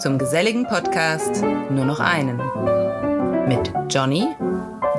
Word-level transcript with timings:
zum 0.00 0.16
geselligen 0.16 0.66
Podcast 0.66 1.42
Nur 1.70 1.84
noch 1.84 2.00
einen. 2.00 2.38
Mit 3.46 3.70
Johnny, 3.90 4.26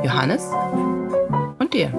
Johannes 0.04 0.44
und 1.58 1.74
dir. 1.74 1.92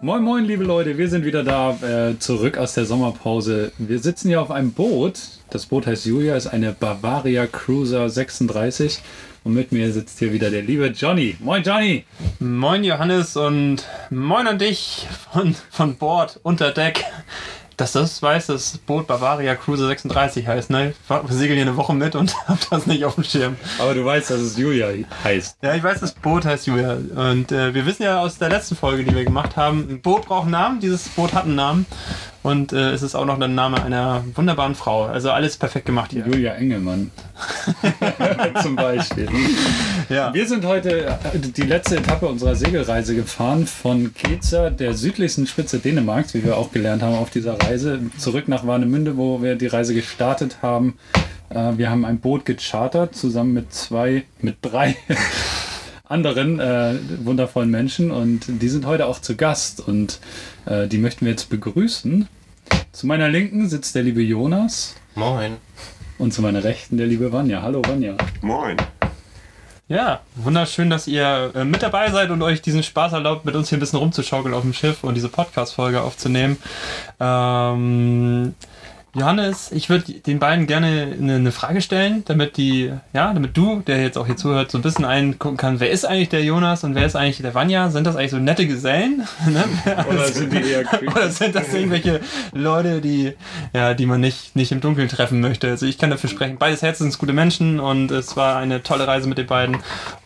Moin, 0.00 0.22
moin, 0.22 0.44
liebe 0.44 0.62
Leute, 0.64 0.96
wir 0.96 1.08
sind 1.08 1.24
wieder 1.24 1.42
da, 1.42 1.70
äh, 1.80 2.18
zurück 2.18 2.58
aus 2.58 2.74
der 2.74 2.84
Sommerpause. 2.84 3.72
Wir 3.78 3.98
sitzen 3.98 4.28
hier 4.28 4.42
auf 4.42 4.50
einem 4.52 4.72
Boot. 4.72 5.18
Das 5.50 5.66
Boot 5.66 5.86
heißt 5.86 6.06
Julia, 6.06 6.36
ist 6.36 6.46
eine 6.46 6.72
Bavaria 6.72 7.46
Cruiser 7.46 8.08
36. 8.08 9.00
Und 9.44 9.54
mit 9.54 9.72
mir 9.72 9.92
sitzt 9.92 10.20
hier 10.20 10.32
wieder 10.32 10.50
der 10.50 10.62
liebe 10.62 10.86
Johnny. 10.86 11.36
Moin, 11.40 11.64
Johnny! 11.64 12.04
Moin 12.38 12.84
Johannes 12.84 13.36
und 13.36 13.84
moin 14.10 14.46
an 14.46 14.58
dich 14.58 15.08
von, 15.32 15.56
von 15.70 15.96
Bord, 15.96 16.38
unter 16.44 16.70
Deck. 16.70 17.04
Dass 17.76 17.92
das 17.92 18.22
weiß, 18.22 18.46
das 18.46 18.78
Boot 18.78 19.08
Bavaria 19.08 19.56
Cruiser 19.56 19.88
36 19.88 20.46
heißt, 20.46 20.70
ne? 20.70 20.94
Wir 21.08 21.22
segeln 21.30 21.56
hier 21.56 21.66
eine 21.66 21.76
Woche 21.76 21.94
mit 21.94 22.14
und 22.14 22.36
hab 22.46 22.70
das 22.70 22.86
nicht 22.86 23.04
auf 23.04 23.16
dem 23.16 23.24
Schirm. 23.24 23.56
Aber 23.80 23.94
du 23.94 24.04
weißt, 24.04 24.30
dass 24.30 24.40
es 24.40 24.56
Julia 24.56 24.90
heißt. 25.24 25.56
Ja, 25.62 25.74
ich 25.74 25.82
weiß, 25.82 25.98
das 25.98 26.12
Boot 26.12 26.44
heißt 26.44 26.68
Julia. 26.68 26.92
Und 26.92 27.50
äh, 27.50 27.74
wir 27.74 27.84
wissen 27.84 28.04
ja 28.04 28.20
aus 28.20 28.38
der 28.38 28.50
letzten 28.50 28.76
Folge, 28.76 29.02
die 29.02 29.12
wir 29.12 29.24
gemacht 29.24 29.56
haben, 29.56 29.88
ein 29.90 30.02
Boot 30.02 30.26
braucht 30.26 30.42
einen 30.42 30.52
Namen, 30.52 30.80
dieses 30.80 31.08
Boot 31.08 31.32
hat 31.32 31.44
einen 31.44 31.56
Namen. 31.56 31.86
Und 32.42 32.72
äh, 32.72 32.90
es 32.90 33.02
ist 33.02 33.14
auch 33.14 33.24
noch 33.24 33.38
der 33.38 33.48
Name 33.48 33.82
einer 33.82 34.24
wunderbaren 34.34 34.74
Frau. 34.74 35.04
Also 35.04 35.30
alles 35.30 35.56
perfekt 35.56 35.86
gemacht 35.86 36.10
hier. 36.10 36.26
Julia 36.26 36.54
Engelmann. 36.54 37.12
Zum 38.62 38.74
Beispiel. 38.74 39.28
Ja. 40.08 40.34
Wir 40.34 40.46
sind 40.46 40.64
heute 40.64 41.06
äh, 41.06 41.38
die 41.38 41.62
letzte 41.62 41.96
Etappe 41.98 42.26
unserer 42.26 42.56
Segelreise 42.56 43.14
gefahren 43.14 43.66
von 43.66 44.12
Keza, 44.14 44.70
der 44.70 44.94
südlichsten 44.94 45.46
Spitze 45.46 45.78
Dänemarks, 45.78 46.34
wie 46.34 46.44
wir 46.44 46.56
auch 46.56 46.72
gelernt 46.72 47.02
haben 47.02 47.14
auf 47.14 47.30
dieser 47.30 47.60
Reise, 47.62 48.00
zurück 48.18 48.48
nach 48.48 48.66
Warnemünde, 48.66 49.16
wo 49.16 49.40
wir 49.40 49.54
die 49.54 49.68
Reise 49.68 49.94
gestartet 49.94 50.58
haben. 50.62 50.98
Äh, 51.50 51.76
Wir 51.76 51.90
haben 51.90 52.04
ein 52.04 52.18
Boot 52.18 52.44
gechartert, 52.44 53.14
zusammen 53.14 53.52
mit 53.52 53.72
zwei, 53.72 54.24
mit 54.40 54.56
drei 54.62 54.96
anderen 56.12 56.60
äh, 56.60 56.94
wundervollen 57.24 57.70
Menschen 57.70 58.10
und 58.10 58.40
die 58.46 58.68
sind 58.68 58.86
heute 58.86 59.06
auch 59.06 59.18
zu 59.18 59.34
Gast 59.34 59.80
und 59.80 60.20
äh, 60.66 60.86
die 60.86 60.98
möchten 60.98 61.24
wir 61.24 61.32
jetzt 61.32 61.48
begrüßen. 61.48 62.28
Zu 62.92 63.06
meiner 63.06 63.28
Linken 63.28 63.68
sitzt 63.68 63.94
der 63.94 64.02
liebe 64.02 64.22
Jonas 64.22 64.94
Moin. 65.14 65.56
und 66.18 66.32
zu 66.34 66.42
meiner 66.42 66.62
Rechten 66.62 66.98
der 66.98 67.06
liebe 67.06 67.32
Vanja. 67.32 67.62
Hallo 67.62 67.82
Vanja. 67.86 68.14
Moin. 68.42 68.76
Ja, 69.88 70.20
wunderschön, 70.36 70.90
dass 70.90 71.06
ihr 71.06 71.50
äh, 71.54 71.64
mit 71.64 71.82
dabei 71.82 72.10
seid 72.10 72.30
und 72.30 72.42
euch 72.42 72.62
diesen 72.62 72.82
Spaß 72.82 73.14
erlaubt, 73.14 73.44
mit 73.44 73.54
uns 73.54 73.70
hier 73.70 73.78
ein 73.78 73.80
bisschen 73.80 73.98
rumzuschaukeln 73.98 74.54
auf 74.54 74.62
dem 74.62 74.72
Schiff 74.74 75.04
und 75.04 75.14
diese 75.14 75.28
Podcast-Folge 75.28 76.02
aufzunehmen. 76.02 76.56
Ähm, 77.20 78.54
Johannes, 79.14 79.70
ich 79.72 79.90
würde 79.90 80.10
den 80.10 80.38
beiden 80.38 80.66
gerne 80.66 81.14
eine, 81.18 81.34
eine 81.34 81.52
Frage 81.52 81.82
stellen, 81.82 82.22
damit 82.24 82.56
die, 82.56 82.90
ja, 83.12 83.34
damit 83.34 83.54
du, 83.58 83.80
der 83.80 84.00
jetzt 84.00 84.16
auch 84.16 84.24
hier 84.24 84.38
zuhört, 84.38 84.70
so 84.70 84.78
ein 84.78 84.82
bisschen 84.82 85.04
eingucken 85.04 85.58
kann, 85.58 85.80
wer 85.80 85.90
ist 85.90 86.06
eigentlich 86.06 86.30
der 86.30 86.42
Jonas 86.42 86.82
und 86.82 86.94
wer 86.94 87.04
ist 87.04 87.14
eigentlich 87.14 87.42
der 87.42 87.54
Vanya? 87.54 87.90
Sind 87.90 88.06
das 88.06 88.16
eigentlich 88.16 88.30
so 88.30 88.38
nette 88.38 88.66
Gesellen? 88.66 89.26
Ne? 89.52 89.64
Oder 90.08 90.28
sind 90.28 90.52
die 90.52 90.62
eher 90.62 90.84
Oder 91.10 91.28
sind 91.28 91.54
das 91.54 91.74
irgendwelche 91.74 92.20
Leute, 92.52 93.00
die, 93.00 93.34
ja, 93.74 93.92
die 93.92 94.06
man 94.06 94.20
nicht, 94.20 94.56
nicht 94.56 94.72
im 94.72 94.80
Dunkeln 94.80 95.08
treffen 95.08 95.40
möchte? 95.40 95.68
Also 95.68 95.84
ich 95.84 95.98
kann 95.98 96.10
dafür 96.10 96.30
sprechen. 96.30 96.56
Beides 96.58 96.80
herzensgute 96.80 97.34
Menschen 97.34 97.80
und 97.80 98.10
es 98.10 98.36
war 98.36 98.56
eine 98.56 98.82
tolle 98.82 99.06
Reise 99.06 99.28
mit 99.28 99.36
den 99.36 99.46
beiden. 99.46 99.78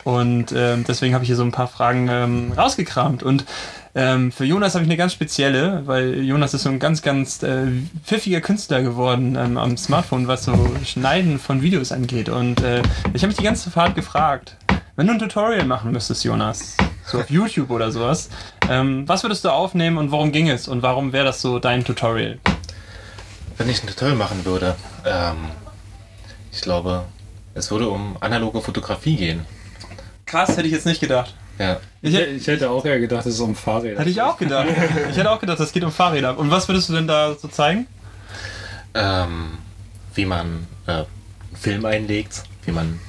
Und 0.05 0.53
ähm, 0.55 0.85
deswegen 0.87 1.15
habe 1.15 1.25
ich 1.25 1.29
hier 1.29 1.37
so 1.37 1.43
ein 1.43 1.51
paar 1.51 1.67
Fragen 1.67 2.09
ähm, 2.09 2.53
rausgekramt. 2.57 3.25
Und 3.25 3.45
ähm, 3.97 4.31
für 4.31 4.45
Jonas 4.45 4.75
habe 4.75 4.85
ich 4.85 4.91
eine 4.91 4.99
ganz 4.99 5.15
spezielle, 5.15 5.81
weil 5.87 6.23
Jonas 6.23 6.53
ist 6.53 6.65
so 6.65 6.69
ein 6.69 6.79
ganz, 6.79 7.01
ganz 7.01 7.43
äh, 7.43 7.69
pfiffiger 8.05 8.43
Künstler 8.43 8.83
geworden 8.83 9.37
ähm, 9.37 9.57
am 9.57 9.79
Smartphone, 9.79 10.29
was 10.29 10.45
so 10.45 10.55
Schneiden 10.85 11.39
von 11.39 11.63
Videos 11.63 11.93
angeht. 11.93 12.29
Und 12.29 12.61
äh, 12.61 12.83
ich 13.15 13.23
habe 13.23 13.29
mich 13.29 13.39
die 13.39 13.43
ganze 13.43 13.71
Fahrt 13.71 13.95
gefragt, 13.95 14.59
wenn 14.97 15.07
du 15.07 15.15
ein 15.15 15.19
Tutorial 15.19 15.65
machen 15.65 15.93
müsstest, 15.93 16.25
Jonas, 16.25 16.77
so 17.07 17.21
auf 17.21 17.31
YouTube 17.31 17.71
oder 17.71 17.91
sowas, 17.91 18.29
ähm, 18.69 19.09
was 19.09 19.25
würdest 19.25 19.47
du 19.47 19.49
aufnehmen 19.49 19.97
und 19.97 20.11
worum 20.11 20.31
ging 20.31 20.51
es 20.51 20.69
und 20.69 20.83
warum 20.83 21.15
wäre 21.15 21.25
das 21.25 21.41
so 21.41 21.59
dein 21.59 21.83
Tutorial? 21.83 22.39
Wenn 23.57 23.71
ich 23.71 23.83
ein 23.83 23.87
Tutorial 23.87 24.19
machen 24.19 24.45
würde, 24.45 24.77
ähm, 25.07 25.37
ich 26.53 26.61
glaube, 26.61 27.07
es 27.55 27.71
würde 27.71 27.89
um 27.89 28.19
analoge 28.21 28.61
Fotografie 28.61 29.17
gehen. 29.17 29.47
Krass, 30.27 30.51
hätte 30.51 30.67
ich 30.67 30.73
jetzt 30.73 30.85
nicht 30.85 31.01
gedacht. 31.01 31.35
Ja. 31.59 31.79
Ich, 32.03 32.15
Ich, 32.15 32.21
ich 32.37 32.47
hätte 32.47 32.71
auch 32.71 32.85
eher 32.85 32.99
gedacht, 33.01 33.27
es 33.27 33.35
ist 33.35 33.41
um 33.41 33.55
Fahrräder. 33.55 33.99
hätte 34.01 34.11
ich 34.11 34.21
auch 34.23 34.37
gedacht. 34.39 34.67
Ich 35.11 35.17
hätte 35.17 35.31
auch 35.31 35.41
gedacht, 35.41 35.59
das 35.61 35.73
geht 35.73 35.85
um 35.85 35.93
Fahrräder. 35.93 36.39
Und 36.39 36.51
was 36.51 36.69
würdest 36.69 36.89
du 36.89 36.93
denn 36.95 37.07
da 37.07 37.35
so 37.35 37.49
zeigen? 37.49 37.87
Ähm, 38.95 39.59
wie 40.15 40.25
man 40.27 40.67
äh, 40.87 40.91
einen 40.93 41.07
Film 41.55 41.85
einlegt, 41.85 42.43
wie 42.65 42.73
man. 42.73 43.01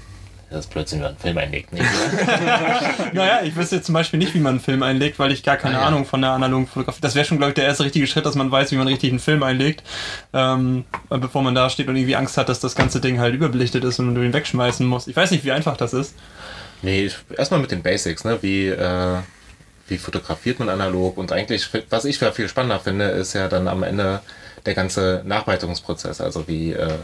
Das 0.50 0.62
ist 0.62 0.72
plötzlich, 0.72 1.02
man 1.02 1.10
einen 1.10 1.18
Film 1.18 1.38
einlegt. 1.38 1.74
Nee, 1.74 1.82
Naja, 3.14 3.42
ich 3.44 3.54
wüsste 3.58 3.76
jetzt 3.78 3.86
zum 3.86 3.94
Beispiel 3.94 4.18
nicht, 4.18 4.34
wie 4.34 4.40
man 4.40 4.52
einen 4.52 4.60
Film 4.62 4.82
einlegt, 4.82 5.20
weil 5.20 5.34
ich 5.34 5.44
gar 5.44 5.58
keine 5.58 5.78
Ah, 5.78 5.82
ja. 5.82 5.88
Ahnung 5.88 6.06
von 6.06 6.22
der 6.22 6.32
analogen 6.32 6.68
Fotografie. 6.68 7.02
Das 7.02 7.16
wäre 7.16 7.26
schon, 7.26 7.38
glaube 7.38 7.50
ich, 7.52 7.56
der 7.56 7.66
erste 7.66 7.84
richtige 7.84 8.08
Schritt, 8.08 8.26
dass 8.26 8.36
man 8.36 8.50
weiß, 8.50 8.72
wie 8.72 8.78
man 8.78 8.88
richtig 8.88 9.10
einen 9.10 9.20
Film 9.20 9.44
einlegt, 9.44 9.84
ähm, 10.34 10.86
bevor 11.10 11.42
man 11.42 11.54
da 11.54 11.70
steht 11.70 11.90
und 11.90 11.98
irgendwie 11.98 12.16
Angst 12.16 12.38
hat, 12.38 12.48
dass 12.48 12.62
das 12.62 12.76
ganze 12.76 13.02
Ding 13.02 13.20
halt 13.20 13.36
überbelichtet 13.36 13.84
ist 13.84 14.00
und 14.00 14.16
du 14.16 14.22
ihn 14.22 14.32
wegschmeißen 14.32 14.86
musst. 14.86 15.10
Ich 15.10 15.18
weiß 15.18 15.32
nicht, 15.32 15.44
wie 15.44 15.52
einfach 15.52 15.76
das 15.76 15.92
ist. 15.94 16.16
Nee 16.82 17.10
erstmal 17.36 17.60
mit 17.60 17.72
den 17.72 17.84
Basics, 17.84 18.24
ne? 18.24 18.38
Wie, 18.42 18.68
äh, 18.68 19.20
wie 19.88 19.98
fotografiert 19.98 20.60
man 20.60 20.70
analog? 20.70 21.18
Und 21.18 21.32
eigentlich, 21.32 21.70
was 21.90 22.06
ich 22.06 22.20
viel 22.20 22.50
spannender 22.50 22.80
finde, 22.80 23.06
ist 23.06 23.34
ja 23.34 23.48
dann 23.48 23.68
am 23.68 23.84
Ende 23.84 24.22
der 24.66 24.74
ganze 24.74 25.22
Nachbereitungsprozess. 25.26 26.22
Also 26.22 26.48
wie 26.48 26.74
äh, 26.74 26.98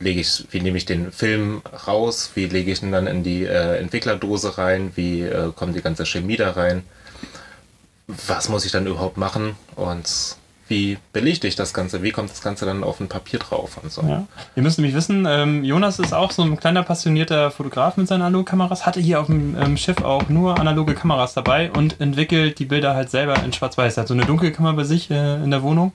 lege 0.00 0.20
ich, 0.20 0.46
wie 0.50 0.60
nehme 0.60 0.78
ich 0.78 0.86
den 0.86 1.12
Film 1.12 1.62
raus, 1.86 2.30
wie 2.34 2.46
lege 2.46 2.72
ich 2.72 2.82
ihn 2.82 2.92
dann 2.92 3.06
in 3.06 3.22
die 3.22 3.44
äh, 3.44 3.78
Entwicklerdose 3.78 4.58
rein, 4.58 4.92
wie 4.96 5.22
äh, 5.22 5.52
kommt 5.54 5.76
die 5.76 5.82
ganze 5.82 6.06
Chemie 6.06 6.36
da 6.36 6.52
rein, 6.52 6.82
was 8.06 8.48
muss 8.48 8.64
ich 8.64 8.72
dann 8.72 8.86
überhaupt 8.86 9.18
machen 9.18 9.56
und 9.76 10.36
wie 10.70 10.96
belichte 11.12 11.46
ich 11.46 11.56
das 11.56 11.74
Ganze, 11.74 12.02
wie 12.02 12.12
kommt 12.12 12.30
das 12.30 12.40
Ganze 12.42 12.64
dann 12.64 12.84
auf 12.84 13.00
ein 13.00 13.08
Papier 13.08 13.38
drauf 13.40 13.78
und 13.82 13.90
so. 13.92 14.02
Ja. 14.02 14.24
Ihr 14.56 14.62
müsst 14.62 14.78
nämlich 14.78 14.94
wissen, 14.94 15.26
ähm, 15.28 15.64
Jonas 15.64 15.98
ist 15.98 16.14
auch 16.14 16.30
so 16.30 16.42
ein 16.42 16.56
kleiner 16.58 16.82
passionierter 16.84 17.50
Fotograf 17.50 17.96
mit 17.96 18.06
seinen 18.08 18.22
Analogkameras, 18.22 18.86
hatte 18.86 19.00
hier 19.00 19.20
auf 19.20 19.26
dem 19.26 19.56
ähm, 19.60 19.76
Schiff 19.76 20.00
auch 20.02 20.28
nur 20.28 20.58
analoge 20.58 20.94
Kameras 20.94 21.34
dabei 21.34 21.70
und 21.72 22.00
entwickelt 22.00 22.58
die 22.60 22.64
Bilder 22.66 22.94
halt 22.94 23.10
selber 23.10 23.34
in 23.44 23.52
Schwarz-Weiß. 23.52 23.96
Er 23.96 24.02
hat 24.02 24.08
so 24.08 24.14
eine 24.14 24.24
Dunkelkammer 24.24 24.72
bei 24.74 24.84
sich 24.84 25.10
äh, 25.10 25.34
in 25.42 25.50
der 25.50 25.62
Wohnung, 25.62 25.92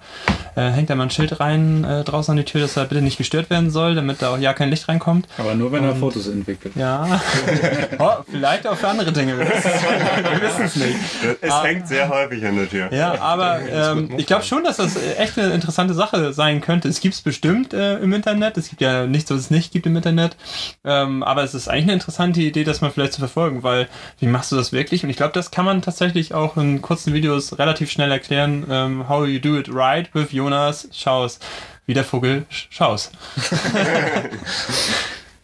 äh, 0.56 0.70
hängt 0.70 0.90
da 0.90 0.96
mal 0.96 1.04
ein 1.04 1.10
Schild 1.10 1.40
rein 1.40 1.86
äh, 1.86 2.04
draußen 2.04 2.32
an 2.32 2.38
die 2.38 2.44
Tür, 2.44 2.60
dass 2.62 2.76
er 2.76 2.84
bitte 2.84 3.02
nicht 3.02 3.18
gestört 3.18 3.50
werden 3.50 3.70
soll, 3.72 3.96
damit 3.96 4.22
da 4.22 4.34
auch 4.34 4.38
ja 4.38 4.54
kein 4.54 4.70
Licht 4.70 4.90
reinkommt. 4.90 5.28
Aber 5.38 5.56
nur, 5.56 5.72
wenn 5.72 5.86
er 5.86 5.96
Fotos 5.96 6.28
entwickelt. 6.28 6.76
Ja, 6.76 7.22
oh, 8.00 8.10
vielleicht 8.30 8.68
auch 8.68 8.76
für 8.76 8.90
andere 8.90 9.14
Dinge. 9.14 9.38
Wir 9.38 9.48
wissen 9.48 9.72
es- 9.74 10.32
wir 10.32 10.42
wissen 10.42 10.64
es 10.66 10.76
nicht. 10.76 10.96
Es 11.42 11.52
Ah. 11.52 11.64
hängt 11.64 11.88
sehr 11.88 12.10
häufig 12.10 12.46
an 12.46 12.58
der 12.58 12.70
Tür. 12.70 12.92
Ja, 12.92 13.22
aber 13.22 13.60
ähm, 13.72 14.10
ich 14.18 14.26
glaube 14.26 14.44
schon, 14.44 14.65
dass 14.66 14.78
das 14.78 14.96
äh, 14.98 15.14
echt 15.16 15.38
eine 15.40 15.54
interessante 15.54 15.94
Sache 15.94 16.34
sein 16.34 16.62
könnte. 16.62 16.88
Es 16.90 17.00
gibt 17.00 17.16
es 17.16 17.22
bestimmt 17.22 17.74
äh, 17.74 17.98
im 18.00 18.12
Internet. 18.14 18.58
Es 18.58 18.70
gibt 18.70 18.82
ja 18.82 19.06
nichts, 19.08 19.32
was 19.32 19.40
es 19.40 19.52
nicht 19.52 19.72
gibt 19.72 19.86
im 19.86 19.96
Internet. 19.96 20.36
Ähm, 20.84 21.24
aber 21.24 21.44
es 21.44 21.54
ist 21.54 21.68
eigentlich 21.68 21.84
eine 21.84 21.94
interessante 21.94 22.42
Idee, 22.42 22.64
das 22.64 22.82
mal 22.82 22.92
vielleicht 22.92 23.14
zu 23.14 23.20
verfolgen, 23.20 23.64
weil 23.64 23.88
wie 24.20 24.28
machst 24.28 24.52
du 24.52 24.56
das 24.56 24.72
wirklich? 24.72 25.04
Und 25.04 25.10
ich 25.10 25.18
glaube, 25.18 25.34
das 25.34 25.52
kann 25.52 25.66
man 25.66 25.82
tatsächlich 25.82 26.34
auch 26.34 26.58
in 26.58 26.82
kurzen 26.82 27.14
Videos 27.14 27.58
relativ 27.58 27.90
schnell 27.92 28.12
erklären. 28.12 28.66
Ähm, 28.70 29.08
how 29.10 29.26
you 29.26 29.40
do 29.40 29.58
it 29.58 29.74
right 29.74 30.10
with 30.14 30.32
Jonas 30.32 30.88
Schaus. 30.94 31.40
Wie 31.88 31.94
der 31.94 32.04
Vogel 32.04 32.46
Sch- 32.52 32.66
Schaus. 32.72 33.12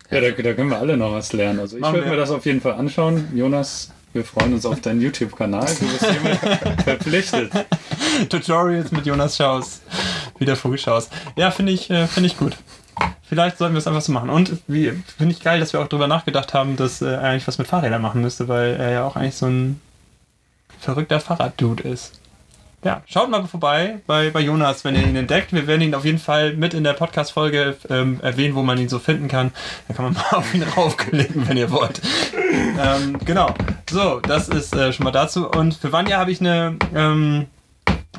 Ja, 0.09 0.19
da, 0.19 0.29
da 0.31 0.53
können 0.53 0.69
wir 0.69 0.77
alle 0.77 0.97
noch 0.97 1.13
was 1.13 1.31
lernen. 1.31 1.59
Also 1.59 1.77
ich 1.77 1.83
würde 1.83 2.05
mir 2.09 2.17
das 2.17 2.31
auf 2.31 2.45
jeden 2.45 2.59
Fall 2.59 2.73
anschauen. 2.73 3.29
Jonas, 3.33 3.91
wir 4.13 4.25
freuen 4.25 4.53
uns 4.53 4.65
auf 4.65 4.81
deinen 4.81 5.01
YouTube-Kanal. 5.01 5.67
Du 5.79 5.87
bist 5.87 6.05
hiermit 6.05 6.37
verpflichtet. 6.83 7.51
Tutorials 8.29 8.91
mit 8.91 9.05
Jonas 9.05 9.37
Schaus. 9.37 9.81
Wie 10.37 10.45
der 10.45 10.55
Vogel 10.55 10.77
Schaus. 10.77 11.09
Ja, 11.35 11.51
finde 11.51 11.71
ich, 11.71 11.89
äh, 11.89 12.07
finde 12.07 12.27
ich 12.27 12.37
gut. 12.37 12.57
Vielleicht 13.23 13.57
sollten 13.57 13.73
wir 13.73 13.79
es 13.79 13.87
einfach 13.87 14.01
so 14.01 14.11
machen. 14.11 14.29
Und 14.29 14.57
wie 14.67 14.91
finde 15.17 15.33
ich 15.33 15.41
geil, 15.41 15.59
dass 15.59 15.71
wir 15.73 15.79
auch 15.79 15.87
drüber 15.87 16.07
nachgedacht 16.07 16.53
haben, 16.53 16.75
dass 16.75 17.01
äh, 17.01 17.07
er 17.07 17.21
eigentlich 17.21 17.47
was 17.47 17.57
mit 17.57 17.67
Fahrrädern 17.67 18.01
machen 18.01 18.21
müsste, 18.21 18.47
weil 18.47 18.75
er 18.75 18.91
ja 18.91 19.03
auch 19.05 19.15
eigentlich 19.15 19.35
so 19.35 19.45
ein 19.45 19.79
verrückter 20.79 21.19
Fahrraddude 21.19 21.87
ist. 21.87 22.20
Ja, 22.83 23.03
schaut 23.05 23.29
mal 23.29 23.45
vorbei 23.45 23.99
bei, 24.07 24.31
bei 24.31 24.39
Jonas, 24.39 24.83
wenn 24.83 24.95
ihr 24.95 25.03
ihn 25.03 25.15
entdeckt. 25.15 25.53
Wir 25.53 25.67
werden 25.67 25.81
ihn 25.81 25.93
auf 25.93 26.03
jeden 26.03 26.17
Fall 26.17 26.53
mit 26.53 26.73
in 26.73 26.83
der 26.83 26.93
Podcast-Folge 26.93 27.77
ähm, 27.91 28.19
erwähnen, 28.23 28.55
wo 28.55 28.63
man 28.63 28.79
ihn 28.79 28.89
so 28.89 28.97
finden 28.97 29.27
kann. 29.27 29.51
Dann 29.87 29.97
kann 29.97 30.05
man 30.05 30.13
mal 30.31 30.37
auf 30.37 30.51
ihn 30.55 30.63
raufklicken, 30.63 31.47
wenn 31.47 31.57
ihr 31.57 31.69
wollt. 31.69 32.01
ähm, 32.43 33.19
genau. 33.23 33.53
So, 33.87 34.19
das 34.19 34.49
ist 34.49 34.75
äh, 34.75 34.91
schon 34.93 35.03
mal 35.03 35.11
dazu. 35.11 35.47
Und 35.47 35.75
für 35.75 35.91
Vanja 35.91 36.17
habe 36.17 36.31
ich 36.31 36.39
eine, 36.39 36.77
ähm, 36.95 37.45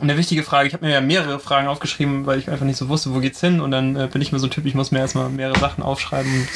eine 0.00 0.16
wichtige 0.16 0.44
Frage. 0.44 0.68
Ich 0.68 0.74
habe 0.74 0.86
mir 0.86 0.92
ja 0.92 1.00
mehrere 1.00 1.40
Fragen 1.40 1.66
aufgeschrieben, 1.66 2.26
weil 2.26 2.38
ich 2.38 2.48
einfach 2.48 2.64
nicht 2.64 2.78
so 2.78 2.88
wusste, 2.88 3.12
wo 3.12 3.18
geht's 3.18 3.40
hin. 3.40 3.60
Und 3.60 3.72
dann 3.72 3.96
äh, 3.96 4.08
bin 4.12 4.22
ich 4.22 4.30
mir 4.30 4.38
so 4.38 4.46
ein 4.46 4.50
Typ, 4.52 4.64
ich 4.66 4.76
muss 4.76 4.92
mir 4.92 5.00
erstmal 5.00 5.28
mehrere 5.28 5.58
Sachen 5.58 5.82
aufschreiben, 5.82 6.48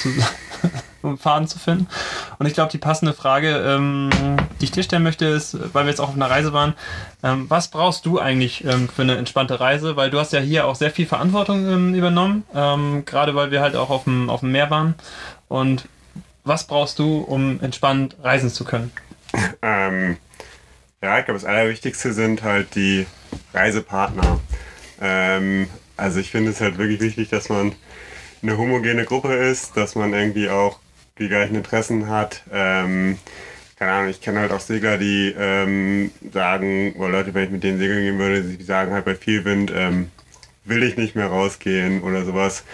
um, 1.06 1.18
Faden 1.18 1.48
zu 1.48 1.58
finden. 1.58 1.86
Und 2.38 2.46
ich 2.46 2.54
glaube, 2.54 2.70
die 2.70 2.78
passende 2.78 3.12
Frage, 3.12 3.56
ähm, 3.56 4.10
die 4.60 4.64
ich 4.64 4.72
dir 4.72 4.82
stellen 4.82 5.02
möchte, 5.02 5.26
ist, 5.26 5.56
weil 5.74 5.84
wir 5.84 5.90
jetzt 5.90 6.00
auch 6.00 6.08
auf 6.08 6.14
einer 6.14 6.30
Reise 6.30 6.52
waren, 6.52 6.74
ähm, 7.22 7.46
was 7.48 7.68
brauchst 7.68 8.06
du 8.06 8.18
eigentlich 8.18 8.64
ähm, 8.64 8.88
für 8.88 9.02
eine 9.02 9.16
entspannte 9.16 9.60
Reise? 9.60 9.96
Weil 9.96 10.10
du 10.10 10.18
hast 10.18 10.32
ja 10.32 10.40
hier 10.40 10.66
auch 10.66 10.74
sehr 10.74 10.90
viel 10.90 11.06
Verantwortung 11.06 11.66
ähm, 11.66 11.94
übernommen, 11.94 12.44
ähm, 12.54 13.04
gerade 13.04 13.34
weil 13.34 13.50
wir 13.50 13.60
halt 13.60 13.76
auch 13.76 13.90
auf 13.90 14.04
dem, 14.04 14.28
auf 14.30 14.40
dem 14.40 14.52
Meer 14.52 14.70
waren. 14.70 14.94
Und 15.48 15.88
was 16.44 16.66
brauchst 16.66 16.98
du, 16.98 17.18
um 17.18 17.60
entspannt 17.60 18.16
reisen 18.22 18.50
zu 18.50 18.64
können? 18.64 18.92
Ähm, 19.62 20.16
ja, 21.02 21.18
ich 21.18 21.24
glaube, 21.24 21.40
das 21.40 21.44
Allerwichtigste 21.48 22.12
sind 22.12 22.42
halt 22.42 22.74
die 22.74 23.06
Reisepartner. 23.52 24.40
Also 25.98 26.20
ich 26.20 26.30
finde 26.30 26.52
es 26.52 26.60
halt 26.60 26.78
wirklich 26.78 27.00
wichtig, 27.00 27.28
dass 27.28 27.50
man 27.50 27.74
eine 28.42 28.58
homogene 28.58 29.04
Gruppe 29.04 29.34
ist, 29.34 29.76
dass 29.76 29.94
man 29.94 30.12
irgendwie 30.12 30.48
auch 30.48 30.78
die 31.18 31.28
gleichen 31.28 31.54
Interessen 31.54 32.08
hat. 32.08 32.42
Ähm, 32.52 33.18
keine 33.78 33.92
Ahnung, 33.92 34.10
ich 34.10 34.20
kenne 34.20 34.40
halt 34.40 34.52
auch 34.52 34.60
Segler, 34.60 34.96
die 34.96 35.34
ähm, 35.38 36.10
sagen, 36.32 36.94
oder 36.94 37.10
Leute, 37.10 37.34
wenn 37.34 37.44
ich 37.44 37.50
mit 37.50 37.62
denen 37.62 37.78
segeln 37.78 38.02
gehen 38.02 38.18
würde, 38.18 38.42
die 38.42 38.64
sagen 38.64 38.92
halt 38.92 39.04
bei 39.04 39.14
viel 39.14 39.44
Wind, 39.44 39.70
ähm, 39.74 40.10
will 40.64 40.82
ich 40.82 40.96
nicht 40.96 41.14
mehr 41.14 41.26
rausgehen 41.26 42.02
oder 42.02 42.24
sowas. 42.24 42.64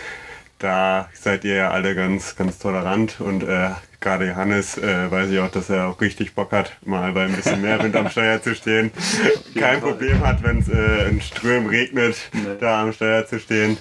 Da 0.58 1.10
seid 1.12 1.44
ihr 1.44 1.56
ja 1.56 1.70
alle 1.70 1.96
ganz, 1.96 2.36
ganz 2.36 2.58
tolerant 2.58 3.20
und 3.20 3.42
äh, 3.42 3.70
gerade 4.00 4.28
Johannes 4.28 4.78
äh, 4.78 5.10
weiß 5.10 5.30
ich 5.30 5.40
auch, 5.40 5.50
dass 5.50 5.70
er 5.70 5.88
auch 5.88 6.00
richtig 6.00 6.34
Bock 6.34 6.52
hat, 6.52 6.76
mal 6.84 7.12
bei 7.12 7.24
ein 7.24 7.32
bisschen 7.32 7.62
mehr 7.62 7.82
Wind 7.82 7.96
am 7.96 8.08
Steuer 8.08 8.40
zu 8.40 8.54
stehen. 8.54 8.92
Kein 9.58 9.80
Problem 9.80 10.24
hat, 10.24 10.42
wenn 10.44 10.58
es 10.58 10.68
äh, 10.68 11.08
in 11.08 11.20
Strömen 11.20 11.68
regnet, 11.68 12.16
da 12.60 12.82
am 12.82 12.92
Steuer 12.92 13.26
zu 13.26 13.40
stehen. 13.40 13.76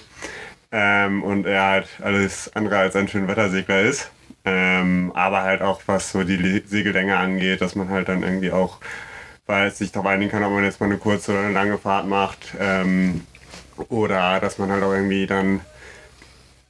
Ähm, 0.72 1.22
und 1.22 1.46
er 1.46 1.62
halt 1.62 1.88
alles 2.02 2.50
andere 2.54 2.78
als 2.78 2.96
ein 2.96 3.06
Schönwettersegler 3.06 3.82
ist. 3.82 4.10
Ähm, 4.44 5.12
aber 5.14 5.42
halt 5.42 5.62
auch 5.62 5.82
was 5.86 6.10
so 6.10 6.24
die 6.24 6.62
Segellänge 6.66 7.16
angeht, 7.16 7.60
dass 7.60 7.74
man 7.74 7.88
halt 7.88 8.08
dann 8.08 8.22
irgendwie 8.22 8.50
auch 8.50 8.78
weiß, 9.46 9.78
sich 9.78 9.92
darauf 9.92 10.08
einigen 10.08 10.30
kann, 10.30 10.44
ob 10.44 10.52
man 10.52 10.64
jetzt 10.64 10.80
mal 10.80 10.86
eine 10.86 10.98
kurze 10.98 11.32
oder 11.32 11.42
eine 11.42 11.52
lange 11.52 11.78
Fahrt 11.78 12.06
macht. 12.06 12.38
Ähm, 12.58 13.26
oder 13.88 14.40
dass 14.40 14.58
man 14.58 14.70
halt 14.70 14.82
auch 14.82 14.92
irgendwie 14.92 15.26
dann 15.26 15.60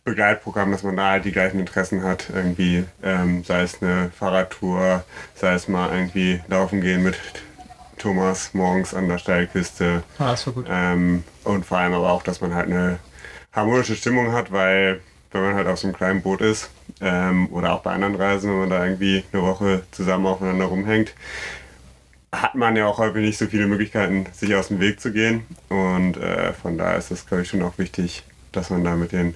Begleitprogramm, 0.04 0.72
dass 0.72 0.82
man 0.82 0.96
da 0.96 1.10
halt 1.10 1.24
die 1.24 1.32
gleichen 1.32 1.60
Interessen 1.60 2.02
hat. 2.02 2.26
Irgendwie, 2.34 2.84
ähm, 3.02 3.44
sei 3.44 3.62
es 3.62 3.80
eine 3.80 4.10
Fahrradtour, 4.10 5.04
sei 5.34 5.54
es 5.54 5.68
mal 5.68 5.92
irgendwie 5.92 6.40
laufen 6.48 6.80
gehen 6.80 7.02
mit 7.02 7.16
Thomas 7.98 8.52
morgens 8.52 8.94
an 8.94 9.08
der 9.08 9.18
Steilküste. 9.18 10.02
Ah, 10.18 10.32
das 10.32 10.46
war 10.46 10.54
gut. 10.54 10.66
Ähm, 10.68 11.22
und 11.44 11.64
vor 11.64 11.78
allem 11.78 11.94
aber 11.94 12.10
auch, 12.10 12.22
dass 12.22 12.40
man 12.40 12.54
halt 12.54 12.66
eine 12.66 12.98
harmonische 13.52 13.94
Stimmung 13.94 14.32
hat, 14.32 14.50
weil 14.50 15.00
wenn 15.30 15.42
man 15.42 15.54
halt 15.54 15.68
auf 15.68 15.78
so 15.78 15.86
einem 15.86 15.96
kleinen 15.96 16.20
Boot 16.22 16.40
ist 16.40 16.68
ähm, 17.02 17.48
oder 17.52 17.72
auch 17.72 17.80
bei 17.80 17.92
anderen 17.92 18.14
Reisen, 18.14 18.50
wenn 18.50 18.58
man 18.60 18.70
da 18.70 18.84
irgendwie 18.84 19.24
eine 19.32 19.42
Woche 19.42 19.82
zusammen 19.90 20.26
aufeinander 20.26 20.66
rumhängt, 20.66 21.14
hat 22.32 22.54
man 22.54 22.76
ja 22.76 22.86
auch 22.86 22.98
häufig 22.98 23.22
nicht 23.22 23.38
so 23.38 23.46
viele 23.46 23.66
Möglichkeiten, 23.66 24.26
sich 24.32 24.54
aus 24.54 24.68
dem 24.68 24.80
Weg 24.80 25.00
zu 25.00 25.12
gehen. 25.12 25.44
Und 25.68 26.16
äh, 26.16 26.52
von 26.54 26.78
daher 26.78 26.96
ist 26.96 27.10
es, 27.10 27.26
glaube 27.26 27.42
ich, 27.42 27.48
schon 27.48 27.62
auch 27.62 27.76
wichtig, 27.76 28.22
dass 28.52 28.70
man 28.70 28.84
da 28.84 28.96
mit 28.96 29.12
den 29.12 29.34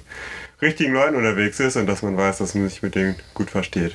richtigen 0.62 0.94
Leuten 0.94 1.16
unterwegs 1.16 1.60
ist 1.60 1.76
und 1.76 1.86
dass 1.86 2.02
man 2.02 2.16
weiß, 2.16 2.38
dass 2.38 2.54
man 2.54 2.68
sich 2.68 2.82
mit 2.82 2.94
denen 2.94 3.16
gut 3.34 3.50
versteht. 3.50 3.94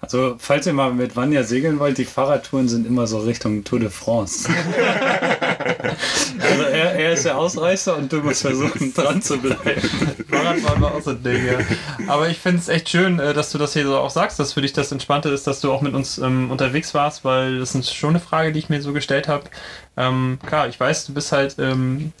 Also, 0.00 0.36
falls 0.38 0.66
ihr 0.66 0.74
mal 0.74 0.92
mit 0.92 1.16
Vanja 1.16 1.44
segeln 1.44 1.78
wollt, 1.78 1.96
die 1.96 2.04
Fahrradtouren 2.04 2.68
sind 2.68 2.86
immer 2.86 3.06
so 3.06 3.20
Richtung 3.20 3.64
Tour 3.64 3.80
de 3.80 3.88
France. 3.88 4.48
also, 6.44 6.62
er, 6.62 6.94
er 6.94 7.12
ist 7.12 7.24
der 7.24 7.38
Ausreißer 7.38 7.96
und 7.96 8.12
du 8.12 8.18
musst 8.18 8.42
versuchen, 8.42 8.92
dran 8.94 9.22
zu 9.22 9.38
bleiben. 9.38 9.80
Fahrradfahren 10.28 10.82
war 10.82 10.94
auch 10.94 11.02
so 11.02 11.10
ein 11.10 11.22
Ding, 11.22 11.46
ja. 11.46 11.58
Aber 12.06 12.28
ich 12.28 12.38
finde 12.38 12.58
es 12.58 12.68
echt 12.68 12.88
schön, 12.88 13.18
äh, 13.18 13.34
dass 13.34 13.50
du 13.50 13.58
das 13.58 13.72
hier 13.72 13.84
so 13.84 13.96
auch 13.96 14.10
sagst, 14.10 14.38
dass 14.38 14.52
für 14.52 14.62
dich 14.62 14.72
das 14.72 14.92
Entspannte 14.92 15.28
ist, 15.30 15.46
dass 15.46 15.60
du 15.60 15.72
auch 15.72 15.80
mit 15.80 15.94
uns 15.94 16.18
ähm, 16.18 16.50
unterwegs 16.50 16.94
warst, 16.94 17.24
weil 17.24 17.58
das 17.58 17.74
ist 17.74 17.94
schon 17.94 18.10
eine 18.10 18.20
Frage, 18.20 18.52
die 18.52 18.58
ich 18.58 18.68
mir 18.68 18.82
so 18.82 18.92
gestellt 18.92 19.28
habe. 19.28 19.44
Ähm, 19.96 20.38
klar, 20.44 20.68
ich 20.68 20.78
weiß, 20.78 21.06
du 21.06 21.14
bist 21.14 21.32
halt, 21.32 21.56
ähm, 21.58 22.12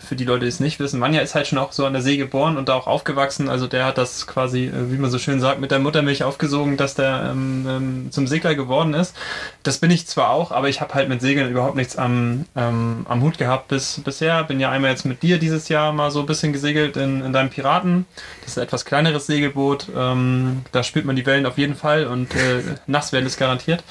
für 0.00 0.16
die 0.16 0.24
Leute, 0.24 0.40
die 0.40 0.48
es 0.48 0.60
nicht 0.60 0.80
wissen, 0.80 0.98
Manja 0.98 1.20
ist 1.20 1.34
halt 1.34 1.46
schon 1.46 1.58
auch 1.58 1.72
so 1.72 1.86
an 1.86 1.92
der 1.92 2.02
See 2.02 2.16
geboren 2.16 2.56
und 2.56 2.68
da 2.68 2.74
auch 2.74 2.86
aufgewachsen. 2.86 3.48
Also 3.48 3.66
der 3.66 3.84
hat 3.84 3.98
das 3.98 4.26
quasi, 4.26 4.66
äh, 4.66 4.92
wie 4.92 4.98
man 4.98 5.10
so 5.10 5.18
schön 5.18 5.40
sagt, 5.40 5.60
mit 5.60 5.70
der 5.70 5.78
Muttermilch 5.78 6.24
aufgesogen, 6.24 6.76
dass 6.76 6.94
der 6.94 7.30
ähm, 7.30 7.66
ähm, 7.68 8.06
zum 8.10 8.26
Segler 8.26 8.54
geworden 8.54 8.94
ist. 8.94 9.14
Das 9.62 9.78
bin 9.78 9.90
ich 9.90 10.06
zwar 10.06 10.30
auch, 10.30 10.50
aber 10.50 10.68
ich 10.68 10.80
habe 10.80 10.94
halt 10.94 11.08
mit 11.08 11.20
Segeln 11.20 11.50
überhaupt 11.50 11.76
nichts 11.76 11.96
am, 11.96 12.46
ähm, 12.56 13.06
am 13.08 13.22
Hut 13.22 13.38
gehabt 13.38 13.68
bis 13.68 14.00
bisher. 14.04 14.44
Bin 14.44 14.60
ja 14.60 14.70
einmal 14.70 14.90
jetzt 14.90 15.04
mit 15.04 15.22
dir 15.22 15.38
dieses 15.38 15.68
Jahr 15.68 15.92
mal 15.92 16.10
so 16.10 16.20
ein 16.20 16.26
bisschen 16.26 16.52
gesegelt 16.52 16.96
in, 16.96 17.22
in 17.22 17.32
deinem 17.32 17.50
Piraten. 17.50 18.06
Das 18.42 18.52
ist 18.52 18.58
ein 18.58 18.64
etwas 18.64 18.84
kleineres 18.84 19.26
Segelboot. 19.26 19.88
Ähm, 19.96 20.62
da 20.72 20.82
spürt 20.82 21.04
man 21.04 21.16
die 21.16 21.26
Wellen 21.26 21.46
auf 21.46 21.58
jeden 21.58 21.74
Fall 21.74 22.06
und 22.06 22.34
äh, 22.34 22.62
Nasswellen 22.86 23.26
ist 23.26 23.38
garantiert. 23.38 23.84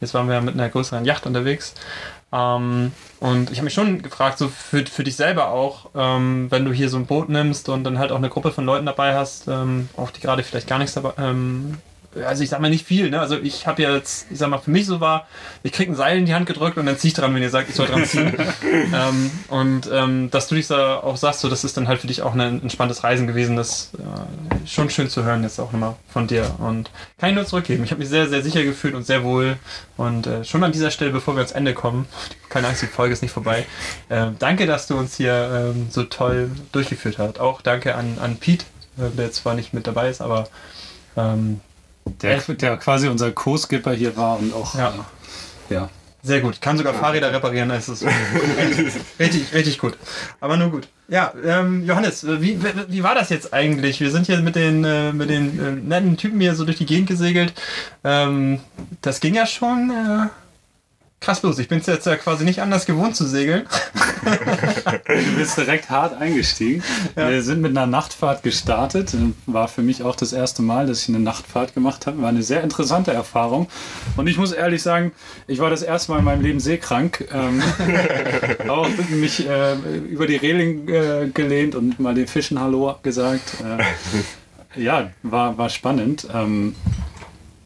Jetzt 0.00 0.14
waren 0.14 0.26
wir 0.28 0.34
ja 0.34 0.40
mit 0.40 0.54
einer 0.54 0.68
größeren 0.68 1.04
Yacht 1.04 1.26
unterwegs. 1.26 1.74
Ähm, 2.32 2.92
und 3.18 3.50
ich 3.50 3.58
habe 3.58 3.64
mich 3.64 3.74
schon 3.74 4.02
gefragt, 4.02 4.38
so 4.38 4.48
für, 4.48 4.86
für 4.86 5.04
dich 5.04 5.16
selber 5.16 5.48
auch, 5.48 5.90
ähm, 5.94 6.46
wenn 6.50 6.64
du 6.64 6.72
hier 6.72 6.88
so 6.88 6.96
ein 6.96 7.06
Boot 7.06 7.28
nimmst 7.28 7.68
und 7.68 7.84
dann 7.84 7.98
halt 7.98 8.12
auch 8.12 8.18
eine 8.18 8.28
Gruppe 8.28 8.52
von 8.52 8.64
Leuten 8.64 8.86
dabei 8.86 9.14
hast, 9.16 9.48
ähm, 9.48 9.88
auch 9.96 10.10
die 10.10 10.20
gerade 10.20 10.42
vielleicht 10.42 10.68
gar 10.68 10.78
nichts 10.78 10.94
dabei, 10.94 11.12
ähm, 11.18 11.78
also 12.14 12.42
ich 12.42 12.50
sag 12.50 12.60
mal 12.60 12.70
nicht 12.70 12.86
viel, 12.86 13.08
ne? 13.08 13.20
Also 13.20 13.38
ich 13.38 13.66
habe 13.66 13.82
jetzt, 13.82 14.26
ich 14.30 14.38
sag 14.38 14.48
mal, 14.48 14.58
für 14.58 14.70
mich 14.70 14.86
so 14.86 15.00
war, 15.00 15.28
ich 15.62 15.70
krieg 15.70 15.88
ein 15.88 15.94
Seil 15.94 16.18
in 16.18 16.26
die 16.26 16.34
Hand 16.34 16.46
gedrückt 16.46 16.76
und 16.76 16.86
dann 16.86 16.98
zieh 16.98 17.08
ich 17.08 17.14
dran, 17.14 17.32
wenn 17.34 17.42
ihr 17.42 17.50
sagt, 17.50 17.68
ich 17.68 17.76
soll 17.76 17.86
dran 17.86 18.04
ziehen. 18.04 18.34
ähm, 18.92 19.30
und 19.48 19.88
ähm, 19.92 20.28
dass 20.30 20.48
du 20.48 20.56
dich 20.56 20.66
da 20.66 20.96
auch 20.96 21.16
sagst, 21.16 21.40
so 21.40 21.48
das 21.48 21.62
ist 21.62 21.76
dann 21.76 21.86
halt 21.86 22.00
für 22.00 22.08
dich 22.08 22.22
auch 22.22 22.34
ein 22.34 22.62
entspanntes 22.62 23.04
Reisen 23.04 23.28
gewesen, 23.28 23.54
das 23.54 23.92
äh, 23.94 24.66
schon 24.66 24.90
schön 24.90 25.08
zu 25.08 25.24
hören 25.24 25.44
jetzt 25.44 25.60
auch 25.60 25.70
nochmal 25.70 25.94
von 26.08 26.26
dir. 26.26 26.50
Und 26.58 26.90
kann 27.18 27.30
ich 27.30 27.36
nur 27.36 27.46
zurückgeben. 27.46 27.84
Ich 27.84 27.92
habe 27.92 28.00
mich 28.00 28.08
sehr, 28.08 28.28
sehr 28.28 28.42
sicher 28.42 28.64
gefühlt 28.64 28.94
und 28.94 29.06
sehr 29.06 29.22
wohl. 29.22 29.56
Und 29.96 30.26
äh, 30.26 30.44
schon 30.44 30.64
an 30.64 30.72
dieser 30.72 30.90
Stelle, 30.90 31.12
bevor 31.12 31.34
wir 31.34 31.40
ans 31.40 31.52
Ende 31.52 31.74
kommen, 31.74 32.08
keine 32.48 32.66
Angst, 32.66 32.82
die 32.82 32.86
Folge 32.86 33.12
ist 33.12 33.22
nicht 33.22 33.32
vorbei. 33.32 33.66
Äh, 34.08 34.26
danke, 34.38 34.66
dass 34.66 34.88
du 34.88 34.98
uns 34.98 35.16
hier 35.16 35.72
ähm, 35.74 35.86
so 35.90 36.02
toll 36.02 36.50
durchgeführt 36.72 37.18
hast. 37.18 37.38
Auch 37.38 37.62
danke 37.62 37.94
an, 37.94 38.18
an 38.20 38.36
Pete, 38.36 38.64
äh, 38.98 39.16
der 39.16 39.30
zwar 39.30 39.54
nicht 39.54 39.72
mit 39.72 39.86
dabei 39.86 40.10
ist, 40.10 40.20
aber 40.20 40.48
ähm, 41.16 41.60
Der, 42.22 42.38
der 42.38 42.76
quasi 42.76 43.08
unser 43.08 43.30
Co-Skipper 43.32 43.92
hier 43.92 44.16
war 44.16 44.38
und 44.38 44.52
auch. 44.54 44.74
Ja. 44.74 44.94
Äh, 45.68 45.74
ja. 45.74 45.88
Sehr 46.22 46.40
gut. 46.40 46.54
Ich 46.54 46.60
kann 46.60 46.76
sogar 46.76 46.92
Fahrräder 46.92 47.32
reparieren. 47.32 47.70
Das 47.70 47.88
ist 47.88 48.04
richtig, 49.18 49.54
richtig 49.54 49.78
gut. 49.78 49.96
Aber 50.40 50.56
nur 50.56 50.70
gut. 50.70 50.88
Ja, 51.08 51.32
ähm, 51.44 51.86
Johannes, 51.86 52.26
wie, 52.26 52.62
wie, 52.62 52.68
wie 52.88 53.02
war 53.02 53.14
das 53.14 53.30
jetzt 53.30 53.54
eigentlich? 53.54 54.00
Wir 54.00 54.10
sind 54.10 54.26
hier 54.26 54.38
mit 54.40 54.54
den, 54.54 54.84
äh, 54.84 55.12
mit 55.12 55.30
den 55.30 55.58
äh, 55.58 55.72
netten 55.72 56.16
Typen 56.16 56.38
hier 56.40 56.54
so 56.54 56.64
durch 56.64 56.76
die 56.76 56.86
Gegend 56.86 57.08
gesegelt. 57.08 57.54
Ähm, 58.04 58.60
das 59.00 59.20
ging 59.20 59.34
ja 59.34 59.46
schon 59.46 59.90
äh, 59.90 60.28
krass 61.20 61.42
los. 61.42 61.58
Ich 61.58 61.68
bin 61.68 61.82
jetzt 61.84 62.06
ja 62.06 62.16
quasi 62.16 62.44
nicht 62.44 62.62
anders 62.62 62.86
gewohnt 62.86 63.14
zu 63.14 63.26
segeln. 63.26 63.66
Du 64.22 65.36
bist 65.36 65.56
direkt 65.56 65.88
hart 65.88 66.20
eingestiegen. 66.20 66.82
Wir 67.14 67.42
sind 67.42 67.62
mit 67.62 67.70
einer 67.70 67.86
Nachtfahrt 67.86 68.42
gestartet. 68.42 69.16
War 69.46 69.66
für 69.66 69.80
mich 69.80 70.02
auch 70.02 70.14
das 70.14 70.34
erste 70.34 70.60
Mal, 70.60 70.86
dass 70.86 71.02
ich 71.02 71.08
eine 71.08 71.20
Nachtfahrt 71.20 71.74
gemacht 71.74 72.06
habe. 72.06 72.20
War 72.20 72.28
eine 72.28 72.42
sehr 72.42 72.62
interessante 72.62 73.12
Erfahrung. 73.12 73.68
Und 74.16 74.26
ich 74.26 74.36
muss 74.36 74.52
ehrlich 74.52 74.82
sagen, 74.82 75.12
ich 75.46 75.58
war 75.58 75.70
das 75.70 75.82
erste 75.82 76.12
Mal 76.12 76.18
in 76.18 76.24
meinem 76.24 76.42
Leben 76.42 76.60
seekrank. 76.60 77.26
Ähm, 77.32 77.62
auch 78.68 78.88
mich 79.08 79.48
äh, 79.48 79.74
über 80.10 80.26
die 80.26 80.36
Reling 80.36 80.88
äh, 80.88 81.28
gelehnt 81.32 81.74
und 81.74 81.98
mal 81.98 82.14
den 82.14 82.26
Fischen 82.26 82.60
Hallo 82.60 82.96
gesagt. 83.02 83.54
Äh, 84.76 84.82
ja, 84.82 85.10
war, 85.22 85.56
war 85.56 85.70
spannend. 85.70 86.26
Ähm, 86.32 86.74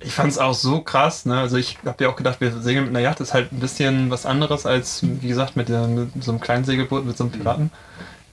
Ich 0.05 0.15
fand 0.15 0.31
es 0.31 0.39
auch 0.39 0.55
so 0.55 0.81
krass, 0.81 1.25
ne? 1.27 1.39
Also 1.39 1.57
ich 1.57 1.79
habe 1.85 2.05
ja 2.05 2.11
auch 2.11 2.17
gedacht, 2.17 2.41
wir 2.41 2.53
segeln 2.61 2.85
mit 2.87 2.95
einer 2.95 3.05
Yacht, 3.05 3.21
ist 3.21 3.35
halt 3.35 3.53
ein 3.53 3.61
bisschen 3.61 4.11
was 4.11 4.27
anderes 4.27 4.67
als, 4.67 5.01
wie 5.03 5.29
gesagt, 5.29 5.57
mit, 5.57 5.69
der, 5.69 5.87
mit 5.87 6.23
so 6.23 6.31
einem 6.31 6.41
kleinen 6.41 6.65
Segelboot, 6.65 7.05
mit 7.05 7.17
so 7.17 7.25
einem 7.25 7.33
Piraten. 7.33 7.71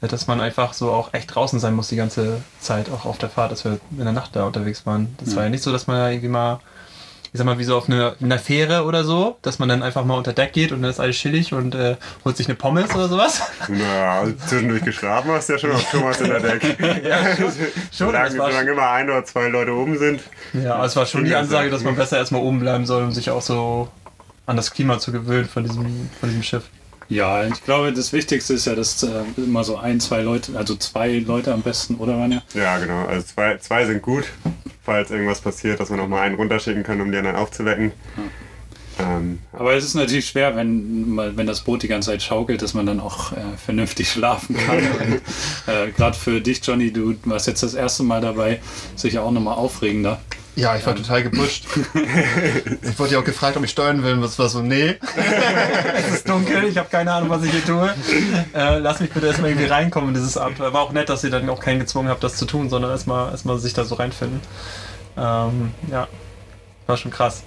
Ja, 0.02 0.08
Dass 0.08 0.28
man 0.28 0.42
einfach 0.42 0.74
so 0.74 0.92
auch 0.92 1.14
echt 1.14 1.34
draußen 1.34 1.60
sein 1.60 1.74
muss 1.76 1.88
die 1.90 1.96
ganze 1.96 2.42
Zeit, 2.60 2.90
auch 2.92 3.06
auf 3.06 3.18
der 3.18 3.30
Fahrt, 3.30 3.52
dass 3.52 3.64
wir 3.66 3.80
in 3.92 4.04
der 4.04 4.14
Nacht 4.14 4.36
da 4.36 4.46
unterwegs 4.46 4.86
waren. 4.86 5.16
Das 5.24 5.36
war 5.36 5.44
ja 5.44 5.50
nicht 5.50 5.64
so, 5.64 5.72
dass 5.72 5.88
man 5.88 5.98
da 5.98 6.10
irgendwie 6.10 6.28
mal, 6.30 6.60
ich 7.34 7.38
sag 7.38 7.46
mal, 7.46 7.58
wie 7.58 7.64
so 7.64 7.78
auf 7.78 7.88
einer, 7.88 8.16
einer 8.22 8.40
Fähre 8.40 8.84
oder 8.84 9.06
so, 9.06 9.38
dass 9.42 9.58
man 9.58 9.70
dann 9.70 9.84
einfach 9.84 10.04
mal 10.04 10.18
unter 10.18 10.34
Deck 10.34 10.52
geht 10.52 10.74
und 10.74 10.82
dann 10.82 10.92
ist 10.92 11.00
alles 11.00 11.16
chillig 11.16 11.54
und 11.54 11.76
äh, 11.76 11.96
holt 12.26 12.36
sich 12.36 12.48
eine 12.48 12.56
Pommes 12.56 12.94
oder 12.94 13.08
sowas. 13.08 13.42
Na, 13.70 14.20
also 14.20 14.34
zwischendurch 14.48 14.84
geschlafen 14.84 15.32
hast 15.32 15.48
du 15.48 15.54
ja 15.54 15.60
schon 15.60 15.72
auf 15.72 15.92
Thomas 15.92 16.20
in 16.20 16.28
der 16.28 16.42
Deck. 16.42 16.78
ja, 17.06 17.36
schon. 17.38 17.52
schon 17.52 17.72
Solange, 17.92 18.32
solange 18.32 18.72
immer 18.72 18.90
ein 18.90 19.10
oder 19.10 19.24
zwei 19.24 19.48
Leute 19.48 19.74
oben 19.74 19.98
sind. 19.98 20.22
Ja, 20.52 20.76
aber 20.76 20.86
es 20.86 20.96
war 20.98 21.06
schon 21.06 21.24
die 21.24 21.34
Ansage, 21.34 21.70
dass 21.70 21.84
man 21.84 21.96
besser 21.96 22.18
erstmal 22.18 22.42
oben 22.42 22.60
bleiben 22.60 22.86
soll 22.86 23.04
und 23.04 23.14
sich 23.14 23.30
auch 23.30 23.42
so 23.42 23.88
an 24.46 24.58
das 24.58 24.72
Klima 24.72 25.00
zu 25.00 25.14
gewöhnen 25.14 25.48
von 25.48 25.64
diesem, 25.64 26.10
von 26.20 26.28
diesem 26.28 26.44
Schiff. 26.44 26.64
Ja, 27.12 27.46
ich 27.46 27.62
glaube, 27.66 27.92
das 27.92 28.14
Wichtigste 28.14 28.54
ist 28.54 28.66
ja, 28.66 28.74
dass 28.74 29.04
äh, 29.04 29.10
immer 29.36 29.66
so 29.66 29.76
ein, 29.76 30.00
zwei 30.00 30.22
Leute, 30.22 30.58
also 30.58 30.78
zwei 30.78 31.20
Leute 31.20 31.54
am 31.54 31.62
besten, 31.62 31.96
oder 31.96 32.18
Vanja? 32.18 32.42
Ja, 32.54 32.78
genau. 32.78 33.06
Also 33.06 33.28
zwei, 33.28 33.58
zwei 33.58 33.86
sind 33.86 34.02
gut, 34.02 34.24
falls 34.82 35.12
irgendwas 35.12 35.42
passiert, 35.42 35.82
dass 35.82 35.90
wir 35.90 35.98
noch 35.98 36.08
mal 36.08 36.22
einen 36.22 36.36
runterschicken 36.36 36.84
können, 36.84 37.02
um 37.02 37.12
die 37.12 37.18
anderen 37.18 37.36
aufzuwecken. 37.36 37.92
Ähm, 38.98 39.40
Aber 39.52 39.74
es 39.74 39.84
ist 39.84 39.96
natürlich 39.96 40.26
schwer, 40.30 40.56
wenn, 40.56 41.18
wenn 41.18 41.48
das 41.48 41.62
Boot 41.62 41.84
die 41.84 41.90
ganze 41.90 42.12
Zeit 42.12 42.24
schaukelt, 42.24 42.62
dass 42.62 42.74
man 42.74 42.86
dann 42.86 43.02
auch 43.02 43.34
äh, 43.34 43.58
vernünftig 43.64 44.10
schlafen 44.10 44.56
kann. 44.56 44.82
Äh, 45.68 45.92
Gerade 45.92 46.18
für 46.18 46.42
dich, 46.42 46.66
Johnny, 46.66 46.92
du 46.92 47.16
warst 47.26 47.46
jetzt 47.46 47.62
das 47.62 47.74
erste 47.76 48.04
Mal 48.04 48.22
dabei, 48.22 48.60
sicher 48.96 49.22
auch 49.22 49.32
nochmal 49.32 49.56
aufregender. 49.56 50.20
Ja, 50.56 50.76
ich 50.76 50.86
war 50.86 50.96
total 50.96 51.24
gepusht. 51.24 51.66
ich 52.82 53.00
wurde 53.00 53.14
ja 53.14 53.20
auch 53.20 53.24
gefragt, 53.24 53.56
ob 53.56 53.64
ich 53.64 53.72
steuern 53.72 54.04
will. 54.04 54.14
Und 54.14 54.22
was 54.22 54.38
war 54.38 54.50
so, 54.50 54.62
nee. 54.62 54.98
Es 55.96 56.14
ist 56.14 56.30
dunkel, 56.30 56.66
ich 56.66 56.78
habe 56.78 56.90
keine 56.90 57.14
Ahnung, 57.14 57.30
was 57.30 57.44
ich 57.44 57.52
hier 57.52 57.66
tue. 57.66 57.94
Äh, 58.54 58.80
lass 58.80 59.00
mich 59.00 59.12
bitte 59.12 59.28
erstmal 59.28 59.52
irgendwie 59.52 59.68
reinkommen 59.68 60.10
in 60.10 60.16
dieses 60.16 60.38
Abenteuer. 60.38 60.74
War 60.74 60.82
auch 60.82 60.92
nett, 60.92 61.08
dass 61.08 61.24
ihr 61.24 61.30
dann 61.30 61.50
auch 61.50 61.62
keinen 61.62 61.80
gezwungen 61.80 62.10
habt, 62.10 62.24
das 62.24 62.36
zu 62.36 62.46
tun, 62.46 62.70
sondern 62.70 62.92
erstmal 62.92 63.32
erstmal 63.32 63.60
sich 63.60 63.74
da 63.74 63.86
so 63.86 63.96
reinfinden. 63.96 64.42
Ähm, 65.18 65.72
ja, 65.90 66.08
war 66.86 66.98
schon 66.98 67.12
krass. 67.12 67.44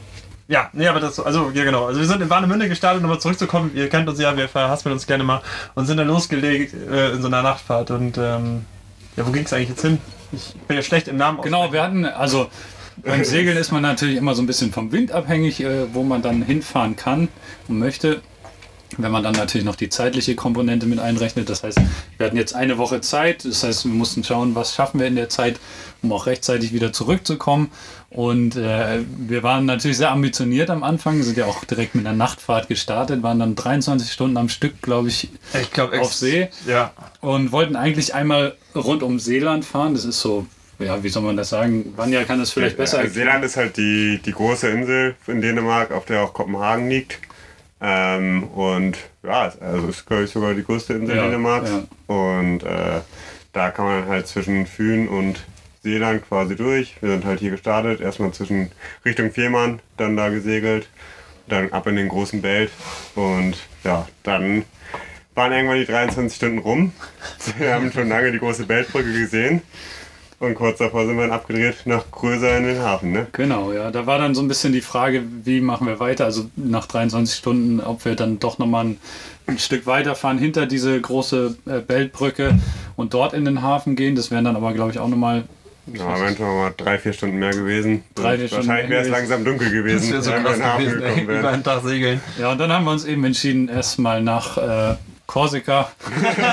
Ja, 0.47 0.69
nee, 0.73 0.87
aber 0.89 1.01
das, 1.01 1.19
also, 1.21 1.51
ja 1.55 1.65
genau. 1.65 1.87
Also 1.87 2.01
wir 2.01 2.07
sind 2.07 2.21
in 2.21 2.29
Warnemünde 2.29 2.69
gestartet, 2.69 3.03
um 3.03 3.09
mal 3.09 3.19
zurückzukommen. 3.19 3.71
Ihr 3.75 3.89
kennt 3.89 4.09
uns 4.09 4.21
ja, 4.21 4.37
wir 4.37 4.49
verhaspeln 4.49 4.93
uns 4.93 5.07
gerne 5.07 5.25
mal 5.25 5.43
und 5.75 5.87
sind 5.87 5.97
dann 5.97 6.09
losgelegt 6.09 6.75
äh, 6.75 7.13
in 7.13 7.23
so 7.23 7.29
einer 7.29 7.43
Nachtfahrt. 7.43 7.91
Und 7.91 8.19
ähm, 8.19 8.65
ja, 9.17 9.27
wo 9.27 9.31
ging 9.31 9.45
es 9.45 9.53
eigentlich 9.53 9.71
jetzt 9.71 9.83
hin? 9.83 9.99
Ich 10.33 10.55
bin 10.67 10.77
ja 10.77 10.83
schlecht 10.83 11.09
im 11.09 11.17
Namen 11.17 11.41
Genau, 11.43 11.73
wir 11.73 11.83
hatten, 11.83 12.05
also 12.05 12.49
beim 13.03 13.25
Segeln 13.25 13.57
ist 13.57 13.73
man 13.73 13.83
natürlich 13.83 14.17
immer 14.17 14.35
so 14.35 14.43
ein 14.43 14.47
bisschen 14.47 14.73
vom 14.73 14.93
Wind 14.93 15.13
abhängig, 15.13 15.61
äh, 15.61 15.93
wo 15.93 16.03
man 16.03 16.23
dann 16.23 16.43
hinfahren 16.43 16.97
kann 16.97 17.29
und 17.69 17.79
möchte. 17.79 18.23
Wenn 18.97 19.11
man 19.11 19.25
dann 19.25 19.35
natürlich 19.35 19.65
noch 19.65 19.75
die 19.75 19.89
zeitliche 19.89 20.37
Komponente 20.37 20.87
mit 20.87 21.01
einrechnet. 21.01 21.49
Das 21.49 21.65
heißt, 21.65 21.81
wir 22.17 22.27
hatten 22.27 22.37
jetzt 22.37 22.55
eine 22.55 22.79
Woche 22.79 23.01
Zeit. 23.01 23.45
Das 23.45 23.65
heißt, 23.65 23.87
wir 23.87 23.93
mussten 23.93 24.23
schauen, 24.23 24.55
was 24.55 24.75
schaffen 24.75 25.01
wir 25.01 25.09
in 25.09 25.17
der 25.17 25.29
Zeit, 25.29 25.59
um 26.03 26.13
auch 26.13 26.27
rechtzeitig 26.27 26.73
wieder 26.73 26.93
zurückzukommen. 26.93 27.73
Und 28.11 28.55
äh, 28.55 29.01
wir 29.19 29.43
waren 29.43 29.67
natürlich 29.67 29.97
sehr 29.97 30.13
ambitioniert 30.13 30.71
am 30.71 30.85
Anfang, 30.85 31.21
sind 31.25 31.37
ja 31.37 31.47
auch 31.47 31.65
direkt 31.65 31.97
mit 31.97 32.07
einer 32.07 32.17
Nachtfahrt 32.17 32.69
gestartet, 32.69 33.25
waren 33.25 33.41
dann 33.41 33.57
23 33.57 34.13
Stunden 34.13 34.37
am 34.37 34.49
Stück, 34.49 34.81
glaube 34.83 35.09
ich, 35.09 35.29
Ich 35.61 35.73
glaube, 35.73 36.01
auf 36.01 36.15
See 36.15 36.49
Ja, 36.65 36.93
und 37.21 37.51
wollten 37.51 37.75
eigentlich 37.75 38.15
einmal 38.15 38.55
rund 38.77 39.03
um 39.03 39.19
Seeland 39.19 39.65
fahren. 39.65 39.95
Das 39.95 40.05
ist 40.05 40.21
so, 40.21 40.47
ja, 40.79 41.03
wie 41.03 41.09
soll 41.09 41.23
man 41.23 41.37
das 41.37 41.51
sagen? 41.51 41.93
Vanja 41.97 42.25
kann 42.25 42.39
das 42.39 42.53
vielleicht 42.53 42.77
besser 42.77 43.03
Ja, 43.03 43.09
Seeland 43.09 43.45
ist 43.45 43.57
halt 43.57 43.77
die, 43.77 44.21
die 44.25 44.33
große 44.33 44.69
Insel 44.69 45.15
in 45.27 45.41
Dänemark, 45.41 45.91
auf 45.93 46.05
der 46.05 46.23
auch 46.23 46.33
Kopenhagen 46.33 46.89
liegt. 46.89 47.19
Ähm, 47.81 48.45
und 48.45 48.97
ja, 49.23 49.53
also 49.61 49.89
ist 49.89 50.07
glaube 50.07 50.25
ich 50.25 50.31
sogar 50.31 50.55
die 50.55 50.65
größte 50.65 50.95
Insel 50.95 51.17
Ja, 51.17 51.25
Dänemarks. 51.25 51.71
Und 52.07 52.63
äh, 52.63 53.01
da 53.53 53.71
kann 53.71 53.87
man 53.87 54.09
halt 54.09 54.27
zwischen 54.27 54.67
Fühn 54.67 55.09
und 55.09 55.45
Seeland 55.83 56.27
quasi 56.27 56.57
durch. 56.57 56.97
Wir 57.01 57.11
sind 57.11 57.25
halt 57.25 57.41
hier 57.41 57.51
gestartet, 57.51 58.01
erstmal 58.01 58.33
zwischen 58.33 58.71
Richtung 59.05 59.31
Fehmarn, 59.31 59.81
dann 59.97 60.17
da 60.17 60.31
gesegelt, 60.31 60.89
dann 61.47 61.73
ab 61.73 61.87
in 61.87 61.97
den 61.97 62.09
großen 62.09 62.41
Belt 62.41 62.71
und 63.15 63.57
ja, 63.85 64.09
dann 64.23 64.65
waren 65.35 65.53
irgendwann 65.53 65.79
die 65.79 65.87
23 65.87 66.35
Stunden 66.37 66.59
rum. 66.59 66.93
Wir 67.59 67.75
haben 67.75 67.93
schon 67.93 68.09
lange 68.09 68.33
die 68.33 68.39
große 68.39 68.65
Beltbrücke 68.65 69.13
gesehen. 69.13 69.63
Und 70.41 70.55
kurz 70.55 70.79
davor 70.79 71.07
sind 71.07 71.17
wir 71.17 71.23
dann 71.23 71.33
abgedreht 71.33 71.77
nach 71.85 72.11
Gröser 72.11 72.57
in 72.59 72.65
den 72.65 72.81
Hafen, 72.81 73.13
ne? 73.13 73.27
Genau, 73.33 73.73
ja. 73.73 73.91
Da 73.91 74.07
war 74.07 74.19
dann 74.19 74.35
so 74.35 74.43
ein 74.43 74.49
bisschen 74.49 74.73
die 74.73 74.81
Frage, 74.81 75.23
wie 75.45 75.61
machen 75.61 75.87
wir 75.87 76.01
weiter? 76.01 76.25
Also 76.25 76.51
nach 76.57 76.87
23 76.87 77.37
Stunden, 77.37 77.81
ob 77.81 78.05
wir 78.05 78.15
dann 78.17 78.41
doch 78.41 78.59
nochmal 78.59 78.85
ein, 78.87 78.99
ein 79.47 79.59
Stück 79.59 79.87
weiterfahren 79.87 80.39
hinter 80.39 80.67
diese 80.67 81.01
große 81.01 81.57
äh, 81.67 81.81
Beltbrücke 81.81 82.59
und 82.97 83.15
dort 83.15 83.33
in 83.33 83.45
den 83.45 83.63
Hafen 83.63 83.97
gehen. 83.97 84.17
Das 84.17 84.31
wären 84.31 84.45
dann 84.45 84.57
aber, 84.57 84.73
glaube 84.73 84.91
ich, 84.91 84.99
auch 84.99 85.09
nochmal. 85.09 85.45
Ja, 85.93 86.17
eventuell 86.17 86.49
mal 86.49 86.75
drei, 86.77 86.99
vier 86.99 87.13
Stunden 87.13 87.39
mehr 87.39 87.51
gewesen. 87.51 88.03
Drei, 88.15 88.39
vier 88.39 88.49
Stunden 88.49 88.69
Wahrscheinlich 88.69 88.91
wäre 88.91 89.03
es 89.03 89.09
langsam 89.11 89.45
dunkel 89.45 89.71
gewesen, 89.71 90.13
das 90.13 90.13
wäre 90.13 90.23
so 90.23 90.31
wenn 90.33 90.43
wir 90.43 90.51
krass 90.51 90.57
in 90.57 90.63
den 90.63 90.67
Hafen 90.73 90.85
gewesen, 90.85 91.03
ey, 91.03 91.09
gekommen 91.09 91.25
über 91.25 91.33
wären. 91.35 91.47
einen 91.47 91.63
Tag 91.65 91.83
segeln. 91.85 92.21
Ja, 92.41 92.53
und 92.53 92.59
dann 92.59 92.73
haben 92.73 92.85
wir 92.87 92.91
uns 92.93 93.05
eben 93.05 93.25
entschieden, 93.25 93.69
erstmal 93.69 94.23
nach 94.23 94.57
äh, 94.57 94.95
Korsika, 95.27 95.91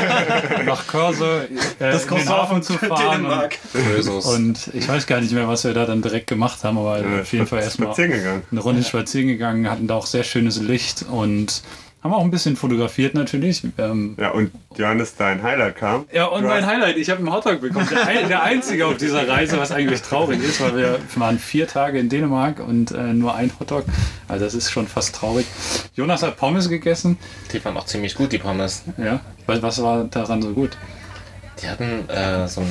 nach 0.65 0.87
Körse, 0.87 1.49
äh, 1.79 2.01
in 2.01 2.15
den 2.15 2.29
Hafen 2.29 2.63
zu 2.63 2.73
fahren. 2.73 3.25
Und, 3.25 4.09
und 4.09 4.69
ich 4.73 4.87
weiß 4.87 5.07
gar 5.07 5.19
nicht 5.19 5.33
mehr, 5.33 5.47
was 5.47 5.65
wir 5.65 5.73
da 5.73 5.85
dann 5.85 6.01
direkt 6.01 6.27
gemacht 6.27 6.63
haben, 6.63 6.77
aber 6.77 6.99
Ja, 7.01 7.21
auf 7.21 7.33
jeden 7.33 7.47
Fall 7.47 7.59
erstmal 7.63 7.93
eine 7.93 8.59
Runde 8.59 8.83
spazieren 8.83 9.27
gegangen, 9.27 9.69
hatten 9.69 9.87
da 9.87 9.95
auch 9.95 10.05
sehr 10.05 10.23
schönes 10.23 10.59
Licht 10.61 11.03
und 11.09 11.61
haben 12.03 12.13
auch 12.13 12.24
ein 12.24 12.31
bisschen 12.31 12.55
fotografiert 12.55 13.13
natürlich. 13.13 13.63
Ähm, 13.77 14.15
Ja, 14.20 14.31
und 14.31 14.51
Johannes, 14.75 15.15
dein 15.15 15.43
Highlight 15.43 15.75
kam. 15.75 16.05
ja, 16.12 16.25
und 16.25 16.41
Du 16.43 16.48
mein 16.48 16.65
hast- 16.65 16.72
Highlight, 16.74 16.98
ich 16.98 17.10
habe 17.10 17.20
einen 17.20 17.31
Hotdog 17.31 17.62
bekommen. 17.62 17.88
Der, 17.91 18.27
der 18.27 18.43
einzige 18.43 18.88
auf 18.88 18.98
dieser 18.98 19.27
Reise, 19.27 19.58
was 19.60 19.72
eigentlich 19.72 20.01
traurig 20.01 20.41
ist, 20.43 20.60
weil 20.62 20.75
wir 20.77 21.00
waren 21.15 21.38
vier 21.38 21.67
Tage 21.67 22.00
in 22.00 22.10
Dänemark 22.10 22.60
und 22.60 22.91
äh, 22.91 23.13
nur 23.13 23.36
ein 23.36 23.51
Hotdog. 23.60 23.86
Also 24.27 24.46
das 24.46 24.53
ist 24.55 24.72
schon 24.72 24.88
fast 24.88 25.13
traurig. 25.15 25.46
Jonas 25.96 26.24
hat 26.24 26.38
Pommes 26.38 26.70
gegessen. 26.70 27.17
Die 27.53 27.63
waren 27.63 27.77
auch 27.77 27.86
ziemlich 27.86 28.15
gut, 28.15 28.31
die 28.31 28.39
Pommes. 28.39 28.84
Ja. 28.98 29.20
Was, 29.46 29.62
was 29.62 29.81
war 29.84 30.05
daran 30.05 30.41
so 30.41 30.51
gut? 30.53 30.72
Die 31.62 31.67
hatten 31.70 32.10
äh, 32.10 32.48
so 32.48 32.62
ein. 32.62 32.67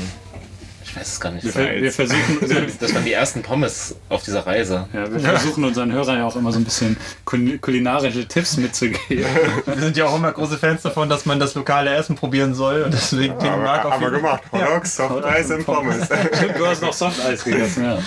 Ich 0.90 0.96
weiß 0.96 1.06
es 1.12 1.20
gar 1.20 1.30
nicht. 1.30 1.44
Wir, 1.44 1.52
ver- 1.52 1.74
wir, 1.80 1.92
versuchen, 1.92 2.38
Das 2.80 2.94
waren 2.94 3.04
die 3.04 3.12
ersten 3.12 3.42
Pommes 3.42 3.94
auf 4.08 4.24
dieser 4.24 4.44
Reise. 4.44 4.88
ja, 4.92 5.10
wir 5.12 5.20
versuchen 5.20 5.62
unseren 5.64 5.92
Hörern 5.92 6.18
ja 6.18 6.26
auch 6.26 6.34
immer 6.34 6.50
so 6.50 6.58
ein 6.58 6.64
bisschen 6.64 6.96
kul- 7.24 7.58
kulinarische 7.60 8.26
Tipps 8.26 8.56
mitzugeben. 8.56 9.24
Wir 9.66 9.76
sind 9.78 9.96
ja 9.96 10.06
auch 10.06 10.16
immer 10.16 10.32
große 10.32 10.58
Fans 10.58 10.82
davon, 10.82 11.08
dass 11.08 11.26
man 11.26 11.38
das 11.38 11.54
lokale 11.54 11.94
Essen 11.94 12.16
probieren 12.16 12.54
soll 12.54 12.82
und 12.82 12.92
deswegen 12.92 13.34
Aber, 13.34 13.42
Dänemark 13.44 13.84
auf 13.84 13.92
haben 13.92 14.00
wir 14.00 14.08
jeden- 14.08 14.22
gemacht. 14.22 14.42
Hotdogs, 14.52 14.96
Softeis 14.96 15.50
und 15.50 15.64
Pommes. 15.64 16.06
Stimmt, 16.34 16.58
du 16.58 16.66
hast 16.66 16.82
noch 16.82 16.92
Softeis 16.92 17.44
gegessen, 17.44 17.84
ja. 17.84 17.98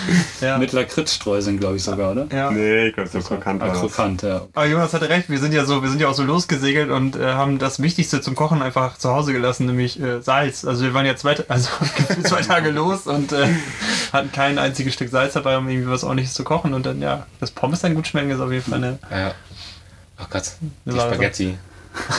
Ja. 0.41 0.57
Mit 0.57 0.73
Lakritzstreuseln, 0.73 1.59
glaube 1.59 1.77
ich 1.77 1.83
sogar, 1.83 2.11
oder? 2.11 2.27
Ja. 2.33 2.51
nee, 2.51 2.87
ich 2.87 2.93
glaube, 2.95 3.09
so 3.09 3.19
krokant 3.19 3.61
Ah, 3.61 3.67
war 3.67 3.71
das. 3.73 3.79
krokant, 3.81 4.21
ja. 4.23 4.41
Aber 4.53 4.65
Jonas 4.65 4.93
hatte 4.93 5.07
recht, 5.09 5.29
wir 5.29 5.39
sind 5.39 5.53
ja 5.53 5.63
so, 5.65 5.81
wir 5.81 5.89
sind 5.89 6.01
ja 6.01 6.09
auch 6.09 6.13
so 6.13 6.23
losgesegelt 6.23 6.89
und 6.91 7.15
äh, 7.15 7.33
haben 7.33 7.59
das 7.59 7.81
Wichtigste 7.81 8.19
zum 8.21 8.35
Kochen 8.35 8.61
einfach 8.61 8.97
zu 8.97 9.09
Hause 9.09 9.31
gelassen, 9.31 9.67
nämlich 9.67 9.99
äh, 10.01 10.21
Salz. 10.21 10.65
Also 10.65 10.83
wir 10.83 10.93
waren 10.93 11.05
ja 11.05 11.15
zwei, 11.15 11.35
also 11.47 11.69
zwei 12.23 12.41
Tage 12.41 12.71
los 12.73 13.07
und 13.07 13.31
äh, 13.31 13.47
hatten 14.11 14.31
kein 14.31 14.57
einziges 14.57 14.93
Stück 14.93 15.09
Salz 15.09 15.33
dabei, 15.33 15.57
um 15.57 15.67
irgendwie 15.67 15.89
was 15.89 16.03
ordentliches 16.03 16.33
zu 16.33 16.43
kochen. 16.43 16.73
Und 16.73 16.85
dann, 16.85 17.01
ja, 17.01 17.25
das 17.39 17.51
Pommes 17.51 17.81
dann 17.81 17.95
gut 17.95 18.07
schmecken 18.07 18.31
ist 18.31 18.39
auf 18.39 18.51
jeden 18.51 18.69
Fall 18.69 18.83
eine, 18.83 18.99
Ja. 19.09 19.33
Oh 20.19 20.25
Gott, 20.29 20.51
die. 20.85 20.91
Spaghetti. 20.91 21.57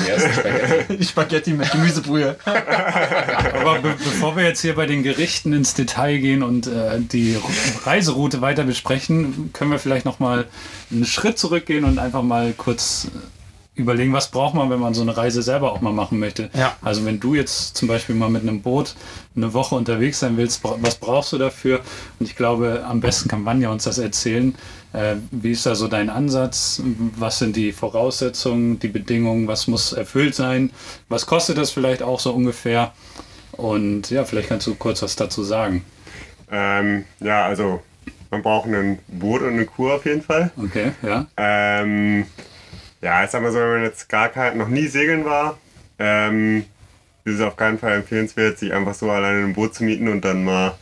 Die 0.04 0.08
ersten 0.08 0.32
Spaghetti. 0.32 0.96
die 0.98 1.04
Spaghetti 1.04 1.52
mit 1.52 1.70
Gemüsebrühe. 1.70 2.36
Aber 2.44 3.78
be 3.80 3.94
bevor 3.98 4.36
wir 4.36 4.44
jetzt 4.44 4.60
hier 4.60 4.74
bei 4.74 4.86
den 4.86 5.02
Gerichten 5.02 5.52
ins 5.52 5.74
Detail 5.74 6.18
gehen 6.18 6.42
und 6.42 6.66
äh, 6.66 7.00
die 7.00 7.38
Reiseroute 7.84 8.40
weiter 8.40 8.64
besprechen, 8.64 9.50
können 9.52 9.70
wir 9.70 9.78
vielleicht 9.78 10.04
noch 10.04 10.20
mal 10.20 10.46
einen 10.90 11.04
Schritt 11.04 11.38
zurückgehen 11.38 11.84
und 11.84 11.98
einfach 11.98 12.22
mal 12.22 12.52
kurz 12.56 13.06
äh, 13.06 13.18
überlegen, 13.74 14.12
was 14.12 14.30
braucht 14.30 14.54
man, 14.54 14.70
wenn 14.70 14.78
man 14.78 14.94
so 14.94 15.02
eine 15.02 15.16
Reise 15.16 15.42
selber 15.42 15.72
auch 15.72 15.80
mal 15.80 15.92
machen 15.92 16.18
möchte. 16.18 16.48
Ja. 16.56 16.76
Also 16.80 17.04
wenn 17.04 17.18
du 17.18 17.34
jetzt 17.34 17.76
zum 17.76 17.88
Beispiel 17.88 18.14
mal 18.14 18.30
mit 18.30 18.42
einem 18.42 18.62
Boot 18.62 18.94
eine 19.36 19.52
Woche 19.52 19.74
unterwegs 19.74 20.20
sein 20.20 20.36
willst, 20.36 20.62
was 20.62 20.96
brauchst 20.96 21.32
du 21.32 21.38
dafür? 21.38 21.80
Und 22.20 22.26
ich 22.26 22.36
glaube, 22.36 22.84
am 22.86 23.00
besten 23.00 23.28
kann 23.28 23.44
Vanja 23.44 23.70
uns 23.70 23.84
das 23.84 23.98
erzählen. 23.98 24.54
Äh, 24.92 25.16
wie 25.32 25.50
ist 25.50 25.66
da 25.66 25.74
so 25.74 25.88
dein 25.88 26.08
Ansatz? 26.08 26.80
Was 27.16 27.40
sind 27.40 27.56
die 27.56 27.72
Voraussetzungen, 27.72 28.78
die 28.78 28.88
Bedingungen? 28.88 29.48
Was 29.48 29.66
muss 29.66 29.92
erfüllt 29.92 30.36
sein? 30.36 30.70
Was 31.08 31.26
kostet 31.26 31.58
das 31.58 31.72
vielleicht 31.72 32.02
auch 32.02 32.20
so 32.20 32.32
ungefähr? 32.32 32.92
Und 33.52 34.10
ja, 34.10 34.24
vielleicht 34.24 34.48
kannst 34.48 34.68
du 34.68 34.74
kurz 34.76 35.02
was 35.02 35.16
dazu 35.16 35.42
sagen. 35.42 35.84
Ähm, 36.50 37.04
ja, 37.18 37.44
also 37.44 37.82
man 38.30 38.42
braucht 38.42 38.68
ein 38.68 39.00
Boot 39.08 39.42
und 39.42 39.54
eine 39.54 39.64
Kuh 39.64 39.90
auf 39.90 40.06
jeden 40.06 40.22
Fall. 40.22 40.52
Okay, 40.56 40.92
ja. 41.02 41.26
Ähm, 41.36 42.26
ja, 43.04 43.22
ich 43.24 43.30
sag 43.30 43.42
mal 43.42 43.52
so, 43.52 43.58
wenn 43.58 43.70
man 43.72 43.82
jetzt 43.84 44.08
gar 44.08 44.28
kein, 44.30 44.56
noch 44.58 44.68
nie 44.68 44.86
segeln 44.86 45.24
war, 45.24 45.58
ähm, 45.98 46.64
ist 47.24 47.34
es 47.34 47.40
auf 47.40 47.56
keinen 47.56 47.78
Fall 47.78 47.96
empfehlenswert, 47.96 48.58
sich 48.58 48.72
einfach 48.72 48.94
so 48.94 49.10
alleine 49.10 49.44
ein 49.44 49.52
Boot 49.54 49.74
zu 49.74 49.84
mieten 49.84 50.08
und 50.08 50.24
dann 50.24 50.44
mal 50.44 50.74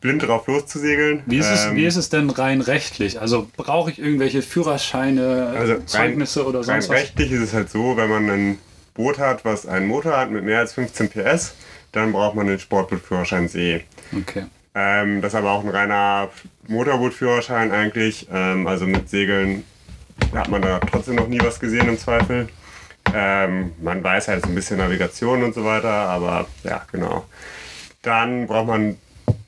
blind 0.00 0.22
drauf 0.22 0.46
loszusegeln. 0.46 1.22
Wie 1.26 1.38
ist, 1.38 1.50
es, 1.50 1.64
Ähm, 1.66 1.76
wie 1.76 1.84
ist 1.86 1.96
es 1.96 2.08
denn 2.08 2.30
rein 2.30 2.60
rechtlich? 2.60 3.20
Also 3.20 3.48
brauche 3.56 3.90
ich 3.90 3.98
irgendwelche 3.98 4.42
Führerscheine, 4.42 5.54
Also 5.56 5.72
rein- 5.74 5.86
Zeugnisse 5.86 6.46
oder 6.46 6.58
Rein 6.60 6.64
sonst 6.82 6.88
was? 6.90 6.96
rechtlich 6.96 7.32
ist 7.32 7.40
es 7.40 7.52
halt 7.54 7.70
so, 7.70 7.96
wenn 7.96 8.08
man 8.08 8.30
ein 8.30 8.58
Boot 8.94 9.18
hat, 9.18 9.44
was 9.44 9.66
einen 9.66 9.86
Motor 9.88 10.16
hat 10.16 10.30
mit 10.30 10.44
mehr 10.44 10.58
als 10.60 10.74
15 10.74 11.08
PS, 11.08 11.54
dann 11.92 12.12
braucht 12.12 12.34
man 12.36 12.46
den 12.46 12.58
Sportbootführerschein 12.58 13.48
See. 13.48 13.84
Okay. 14.16 14.44
Ähm, 14.74 15.20
das 15.22 15.32
ist 15.32 15.38
aber 15.38 15.50
auch 15.52 15.64
ein 15.64 15.70
reiner 15.70 16.28
Motorbootführerschein 16.68 17.72
eigentlich. 17.72 18.28
Ähm, 18.32 18.66
also 18.66 18.86
mit 18.86 19.08
Segeln 19.08 19.64
hat 20.34 20.48
man 20.48 20.62
da 20.62 20.78
trotzdem 20.80 21.16
noch 21.16 21.28
nie 21.28 21.40
was 21.40 21.60
gesehen 21.60 21.88
im 21.88 21.98
Zweifel. 21.98 22.48
Ähm, 23.14 23.72
man 23.82 24.02
weiß 24.02 24.28
halt 24.28 24.44
so 24.44 24.50
ein 24.50 24.54
bisschen 24.54 24.78
Navigation 24.78 25.42
und 25.42 25.54
so 25.54 25.64
weiter, 25.64 25.90
aber 25.90 26.46
ja, 26.64 26.84
genau. 26.92 27.24
Dann 28.02 28.46
braucht 28.46 28.66
man 28.66 28.96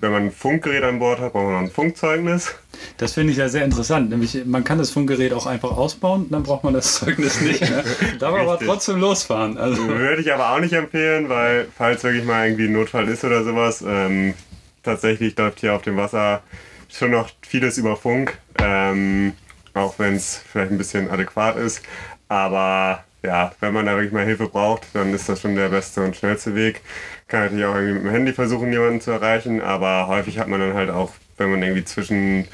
wenn 0.01 0.13
man 0.13 0.23
ein 0.25 0.33
Funkgerät 0.33 0.83
an 0.83 0.99
Bord 0.99 1.21
hat, 1.21 1.33
braucht 1.33 1.45
man 1.45 1.53
noch 1.53 1.61
ein 1.61 1.71
Funkzeugnis. 1.71 2.55
Das 2.97 3.13
finde 3.13 3.33
ich 3.33 3.39
ja 3.39 3.49
sehr 3.49 3.65
interessant. 3.65 4.11
Nämlich, 4.11 4.45
man 4.47 4.65
kann 4.65 4.79
das 4.79 4.91
Funkgerät 4.91 5.33
auch 5.33 5.47
einfach 5.47 5.77
ausbauen, 5.77 6.27
dann 6.31 6.43
braucht 6.43 6.65
man 6.65 6.73
das 6.73 6.95
Zeugnis 6.95 7.41
nicht 7.41 7.61
mehr. 7.61 7.85
Darf 8.19 8.35
aber 8.35 8.59
trotzdem 8.59 8.99
losfahren. 8.99 9.59
Also, 9.59 9.87
Würde 9.87 10.23
ich 10.23 10.33
aber 10.33 10.53
auch 10.53 10.61
nicht 10.61 10.73
empfehlen, 10.73 11.29
weil 11.29 11.69
falls 11.77 12.03
wirklich 12.03 12.25
mal 12.25 12.47
irgendwie 12.47 12.67
ein 12.67 12.73
Notfall 12.73 13.09
ist 13.09 13.25
oder 13.25 13.45
sowas, 13.45 13.85
ähm, 13.87 14.35
tatsächlich 14.83 15.37
läuft 15.37 15.61
hier 15.61 15.75
auf 15.75 15.83
dem 15.83 15.97
Wasser 15.97 16.43
schon 16.89 17.11
noch 17.11 17.29
vieles 17.43 17.77
über 17.79 17.97
Funk, 17.97 18.39
ähm, 18.59 19.35
auch 19.75 19.99
wenn 19.99 20.17
es 20.17 20.37
vielleicht 20.37 20.73
ein 20.73 20.79
bisschen 20.79 21.11
adäquat 21.11 21.57
ist. 21.57 21.83
Aber 22.29 23.05
ja, 23.23 23.53
wenn 23.61 23.73
man 23.75 23.87
da 23.87 23.93
wirklich 23.93 24.13
mal 24.13 24.25
Hilfe 24.25 24.49
braucht, 24.49 24.87
dann 24.95 25.13
ist 25.13 25.29
das 25.29 25.41
schon 25.41 25.55
der 25.55 25.69
beste 25.69 26.03
und 26.03 26.17
schnellste 26.17 26.55
Weg. 26.55 26.81
Kann 27.29 27.43
natürlich 27.43 27.65
auch 27.65 27.75
irgendwie 27.75 27.95
mit 27.95 28.05
dem 28.05 28.11
Handy 28.11 28.33
versuchen, 28.33 28.73
jemanden 28.73 29.01
zu 29.01 29.11
erreichen, 29.11 29.61
aber 29.61 30.07
häufig 30.09 30.39
hat 30.39 30.49
man 30.49 30.61
dann 30.61 30.75
halt 30.75 30.91
auch, 30.91 31.13
wenn 31.37 31.51
man 31.51 31.63
irgendwie 31.63 31.85
zwischen 31.85 32.47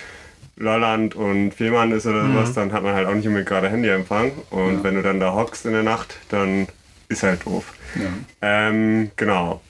Lolland 0.57 1.15
und 1.15 1.53
Fehmarn 1.53 1.93
ist 1.93 2.07
oder 2.07 2.27
sowas, 2.27 2.55
dann 2.55 2.73
hat 2.73 2.83
man 2.83 2.95
halt 2.95 3.07
auch 3.07 3.15
nicht 3.15 3.27
unbedingt 3.27 3.49
gerade 3.49 3.69
Handyempfang. 3.69 4.33
Und 4.51 4.83
wenn 4.85 4.95
du 4.95 5.03
dann 5.03 5.21
da 5.21 5.35
hockst 5.35 5.67
in 5.67 5.73
der 5.73 5.83
Nacht, 5.83 6.17
dann 6.31 6.67
ist 7.09 7.23
halt 7.23 7.45
doof. 7.45 7.75
Ähm, 8.41 9.11
genau. 9.17 9.61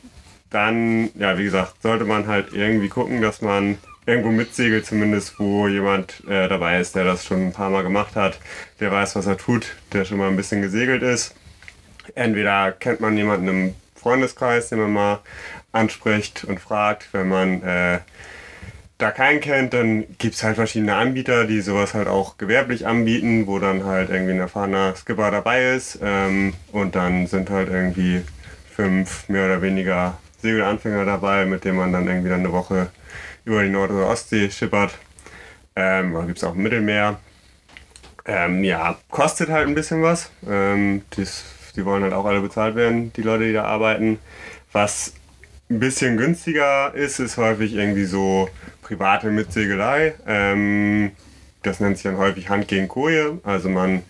Dann, 0.51 1.11
ja, 1.17 1.37
wie 1.39 1.45
gesagt, 1.45 1.83
sollte 1.83 2.05
man 2.05 2.29
halt 2.29 2.53
irgendwie 2.53 2.89
gucken, 2.89 3.21
dass 3.21 3.43
man 3.43 3.79
irgendwo 4.07 4.31
mitsegelt, 4.31 4.87
zumindest 4.87 5.39
wo 5.39 5.69
jemand 5.69 6.23
äh, 6.29 6.49
dabei 6.49 6.81
ist, 6.81 6.95
der 6.95 7.05
das 7.05 7.25
schon 7.25 7.49
ein 7.49 7.53
paar 7.53 7.71
Mal 7.71 7.83
gemacht 7.83 8.15
hat, 8.15 8.39
der 8.81 8.93
weiß, 8.93 9.17
was 9.17 9.27
er 9.27 9.37
tut, 9.37 9.75
der 9.93 10.05
schon 10.05 10.19
mal 10.19 10.29
ein 10.29 10.37
bisschen 10.37 10.63
gesegelt 10.63 11.03
ist. 11.03 11.35
Entweder 12.15 12.73
kennt 12.73 13.01
man 13.01 13.17
jemanden 13.17 13.49
im 13.49 13.75
Freundeskreis, 13.97 14.69
den 14.69 14.79
man 14.79 14.93
mal 14.93 15.21
anspricht 15.73 16.45
und 16.45 16.61
fragt, 16.61 17.09
wenn 17.13 17.29
man 17.29 17.63
äh, 17.63 17.99
da 18.99 19.11
keinen 19.11 19.41
kennt, 19.41 19.75
dann 19.75 20.05
gibt 20.19 20.37
es 20.37 20.43
halt 20.43 20.57
verschiedene 20.57 20.95
Anbieter, 20.95 21.45
die 21.45 21.61
sowas 21.61 21.93
halt 21.93 22.09
auch 22.09 22.39
gewerblich 22.39 22.87
anbieten, 22.87 23.47
wo 23.47 23.59
dann 23.59 23.85
halt 23.85 24.09
irgendwie 24.09 24.33
ein 24.33 24.41
erfahrener 24.41 24.95
Skipper 24.95 25.31
dabei 25.31 25.75
ist 25.75 25.99
ähm, 26.03 26.55
und 26.73 26.95
dann 26.95 27.27
sind 27.27 27.51
halt 27.51 27.69
irgendwie 27.69 28.23
fünf 28.75 29.29
mehr 29.29 29.47
oder 29.47 29.61
weniger 29.61 30.17
Segelanfänger 30.41 31.05
dabei, 31.05 31.45
mit 31.45 31.65
denen 31.65 31.77
man 31.77 31.93
dann 31.93 32.07
irgendwie 32.07 32.31
dann 32.31 32.41
eine 32.41 32.53
Woche 32.53 32.89
über 33.47 33.63
die 33.63 33.71
Nord- 33.71 33.91
oder 33.91 34.09
Ostsee 34.09 34.51
schippert. 34.51 34.99
Ähm, 35.75 36.15
oder 36.15 36.27
gibt 36.27 36.39
es 36.39 36.45
auch 36.45 36.55
im 36.55 36.63
Mittelmeer. 36.63 37.19
Ähm, 38.27 38.65
ja, 38.65 38.99
kostet 39.11 39.49
halt 39.49 39.69
ein 39.69 39.75
bisschen 39.75 40.03
was. 40.03 40.31
Ähm, 40.47 41.03
dies, 41.17 41.45
die 41.77 41.85
wollen 41.85 42.03
halt 42.03 42.13
auch 42.13 42.27
alle 42.27 42.41
bezahlt 42.41 42.75
werden, 42.75 43.13
die 43.15 43.23
Leute, 43.23 43.45
die 43.45 43.53
da 43.53 43.65
arbeiten. 43.65 44.19
Was 44.73 45.15
ein 45.71 45.81
bisschen 45.81 46.17
günstiger 46.17 46.93
ist, 46.95 47.19
ist 47.21 47.37
häufig 47.37 47.75
irgendwie 47.75 48.05
so 48.05 48.49
private 48.83 49.31
Mitsegelei. 49.31 50.15
Ähm, 50.27 51.13
das 51.63 51.81
nennt 51.81 51.97
sich 51.97 52.05
dann 52.05 52.19
häufig 52.19 52.49
Hand 52.49 52.69
gegen 52.69 52.89
Koje. 52.89 53.39
Also 53.45 53.69
man 53.69 54.03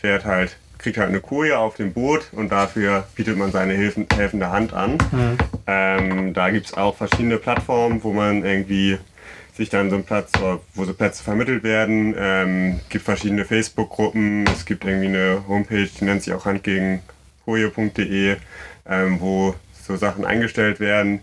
fährt 0.00 0.24
halt, 0.24 0.56
kriegt 0.88 0.98
halt 0.98 1.10
eine 1.10 1.20
Koje 1.20 1.58
auf 1.58 1.74
dem 1.74 1.92
Boot 1.92 2.30
und 2.32 2.50
dafür 2.50 3.06
bietet 3.14 3.36
man 3.36 3.52
seine 3.52 3.74
Hilfen, 3.74 4.06
helfende 4.14 4.50
Hand 4.50 4.72
an. 4.72 4.96
Ähm, 5.66 6.32
da 6.32 6.48
gibt 6.48 6.64
es 6.64 6.74
auch 6.74 6.96
verschiedene 6.96 7.36
Plattformen, 7.36 8.02
wo 8.02 8.14
man 8.14 8.42
irgendwie 8.42 8.96
sich 9.54 9.68
dann 9.68 9.90
so 9.90 9.96
einen 9.96 10.04
Platz, 10.04 10.30
oder 10.40 10.60
wo 10.74 10.86
so 10.86 10.94
Plätze 10.94 11.22
vermittelt 11.22 11.62
werden. 11.62 12.14
Ähm, 12.18 12.80
gibt 12.88 13.04
verschiedene 13.04 13.44
Facebook-Gruppen, 13.44 14.46
es 14.46 14.64
gibt 14.64 14.86
irgendwie 14.86 15.08
eine 15.08 15.44
Homepage, 15.46 15.88
die 16.00 16.04
nennt 16.06 16.22
sich 16.22 16.32
auch 16.32 16.46
handgegenkoje.de, 16.46 18.36
ähm, 18.88 19.20
wo 19.20 19.54
so 19.86 19.96
Sachen 19.96 20.24
eingestellt 20.24 20.80
werden. 20.80 21.20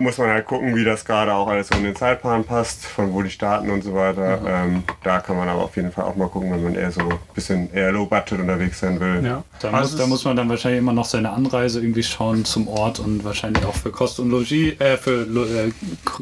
Muss 0.00 0.18
man 0.18 0.28
halt 0.30 0.46
gucken, 0.46 0.76
wie 0.76 0.84
das 0.84 1.04
gerade 1.04 1.32
auch 1.34 1.48
alles 1.48 1.68
so 1.68 1.76
in 1.76 1.84
den 1.84 1.96
Zeitplan 1.96 2.44
passt, 2.44 2.84
von 2.84 3.12
wo 3.12 3.22
die 3.22 3.30
starten 3.30 3.70
und 3.70 3.82
so 3.82 3.94
weiter. 3.94 4.40
Ähm, 4.46 4.84
da 5.02 5.20
kann 5.20 5.36
man 5.36 5.48
aber 5.48 5.62
auf 5.64 5.76
jeden 5.76 5.90
Fall 5.92 6.04
auch 6.04 6.14
mal 6.16 6.28
gucken, 6.28 6.50
wenn 6.52 6.62
man 6.62 6.74
eher 6.74 6.90
so 6.92 7.00
ein 7.00 7.18
bisschen 7.34 7.72
eher 7.72 7.90
low 7.92 8.06
budget 8.06 8.38
unterwegs 8.40 8.80
sein 8.80 9.00
will. 9.00 9.24
Ja. 9.24 9.42
da, 9.60 9.70
Also 9.70 9.90
muss, 9.92 10.00
da 10.00 10.06
muss 10.06 10.24
man 10.24 10.36
dann 10.36 10.48
wahrscheinlich 10.48 10.78
immer 10.78 10.92
noch 10.92 11.04
seine 11.04 11.30
Anreise 11.30 11.80
irgendwie 11.80 12.02
schauen 12.02 12.44
zum 12.44 12.68
Ort 12.68 13.00
und 13.00 13.24
wahrscheinlich 13.24 13.64
auch 13.64 13.74
für 13.74 13.90
Kost 13.90 14.20
und 14.20 14.30
Logis, 14.30 14.78
äh, 14.80 14.96
für 14.96 15.22
äh, 15.22 15.72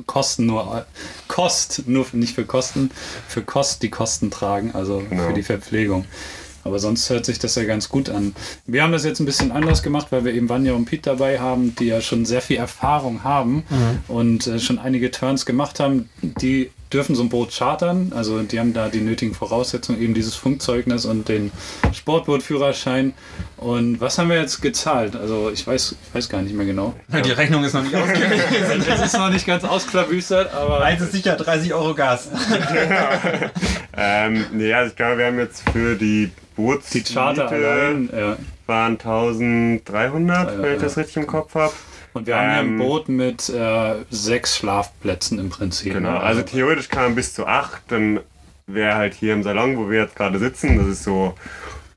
Kosten 0.07 0.47
nur, 0.47 0.79
äh, 0.79 0.83
Kost, 1.29 1.83
nur 1.87 2.05
für- 2.05 2.17
nicht 2.17 2.35
für 2.35 2.45
Kosten, 2.45 2.91
für 3.29 3.43
Kost 3.43 3.83
die 3.83 3.91
Kosten 3.91 4.31
tragen, 4.31 4.71
also 4.75 5.03
Genau. 5.11 5.29
für 5.29 5.33
die 5.35 5.43
Verpflegung. 5.43 6.05
Aber 6.67 6.79
sonst 6.79 7.09
hört 7.11 7.25
sich 7.25 7.39
das 7.39 7.55
ja 7.55 7.65
ganz 7.65 7.89
gut 7.89 8.09
an. 8.09 8.35
Wir 8.67 8.83
haben 8.83 8.93
das 8.93 9.05
jetzt 9.05 9.21
ein 9.21 9.27
bisschen 9.27 9.53
anders 9.53 9.83
gemacht, 9.83 10.09
weil 10.11 10.25
wir 10.25 10.35
eben 10.35 10.49
Vanja 10.49 10.75
und 10.75 10.85
Pete 10.85 11.11
dabei 11.11 11.39
haben, 11.39 11.75
die 11.77 11.87
ja 11.87 12.01
schon 12.01 12.25
sehr 12.27 12.43
viel 12.43 12.57
Erfahrung 12.57 13.25
haben 13.25 13.65
und 14.09 14.47
äh, 14.47 14.59
schon 14.59 14.79
einige 14.79 15.11
Turns 15.11 15.47
gemacht 15.47 15.81
haben. 15.81 16.09
Die 16.23 16.71
dürfen 16.93 17.17
so 17.17 17.23
ein 17.23 17.29
Boot 17.29 17.51
chartern, 17.53 18.13
also 18.15 18.43
die 18.43 18.61
haben 18.61 18.73
da 18.73 18.89
die 18.89 19.01
nötigen 19.01 19.35
Voraussetzungen, 19.35 20.01
eben 20.01 20.15
dieses 20.15 20.37
Funkzeugnis 20.37 21.05
und 21.05 21.29
den 21.29 21.51
Sportbootführerschein. 21.93 23.13
Und 23.57 24.01
was 24.01 24.19
haben 24.19 24.29
wir 24.29 24.41
jetzt 24.41 24.63
gezahlt? 24.63 25.17
Also 25.17 25.51
ich 25.51 25.67
weiß, 25.67 25.97
ich 26.01 26.15
weiß 26.15 26.29
gar 26.29 26.43
nicht 26.43 26.55
mehr 26.55 26.67
genau. 26.67 26.95
Die 27.25 27.31
Rechnung 27.31 27.65
ist 27.65 27.73
noch 27.73 27.83
nicht 27.83 27.95
ausgelegt. 27.95 28.45
Es 28.89 29.03
ist 29.03 29.19
noch 29.19 29.31
nicht 29.31 29.47
ganz 29.47 29.65
ausklabüstert, 29.65 30.55
aber 30.55 30.83
Eins 30.83 31.03
ist 31.03 31.13
sicher 31.13 31.37
30 31.37 31.75
Euro 31.75 31.95
Gas. 31.95 32.29
Ähm, 33.99 34.45
nee, 34.53 34.73
also 34.75 34.91
ich 34.91 34.97
glaube, 34.97 35.19
wir 35.19 35.27
haben 35.27 35.39
jetzt 35.39 35.63
für 35.71 35.97
die 35.97 36.31
Boots 36.57 36.91
die 36.91 37.03
Charter 37.03 37.49
allein. 37.51 38.11
Ja. 38.17 38.37
waren 38.67 38.93
1300, 38.93 40.63
wenn 40.63 40.75
ich 40.77 40.81
das 40.81 40.97
richtig 40.97 41.17
im 41.19 41.27
Kopf 41.27 41.55
habe. 41.55 41.73
Und 42.15 42.27
wir 42.27 42.37
haben 42.37 42.51
hier 42.51 42.59
ein 42.61 42.67
Ähm, 42.69 42.79
Boot 42.79 43.09
mit 43.09 43.49
äh, 43.51 43.95
sechs 44.11 44.57
Schlafplätzen 44.57 45.39
im 45.39 45.51
Prinzip. 45.51 45.93
Genau, 45.93 46.13
ne? 46.13 46.21
also 46.21 46.43
theoretisch 46.43 46.89
kann 46.89 47.03
man 47.05 47.15
bis 47.15 47.35
zu 47.35 47.47
acht, 47.47 47.83
dann 47.89 48.21
wäre 48.67 48.95
halt 48.97 49.15
hier 49.15 49.35
im 49.35 49.43
Salon, 49.43 49.77
wo 49.77 49.91
wir 49.91 50.01
jetzt 50.01 50.17
gerade 50.17 50.39
sitzen, 50.39 50.79
das 50.79 50.87
ist 50.89 51.03
so 51.05 51.35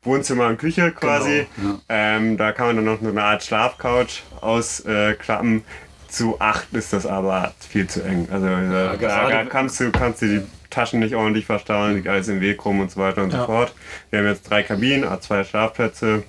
Wohnzimmer 0.04 0.48
und 0.48 0.58
Küche 0.60 0.92
quasi. 0.92 1.48
Genau, 1.56 1.80
ähm, 1.90 2.38
da 2.38 2.52
kann 2.52 2.68
man 2.68 2.76
dann 2.78 2.86
noch 2.86 3.02
eine 3.02 3.24
Art 3.24 3.44
Schlafcouch 3.44 4.24
ausklappen. 4.42 5.64
zu 6.10 6.40
acht 6.40 6.68
ist 6.74 6.92
das 6.92 7.06
aber 7.06 7.54
viel 7.70 7.88
zu 7.88 8.02
eng. 8.04 8.28
Also 8.32 8.48
da, 8.48 8.62
da, 8.90 8.96
gerade- 8.96 9.32
da 9.32 9.46
kannst 9.46 9.80
du 9.80 9.92
kannst 9.92 10.22
du 10.22 10.26
die 10.28 10.42
Taschen 10.70 11.00
nicht 11.00 11.16
ordentlich 11.16 11.46
verstauen, 11.46 11.96
liegt 11.96 12.08
alles 12.08 12.28
im 12.28 12.42
Weg 12.42 12.64
rum 12.66 12.80
und 12.80 12.92
so 12.92 13.00
weiter 13.00 13.24
und 13.24 13.34
Ja. 13.34 13.40
so 13.42 13.46
fort. 13.48 13.74
Wir 14.10 14.20
haben 14.20 14.28
jetzt 14.28 14.50
drei 14.50 14.64
Kabinen, 14.64 15.04
ah, 15.04 15.20
zwei 15.20 15.44
Schlafplätze 15.44 16.24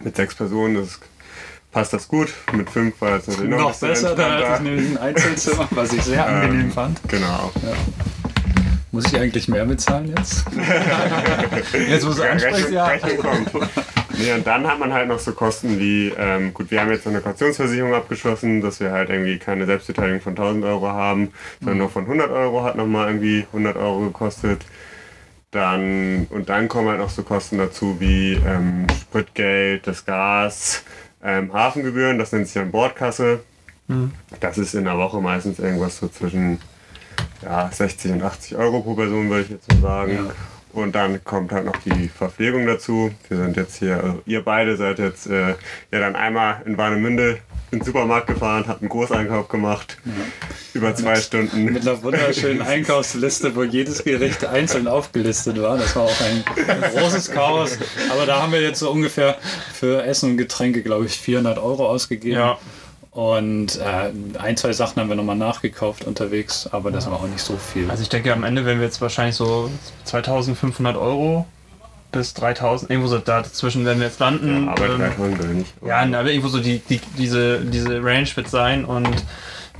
mit 0.00 0.16
sechs 0.16 0.34
Personen. 0.34 0.74
Das 0.76 0.98
passt 1.72 1.92
das 1.92 2.08
gut. 2.08 2.32
Mit 2.52 2.68
fünf 2.70 3.00
war 3.00 3.16
es 3.18 3.26
natürlich 3.28 3.50
noch, 3.50 3.58
noch 3.58 3.78
besser, 3.78 4.14
da 4.14 4.38
hatte 4.38 4.54
ich 4.54 4.60
nämlich 4.70 4.90
ein 4.90 4.98
Einzelzimmer, 4.98 5.68
was 5.70 5.92
ich 5.92 6.02
sehr 6.02 6.26
angenehm 6.26 6.60
Ähm, 6.62 6.72
fand. 6.72 7.00
Genau. 7.08 7.52
Muss 8.92 9.06
ich 9.06 9.16
eigentlich 9.16 9.46
mehr 9.46 9.64
bezahlen 9.64 10.12
jetzt? 10.16 10.44
Jetzt, 11.88 12.04
du 12.04 12.22
ansprichst, 12.22 12.70
ja. 12.70 12.86
Rechnung 12.86 13.18
kommt. 13.18 13.52
Nee, 14.18 14.32
und 14.32 14.44
dann 14.46 14.66
hat 14.66 14.80
man 14.80 14.92
halt 14.92 15.06
noch 15.08 15.20
so 15.20 15.32
Kosten 15.32 15.78
wie, 15.78 16.12
ähm, 16.18 16.52
gut, 16.52 16.70
wir 16.70 16.80
haben 16.80 16.90
jetzt 16.90 17.06
eine 17.06 17.20
Kautionsversicherung 17.20 17.94
abgeschlossen, 17.94 18.60
dass 18.60 18.80
wir 18.80 18.90
halt 18.90 19.08
irgendwie 19.08 19.38
keine 19.38 19.64
Selbstbeteiligung 19.64 20.20
von 20.20 20.32
1000 20.32 20.64
Euro 20.64 20.88
haben, 20.88 21.30
sondern 21.60 21.78
nur 21.78 21.88
von 21.88 22.02
100 22.02 22.30
Euro 22.30 22.64
hat 22.64 22.76
nochmal 22.76 23.08
irgendwie 23.08 23.46
100 23.52 23.76
Euro 23.76 24.00
gekostet. 24.00 24.64
Dann, 25.52 26.26
und 26.30 26.48
dann 26.48 26.68
kommen 26.68 26.88
halt 26.88 26.98
noch 26.98 27.10
so 27.10 27.22
Kosten 27.22 27.58
dazu 27.58 27.96
wie 28.00 28.34
ähm, 28.34 28.86
Spritgeld, 29.00 29.86
das 29.86 30.04
Gas, 30.04 30.82
ähm, 31.22 31.52
Hafengebühren, 31.52 32.18
das 32.18 32.32
nennt 32.32 32.46
sich 32.46 32.54
dann 32.54 32.70
Bordkasse. 32.70 33.40
Das 34.38 34.56
ist 34.56 34.74
in 34.74 34.84
der 34.84 34.96
Woche 34.98 35.20
meistens 35.20 35.58
irgendwas 35.58 35.98
so 35.98 36.06
zwischen 36.06 36.60
ja, 37.42 37.70
60 37.72 38.12
und 38.12 38.22
80 38.22 38.56
Euro 38.56 38.80
pro 38.80 38.94
Person, 38.94 39.30
würde 39.30 39.42
ich 39.42 39.50
jetzt 39.50 39.70
so 39.70 39.80
sagen. 39.80 40.12
Ja. 40.12 40.34
Und 40.72 40.94
dann 40.94 41.22
kommt 41.24 41.50
halt 41.52 41.64
noch 41.64 41.76
die 41.78 42.08
Verpflegung 42.08 42.66
dazu. 42.66 43.10
Wir 43.28 43.38
sind 43.38 43.56
jetzt 43.56 43.78
hier, 43.78 43.96
also 43.96 44.22
ihr 44.24 44.44
beide 44.44 44.76
seid 44.76 45.00
jetzt 45.00 45.26
äh, 45.26 45.50
ja 45.90 45.98
dann 45.98 46.14
einmal 46.14 46.62
in 46.64 46.78
Warnemünde 46.78 47.38
in 47.72 47.78
den 47.78 47.84
Supermarkt 47.84 48.26
gefahren, 48.26 48.64
habt 48.66 48.80
einen 48.80 48.88
Großeinkauf 48.88 49.48
gemacht. 49.48 49.96
Über 50.74 50.94
zwei 50.94 51.16
Stunden. 51.16 51.64
Mit 51.64 51.82
einer 51.82 52.02
wunderschönen 52.02 52.62
Einkaufsliste, 52.62 53.54
wo 53.54 53.62
jedes 53.62 54.02
Gericht 54.04 54.44
einzeln 54.44 54.88
aufgelistet 54.88 55.60
war. 55.60 55.76
Das 55.76 55.94
war 55.94 56.04
auch 56.04 56.20
ein 56.20 56.44
großes 56.94 57.30
Chaos. 57.30 57.78
Aber 58.10 58.26
da 58.26 58.42
haben 58.42 58.52
wir 58.52 58.60
jetzt 58.60 58.80
so 58.80 58.90
ungefähr 58.90 59.36
für 59.72 60.04
Essen 60.04 60.30
und 60.32 60.36
Getränke, 60.36 60.82
glaube 60.82 61.06
ich, 61.06 61.18
400 61.18 61.58
Euro 61.58 61.88
ausgegeben. 61.88 62.36
Ja. 62.36 62.58
Und 63.12 63.78
äh, 63.80 64.38
ein, 64.38 64.56
zwei 64.56 64.72
Sachen 64.72 65.00
haben 65.00 65.08
wir 65.08 65.16
nochmal 65.16 65.34
nachgekauft 65.36 66.04
unterwegs, 66.04 66.68
aber 66.70 66.92
das 66.92 67.06
war 67.10 67.14
auch 67.14 67.26
nicht 67.26 67.42
so 67.42 67.56
viel. 67.56 67.90
Also 67.90 68.02
ich 68.02 68.08
denke, 68.08 68.32
am 68.32 68.44
Ende 68.44 68.64
werden 68.64 68.78
wir 68.78 68.86
jetzt 68.86 69.00
wahrscheinlich 69.00 69.34
so 69.34 69.68
2500 70.04 70.96
Euro 70.96 71.44
bis 72.12 72.34
3000, 72.34 72.90
irgendwo 72.90 73.08
so 73.08 73.18
da 73.18 73.42
dazwischen 73.42 73.84
werden 73.84 73.98
wir 73.98 74.06
jetzt 74.06 74.20
landen. 74.20 74.68
Aber 74.68 74.86
Ähm, 74.90 74.98
drei 74.98 75.18
wollen 75.18 75.38
wir 75.38 75.46
nicht. 75.46 75.74
ja, 75.84 75.98
aber 75.98 76.30
irgendwo 76.30 76.48
so 76.48 76.60
die, 76.60 76.78
die, 76.78 77.00
diese, 77.18 77.60
diese 77.60 78.02
Range 78.02 78.28
wird 78.34 78.48
sein 78.48 78.84
und 78.84 79.24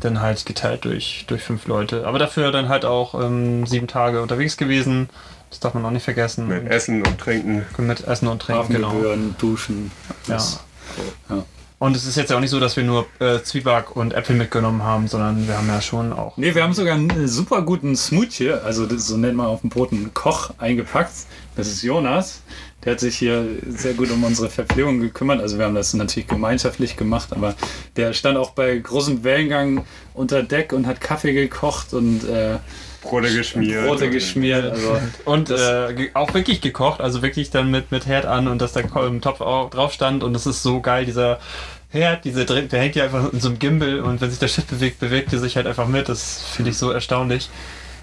dann 0.01 0.21
halt 0.21 0.45
geteilt 0.47 0.85
durch, 0.85 1.25
durch 1.29 1.43
fünf 1.43 1.67
Leute. 1.67 2.07
Aber 2.07 2.19
dafür 2.19 2.51
dann 2.51 2.69
halt 2.69 2.85
auch 2.85 3.15
ähm, 3.15 3.65
sieben 3.67 3.87
Tage 3.87 4.23
unterwegs 4.23 4.57
gewesen. 4.57 5.09
Das 5.51 5.61
darf 5.61 5.75
man 5.75 5.85
auch 5.85 5.91
nicht 5.91 6.05
vergessen. 6.05 6.49
Mit 6.49 6.67
Essen 6.69 7.03
und 7.05 7.19
Trinken. 7.19 7.65
Und 7.77 7.87
mit 7.87 8.07
Essen 8.07 8.29
und 8.29 8.41
Trinken, 8.43 8.73
genau. 8.73 8.95
Duschen, 9.39 9.91
Ja. 10.27 10.35
alles. 10.35 10.61
Ja. 11.29 11.45
Und 11.81 11.97
es 11.97 12.05
ist 12.05 12.17
jetzt 12.17 12.29
ja 12.29 12.37
auch 12.37 12.41
nicht 12.41 12.51
so, 12.51 12.61
dass 12.61 12.77
wir 12.77 12.85
nur 12.85 13.07
äh, 13.21 13.43
Zwieback 13.43 13.97
und 13.97 14.13
Äpfel 14.13 14.37
mitgenommen 14.37 14.83
haben, 14.83 15.09
sondern 15.09 15.49
wir 15.49 15.57
haben 15.57 15.67
ja 15.67 15.81
schon 15.81 16.13
auch. 16.13 16.37
Nee, 16.37 16.55
wir 16.55 16.63
haben 16.63 16.75
sogar 16.75 16.95
einen 16.95 17.09
äh, 17.09 17.27
super 17.27 17.63
guten 17.63 17.97
Smoothie, 17.97 18.51
also 18.51 18.85
das, 18.85 19.07
so 19.07 19.17
nennt 19.17 19.35
man 19.35 19.47
auf 19.47 19.63
dem 19.63 19.71
Boot 19.71 19.91
einen 19.91 20.13
Koch 20.13 20.51
eingepackt. 20.59 21.11
Das 21.57 21.69
ist 21.69 21.83
Jonas. 21.83 22.43
Der 22.85 22.93
hat 22.93 23.01
sich 23.01 23.17
hier 23.17 23.47
sehr 23.67 23.95
gut 23.95 24.11
um 24.11 24.23
unsere 24.25 24.51
Verpflegung 24.51 25.01
gekümmert. 25.01 25.41
Also 25.41 25.57
wir 25.57 25.65
haben 25.65 25.75
das 25.75 25.95
natürlich 25.95 26.29
gemeinschaftlich 26.29 26.99
gemacht, 26.99 27.33
aber 27.33 27.55
der 27.97 28.13
stand 28.13 28.37
auch 28.37 28.51
bei 28.51 28.77
großem 28.77 29.25
Wellengang 29.25 29.87
unter 30.13 30.43
Deck 30.43 30.75
und 30.75 30.87
hat 30.87 31.01
Kaffee 31.01 31.33
gekocht 31.33 31.95
und 31.95 32.29
äh, 32.29 32.59
Brote 33.03 33.33
geschmiert. 33.35 33.87
Brote 33.87 34.11
geschmiert. 34.11 34.71
Also 34.73 35.01
Und 35.25 35.51
äh, 35.51 36.11
auch 36.15 36.35
wirklich 36.35 36.61
gekocht, 36.61 37.01
also 37.01 37.23
wirklich 37.23 37.51
dann 37.51 37.71
mit, 37.71 37.91
mit 37.91 38.07
Herd 38.07 38.27
an 38.27 38.47
und 38.49 38.61
dass 38.61 38.73
der 38.73 38.85
Ko- 38.85 39.07
im 39.07 39.21
Topf 39.21 39.41
auch 39.41 39.71
drauf 39.71 39.93
stand 39.93 40.23
und 40.23 40.33
das 40.35 40.47
ist 40.47 40.63
so 40.63 40.81
geil, 40.81 41.07
dieser 41.07 41.39
Herd, 41.91 42.25
diese, 42.25 42.45
der 42.45 42.81
hängt 42.81 42.95
ja 42.95 43.05
einfach 43.05 43.33
in 43.33 43.41
so 43.41 43.49
einem 43.49 43.59
Gimbal 43.59 44.01
und 44.01 44.21
wenn 44.21 44.31
sich 44.31 44.39
das 44.39 44.53
Schiff 44.53 44.67
bewegt, 44.67 45.01
bewegt 45.01 45.33
er 45.33 45.39
sich 45.41 45.57
halt 45.57 45.67
einfach 45.67 45.89
mit. 45.89 46.09
Das 46.09 46.41
finde 46.55 46.71
ich 46.71 46.79
so 46.79 46.91
erstaunlich. 46.93 47.49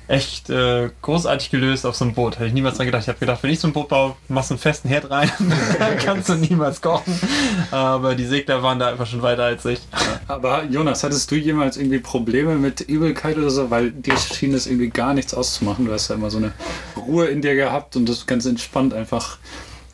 Echt 0.07 0.49
äh, 0.49 0.89
großartig 1.01 1.49
gelöst 1.49 1.85
auf 1.85 1.95
so 1.95 2.05
einem 2.05 2.13
Boot. 2.13 2.35
Hätte 2.35 2.47
ich 2.47 2.53
niemals 2.53 2.77
dran 2.77 2.85
gedacht. 2.85 3.03
Ich 3.03 3.09
habe 3.09 3.19
gedacht, 3.19 3.43
wenn 3.43 3.49
ich 3.49 3.59
so 3.59 3.67
ein 3.67 3.73
Boot 3.73 3.89
baue, 3.89 4.15
machst 4.29 4.49
du 4.49 4.53
einen 4.53 4.59
festen 4.59 4.87
Herd 4.87 5.09
rein, 5.11 5.29
dann 5.79 5.97
kannst 5.97 6.29
du 6.29 6.35
niemals 6.35 6.81
kochen. 6.81 7.19
Aber 7.71 8.15
die 8.15 8.25
Segler 8.25 8.63
waren 8.63 8.79
da 8.79 8.87
einfach 8.89 9.05
schon 9.05 9.21
weiter 9.21 9.43
als 9.43 9.65
ich. 9.65 9.79
Aber 10.27 10.63
Jonas, 10.63 11.03
hattest 11.03 11.29
du 11.29 11.35
jemals 11.35 11.75
irgendwie 11.75 11.99
Probleme 11.99 12.55
mit 12.55 12.79
Übelkeit 12.81 13.37
oder 13.37 13.49
so? 13.49 13.69
Weil 13.69 13.91
dir 13.91 14.15
schien 14.17 14.53
das 14.53 14.65
irgendwie 14.65 14.89
gar 14.89 15.13
nichts 15.13 15.33
auszumachen. 15.33 15.85
Du 15.85 15.91
hast 15.91 16.07
ja 16.07 16.15
immer 16.15 16.29
so 16.29 16.37
eine 16.37 16.53
Ruhe 16.95 17.25
in 17.27 17.41
dir 17.41 17.55
gehabt 17.55 17.95
und 17.97 18.07
das 18.07 18.25
ganz 18.25 18.45
entspannt 18.45 18.93
einfach 18.93 19.39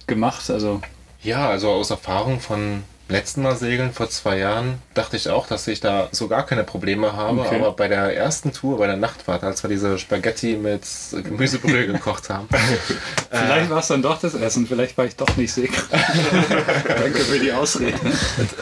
gemacht. 0.05 0.49
Also 0.51 0.81
Ja, 1.23 1.49
also 1.49 1.71
aus 1.71 1.89
Erfahrung 1.89 2.39
von 2.39 2.83
letzten 3.13 3.43
Mal 3.43 3.55
segeln 3.55 3.93
vor 3.93 4.09
zwei 4.09 4.39
Jahren 4.39 4.79
dachte 4.95 5.15
ich 5.15 5.29
auch, 5.29 5.47
dass 5.47 5.67
ich 5.67 5.79
da 5.79 6.09
so 6.11 6.27
gar 6.27 6.45
keine 6.45 6.63
Probleme 6.63 7.13
habe. 7.13 7.41
Okay. 7.41 7.57
Aber 7.57 7.73
bei 7.73 7.87
der 7.87 8.17
ersten 8.17 8.51
Tour, 8.51 8.79
bei 8.79 8.87
der 8.87 8.97
Nachtfahrt, 8.97 9.43
als 9.43 9.63
wir 9.63 9.69
diese 9.69 9.99
Spaghetti 9.99 10.57
mit 10.57 10.81
Gemüsebrühe 11.11 11.85
gekocht 11.93 12.29
haben, 12.29 12.49
vielleicht 13.29 13.69
war 13.69 13.79
es 13.79 13.87
dann 13.87 14.01
doch 14.01 14.19
das 14.19 14.33
Essen, 14.33 14.65
vielleicht 14.65 14.97
war 14.97 15.05
ich 15.05 15.15
doch 15.15 15.37
nicht 15.37 15.53
seekrank. 15.53 15.89
Danke 16.87 17.19
für 17.19 17.39
die 17.39 17.51
Ausrede. 17.51 17.97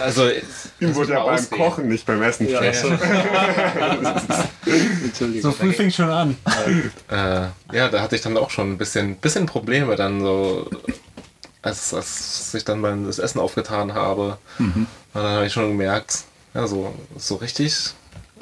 also 0.02 0.30
Ihm 0.80 0.96
wurde 0.96 1.14
ja 1.14 1.24
beim 1.24 1.36
ausreden. 1.36 1.58
Kochen, 1.58 1.88
nicht 1.88 2.06
beim 2.06 2.22
Essen. 2.22 2.50
Ja. 2.50 2.60
Entschuldigung. 2.62 3.08
So 5.42 5.52
früh 5.52 5.72
fing 5.72 5.92
schon 5.92 6.10
an. 6.10 6.36
äh, 7.10 7.76
ja, 7.76 7.88
da 7.90 8.02
hatte 8.02 8.18
ich 8.18 8.22
dann 8.22 8.38
auch 8.38 8.50
schon 8.50 8.74
ein 8.74 8.78
bisschen, 8.78 9.16
bisschen 9.16 9.46
Probleme 9.46 9.96
dann 9.96 10.20
so, 10.20 10.70
als, 11.62 11.94
als 11.94 12.54
ich 12.54 12.66
dann 12.66 12.80
mal 12.80 12.98
das 13.06 13.20
Essen 13.20 13.40
aufgetan 13.40 13.94
habe. 13.94 14.38
Und 15.14 15.22
dann 15.22 15.36
habe 15.36 15.46
ich 15.46 15.54
schon 15.54 15.70
gemerkt, 15.70 16.24
ja, 16.54 16.68
so, 16.68 16.94
so 17.18 17.36
richtig 17.36 17.94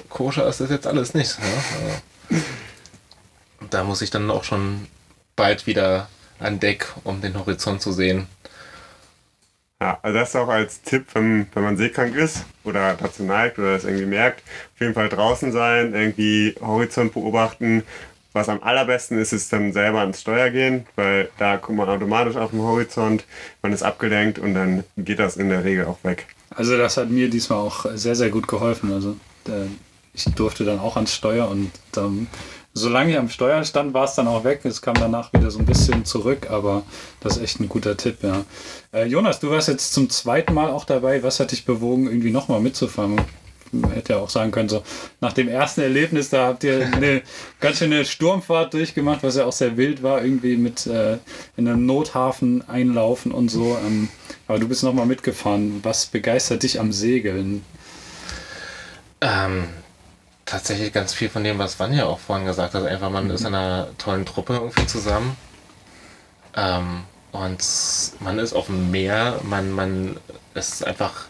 koscher 0.09 0.47
ist 0.47 0.59
das 0.59 0.69
jetzt 0.69 0.87
alles 0.87 1.13
nicht. 1.13 1.39
Ne? 1.39 1.45
Also, 2.29 2.45
da 3.69 3.83
muss 3.83 4.01
ich 4.01 4.09
dann 4.09 4.31
auch 4.31 4.43
schon 4.43 4.87
bald 5.35 5.67
wieder 5.67 6.09
an 6.39 6.59
Deck, 6.59 6.87
um 7.03 7.21
den 7.21 7.37
Horizont 7.37 7.81
zu 7.81 7.91
sehen. 7.91 8.27
Ja, 9.81 9.97
also 10.01 10.17
das 10.17 10.35
auch 10.35 10.49
als 10.49 10.81
Tipp, 10.81 11.05
wenn, 11.13 11.47
wenn 11.53 11.63
man 11.63 11.77
seekrank 11.77 12.13
ist 12.15 12.43
oder 12.65 12.95
dazu 12.95 13.23
neigt 13.23 13.57
oder 13.59 13.73
das 13.73 13.85
irgendwie 13.85 14.05
merkt, 14.05 14.41
auf 14.75 14.81
jeden 14.81 14.93
Fall 14.93 15.07
draußen 15.07 15.53
sein, 15.53 15.93
irgendwie 15.93 16.55
Horizont 16.59 17.13
beobachten. 17.13 17.83
Was 18.33 18.47
am 18.47 18.61
allerbesten 18.61 19.17
ist, 19.17 19.33
ist 19.33 19.51
dann 19.51 19.73
selber 19.73 20.01
ans 20.01 20.21
Steuer 20.21 20.49
gehen, 20.51 20.85
weil 20.95 21.29
da 21.37 21.55
guckt 21.55 21.77
man 21.77 21.89
automatisch 21.89 22.35
auf 22.35 22.51
den 22.51 22.61
Horizont, 22.61 23.25
man 23.61 23.73
ist 23.73 23.83
abgelenkt 23.83 24.37
und 24.37 24.53
dann 24.53 24.83
geht 24.97 25.19
das 25.19 25.35
in 25.37 25.49
der 25.49 25.63
Regel 25.63 25.85
auch 25.85 25.97
weg. 26.03 26.27
Also 26.51 26.77
das 26.77 26.97
hat 26.97 27.09
mir 27.09 27.29
diesmal 27.29 27.59
auch 27.59 27.85
sehr, 27.95 28.15
sehr 28.15 28.29
gut 28.29 28.47
geholfen. 28.47 28.93
Also 28.93 29.15
ich 30.13 30.25
durfte 30.35 30.65
dann 30.65 30.79
auch 30.79 30.95
ans 30.95 31.13
Steuer 31.13 31.47
und 31.49 31.71
ähm, 31.97 32.27
solange 32.73 33.11
ich 33.11 33.17
am 33.17 33.29
Steuer 33.29 33.63
stand, 33.63 33.93
war 33.93 34.05
es 34.05 34.15
dann 34.15 34.27
auch 34.27 34.43
weg. 34.43 34.61
Es 34.63 34.81
kam 34.81 34.95
danach 34.95 35.33
wieder 35.33 35.51
so 35.51 35.59
ein 35.59 35.65
bisschen 35.65 36.05
zurück, 36.05 36.49
aber 36.49 36.83
das 37.19 37.37
ist 37.37 37.43
echt 37.43 37.59
ein 37.59 37.69
guter 37.69 37.97
Tipp, 37.97 38.17
ja. 38.21 38.43
Äh, 38.93 39.05
Jonas, 39.05 39.39
du 39.39 39.49
warst 39.49 39.67
jetzt 39.67 39.93
zum 39.93 40.09
zweiten 40.09 40.53
Mal 40.53 40.69
auch 40.69 40.85
dabei. 40.85 41.23
Was 41.23 41.39
hat 41.39 41.51
dich 41.51 41.65
bewogen, 41.65 42.07
irgendwie 42.07 42.31
nochmal 42.31 42.59
mitzufahren? 42.59 43.21
Man 43.71 43.91
hätte 43.91 44.13
ja 44.13 44.19
auch 44.19 44.29
sagen 44.29 44.51
können, 44.51 44.69
so 44.69 44.83
nach 45.21 45.33
dem 45.33 45.47
ersten 45.47 45.81
Erlebnis, 45.81 46.29
da 46.29 46.47
habt 46.47 46.63
ihr 46.63 46.85
eine 46.91 47.21
ganz 47.59 47.77
schöne 47.77 48.05
Sturmfahrt 48.05 48.73
durchgemacht, 48.73 49.23
was 49.23 49.35
ja 49.35 49.45
auch 49.45 49.53
sehr 49.53 49.77
wild 49.77 50.03
war, 50.03 50.23
irgendwie 50.23 50.57
mit 50.57 50.87
äh, 50.87 51.17
in 51.57 51.67
einem 51.67 51.85
Nothafen 51.85 52.67
einlaufen 52.67 53.31
und 53.31 53.49
so. 53.49 53.77
Ähm, 53.85 54.09
aber 54.47 54.59
du 54.59 54.67
bist 54.67 54.83
nochmal 54.83 55.05
mitgefahren. 55.05 55.79
Was 55.83 56.07
begeistert 56.07 56.63
dich 56.63 56.79
am 56.79 56.91
Segeln? 56.91 57.63
Ähm, 59.21 59.65
tatsächlich 60.45 60.91
ganz 60.91 61.13
viel 61.13 61.29
von 61.29 61.43
dem, 61.43 61.59
was 61.59 61.79
Vanja 61.79 62.05
auch 62.05 62.19
vorhin 62.19 62.45
gesagt 62.45 62.73
hat. 62.73 62.85
Einfach, 62.85 63.09
man 63.09 63.29
ist 63.29 63.41
in 63.41 63.53
einer 63.53 63.89
tollen 63.97 64.25
Truppe 64.25 64.53
irgendwie 64.53 64.87
zusammen. 64.87 65.37
Ähm, 66.55 67.03
und 67.31 67.63
man 68.19 68.39
ist 68.39 68.53
auf 68.53 68.65
dem 68.65 68.89
Meer, 68.89 69.39
man, 69.43 69.71
man 69.71 70.17
ist 70.55 70.83
einfach, 70.83 71.25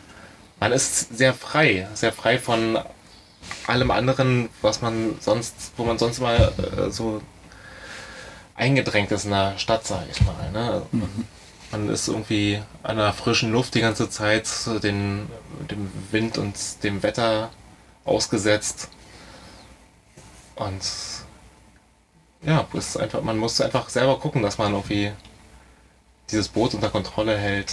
man 0.59 0.71
ist 0.71 1.17
sehr 1.17 1.33
frei, 1.33 1.87
sehr 1.93 2.11
frei 2.11 2.37
von 2.37 2.79
allem 3.67 3.91
anderen, 3.91 4.49
was 4.61 4.81
man 4.81 5.15
sonst, 5.19 5.71
wo 5.77 5.83
man 5.83 5.97
sonst 5.97 6.19
mal 6.19 6.53
äh, 6.57 6.91
so 6.91 7.21
eingedrängt 8.55 9.11
ist 9.11 9.25
in 9.25 9.31
der 9.31 9.57
Stadt, 9.57 9.87
sag 9.87 10.05
ich 10.11 10.21
mal. 10.21 10.51
Ne? 10.51 10.81
Man 11.71 11.89
ist 11.89 12.07
irgendwie 12.07 12.61
an 12.83 12.97
der 12.97 13.13
frischen 13.13 13.51
Luft 13.51 13.75
die 13.75 13.81
ganze 13.81 14.09
Zeit, 14.09 14.47
so 14.47 14.79
den, 14.79 15.27
dem 15.69 15.91
Wind 16.11 16.37
und 16.37 16.55
dem 16.83 17.03
Wetter 17.03 17.51
ausgesetzt. 18.05 18.89
Und 20.55 20.81
ja, 22.41 22.67
ist 22.73 22.97
einfach, 22.97 23.21
man 23.21 23.37
muss 23.37 23.61
einfach 23.61 23.89
selber 23.89 24.19
gucken, 24.19 24.41
dass 24.41 24.57
man 24.57 24.73
irgendwie 24.73 25.11
dieses 26.31 26.49
Boot 26.49 26.73
unter 26.73 26.89
Kontrolle 26.89 27.37
hält. 27.37 27.71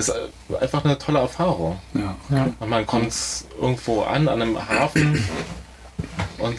Ist 0.00 0.08
äh, 0.08 0.56
einfach 0.60 0.84
eine 0.84 0.98
tolle 0.98 1.18
Erfahrung. 1.20 1.78
Ja. 1.94 2.16
Ja. 2.30 2.48
Und 2.58 2.68
man 2.68 2.86
kommt 2.86 3.12
irgendwo 3.60 4.02
an, 4.02 4.28
an 4.28 4.40
einem 4.42 4.68
Hafen 4.68 5.22
und 6.38 6.56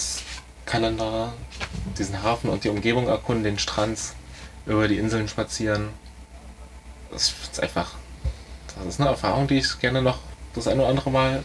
kann 0.66 0.84
dann 0.84 0.98
da 0.98 1.34
diesen 1.98 2.22
Hafen 2.24 2.50
und 2.50 2.64
die 2.64 2.70
Umgebung 2.70 3.08
erkunden, 3.08 3.44
den 3.44 3.60
Strand, 3.60 3.98
über 4.66 4.88
die 4.88 4.98
Inseln 4.98 5.28
spazieren. 5.28 5.90
Das 7.12 7.34
ist 7.52 7.60
einfach, 7.62 7.92
das 8.78 8.86
ist 8.86 9.02
eine 9.02 9.10
Erfahrung, 9.10 9.48
die 9.48 9.58
ich 9.58 9.80
gerne 9.80 10.02
noch 10.02 10.20
das 10.54 10.68
ein 10.68 10.80
oder 10.80 10.90
andere 10.90 11.10
Mal 11.12 11.44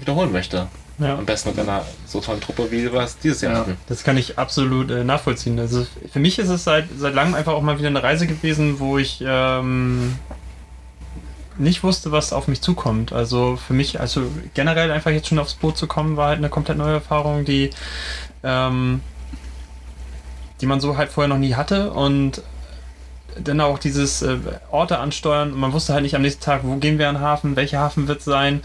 wiederholen 0.00 0.32
möchte. 0.32 0.66
Ja. 0.98 1.16
Am 1.18 1.26
besten 1.26 1.50
mit 1.50 1.58
einer 1.58 1.84
so 2.06 2.20
tollen 2.20 2.40
Truppe, 2.40 2.70
wie 2.70 2.90
wir 2.90 3.00
es 3.00 3.18
dieses 3.18 3.40
Jahr 3.40 3.52
Ja. 3.52 3.58
hatten. 3.60 3.76
Das 3.88 4.04
kann 4.04 4.16
ich 4.16 4.38
absolut 4.38 4.90
äh, 4.92 5.02
nachvollziehen. 5.04 5.58
Also 5.58 5.86
für 6.12 6.20
mich 6.20 6.38
ist 6.38 6.48
es 6.48 6.64
seit, 6.64 6.86
seit 6.96 7.14
langem 7.14 7.34
einfach 7.34 7.52
auch 7.52 7.62
mal 7.62 7.78
wieder 7.78 7.88
eine 7.88 8.02
Reise 8.02 8.26
gewesen, 8.28 8.78
wo 8.78 8.96
ich 8.98 9.22
ähm, 9.26 10.16
nicht 11.56 11.82
wusste, 11.82 12.12
was 12.12 12.32
auf 12.32 12.48
mich 12.48 12.60
zukommt. 12.60 13.12
Also 13.12 13.56
für 13.56 13.74
mich, 13.74 14.00
also 14.00 14.30
generell 14.54 14.90
einfach 14.90 15.10
jetzt 15.10 15.28
schon 15.28 15.38
aufs 15.38 15.54
Boot 15.54 15.76
zu 15.76 15.86
kommen, 15.86 16.16
war 16.16 16.28
halt 16.28 16.38
eine 16.38 16.48
komplett 16.48 16.78
neue 16.78 16.94
Erfahrung, 16.94 17.44
die, 17.44 17.70
ähm, 18.42 19.00
die 20.60 20.66
man 20.66 20.80
so 20.80 20.96
halt 20.96 21.10
vorher 21.10 21.28
noch 21.28 21.38
nie 21.38 21.54
hatte 21.54 21.92
und 21.92 22.42
dann 23.42 23.60
auch 23.60 23.78
dieses 23.78 24.22
äh, 24.22 24.36
Orte 24.70 24.98
ansteuern. 24.98 25.52
Und 25.52 25.60
Man 25.60 25.72
wusste 25.72 25.92
halt 25.92 26.02
nicht 26.02 26.14
am 26.16 26.22
nächsten 26.22 26.42
Tag, 26.42 26.60
wo 26.64 26.76
gehen 26.76 26.98
wir 26.98 27.08
an 27.08 27.16
den 27.16 27.22
Hafen, 27.22 27.56
welcher 27.56 27.80
Hafen 27.80 28.08
wird 28.08 28.18
es 28.20 28.24
sein. 28.24 28.62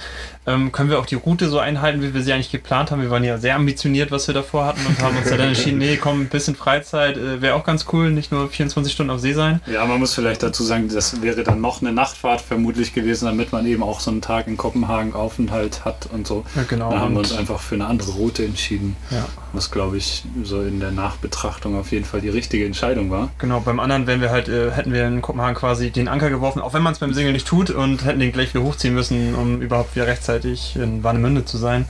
Ähm, 0.47 0.71
können 0.71 0.89
wir 0.89 0.99
auch 0.99 1.05
die 1.05 1.15
Route 1.15 1.47
so 1.49 1.59
einhalten, 1.59 2.01
wie 2.01 2.13
wir 2.13 2.23
sie 2.23 2.33
eigentlich 2.33 2.51
geplant 2.51 2.91
haben. 2.91 3.01
Wir 3.01 3.11
waren 3.11 3.23
ja 3.23 3.37
sehr 3.37 3.55
ambitioniert, 3.55 4.11
was 4.11 4.27
wir 4.27 4.33
davor 4.33 4.65
hatten 4.65 4.85
und 4.87 4.99
haben 5.01 5.15
uns 5.17 5.29
dann 5.29 5.39
entschieden, 5.39 5.77
nee, 5.77 5.97
komm, 5.97 6.21
ein 6.21 6.29
bisschen 6.29 6.55
Freizeit 6.55 7.17
äh, 7.17 7.41
wäre 7.41 7.55
auch 7.55 7.63
ganz 7.63 7.85
cool, 7.93 8.09
nicht 8.11 8.31
nur 8.31 8.49
24 8.49 8.91
Stunden 8.91 9.11
auf 9.11 9.19
See 9.19 9.33
sein. 9.33 9.61
ja, 9.71 9.85
man 9.85 9.99
muss 9.99 10.13
vielleicht 10.15 10.41
dazu 10.41 10.63
sagen, 10.63 10.89
das 10.89 11.21
wäre 11.21 11.43
dann 11.43 11.61
noch 11.61 11.81
eine 11.81 11.91
Nachtfahrt 11.91 12.41
vermutlich 12.41 12.93
gewesen, 12.93 13.25
damit 13.25 13.51
man 13.51 13.65
eben 13.67 13.83
auch 13.83 13.99
so 13.99 14.09
einen 14.11 14.21
Tag 14.21 14.47
in 14.47 14.57
Kopenhagen 14.57 15.13
Aufenthalt 15.13 15.85
hat 15.85 16.09
und 16.11 16.25
so. 16.25 16.45
Ja, 16.55 16.63
genau. 16.67 16.91
Da 16.91 16.99
haben 16.99 17.13
wir 17.13 17.19
uns 17.19 17.33
einfach 17.33 17.59
für 17.59 17.75
eine 17.75 17.85
andere 17.85 18.11
Route 18.11 18.43
entschieden. 18.43 18.95
Ja. 19.11 19.27
Was, 19.53 19.71
glaube 19.71 19.97
ich, 19.97 20.23
so 20.43 20.61
in 20.61 20.79
der 20.79 20.91
Nachbetrachtung 20.91 21.77
auf 21.77 21.91
jeden 21.91 22.05
Fall 22.05 22.21
die 22.21 22.29
richtige 22.29 22.65
Entscheidung 22.65 23.09
war. 23.11 23.29
Genau, 23.39 23.59
beim 23.59 23.79
anderen 23.79 24.07
wären 24.07 24.21
wir 24.21 24.31
halt, 24.31 24.47
äh, 24.47 24.58
hätten 24.71 24.93
wir 24.93 25.07
in 25.07 25.21
Kopenhagen 25.21 25.55
quasi 25.55 25.91
den 25.91 26.07
Anker 26.07 26.29
geworfen, 26.29 26.61
auch 26.61 26.73
wenn 26.73 26.81
man 26.81 26.93
es 26.93 26.99
beim 26.99 27.13
Segeln 27.13 27.33
nicht 27.33 27.47
tut 27.47 27.69
und 27.69 28.05
hätten 28.05 28.19
den 28.19 28.31
gleich 28.31 28.53
wieder 28.53 28.63
hochziehen 28.63 28.93
müssen, 28.93 29.35
um 29.35 29.61
überhaupt 29.61 29.95
wieder 29.95 30.07
rechtzeitig 30.07 30.75
in 30.75 31.03
Warnemünde 31.03 31.45
zu 31.45 31.57
sein. 31.57 31.85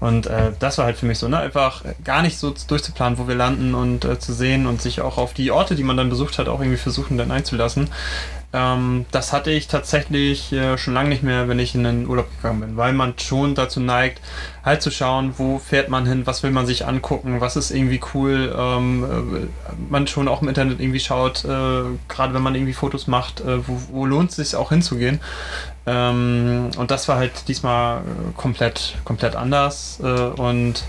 Und 0.00 0.26
äh, 0.26 0.52
das 0.58 0.78
war 0.78 0.86
halt 0.86 0.96
für 0.96 1.06
mich 1.06 1.18
so, 1.18 1.28
ne, 1.28 1.38
einfach 1.38 1.84
gar 2.04 2.22
nicht 2.22 2.38
so 2.38 2.54
durchzuplanen, 2.68 3.18
wo 3.18 3.28
wir 3.28 3.34
landen 3.34 3.74
und 3.74 4.04
äh, 4.04 4.18
zu 4.18 4.32
sehen 4.32 4.66
und 4.66 4.82
sich 4.82 5.00
auch 5.00 5.18
auf 5.18 5.34
die 5.34 5.50
Orte, 5.50 5.74
die 5.74 5.84
man 5.84 5.96
dann 5.96 6.08
besucht 6.08 6.38
hat, 6.38 6.48
auch 6.48 6.60
irgendwie 6.60 6.78
versuchen 6.78 7.18
dann 7.18 7.30
einzulassen. 7.30 7.88
Ähm, 8.54 9.06
das 9.10 9.32
hatte 9.32 9.50
ich 9.50 9.66
tatsächlich 9.66 10.52
äh, 10.52 10.76
schon 10.76 10.92
lange 10.92 11.08
nicht 11.08 11.22
mehr, 11.22 11.48
wenn 11.48 11.58
ich 11.58 11.74
in 11.74 11.84
den 11.84 12.06
Urlaub 12.06 12.28
gegangen 12.36 12.60
bin, 12.60 12.76
weil 12.76 12.92
man 12.92 13.14
schon 13.18 13.54
dazu 13.54 13.80
neigt, 13.80 14.20
halt 14.62 14.82
zu 14.82 14.90
schauen, 14.90 15.34
wo 15.38 15.58
fährt 15.58 15.88
man 15.88 16.04
hin, 16.04 16.26
was 16.26 16.42
will 16.42 16.50
man 16.50 16.66
sich 16.66 16.86
angucken, 16.86 17.40
was 17.40 17.56
ist 17.56 17.70
irgendwie 17.70 18.00
cool. 18.14 18.54
Ähm, 18.56 19.04
äh, 19.04 19.72
man 19.88 20.06
schon 20.06 20.28
auch 20.28 20.42
im 20.42 20.48
Internet 20.48 20.80
irgendwie 20.80 21.00
schaut, 21.00 21.44
äh, 21.44 21.48
gerade 22.08 22.34
wenn 22.34 22.42
man 22.42 22.54
irgendwie 22.54 22.74
Fotos 22.74 23.06
macht, 23.06 23.40
äh, 23.40 23.66
wo, 23.66 23.80
wo 23.90 24.06
lohnt 24.06 24.30
es 24.30 24.36
sich 24.36 24.54
auch 24.54 24.68
hinzugehen. 24.68 25.20
Ähm, 25.86 26.70
und 26.76 26.90
das 26.90 27.08
war 27.08 27.16
halt 27.16 27.48
diesmal 27.48 27.98
äh, 28.00 28.32
komplett, 28.36 28.96
komplett 29.04 29.34
anders 29.34 29.98
äh, 30.02 30.06
und 30.06 30.84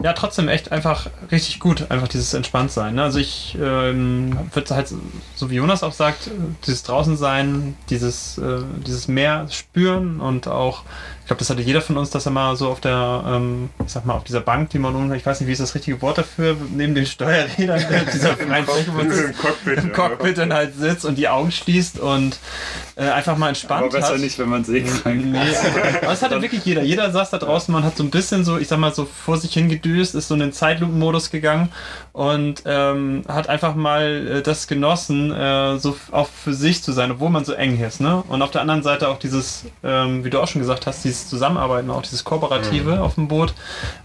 ja, 0.00 0.12
trotzdem 0.12 0.48
echt 0.48 0.70
einfach 0.70 1.08
richtig 1.32 1.58
gut, 1.58 1.90
einfach 1.90 2.06
dieses 2.06 2.32
Entspanntsein. 2.32 2.94
Ne? 2.94 3.02
Also 3.02 3.18
ich 3.18 3.56
ähm, 3.60 4.38
würde 4.52 4.74
halt, 4.74 4.92
so 5.34 5.50
wie 5.50 5.56
Jonas 5.56 5.82
auch 5.82 5.92
sagt, 5.92 6.30
dieses 6.66 6.84
Draußensein, 6.84 7.76
dieses, 7.90 8.38
äh, 8.38 8.60
dieses 8.86 9.08
Meer 9.08 9.48
spüren 9.50 10.20
und 10.20 10.46
auch 10.46 10.84
glaube, 11.28 11.38
das 11.38 11.50
hatte 11.50 11.62
jeder 11.62 11.80
von 11.80 11.96
uns, 11.96 12.10
dass 12.10 12.26
er 12.26 12.32
mal 12.32 12.56
so 12.56 12.68
auf 12.68 12.80
der, 12.80 13.22
ähm, 13.26 13.70
ich 13.84 13.92
sag 13.92 14.04
mal, 14.04 14.14
auf 14.14 14.24
dieser 14.24 14.40
Bank, 14.40 14.70
die 14.70 14.78
man 14.78 14.94
unten, 14.94 15.14
ich 15.14 15.24
weiß 15.24 15.40
nicht, 15.40 15.48
wie 15.48 15.52
ist 15.52 15.60
das 15.60 15.74
richtige 15.74 16.02
Wort 16.02 16.18
dafür, 16.18 16.56
neben 16.74 16.94
den 16.94 17.06
Steuerrädern, 17.06 17.84
dieser 18.12 18.36
freien 18.36 18.64
Fläche, 18.64 18.94
wo 18.94 19.00
Im 19.00 19.36
Cockpit. 19.36 19.78
im 19.78 19.92
Cockpit 19.92 20.38
dann 20.38 20.52
halt 20.52 20.76
sitzt 20.76 21.04
und 21.04 21.16
die 21.16 21.28
Augen 21.28 21.52
schließt 21.52 22.00
und 22.00 22.38
äh, 22.96 23.02
einfach 23.02 23.36
mal 23.36 23.48
entspannt 23.50 23.84
Aber 23.84 23.92
besser 23.92 24.14
hat. 24.14 24.20
nicht, 24.20 24.38
wenn 24.38 24.48
man 24.48 24.64
sehen 24.64 24.88
kann. 25.02 25.30
Nee, 25.30 25.38
aber 26.00 26.08
das 26.10 26.22
hatte 26.22 26.40
wirklich 26.42 26.64
jeder. 26.64 26.82
Jeder 26.82 27.10
saß 27.10 27.30
da 27.30 27.38
draußen, 27.38 27.72
man 27.72 27.84
hat 27.84 27.96
so 27.96 28.02
ein 28.02 28.10
bisschen 28.10 28.44
so, 28.44 28.58
ich 28.58 28.68
sag 28.68 28.78
mal, 28.78 28.92
so 28.92 29.04
vor 29.04 29.36
sich 29.36 29.52
hingedüst, 29.52 30.14
ist 30.14 30.28
so 30.28 30.34
in 30.34 30.40
den 30.40 30.52
Zeitlupenmodus 30.52 31.30
gegangen 31.30 31.68
und 32.12 32.62
ähm, 32.66 33.22
hat 33.28 33.48
einfach 33.48 33.74
mal 33.74 34.26
äh, 34.38 34.42
das 34.42 34.66
genossen, 34.66 35.30
äh, 35.30 35.78
so 35.78 35.96
auch 36.10 36.28
für 36.28 36.54
sich 36.54 36.82
zu 36.82 36.92
sein, 36.92 37.12
obwohl 37.12 37.30
man 37.30 37.44
so 37.44 37.52
eng 37.52 37.78
ist. 37.80 38.00
Ne? 38.00 38.24
Und 38.28 38.42
auf 38.42 38.50
der 38.50 38.62
anderen 38.62 38.82
Seite 38.82 39.08
auch 39.08 39.18
dieses, 39.18 39.64
ähm, 39.84 40.24
wie 40.24 40.30
du 40.30 40.40
auch 40.40 40.48
schon 40.48 40.60
gesagt 40.60 40.86
hast, 40.86 41.04
dieses 41.04 41.17
Zusammenarbeiten, 41.26 41.90
auch 41.90 42.02
dieses 42.02 42.24
Kooperative 42.24 43.00
auf 43.02 43.16
dem 43.16 43.28
Boot. 43.28 43.54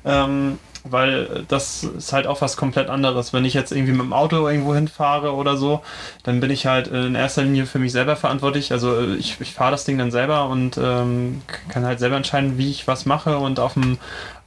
Ähm, 0.06 0.58
weil 0.84 1.46
das 1.48 1.84
ist 1.84 2.12
halt 2.12 2.28
auch 2.28 2.42
was 2.42 2.58
komplett 2.58 2.90
anderes. 2.90 3.32
Wenn 3.32 3.46
ich 3.46 3.54
jetzt 3.54 3.72
irgendwie 3.72 3.94
mit 3.94 4.02
dem 4.02 4.14
Auto 4.14 4.48
irgendwo 4.48 4.76
hinfahre 4.76 5.34
oder 5.34 5.56
so, 5.56 5.82
dann 6.24 6.40
bin 6.40 6.50
ich 6.50 6.66
halt 6.66 6.88
in 6.88 7.16
erster 7.16 7.44
Linie 7.44 7.66
für 7.66 7.80
mich 7.80 7.92
selber 7.92 8.16
verantwortlich. 8.16 8.72
Also 8.72 9.00
äh, 9.00 9.16
ich, 9.16 9.40
ich 9.40 9.54
fahre 9.54 9.72
das 9.72 9.86
Ding 9.86 9.98
dann 9.98 10.12
selber 10.12 10.50
und 10.50 10.78
ähm, 10.78 11.42
kann 11.70 11.86
halt 11.86 12.00
selber 12.00 12.18
entscheiden, 12.18 12.58
wie 12.58 12.70
ich 12.70 12.88
was 12.88 13.06
mache 13.06 13.38
und 13.38 13.60
auf 13.60 13.74
dem 13.74 13.98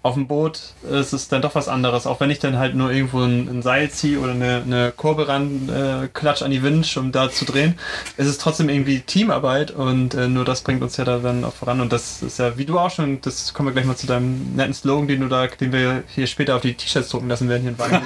auf 0.06 0.14
dem 0.14 0.28
Boot 0.28 0.60
ist 0.88 1.12
es 1.12 1.26
dann 1.26 1.42
doch 1.42 1.56
was 1.56 1.66
anderes. 1.66 2.06
Auch 2.06 2.20
wenn 2.20 2.30
ich 2.30 2.38
dann 2.38 2.58
halt 2.58 2.76
nur 2.76 2.92
irgendwo 2.92 3.22
ein, 3.22 3.48
ein 3.48 3.62
Seil 3.62 3.90
ziehe 3.90 4.20
oder 4.20 4.30
eine, 4.32 4.62
eine 4.64 4.92
Kurve 4.96 5.26
ran, 5.26 5.68
äh, 5.68 6.06
klatsch 6.06 6.42
an 6.42 6.52
die 6.52 6.62
Winch, 6.62 6.96
um 6.96 7.10
da 7.10 7.28
zu 7.28 7.44
drehen, 7.44 7.76
ist 8.16 8.28
es 8.28 8.38
trotzdem 8.38 8.68
irgendwie 8.68 9.00
Teamarbeit 9.00 9.72
und 9.72 10.14
äh, 10.14 10.28
nur 10.28 10.44
das 10.44 10.60
bringt 10.62 10.82
uns 10.82 10.96
ja 10.96 11.04
da 11.04 11.18
dann 11.18 11.44
auch 11.44 11.54
voran. 11.54 11.80
Und 11.80 11.92
das 11.92 12.22
ist 12.22 12.38
ja, 12.38 12.56
wie 12.56 12.64
du 12.64 12.78
auch 12.78 12.90
schon, 12.90 13.20
das 13.20 13.52
kommen 13.52 13.68
wir 13.68 13.72
gleich 13.72 13.84
mal 13.84 13.96
zu 13.96 14.06
deinem 14.06 14.54
netten 14.54 14.74
Slogan, 14.74 15.08
den 15.08 15.22
du 15.22 15.28
da, 15.28 15.48
den 15.48 15.72
wir 15.72 16.04
hier 16.14 16.28
später 16.28 16.54
auf 16.54 16.62
die 16.62 16.74
T-Shirts 16.74 17.08
drucken 17.08 17.28
lassen 17.28 17.48
werden 17.48 17.62
hier 17.62 17.72
in 17.72 17.78
Wagen. 17.78 17.96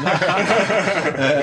äh, 1.18 1.42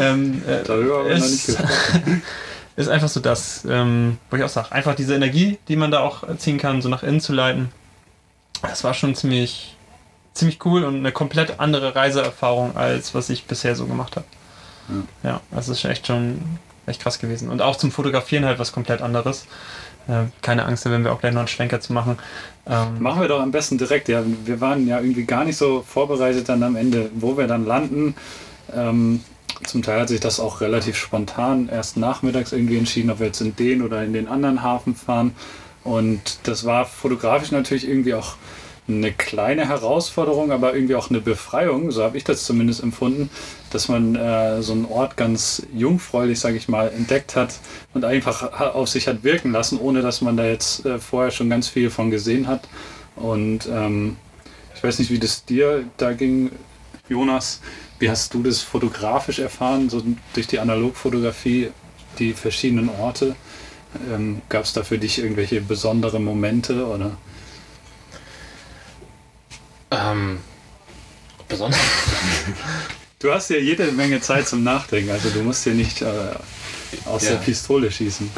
ähm, 0.00 0.42
äh, 0.48 0.64
Darüber 0.64 0.98
haben 0.98 1.06
wir 1.06 1.14
noch 1.14 1.24
nicht 1.24 1.48
ist, 1.48 1.58
gesprochen. 1.58 2.22
ist 2.76 2.88
einfach 2.88 3.08
so 3.08 3.20
das, 3.20 3.64
ähm, 3.70 4.18
wo 4.30 4.36
ich 4.36 4.42
auch 4.42 4.48
sage, 4.48 4.72
einfach 4.72 4.96
diese 4.96 5.14
Energie, 5.14 5.58
die 5.68 5.76
man 5.76 5.92
da 5.92 6.00
auch 6.00 6.24
ziehen 6.38 6.58
kann, 6.58 6.82
so 6.82 6.88
nach 6.88 7.04
innen 7.04 7.20
zu 7.20 7.32
leiten. 7.32 7.70
Das 8.62 8.84
war 8.84 8.94
schon 8.94 9.14
ziemlich, 9.14 9.75
ziemlich 10.36 10.64
cool 10.64 10.84
und 10.84 10.96
eine 10.96 11.12
komplett 11.12 11.60
andere 11.60 11.94
Reiseerfahrung, 11.94 12.76
als 12.76 13.14
was 13.14 13.30
ich 13.30 13.46
bisher 13.46 13.74
so 13.74 13.86
gemacht 13.86 14.16
habe. 14.16 14.26
Ja, 15.22 15.40
das 15.50 15.68
ist 15.68 15.84
echt 15.84 16.06
schon 16.06 16.40
echt 16.86 17.02
krass 17.02 17.18
gewesen. 17.18 17.50
Und 17.50 17.62
auch 17.62 17.76
zum 17.76 17.90
Fotografieren 17.90 18.44
halt 18.44 18.58
was 18.58 18.72
komplett 18.72 19.02
anderes. 19.02 19.46
Äh, 20.08 20.24
keine 20.40 20.64
Angst, 20.66 20.86
da 20.86 20.90
werden 20.90 21.04
wir 21.04 21.12
auch 21.12 21.20
gleich 21.20 21.32
noch 21.32 21.40
einen 21.40 21.48
Schwenker 21.48 21.80
zu 21.80 21.92
machen. 21.92 22.18
Ähm, 22.66 23.00
Machen 23.00 23.20
wir 23.20 23.28
doch 23.28 23.40
am 23.40 23.50
besten 23.50 23.76
direkt. 23.78 24.08
Ja, 24.08 24.22
wir 24.44 24.60
waren 24.60 24.86
ja 24.86 25.00
irgendwie 25.00 25.24
gar 25.24 25.44
nicht 25.44 25.56
so 25.56 25.82
vorbereitet 25.86 26.48
dann 26.48 26.62
am 26.62 26.76
Ende, 26.76 27.10
wo 27.14 27.36
wir 27.36 27.46
dann 27.46 27.66
landen. 27.66 28.14
Ähm, 28.72 29.24
zum 29.64 29.82
Teil 29.82 30.00
hat 30.00 30.08
sich 30.08 30.20
das 30.20 30.38
auch 30.38 30.60
relativ 30.60 30.96
spontan 30.96 31.68
erst 31.68 31.96
nachmittags 31.96 32.52
irgendwie 32.52 32.78
entschieden, 32.78 33.10
ob 33.10 33.20
wir 33.20 33.26
jetzt 33.26 33.40
in 33.40 33.56
den 33.56 33.82
oder 33.82 34.04
in 34.04 34.12
den 34.12 34.28
anderen 34.28 34.62
Hafen 34.62 34.94
fahren. 34.94 35.34
Und 35.82 36.40
das 36.44 36.64
war 36.64 36.84
fotografisch 36.84 37.52
natürlich 37.52 37.88
irgendwie 37.88 38.14
auch 38.14 38.34
eine 38.88 39.12
kleine 39.12 39.68
Herausforderung, 39.68 40.52
aber 40.52 40.74
irgendwie 40.74 40.94
auch 40.94 41.10
eine 41.10 41.20
Befreiung, 41.20 41.90
so 41.90 42.04
habe 42.04 42.16
ich 42.16 42.24
das 42.24 42.44
zumindest 42.44 42.82
empfunden, 42.82 43.30
dass 43.70 43.88
man 43.88 44.14
äh, 44.14 44.62
so 44.62 44.72
einen 44.72 44.84
Ort 44.84 45.16
ganz 45.16 45.66
jungfräulich, 45.74 46.38
sage 46.38 46.56
ich 46.56 46.68
mal, 46.68 46.88
entdeckt 46.92 47.34
hat 47.34 47.58
und 47.94 48.04
einfach 48.04 48.52
auf 48.74 48.88
sich 48.88 49.08
hat 49.08 49.24
wirken 49.24 49.50
lassen, 49.52 49.78
ohne 49.80 50.02
dass 50.02 50.20
man 50.20 50.36
da 50.36 50.46
jetzt 50.46 50.86
äh, 50.86 50.98
vorher 50.98 51.32
schon 51.32 51.50
ganz 51.50 51.68
viel 51.68 51.90
von 51.90 52.10
gesehen 52.10 52.46
hat. 52.46 52.68
Und 53.16 53.66
ähm, 53.66 54.16
ich 54.74 54.84
weiß 54.84 54.98
nicht, 54.98 55.10
wie 55.10 55.18
das 55.18 55.44
dir 55.44 55.84
da 55.96 56.12
ging, 56.12 56.52
Jonas. 57.08 57.60
Wie 57.98 58.10
hast 58.10 58.34
du 58.34 58.42
das 58.42 58.60
fotografisch 58.60 59.38
erfahren, 59.38 59.88
so 59.88 60.02
durch 60.34 60.46
die 60.46 60.60
Analogfotografie, 60.60 61.70
die 62.18 62.34
verschiedenen 62.34 62.90
Orte? 62.90 63.34
Ähm, 64.12 64.42
Gab 64.48 64.64
es 64.64 64.74
da 64.74 64.82
für 64.82 64.98
dich 64.98 65.18
irgendwelche 65.18 65.60
besondere 65.60 66.20
Momente 66.20 66.86
oder? 66.86 67.16
Ähm, 69.90 70.40
besonders. 71.48 71.80
Du 73.18 73.32
hast 73.32 73.48
ja 73.48 73.56
jede 73.56 73.90
Menge 73.92 74.20
Zeit 74.20 74.46
zum 74.46 74.62
Nachdenken, 74.62 75.10
also 75.10 75.30
du 75.30 75.40
musst 75.40 75.64
hier 75.64 75.72
nicht 75.72 76.02
äh, 76.02 76.06
aus 77.06 77.24
Ja. 77.24 77.30
der 77.30 77.36
Pistole 77.38 77.90
schießen. 77.90 78.30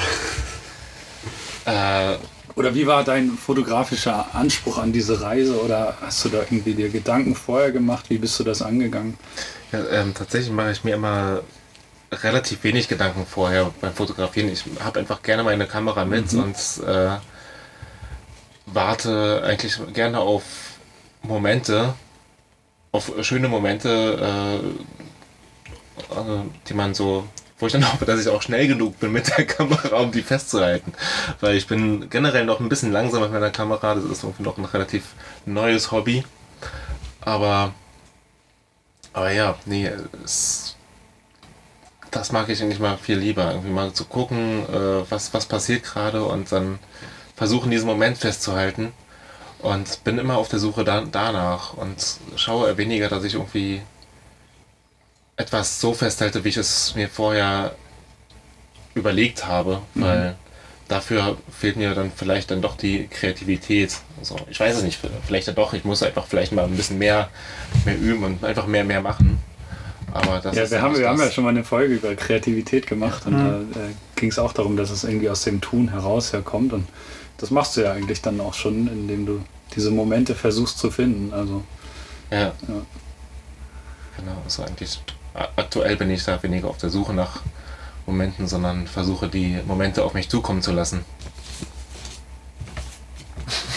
Äh, 1.67 2.15
Oder 2.55 2.75
wie 2.77 2.87
war 2.87 3.03
dein 3.03 3.33
fotografischer 3.33 4.27
Anspruch 4.35 4.79
an 4.79 4.93
diese 4.93 5.21
Reise? 5.21 5.61
Oder 5.63 5.99
hast 6.01 6.25
du 6.25 6.29
da 6.29 6.39
irgendwie 6.39 6.75
dir 6.75 6.89
Gedanken 6.91 7.35
vorher 7.35 7.73
gemacht? 7.73 8.07
Wie 8.09 8.19
bist 8.19 8.39
du 8.39 8.45
das 8.45 8.63
angegangen? 8.63 9.19
Ja, 9.73 9.81
ähm, 9.91 10.15
tatsächlich 10.15 10.53
mache 10.53 10.71
ich 10.71 10.85
mir 10.85 10.95
immer 10.95 11.43
relativ 12.13 12.63
wenig 12.63 12.87
Gedanken 12.89 13.27
vorher 13.27 13.73
beim 13.81 13.93
Fotografieren. 13.93 14.49
Ich 14.49 14.65
habe 14.81 15.01
einfach 15.01 15.23
gerne 15.23 15.43
meine 15.43 15.67
Kamera 15.67 16.05
mit 16.05 16.33
und 16.35 16.55
äh, 16.87 17.17
warte 18.67 19.43
eigentlich 19.45 19.79
gerne 19.93 20.21
auf 20.21 20.43
Momente, 21.23 21.95
auf 22.93 23.13
schöne 23.23 23.49
Momente, 23.49 24.63
äh, 26.13 26.15
äh, 26.15 26.43
die 26.69 26.75
man 26.75 26.95
so, 26.95 27.27
wo 27.59 27.67
ich 27.67 27.73
dann 27.73 27.93
hoffe, 27.93 28.05
dass 28.05 28.21
ich 28.21 28.29
auch 28.29 28.43
schnell 28.43 28.67
genug 28.67 28.99
bin 29.01 29.13
mit 29.13 29.37
der 29.37 29.47
Kamera, 29.47 29.99
um 29.99 30.13
die 30.13 30.23
festzuhalten. 30.23 30.93
Weil 31.41 31.57
ich 31.57 31.67
bin 31.67 32.09
generell 32.11 32.45
noch 32.45 32.61
ein 32.61 32.69
bisschen 32.69 32.93
langsam 32.93 33.23
mit 33.23 33.33
meiner 33.33 33.51
Kamera. 33.51 33.95
Das 33.95 34.05
ist 34.05 34.23
irgendwie 34.23 34.43
noch 34.45 34.59
ein 34.59 34.65
relativ 34.65 35.15
neues 35.47 35.91
Hobby. 35.93 36.25
Aber 37.21 37.73
aber 39.13 39.33
ja, 39.33 39.57
nee, 39.67 39.91
es, 40.25 40.77
das 42.13 42.31
mag 42.33 42.49
ich 42.49 42.63
eigentlich 42.63 42.79
mal 42.79 42.97
viel 42.97 43.19
lieber. 43.19 43.51
Irgendwie 43.51 43.73
mal 43.73 43.93
zu 43.93 44.05
gucken, 44.05 44.65
äh, 44.69 45.11
was, 45.11 45.35
was 45.35 45.47
passiert 45.47 45.83
gerade 45.83 46.25
und 46.25 46.53
dann 46.53 46.79
versuchen, 47.35 47.71
diesen 47.71 47.87
Moment 47.89 48.19
festzuhalten. 48.19 48.93
Und 49.61 50.05
bin 50.05 50.18
immer 50.18 50.37
auf 50.37 50.49
der 50.49 50.59
Suche 50.61 50.85
da, 50.85 51.05
danach 51.11 51.75
und 51.75 51.97
schaue 52.37 52.77
weniger, 52.77 53.09
dass 53.09 53.25
ich 53.25 53.35
irgendwie 53.35 53.83
etwas 55.37 55.81
so 55.81 55.94
festhalte, 55.94 56.44
wie 56.44 56.49
ich 56.51 56.57
es 56.57 56.94
mir 56.94 57.09
vorher 57.09 57.75
überlegt 58.94 59.47
habe, 59.47 59.83
weil 59.94 60.37
dafür 60.88 61.37
fehlt 61.57 61.77
mir 61.77 61.94
dann 61.94 62.11
vielleicht 62.14 62.51
dann 62.51 62.62
doch 62.62 62.77
die 62.77 63.07
Kreativität. 63.07 63.97
Also 64.18 64.37
ich 64.51 64.59
weiß 64.59 64.77
es 64.77 64.83
nicht, 64.83 64.99
vielleicht 65.27 65.47
ja 65.47 65.53
doch, 65.53 65.75
ich 65.75 65.85
muss 65.85 66.03
einfach 66.03 66.27
vielleicht 66.27 66.53
mal 66.53 66.64
ein 66.64 66.77
bisschen 66.77 66.99
mehr, 66.99 67.29
mehr 67.85 67.99
üben 67.99 68.25
und 68.25 68.44
einfach 68.44 68.66
mehr, 68.66 68.85
mehr 68.85 69.01
machen. 69.01 69.38
Aber 70.12 70.40
das 70.40 70.57
ja, 70.57 70.62
ist 70.62 70.71
wir 70.71 70.81
haben, 70.81 70.92
nicht 70.92 71.01
wir 71.01 71.09
haben 71.09 71.18
das. 71.18 71.27
ja 71.27 71.33
schon 71.33 71.44
mal 71.44 71.51
eine 71.51 71.64
Folge 71.64 71.94
über 71.94 72.14
Kreativität 72.14 72.87
gemacht 72.87 73.27
und 73.27 73.35
da 73.35 73.61
äh, 73.61 73.92
ging 74.16 74.31
es 74.31 74.38
auch 74.38 74.53
darum, 74.53 74.77
dass 74.77 74.90
es 74.90 75.05
irgendwie 75.05 75.29
aus 75.29 75.42
dem 75.42 75.61
Tun 75.61 75.90
heraus 75.90 76.33
herkommt. 76.33 76.73
Und 76.73 76.88
das 77.38 77.51
machst 77.51 77.77
du 77.77 77.83
ja 77.83 77.92
eigentlich 77.92 78.20
dann 78.20 78.40
auch 78.40 78.55
schon, 78.55 78.87
indem 78.88 79.27
du 79.27 79.40
diese 79.74 79.90
Momente 79.90 80.35
versuchst 80.35 80.79
zu 80.79 80.90
finden. 80.90 81.33
Also 81.33 81.64
Ja. 82.31 82.38
Ja. 82.38 82.53
Genau, 84.16 84.37
also 84.44 84.64
eigentlich 84.64 85.01
aktuell 85.57 85.96
bin 85.96 86.11
ich 86.11 86.24
da 86.24 86.42
weniger 86.42 86.68
auf 86.68 86.79
der 86.79 86.90
Suche 86.90 87.14
nach 87.14 87.42
Momenten, 88.07 88.48
sondern 88.48 88.87
versuche 88.87 89.29
die 89.29 89.61
Momente 89.66 90.05
auf 90.05 90.14
mich 90.14 90.29
zukommen 90.29 90.62
zu 90.62 90.72
lassen. 90.72 91.05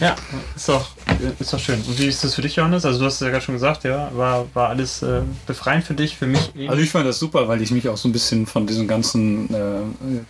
Ja, 0.00 0.14
ist 0.54 0.68
doch, 0.68 0.90
ist 1.38 1.52
doch 1.52 1.58
schön. 1.58 1.80
Und 1.80 1.98
wie 1.98 2.06
ist 2.06 2.22
das 2.22 2.34
für 2.34 2.42
dich, 2.42 2.56
Johannes? 2.56 2.84
Also 2.84 2.98
du 2.98 3.06
hast 3.06 3.14
es 3.14 3.20
ja 3.20 3.30
gerade 3.30 3.42
schon 3.42 3.54
gesagt, 3.54 3.84
ja, 3.84 4.10
war, 4.14 4.46
war 4.54 4.68
alles 4.68 5.02
äh, 5.02 5.22
befreiend 5.46 5.84
für 5.84 5.94
dich, 5.94 6.16
für 6.16 6.26
mich 6.26 6.54
eben. 6.54 6.68
Also 6.68 6.82
ich 6.82 6.90
fand 6.90 7.06
das 7.06 7.18
super, 7.18 7.48
weil 7.48 7.62
ich 7.62 7.70
mich 7.70 7.88
auch 7.88 7.96
so 7.96 8.08
ein 8.08 8.12
bisschen 8.12 8.46
von 8.46 8.66
diesem 8.66 8.86
Ganzen 8.88 9.54
äh, 9.54 9.80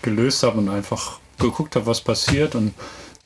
gelöst 0.03 0.43
habe 0.45 0.59
und 0.59 0.69
einfach 0.69 1.19
geguckt 1.39 1.77
habe, 1.77 1.87
was 1.87 2.01
passiert 2.01 2.55
und 2.55 2.75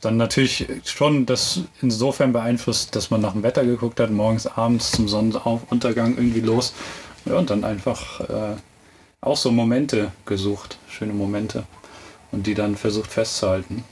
dann 0.01 0.17
natürlich 0.17 0.67
schon 0.85 1.27
das 1.27 1.61
insofern 1.83 2.33
beeinflusst, 2.33 2.97
dass 2.97 3.11
man 3.11 3.21
nach 3.21 3.33
dem 3.33 3.43
Wetter 3.43 3.65
geguckt 3.65 4.01
hat, 4.01 4.11
morgens, 4.11 4.47
abends 4.47 4.93
zum 4.93 5.09
Sonnenuntergang 5.09 6.17
irgendwie 6.17 6.41
los 6.41 6.73
ja, 7.27 7.35
und 7.35 7.51
dann 7.51 7.65
einfach 7.65 8.21
äh, 8.21 8.57
auch 9.21 9.37
so 9.37 9.51
Momente 9.51 10.13
gesucht, 10.25 10.79
schöne 10.89 11.13
Momente 11.13 11.65
und 12.33 12.47
die 12.47 12.55
dann 12.55 12.77
versucht 12.77 13.11
festzuhalten. 13.11 13.85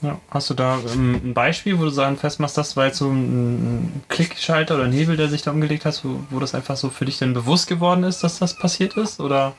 Ja. 0.00 0.20
Hast 0.30 0.48
du 0.48 0.54
da 0.54 0.78
ähm, 0.92 1.20
ein 1.24 1.34
Beispiel, 1.34 1.78
wo 1.78 1.84
du 1.84 1.90
sagen 1.90 2.16
festmachst, 2.16 2.56
das 2.56 2.76
war 2.76 2.86
jetzt 2.86 2.98
so 2.98 3.10
ein 3.10 4.04
Klickschalter 4.08 4.76
oder 4.76 4.84
ein 4.84 4.92
Hebel, 4.92 5.16
der 5.16 5.28
sich 5.28 5.42
da 5.42 5.50
umgelegt 5.50 5.84
hat, 5.84 6.00
wo, 6.04 6.20
wo 6.30 6.38
das 6.38 6.54
einfach 6.54 6.76
so 6.76 6.88
für 6.88 7.04
dich 7.04 7.18
dann 7.18 7.34
bewusst 7.34 7.66
geworden 7.66 8.04
ist, 8.04 8.22
dass 8.22 8.38
das 8.38 8.56
passiert 8.56 8.96
ist? 8.96 9.18
Oder? 9.18 9.54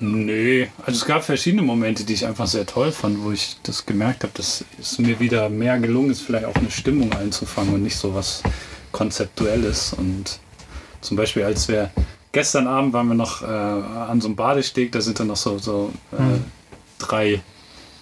Nee, 0.00 0.68
also 0.86 1.00
es 1.00 1.04
gab 1.04 1.24
verschiedene 1.24 1.62
Momente, 1.62 2.04
die 2.04 2.12
ich 2.12 2.24
einfach 2.24 2.46
sehr 2.46 2.66
toll 2.66 2.92
fand, 2.92 3.22
wo 3.24 3.32
ich 3.32 3.56
das 3.64 3.84
gemerkt 3.84 4.22
habe, 4.22 4.32
dass 4.36 4.64
es 4.80 4.98
mir 4.98 5.18
wieder 5.18 5.48
mehr 5.48 5.78
gelungen 5.80 6.10
ist, 6.10 6.20
vielleicht 6.20 6.44
auch 6.44 6.54
eine 6.54 6.70
Stimmung 6.70 7.12
einzufangen 7.14 7.74
und 7.74 7.82
nicht 7.82 7.96
so 7.96 8.14
was 8.14 8.42
Konzeptuelles. 8.92 9.92
Und 9.94 10.38
zum 11.00 11.16
Beispiel, 11.16 11.42
als 11.42 11.66
wir 11.66 11.90
gestern 12.30 12.68
Abend 12.68 12.92
waren 12.92 13.08
wir 13.08 13.14
noch 13.14 13.42
äh, 13.42 13.46
an 13.46 14.20
so 14.20 14.28
einem 14.28 14.36
Badesteg, 14.36 14.92
da 14.92 15.00
sind 15.00 15.18
dann 15.18 15.26
noch 15.26 15.36
so, 15.36 15.58
so 15.58 15.92
äh, 16.12 16.38
drei 17.00 17.40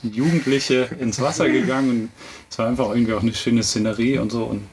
Jugendliche 0.03 0.91
ins 1.01 1.21
Wasser 1.21 1.49
gegangen 1.49 1.91
und 1.91 2.09
es 2.51 2.59
war 2.59 2.69
einfach 2.69 2.91
irgendwie 2.91 3.15
auch 3.15 3.23
eine 3.23 3.35
schöne 3.35 3.63
Szenerie 3.63 4.19
und 4.19 4.31
so. 4.31 4.45
Und 4.45 4.65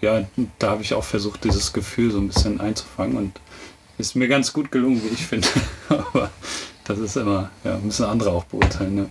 ja, 0.00 0.24
da 0.60 0.70
habe 0.70 0.82
ich 0.82 0.94
auch 0.94 1.04
versucht, 1.04 1.42
dieses 1.42 1.72
Gefühl 1.72 2.12
so 2.12 2.18
ein 2.18 2.28
bisschen 2.28 2.60
einzufangen 2.60 3.16
und 3.16 3.40
ist 4.00 4.16
mir 4.16 4.28
ganz 4.28 4.52
gut 4.52 4.70
gelungen, 4.70 5.02
wie 5.04 5.14
ich 5.14 5.26
finde. 5.26 5.48
Aber 5.88 6.30
das 6.84 6.98
ist 6.98 7.16
immer, 7.16 7.50
ja, 7.64 7.78
müssen 7.78 8.04
andere 8.04 8.30
auch 8.30 8.44
beurteilen. 8.44 8.94
Ne? 8.94 9.06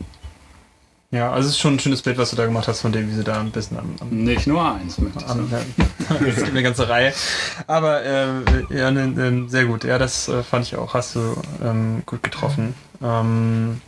Ja, 1.11 1.31
also 1.31 1.47
es 1.47 1.55
ist 1.55 1.59
schon 1.59 1.75
ein 1.75 1.79
schönes 1.79 2.03
Bild, 2.03 2.19
was 2.19 2.29
du 2.29 2.35
da 2.35 2.45
gemacht 2.45 2.67
hast, 2.67 2.81
von 2.81 2.91
dem, 2.91 3.09
wie 3.09 3.15
sie 3.15 3.23
da 3.23 3.39
ein 3.39 3.49
bisschen 3.49 3.79
am, 3.79 3.95
am 3.99 4.09
Nicht 4.09 4.45
nur 4.45 4.63
eins, 4.63 4.99
möchte 4.99 5.19
ich 5.19 5.25
sagen. 5.25 5.49
es 6.27 6.35
gibt 6.35 6.49
eine 6.49 6.61
ganze 6.61 6.87
Reihe. 6.87 7.13
Aber 7.65 8.03
äh, 8.03 8.27
ja, 8.69 8.91
ne, 8.91 9.07
ne, 9.07 9.49
sehr 9.49 9.65
gut. 9.65 9.83
Ja, 9.85 9.97
das 9.97 10.27
äh, 10.27 10.43
fand 10.43 10.67
ich 10.67 10.75
auch. 10.75 10.93
Hast 10.93 11.15
du 11.15 11.35
ähm, 11.63 12.03
gut 12.05 12.21
getroffen. 12.21 12.75
Ähm, 13.01 13.81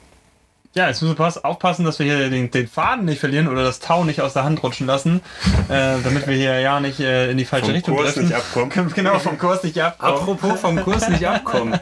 ja, 0.74 0.88
jetzt 0.88 1.02
müssen 1.02 1.14
wir 1.14 1.18
pass 1.18 1.44
aufpassen, 1.44 1.84
dass 1.84 2.00
wir 2.00 2.06
hier 2.06 2.30
den, 2.30 2.50
den 2.50 2.68
Faden 2.68 3.04
nicht 3.04 3.20
verlieren 3.20 3.50
oder 3.50 3.64
das 3.64 3.80
Tau 3.80 4.06
nicht 4.06 4.22
aus 4.22 4.34
der 4.34 4.46
Hand 4.46 4.64
rutschen 4.64 4.88
lassen, 4.88 5.20
äh, 5.68 5.98
damit 6.02 6.28
wir 6.28 6.36
hier 6.36 6.60
ja 6.62 6.80
nicht 6.80 7.02
äh, 7.02 7.30
in 7.30 7.38
die 7.38 7.44
falsche 7.44 7.66
Vom 7.66 7.76
Richtung 7.76 7.96
Kurs 7.98 8.14
treffen. 8.14 8.28
nicht 8.28 8.36
abkommen. 8.36 8.92
genau, 8.96 9.20
vom 9.20 9.38
Kurs 9.38 9.64
nicht 9.64 9.80
abkommen. 9.82 10.14
Apropos 10.14 10.60
vom 10.62 10.78
Kurs 10.82 11.10
nicht 11.10 11.28
abkommen. 11.28 11.78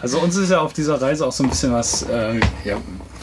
Also 0.00 0.20
uns 0.20 0.36
ist 0.36 0.50
ja 0.50 0.60
auf 0.60 0.72
dieser 0.72 1.02
Reise 1.02 1.26
auch 1.26 1.32
so 1.32 1.42
ein 1.42 1.50
bisschen 1.50 1.72
was, 1.72 2.02
äh, 2.04 2.38
ja, 2.64 2.76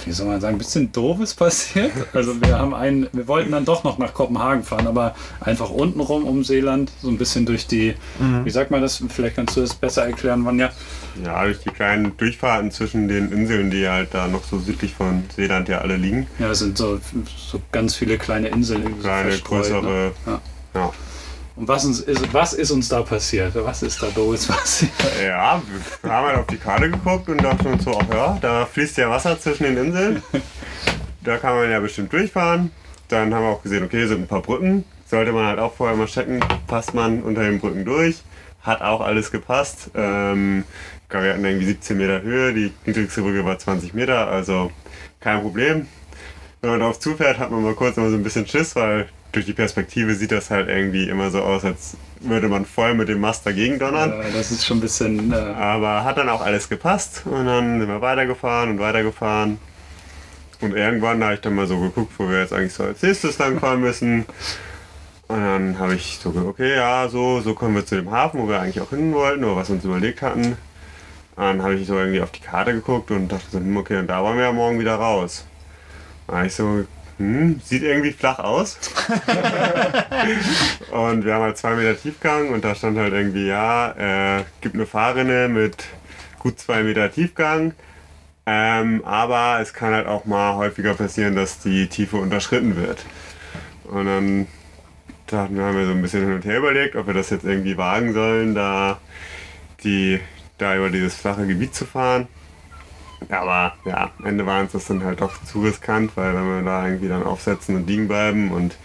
wie 0.06 0.12
soll 0.12 0.28
man 0.28 0.42
sagen, 0.42 0.56
ein 0.56 0.60
bisschen 0.60 0.92
doofes 0.92 1.34
passiert. 1.34 1.92
Also 2.14 2.40
wir 2.42 2.60
haben 2.60 2.74
einen, 2.74 3.08
wir 3.14 3.30
wollten 3.30 3.52
dann 3.52 3.64
doch 3.64 3.86
noch 3.86 3.98
nach 3.98 4.14
Kopenhagen 4.14 4.64
fahren, 4.64 4.88
aber 4.88 5.16
einfach 5.40 5.70
untenrum 5.70 6.26
um 6.26 6.44
Seeland, 6.44 6.92
so 7.02 7.08
ein 7.08 7.18
bisschen 7.18 7.46
durch 7.46 7.66
die, 7.66 7.96
wie 8.44 8.50
sagt 8.50 8.72
man 8.72 8.82
das, 8.82 9.02
vielleicht 9.10 9.38
kannst 9.38 9.56
du 9.56 9.62
das 9.62 9.74
besser 9.74 10.06
erklären, 10.06 10.46
Vanja. 10.46 10.68
Ja, 10.68 10.74
durch 11.24 11.60
die 11.60 11.70
kleinen 11.70 12.16
Durchfahrten 12.18 12.72
zwischen 12.72 13.08
den 13.08 13.32
Inseln, 13.32 13.72
die 13.72 13.88
halt 13.88 14.14
da 14.14 14.28
noch 14.28 14.44
so 14.44 14.60
südlich 14.60 14.94
von 14.94 15.24
Seeland 15.36 15.70
ja 15.70 15.80
alle 15.80 15.96
liegen. 15.96 16.28
Ja, 16.40 16.52
es 16.52 16.60
sind 16.60 16.78
so, 16.78 17.00
so 17.38 17.62
ganz 17.72 17.96
viele 17.96 18.18
kleine 18.18 18.48
Inseln. 18.50 18.84
so 18.98 19.04
Kleine, 19.04 19.38
größere. 19.38 19.82
Ne? 19.82 20.12
Ja. 20.26 20.42
Ja. 20.76 20.94
Und 21.56 21.68
was, 21.68 21.86
uns 21.86 22.02
ist, 22.02 22.34
was 22.34 22.54
ist 22.54 22.70
uns 22.70 22.88
da 22.88 23.02
passiert? 23.02 23.54
Was 23.56 23.82
ist 23.82 24.02
da 24.02 24.08
doofes 24.14 24.46
passiert? 24.46 24.92
Ja, 25.24 25.62
wir 26.04 26.12
haben 26.12 26.28
halt 26.28 26.38
auf 26.38 26.48
die 26.48 26.58
Karte 26.58 26.92
geguckt 26.92 27.28
und 27.30 27.44
dachten 27.44 27.66
uns 27.68 27.84
so, 27.84 28.00
ach 28.00 28.14
ja, 28.14 28.38
da 28.40 28.66
fließt 28.66 28.98
ja 28.98 29.10
Wasser 29.10 29.40
zwischen 29.40 29.64
den 29.64 29.78
Inseln. 29.78 30.22
Da 31.24 31.36
kann 31.36 31.56
man 31.56 31.70
ja 31.70 31.82
bestimmt 31.82 32.14
durchfahren. 32.14 32.72
Dann 33.10 33.34
haben 33.34 33.44
wir 33.44 33.50
auch 33.50 33.62
gesehen, 33.62 33.84
okay, 33.84 34.06
sind 34.08 34.22
ein 34.22 34.28
paar 34.28 34.42
Brücken. 34.42 34.86
Sollte 35.10 35.34
man 35.34 35.46
halt 35.46 35.60
auch 35.60 35.74
vorher 35.74 35.98
mal 35.98 36.06
checken, 36.06 36.40
passt 36.68 36.94
man 36.94 37.22
unter 37.22 37.42
den 37.42 37.60
Brücken 37.60 37.84
durch. 37.84 38.24
Hat 38.62 38.82
auch 38.82 39.02
alles 39.02 39.30
gepasst. 39.30 39.90
Ähm, 39.94 40.64
glaube, 41.10 41.26
wir 41.26 41.34
hatten 41.34 41.46
irgendwie 41.46 41.68
17 41.68 41.98
Meter 41.98 42.22
Höhe, 42.22 42.54
die 42.54 42.74
niedrigste 42.86 43.22
Brücke 43.22 43.46
war 43.46 43.58
20 43.58 43.94
Meter, 43.94 44.28
also 44.28 44.72
kein 45.20 45.42
Problem. 45.42 45.88
Wenn 46.62 46.72
man 46.72 46.80
darauf 46.80 47.00
zufährt, 47.00 47.40
hat 47.40 47.52
man 47.52 47.64
mal 47.64 47.76
kurz 47.76 47.98
immer 47.98 48.10
so 48.10 48.16
ein 48.16 48.24
bisschen 48.24 48.48
Schiss, 48.48 48.76
weil 48.76 49.08
durch 49.32 49.46
die 49.46 49.54
Perspektive 49.54 50.16
sieht 50.16 50.32
das 50.32 50.50
halt 50.50 50.70
irgendwie 50.70 51.08
immer 51.10 51.30
so 51.30 51.42
aus, 51.42 51.64
als 51.64 51.98
würde 52.22 52.48
man 52.48 52.66
voll 52.66 52.94
mit 52.96 53.10
dem 53.10 53.20
Mast 53.20 53.46
dagegen 53.46 53.78
donnern. 53.78 54.12
Äh, 54.12 54.32
das 54.34 54.52
ist 54.52 54.66
schon 54.66 54.78
ein 54.78 54.82
bisschen. 54.82 55.32
Äh, 55.32 55.36
Aber 55.36 56.04
hat 56.04 56.18
dann 56.18 56.30
auch 56.30 56.42
alles 56.42 56.70
gepasst 56.70 57.24
und 57.26 57.46
dann 57.46 57.80
sind 57.80 57.90
wir 57.90 58.02
weitergefahren 58.02 58.72
und 58.72 58.80
weitergefahren. 58.80 59.60
Und 60.60 60.76
irgendwann 60.76 61.24
habe 61.24 61.36
ich 61.36 61.42
dann 61.42 61.54
mal 61.54 61.68
so 61.68 61.80
geguckt, 61.80 62.14
wo 62.18 62.28
wir 62.30 62.40
jetzt 62.40 62.54
eigentlich 62.54 62.74
so 62.74 62.84
als 62.84 63.04
nächstes 63.04 63.38
lang 63.38 63.60
fahren 63.60 63.80
müssen. 63.82 64.26
Und 65.28 65.42
dann 65.44 65.78
habe 65.78 65.94
ich 65.94 66.20
so 66.22 66.32
gedacht, 66.32 66.48
okay, 66.48 66.76
ja, 66.76 67.08
so, 67.10 67.42
so 67.42 67.54
kommen 67.54 67.76
wir 67.76 67.86
zu 67.86 67.96
dem 67.96 68.10
Hafen, 68.10 68.40
wo 68.40 68.48
wir 68.48 68.60
eigentlich 68.60 68.82
auch 68.82 68.90
hin 68.90 69.14
wollten, 69.14 69.44
oder 69.44 69.58
was 69.58 69.70
wir 69.70 69.76
uns 69.76 69.86
überlegt 69.86 70.22
hatten. 70.24 70.58
Dann 71.38 71.62
habe 71.62 71.76
ich 71.76 71.88
so 71.88 71.98
irgendwie 71.98 72.22
auf 72.22 72.32
die 72.32 72.42
Karte 72.42 72.74
geguckt 72.74 73.12
und 73.12 73.32
dachte 73.32 73.46
so, 73.52 73.60
hm, 73.60 73.78
okay, 73.78 73.98
und 74.00 74.08
da 74.08 74.24
wollen 74.24 74.38
wir 74.38 74.46
ja 74.46 74.52
morgen 74.52 74.80
wieder 74.80 74.96
raus. 74.96 75.46
Dann 76.28 76.46
ich 76.46 76.56
so, 76.56 76.84
hm, 77.18 77.62
sieht 77.64 77.84
irgendwie 77.84 78.12
flach 78.12 78.40
aus. 78.40 78.78
und 80.92 81.26
wir 81.26 81.34
haben 81.34 81.44
halt 81.44 81.58
zwei 81.58 81.76
Meter 81.76 81.96
Tiefgang 82.00 82.50
und 82.50 82.66
da 82.66 82.76
stand 82.76 82.98
halt 82.98 83.14
irgendwie, 83.14 83.48
ja, 83.48 84.40
äh, 84.40 84.44
gibt 84.62 84.76
eine 84.76 84.88
Fahrrinne 84.88 85.48
mit 85.48 85.86
gut 86.40 86.60
zwei 86.60 86.84
Meter 86.84 87.12
Tiefgang. 87.12 87.74
Ähm, 88.48 89.04
aber 89.06 89.60
es 89.62 89.74
kann 89.74 89.94
halt 89.94 90.08
auch 90.08 90.26
mal 90.26 90.56
häufiger 90.56 90.94
passieren, 90.94 91.36
dass 91.36 91.60
die 91.60 91.88
Tiefe 91.88 92.18
unterschritten 92.18 92.76
wird. 92.78 93.06
Und 93.84 94.06
dann 94.06 94.48
dachten 95.28 95.58
wir, 95.58 95.66
haben 95.66 95.78
wir 95.78 95.86
so 95.86 95.92
ein 95.92 96.02
bisschen 96.02 96.26
hin 96.26 96.34
und 96.34 96.46
her 96.46 96.58
überlegt, 96.58 96.96
ob 96.96 97.08
wir 97.08 97.14
das 97.14 97.30
jetzt 97.30 97.46
irgendwie 97.46 97.78
wagen 97.78 98.14
sollen, 98.14 98.56
da, 98.56 99.00
die, 99.84 100.20
da 100.58 100.76
über 100.76 100.90
dieses 100.90 101.16
flache 101.16 101.46
Gebiet 101.46 101.76
zu 101.76 101.86
fahren. 101.86 102.28
Aber 103.30 103.74
ja, 103.86 104.12
am 104.20 104.26
Ende 104.26 104.46
war 104.46 104.62
uns 104.62 104.74
das 104.74 104.86
dann 104.86 105.04
halt 105.04 105.22
doch 105.22 105.44
zu 105.44 105.62
riskant, 105.62 106.12
weil 106.16 106.36
wenn 106.36 106.48
wir 106.48 106.62
da 106.62 106.86
irgendwie 106.86 107.08
dann 107.08 107.24
aufsetzen 107.24 107.76
und 107.76 107.88
liegen 107.88 108.08
bleiben 108.08 108.52
und 108.52 108.78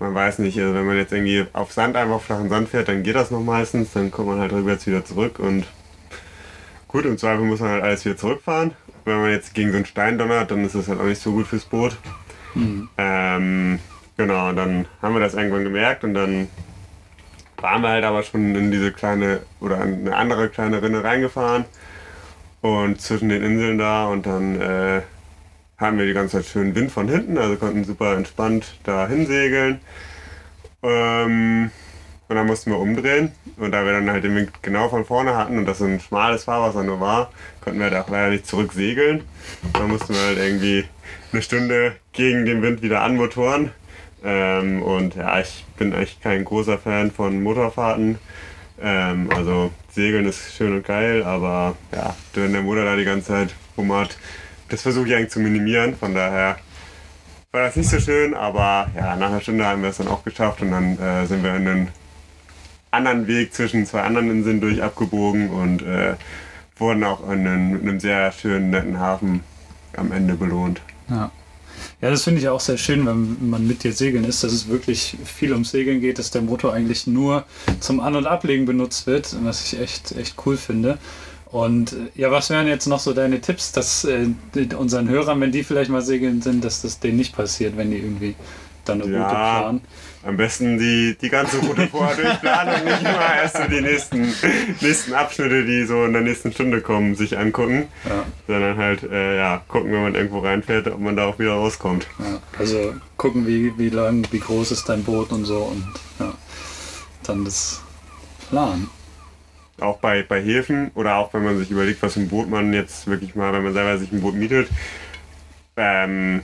man 0.00 0.14
weiß 0.14 0.40
nicht, 0.40 0.58
also 0.58 0.74
wenn 0.74 0.86
man 0.86 0.96
jetzt 0.96 1.12
irgendwie 1.12 1.46
auf 1.52 1.72
Sand 1.72 1.96
einfach 1.96 2.16
auf 2.16 2.24
flachen 2.24 2.48
Sand 2.48 2.68
fährt, 2.68 2.88
dann 2.88 3.04
geht 3.04 3.14
das 3.14 3.30
noch 3.30 3.42
meistens, 3.42 3.92
dann 3.92 4.10
kommt 4.10 4.28
man 4.28 4.40
halt 4.40 4.52
rückwärts 4.52 4.86
wieder 4.86 5.04
zurück 5.04 5.38
und 5.38 5.64
gut, 6.88 7.04
im 7.04 7.16
Zweifel 7.18 7.44
muss 7.44 7.60
man 7.60 7.70
halt 7.70 7.84
alles 7.84 8.04
wieder 8.04 8.16
zurückfahren. 8.16 8.72
Wenn 9.04 9.20
man 9.20 9.30
jetzt 9.30 9.54
gegen 9.54 9.70
so 9.70 9.76
einen 9.76 9.86
Stein 9.86 10.18
donnert, 10.18 10.50
dann 10.50 10.64
ist 10.64 10.74
das 10.74 10.88
halt 10.88 11.00
auch 11.00 11.04
nicht 11.04 11.22
so 11.22 11.32
gut 11.32 11.46
fürs 11.46 11.64
Boot. 11.64 11.96
Ähm, 12.98 13.78
genau, 14.16 14.50
und 14.50 14.56
dann 14.56 14.86
haben 15.00 15.14
wir 15.14 15.20
das 15.20 15.34
irgendwann 15.34 15.64
gemerkt 15.64 16.04
und 16.04 16.14
dann 16.14 16.48
waren 17.62 17.82
wir 17.82 17.88
halt 17.90 18.04
aber 18.04 18.22
schon 18.22 18.54
in 18.54 18.70
diese 18.70 18.92
kleine 18.92 19.40
oder 19.60 19.82
in 19.82 20.06
eine 20.06 20.16
andere 20.16 20.48
kleine 20.48 20.82
Rinne 20.82 21.04
reingefahren 21.04 21.64
und 22.60 23.00
zwischen 23.00 23.28
den 23.28 23.42
Inseln 23.42 23.78
da 23.78 24.06
und 24.06 24.26
dann 24.26 24.60
äh, 24.60 25.02
hatten 25.78 25.98
wir 25.98 26.06
die 26.06 26.12
ganze 26.12 26.38
Zeit 26.38 26.46
schön 26.46 26.74
Wind 26.74 26.90
von 26.90 27.08
hinten, 27.08 27.38
also 27.38 27.56
konnten 27.56 27.84
super 27.84 28.16
entspannt 28.16 28.78
da 28.84 29.06
hinsegeln. 29.08 29.80
Ähm, 30.82 31.70
und 32.28 32.36
dann 32.36 32.46
mussten 32.46 32.70
wir 32.70 32.78
umdrehen 32.78 33.32
und 33.58 33.72
da 33.72 33.84
wir 33.84 33.92
dann 33.92 34.10
halt 34.10 34.24
den 34.24 34.34
Wind 34.34 34.62
genau 34.62 34.88
von 34.88 35.04
vorne 35.04 35.36
hatten 35.36 35.58
und 35.58 35.66
das 35.66 35.78
so 35.78 35.84
ein 35.84 36.00
schmales 36.00 36.44
Fahrwasser 36.44 36.82
nur 36.82 36.98
war, 36.98 37.30
konnten 37.60 37.78
wir 37.78 37.90
da 37.90 38.02
auch 38.02 38.08
leider 38.08 38.30
nicht 38.30 38.46
zurück 38.46 38.72
segeln. 38.72 39.22
Dann 39.74 39.88
mussten 39.88 40.14
wir 40.14 40.22
halt 40.22 40.38
irgendwie 40.38 40.84
eine 41.32 41.42
Stunde 41.42 41.96
gegen 42.12 42.46
den 42.46 42.62
Wind 42.62 42.80
wieder 42.80 43.02
anmotoren. 43.02 43.70
Ähm, 44.24 44.82
und 44.82 45.16
ja, 45.16 45.40
ich 45.40 45.64
bin 45.76 45.92
echt 45.92 46.22
kein 46.22 46.44
großer 46.44 46.78
Fan 46.78 47.10
von 47.10 47.42
Motorfahrten. 47.42 48.18
Ähm, 48.80 49.30
also 49.34 49.70
Segeln 49.90 50.26
ist 50.26 50.54
schön 50.54 50.74
und 50.74 50.86
geil, 50.86 51.22
aber 51.22 51.76
ja, 51.94 52.14
wenn 52.34 52.52
der 52.52 52.62
Motor 52.62 52.84
da 52.84 52.96
die 52.96 53.04
ganze 53.04 53.28
Zeit 53.28 53.54
rumhat, 53.76 54.16
das 54.68 54.82
versuche 54.82 55.08
ich 55.08 55.14
eigentlich 55.14 55.30
zu 55.30 55.40
minimieren. 55.40 55.96
Von 55.96 56.14
daher 56.14 56.56
war 57.50 57.64
das 57.64 57.76
nicht 57.76 57.90
so 57.90 58.00
schön, 58.00 58.34
aber 58.34 58.90
ja, 58.96 59.14
nach 59.16 59.28
einer 59.28 59.40
Stunde 59.40 59.66
haben 59.66 59.82
wir 59.82 59.90
es 59.90 59.98
dann 59.98 60.08
auch 60.08 60.24
geschafft 60.24 60.62
und 60.62 60.70
dann 60.70 60.98
äh, 60.98 61.26
sind 61.26 61.42
wir 61.42 61.54
in 61.54 61.68
einen 61.68 61.88
anderen 62.90 63.26
Weg 63.26 63.52
zwischen 63.54 63.86
zwei 63.86 64.02
anderen 64.02 64.30
Inseln 64.30 64.60
durch 64.60 64.82
abgebogen 64.82 65.50
und 65.50 65.82
äh, 65.82 66.14
wurden 66.76 67.04
auch 67.04 67.24
in 67.30 67.46
einem, 67.46 67.76
in 67.76 67.88
einem 67.88 68.00
sehr 68.00 68.32
schönen, 68.32 68.70
netten 68.70 68.98
Hafen 68.98 69.42
am 69.96 70.12
Ende 70.12 70.34
belohnt. 70.34 70.80
Ja. 71.08 71.30
Ja, 72.02 72.10
das 72.10 72.24
finde 72.24 72.40
ich 72.40 72.48
auch 72.48 72.58
sehr 72.60 72.78
schön, 72.78 73.06
wenn 73.06 73.48
man 73.48 73.64
mit 73.66 73.84
dir 73.84 73.92
segeln 73.92 74.24
ist, 74.24 74.42
dass 74.42 74.52
es 74.52 74.66
wirklich 74.68 75.16
viel 75.24 75.52
ums 75.52 75.70
Segeln 75.70 76.00
geht, 76.00 76.18
dass 76.18 76.32
der 76.32 76.42
Motor 76.42 76.72
eigentlich 76.74 77.06
nur 77.06 77.44
zum 77.78 78.00
An- 78.00 78.16
und 78.16 78.26
Ablegen 78.26 78.66
benutzt 78.66 79.06
wird, 79.06 79.36
was 79.44 79.64
ich 79.72 79.78
echt, 79.80 80.10
echt 80.12 80.34
cool 80.44 80.56
finde. 80.56 80.98
Und 81.46 81.92
äh, 81.92 81.96
ja, 82.16 82.32
was 82.32 82.50
wären 82.50 82.66
jetzt 82.66 82.86
noch 82.86 82.98
so 82.98 83.12
deine 83.12 83.40
Tipps, 83.40 83.70
dass 83.70 84.04
äh, 84.04 84.26
unseren 84.76 85.08
Hörern, 85.08 85.40
wenn 85.40 85.52
die 85.52 85.62
vielleicht 85.62 85.90
mal 85.90 86.02
segeln 86.02 86.42
sind, 86.42 86.64
dass 86.64 86.82
das 86.82 86.98
denen 86.98 87.18
nicht 87.18 87.36
passiert, 87.36 87.76
wenn 87.76 87.92
die 87.92 87.98
irgendwie 87.98 88.34
dann 88.84 89.00
eine 89.00 89.04
Route 89.04 89.16
Ja. 89.34 89.60
planen? 89.60 89.80
Am 90.24 90.36
besten 90.36 90.78
die, 90.78 91.16
die 91.20 91.28
ganze 91.28 91.58
Route 91.58 91.88
vorher 91.88 92.14
durchplanen 92.14 92.74
und 92.74 92.84
nicht 92.84 93.00
immer 93.00 93.34
erst 93.34 93.56
so 93.56 93.64
die 93.64 93.80
nächsten, 93.80 94.32
nächsten 94.80 95.14
Abschnitte, 95.14 95.64
die 95.64 95.84
so 95.84 96.04
in 96.04 96.12
der 96.12 96.22
nächsten 96.22 96.52
Stunde 96.52 96.80
kommen, 96.80 97.16
sich 97.16 97.36
angucken. 97.36 97.88
Ja. 98.08 98.24
Sondern 98.46 98.76
halt, 98.76 99.02
äh, 99.02 99.36
ja, 99.36 99.62
gucken, 99.66 99.90
wenn 99.92 100.02
man 100.02 100.14
irgendwo 100.14 100.38
reinfährt, 100.38 100.86
ob 100.86 101.00
man 101.00 101.16
da 101.16 101.26
auch 101.26 101.38
wieder 101.40 101.54
rauskommt. 101.54 102.06
Ja, 102.20 102.40
also 102.58 102.94
gucken, 103.16 103.46
wie, 103.46 103.76
wie 103.78 103.88
lang, 103.88 104.24
wie 104.30 104.38
groß 104.38 104.70
ist 104.70 104.88
dein 104.88 105.02
Boot 105.02 105.32
und 105.32 105.44
so 105.44 105.58
und 105.58 105.84
ja, 106.20 106.32
dann 107.24 107.44
das 107.44 107.80
planen. 108.48 108.90
auch 109.80 109.98
bei, 109.98 110.22
bei 110.22 110.40
Häfen 110.40 110.92
oder 110.94 111.16
auch 111.16 111.34
wenn 111.34 111.42
man 111.44 111.58
sich 111.58 111.70
überlegt, 111.70 112.00
was 112.02 112.14
für 112.14 112.20
ein 112.20 112.28
Boot 112.28 112.48
man 112.48 112.72
jetzt 112.72 113.08
wirklich 113.08 113.34
mal, 113.34 113.52
wenn 113.52 113.64
man 113.64 113.72
selber 113.72 113.98
sich 113.98 114.12
ein 114.12 114.20
Boot 114.20 114.34
mietet, 114.34 114.68
ähm, 115.76 116.42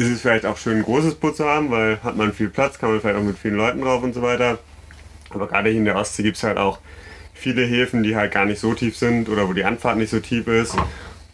ist 0.00 0.08
es 0.08 0.22
vielleicht 0.22 0.46
auch 0.46 0.56
schön, 0.56 0.78
ein 0.78 0.82
großes 0.82 1.16
Boot 1.16 1.36
zu 1.36 1.44
haben, 1.44 1.70
weil 1.70 2.02
hat 2.02 2.16
man 2.16 2.32
viel 2.32 2.48
Platz, 2.48 2.78
kann 2.78 2.90
man 2.90 3.00
vielleicht 3.00 3.18
auch 3.18 3.22
mit 3.22 3.38
vielen 3.38 3.56
Leuten 3.56 3.82
drauf 3.82 4.02
und 4.02 4.14
so 4.14 4.22
weiter. 4.22 4.58
Aber 5.28 5.46
gerade 5.46 5.68
hier 5.68 5.78
in 5.78 5.84
der 5.84 5.96
Ostsee 5.96 6.22
gibt 6.22 6.38
es 6.38 6.42
halt 6.42 6.56
auch 6.56 6.78
viele 7.34 7.64
Häfen, 7.64 8.02
die 8.02 8.16
halt 8.16 8.32
gar 8.32 8.46
nicht 8.46 8.60
so 8.60 8.72
tief 8.72 8.96
sind 8.96 9.28
oder 9.28 9.46
wo 9.46 9.52
die 9.52 9.64
Anfahrt 9.64 9.98
nicht 9.98 10.10
so 10.10 10.18
tief 10.18 10.46
ist. 10.46 10.74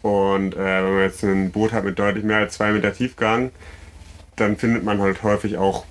Und 0.01 0.53
äh, 0.55 0.83
wenn 0.83 0.93
man 0.93 1.01
jetzt 1.03 1.23
ein 1.23 1.51
Boot 1.51 1.71
hat 1.71 1.85
mit 1.85 1.97
deutlich 1.97 2.25
mehr 2.25 2.37
als 2.37 2.55
zwei 2.55 2.73
Meter 2.73 2.93
Tiefgang, 2.93 3.51
dann 4.35 4.57
findet 4.57 4.83
man 4.83 5.01
halt 5.01 5.23
häufig 5.23 5.57
auch, 5.57 5.85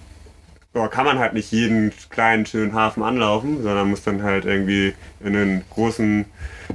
oder 0.75 0.89
kann 0.89 1.07
man 1.07 1.19
halt 1.19 1.33
nicht 1.33 1.51
jeden 1.53 1.93
kleinen, 2.11 2.45
schönen 2.45 2.75
Hafen 2.75 3.03
anlaufen, 3.03 3.63
sondern 3.63 3.89
muss 3.89 4.03
dann 4.03 4.23
halt 4.23 4.45
irgendwie 4.45 4.93
in 5.21 5.35
einen 5.35 5.65
großen 5.71 6.27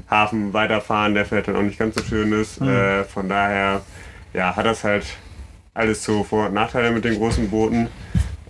Hafen 0.10 0.52
weiterfahren, 0.54 1.14
der 1.14 1.26
vielleicht 1.26 1.47
dann 1.47 1.56
auch 1.56 1.62
nicht 1.62 1.78
ganz 1.78 1.95
so 1.95 2.04
schön 2.04 2.34
ist. 2.34 2.60
Äh, 2.60 3.04
von 3.04 3.30
daher, 3.30 3.82
ja, 4.34 4.56
hat 4.56 4.66
das 4.66 4.84
halt 4.84 5.06
alles 5.74 6.03
so 6.03 6.24
Vor- 6.24 6.47
und 6.47 6.53
Nachteile 6.53 6.91
mit 6.91 7.05
den 7.05 7.15
großen 7.17 7.49
Booten. 7.49 7.88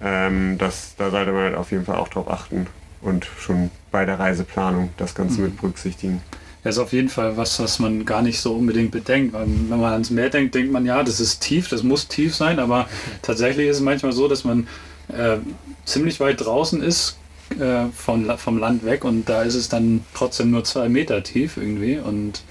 Ähm, 0.01 0.57
das, 0.57 0.95
da 0.97 1.11
sollte 1.11 1.31
man 1.31 1.43
halt 1.43 1.55
auf 1.55 1.71
jeden 1.71 1.85
Fall 1.85 1.97
auch 1.97 2.07
drauf 2.07 2.29
achten 2.29 2.67
und 3.01 3.27
schon 3.39 3.69
bei 3.91 4.05
der 4.05 4.19
Reiseplanung 4.19 4.89
das 4.97 5.13
Ganze 5.13 5.41
mit 5.41 5.57
berücksichtigen. 5.57 6.21
Das 6.63 6.75
ist 6.75 6.79
auf 6.81 6.93
jeden 6.93 7.09
Fall 7.09 7.37
was, 7.37 7.59
was 7.59 7.79
man 7.79 8.05
gar 8.05 8.21
nicht 8.21 8.39
so 8.39 8.53
unbedingt 8.53 8.91
bedenkt. 8.91 9.33
Weil 9.33 9.47
Wenn 9.47 9.79
man 9.79 9.93
ans 9.93 10.09
Meer 10.11 10.29
denkt, 10.29 10.53
denkt 10.55 10.71
man, 10.71 10.85
ja, 10.85 11.03
das 11.03 11.19
ist 11.19 11.39
tief, 11.41 11.67
das 11.69 11.81
muss 11.83 12.07
tief 12.07 12.35
sein, 12.35 12.59
aber 12.59 12.87
tatsächlich 13.21 13.67
ist 13.67 13.77
es 13.77 13.81
manchmal 13.83 14.11
so, 14.11 14.27
dass 14.27 14.43
man 14.43 14.67
äh, 15.09 15.37
ziemlich 15.85 16.19
weit 16.19 16.41
draußen 16.43 16.81
ist 16.81 17.17
äh, 17.59 17.85
vom, 17.95 18.37
vom 18.37 18.57
Land 18.59 18.85
weg 18.85 19.03
und 19.03 19.27
da 19.27 19.41
ist 19.43 19.55
es 19.55 19.69
dann 19.69 20.03
trotzdem 20.13 20.51
nur 20.51 20.63
zwei 20.63 20.87
Meter 20.89 21.21
tief 21.23 21.57
irgendwie 21.57 21.97
und 21.97 22.41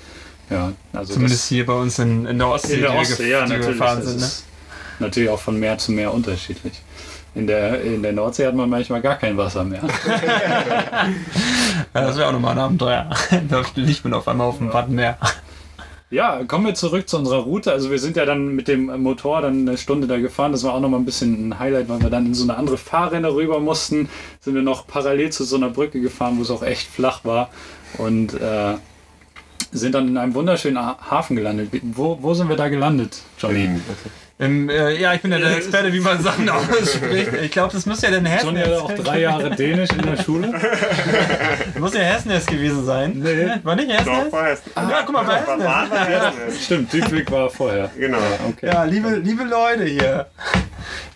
ja, 0.50 0.72
also 0.92 1.14
Zumindest 1.14 1.48
hier 1.48 1.64
bei 1.64 1.74
uns 1.74 1.98
in, 2.00 2.26
in 2.26 2.38
der 2.38 2.48
Ostsee, 2.48 2.74
in 2.74 2.80
der 2.80 2.90
die 2.90 2.94
wir 2.96 3.00
Ostsee, 3.00 3.22
gef- 3.24 3.28
ja, 3.28 3.44
die 3.46 3.50
wir 3.52 3.58
gefahren 3.60 4.02
sind. 4.04 4.20
Ne? 4.20 4.28
Natürlich 5.00 5.28
auch 5.30 5.38
von 5.40 5.58
Meer 5.58 5.78
zu 5.78 5.92
Meer 5.92 6.12
unterschiedlich. 6.14 6.80
In 7.34 7.46
der, 7.46 7.80
in 7.82 8.02
der 8.02 8.12
Nordsee 8.12 8.46
hat 8.46 8.54
man 8.56 8.68
manchmal 8.68 9.00
gar 9.00 9.16
kein 9.16 9.36
Wasser 9.36 9.62
mehr. 9.64 9.82
Ja, 11.94 12.02
das 12.02 12.16
wäre 12.16 12.28
auch 12.28 12.32
nochmal 12.32 12.52
ein 12.52 12.58
Abenteuer. 12.58 13.10
da 13.48 13.62
liegt 13.74 14.04
man 14.04 14.14
auf 14.14 14.28
einmal 14.28 14.46
auf 14.46 14.58
dem 14.58 14.72
Wattenmeer. 14.72 15.16
Ja, 16.10 16.42
kommen 16.44 16.66
wir 16.66 16.74
zurück 16.74 17.08
zu 17.08 17.16
unserer 17.18 17.38
Route. 17.38 17.70
Also 17.72 17.90
wir 17.90 17.98
sind 17.98 18.16
ja 18.16 18.24
dann 18.24 18.54
mit 18.54 18.66
dem 18.68 18.86
Motor 19.02 19.42
dann 19.42 19.60
eine 19.68 19.78
Stunde 19.78 20.06
da 20.08 20.18
gefahren. 20.18 20.50
Das 20.52 20.64
war 20.64 20.74
auch 20.74 20.80
nochmal 20.80 21.00
ein 21.00 21.04
bisschen 21.04 21.48
ein 21.48 21.58
Highlight, 21.58 21.88
weil 21.88 22.02
wir 22.02 22.10
dann 22.10 22.26
in 22.26 22.34
so 22.34 22.42
eine 22.44 22.56
andere 22.56 22.76
Fahrrinne 22.78 23.32
rüber 23.32 23.60
mussten. 23.60 24.08
Sind 24.40 24.54
wir 24.54 24.62
noch 24.62 24.86
parallel 24.86 25.30
zu 25.30 25.44
so 25.44 25.56
einer 25.56 25.68
Brücke 25.70 26.00
gefahren, 26.00 26.34
wo 26.38 26.42
es 26.42 26.50
auch 26.50 26.62
echt 26.62 26.88
flach 26.88 27.24
war. 27.24 27.50
Und 27.98 28.34
äh, 28.34 28.74
sind 29.72 29.94
dann 29.94 30.08
in 30.08 30.16
einem 30.16 30.34
wunderschönen 30.34 30.78
Ha- 30.78 30.98
Hafen 31.10 31.36
gelandet. 31.36 31.70
Wo, 31.82 32.18
wo 32.20 32.34
sind 32.34 32.48
wir 32.48 32.56
da 32.56 32.68
gelandet, 32.68 33.20
Johnny? 33.38 33.68
Im, 34.40 34.70
äh, 34.70 34.98
ja, 34.98 35.12
ich 35.12 35.20
bin 35.20 35.30
ja 35.32 35.38
der 35.38 35.56
Experte, 35.58 35.92
wie 35.92 36.00
man 36.00 36.22
Sachen 36.22 36.48
ausspricht. 36.48 37.28
Ich 37.42 37.50
glaube, 37.50 37.72
das 37.74 37.84
muss 37.84 38.00
ja 38.00 38.10
dann 38.10 38.24
Hessen. 38.24 38.46
Johnny 38.48 38.60
hat 38.62 38.72
auch 38.72 38.92
drei 38.94 39.20
Jahre 39.20 39.50
Dänisch 39.50 39.90
in 39.90 40.02
der 40.02 40.22
Schule. 40.22 40.48
Muss 41.78 41.94
ja 41.94 42.00
Hessennest 42.00 42.46
gewesen 42.46 42.84
sein. 42.86 43.12
Nee. 43.16 43.50
War 43.62 43.76
nicht 43.76 43.90
Doch, 43.90 43.98
Hessennest? 43.98 44.32
war 44.32 44.46
Hessen. 44.46 44.62
Ja, 44.76 45.02
guck 45.04 45.12
mal, 45.14 45.26
war 45.26 45.46
War- 45.46 45.58
war- 45.58 45.90
war 45.90 46.06
Hessen. 46.06 46.60
Stimmt, 46.60 46.92
Dudwig 46.92 47.30
war 47.30 47.50
vorher. 47.50 47.90
Genau. 47.98 48.18
Okay. 48.48 48.66
Ja, 48.66 48.84
liebe, 48.84 49.16
liebe 49.16 49.44
Leute 49.44 49.84
hier. 49.84 50.26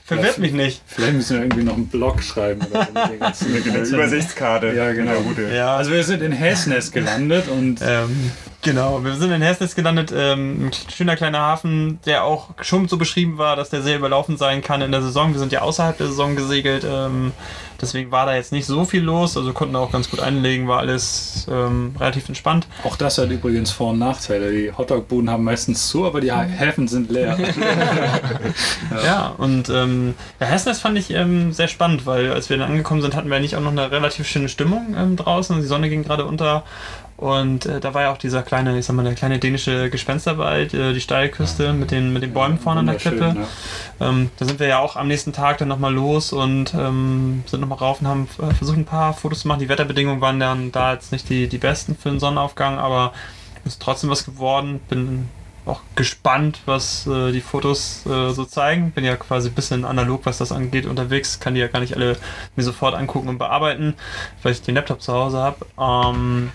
Verwirrt 0.06 0.36
mich 0.36 0.52
nicht. 0.52 0.82
Vielleicht 0.86 1.14
müssen 1.14 1.36
wir 1.38 1.44
irgendwie 1.44 1.64
noch 1.64 1.76
einen 1.76 1.86
Blog 1.88 2.22
schreiben. 2.22 2.60
Oder 2.70 2.86
so 3.32 3.46
Eine 3.70 3.78
Übersichtskarte. 3.86 4.72
Ja, 4.74 4.92
genau. 4.92 5.12
Ja, 5.54 5.76
Also 5.76 5.92
wir 5.92 6.04
sind 6.04 6.22
in 6.22 6.32
Hessnest 6.32 6.92
gelandet 6.92 7.48
und 7.48 7.80
Ähm, 7.82 8.30
genau, 8.64 9.04
wir 9.04 9.14
sind 9.14 9.30
in 9.30 9.42
Hessnitz 9.42 9.76
gelandet, 9.76 10.12
ähm, 10.16 10.66
ein 10.66 10.70
schöner 10.92 11.14
kleiner 11.14 11.38
Hafen, 11.38 12.00
der 12.04 12.24
auch 12.24 12.48
schon 12.62 12.88
so 12.88 12.96
beschrieben 12.96 13.38
war, 13.38 13.54
dass 13.54 13.70
der 13.70 13.82
sehr 13.82 13.96
überlaufen 13.96 14.36
sein 14.36 14.62
kann 14.62 14.82
in 14.82 14.90
der 14.90 15.02
Saison. 15.02 15.32
Wir 15.32 15.38
sind 15.38 15.52
ja 15.52 15.60
außerhalb 15.62 15.96
der 15.96 16.08
Saison 16.08 16.34
gesegelt, 16.34 16.84
ähm, 16.84 17.32
deswegen 17.80 18.10
war 18.10 18.26
da 18.26 18.34
jetzt 18.34 18.50
nicht 18.50 18.66
so 18.66 18.84
viel 18.84 19.02
los, 19.02 19.36
also 19.36 19.52
konnten 19.52 19.76
auch 19.76 19.92
ganz 19.92 20.10
gut 20.10 20.20
einlegen, 20.20 20.66
war 20.66 20.80
alles 20.80 21.46
ähm, 21.50 21.94
relativ 22.00 22.28
entspannt. 22.28 22.66
Auch 22.82 22.96
das 22.96 23.18
hat 23.18 23.30
übrigens 23.30 23.70
Vor- 23.70 23.90
und 23.90 23.98
Nachteile. 24.00 24.50
Die 24.50 24.72
Hotdog-Buden 24.72 25.30
haben 25.30 25.44
meistens 25.44 25.88
zu, 25.88 26.06
aber 26.06 26.20
die 26.20 26.32
Häfen 26.32 26.88
sind 26.88 27.10
leer. 27.10 27.38
Ja, 29.04 29.34
und 29.38 29.68
ähm, 29.68 30.14
ja, 30.40 30.46
Hessnitz 30.46 30.80
fand 30.80 30.96
ich 30.98 31.10
ähm, 31.10 31.52
sehr 31.52 31.68
spannend, 31.68 32.06
weil 32.06 32.32
als 32.32 32.48
wir 32.48 32.56
dann 32.56 32.70
angekommen 32.70 33.02
sind, 33.02 33.14
hatten 33.16 33.28
wir 33.28 33.36
eigentlich 33.36 33.56
auch 33.56 33.60
noch 33.60 33.72
eine 33.72 33.90
relativ 33.90 34.26
schöne 34.26 34.48
Stimmung 34.48 34.94
ähm, 34.96 35.16
draußen. 35.16 35.60
Die 35.60 35.66
Sonne 35.66 35.88
ging 35.88 36.04
gerade 36.04 36.24
unter 36.24 36.64
und 37.16 37.66
äh, 37.66 37.78
da 37.78 37.94
war 37.94 38.02
ja 38.02 38.12
auch 38.12 38.18
dieser 38.18 38.42
kleine, 38.42 38.76
ich 38.78 38.86
sag 38.86 38.96
mal, 38.96 39.04
der 39.04 39.14
kleine 39.14 39.38
dänische 39.38 39.88
Gespensterwald, 39.88 40.74
äh, 40.74 40.92
die 40.92 41.00
Steilküste 41.00 41.72
mit 41.72 41.92
den, 41.92 42.12
mit 42.12 42.22
den 42.22 42.32
Bäumen 42.34 42.58
vorne 42.58 42.80
an 42.80 42.86
der 42.86 42.96
Klippe. 42.96 43.36
ja. 44.00 44.08
Ähm, 44.08 44.30
da 44.36 44.44
sind 44.44 44.58
wir 44.58 44.66
ja 44.66 44.80
auch 44.80 44.96
am 44.96 45.06
nächsten 45.06 45.32
Tag 45.32 45.58
dann 45.58 45.68
nochmal 45.68 45.94
los 45.94 46.32
und 46.32 46.74
ähm, 46.74 47.44
sind 47.46 47.60
nochmal 47.60 47.78
rauf 47.78 48.00
und 48.00 48.08
haben 48.08 48.28
äh, 48.42 48.52
versucht, 48.54 48.78
ein 48.78 48.84
paar 48.84 49.14
Fotos 49.14 49.40
zu 49.40 49.48
machen. 49.48 49.60
Die 49.60 49.68
Wetterbedingungen 49.68 50.20
waren 50.20 50.40
dann 50.40 50.72
da 50.72 50.94
jetzt 50.94 51.12
nicht 51.12 51.28
die, 51.28 51.48
die 51.48 51.58
besten 51.58 51.96
für 51.96 52.10
den 52.10 52.18
Sonnenaufgang, 52.18 52.78
aber 52.78 53.12
ist 53.64 53.80
trotzdem 53.80 54.10
was 54.10 54.24
geworden. 54.24 54.80
Bin 54.88 55.28
auch 55.66 55.80
gespannt, 55.94 56.60
was 56.66 57.06
äh, 57.06 57.32
die 57.32 57.40
Fotos 57.40 58.04
äh, 58.06 58.30
so 58.30 58.44
zeigen. 58.44 58.90
Bin 58.90 59.04
ja 59.04 59.16
quasi 59.16 59.48
ein 59.48 59.54
bisschen 59.54 59.84
analog, 59.84 60.22
was 60.24 60.38
das 60.38 60.52
angeht, 60.52 60.84
unterwegs. 60.84 61.40
Kann 61.40 61.54
die 61.54 61.60
ja 61.60 61.68
gar 61.68 61.80
nicht 61.80 61.94
alle 61.94 62.16
mir 62.56 62.64
sofort 62.64 62.94
angucken 62.94 63.28
und 63.28 63.38
bearbeiten, 63.38 63.94
weil 64.42 64.52
ich 64.52 64.62
den 64.62 64.74
Laptop 64.74 65.00
zu 65.00 65.12
Hause 65.12 65.38
habe. 65.38 65.64
Ähm, 65.78 66.50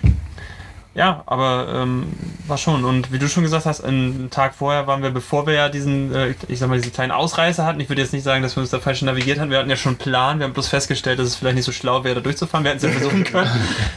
ja, 0.95 1.23
aber 1.27 1.67
ähm, 1.73 2.07
war 2.47 2.57
schon. 2.57 2.83
Und 2.83 3.11
wie 3.13 3.19
du 3.19 3.27
schon 3.29 3.43
gesagt 3.43 3.65
hast, 3.65 3.81
einen 3.81 4.29
Tag 4.31 4.55
vorher 4.55 4.87
waren 4.87 5.03
wir, 5.03 5.11
bevor 5.11 5.45
wir 5.45 5.53
ja 5.53 5.69
diesen, 5.69 6.13
äh, 6.13 6.33
ich 6.47 6.59
sag 6.59 6.67
mal, 6.67 6.77
diesen 6.77 6.91
kleinen 6.91 7.11
Ausreißer 7.11 7.65
hatten. 7.65 7.79
Ich 7.79 7.89
würde 7.89 8.01
jetzt 8.01 8.11
nicht 8.11 8.23
sagen, 8.23 8.41
dass 8.41 8.55
wir 8.57 8.61
uns 8.61 8.71
da 8.71 8.79
falsch 8.79 9.01
navigiert 9.03 9.39
haben. 9.39 9.51
Wir 9.51 9.59
hatten 9.59 9.69
ja 9.69 9.75
schon 9.75 9.91
einen 9.91 9.97
Plan. 9.99 10.39
Wir 10.39 10.45
haben 10.45 10.53
bloß 10.53 10.67
festgestellt, 10.67 11.19
dass 11.19 11.27
es 11.27 11.35
vielleicht 11.35 11.55
nicht 11.55 11.65
so 11.65 11.71
schlau 11.71 12.03
wäre, 12.03 12.15
da 12.15 12.21
durchzufahren. 12.21 12.63
Wir 12.65 12.71
hätten 12.71 12.85
es 12.85 12.91
ja 12.91 12.99
versuchen 12.99 13.23
können. 13.31 13.49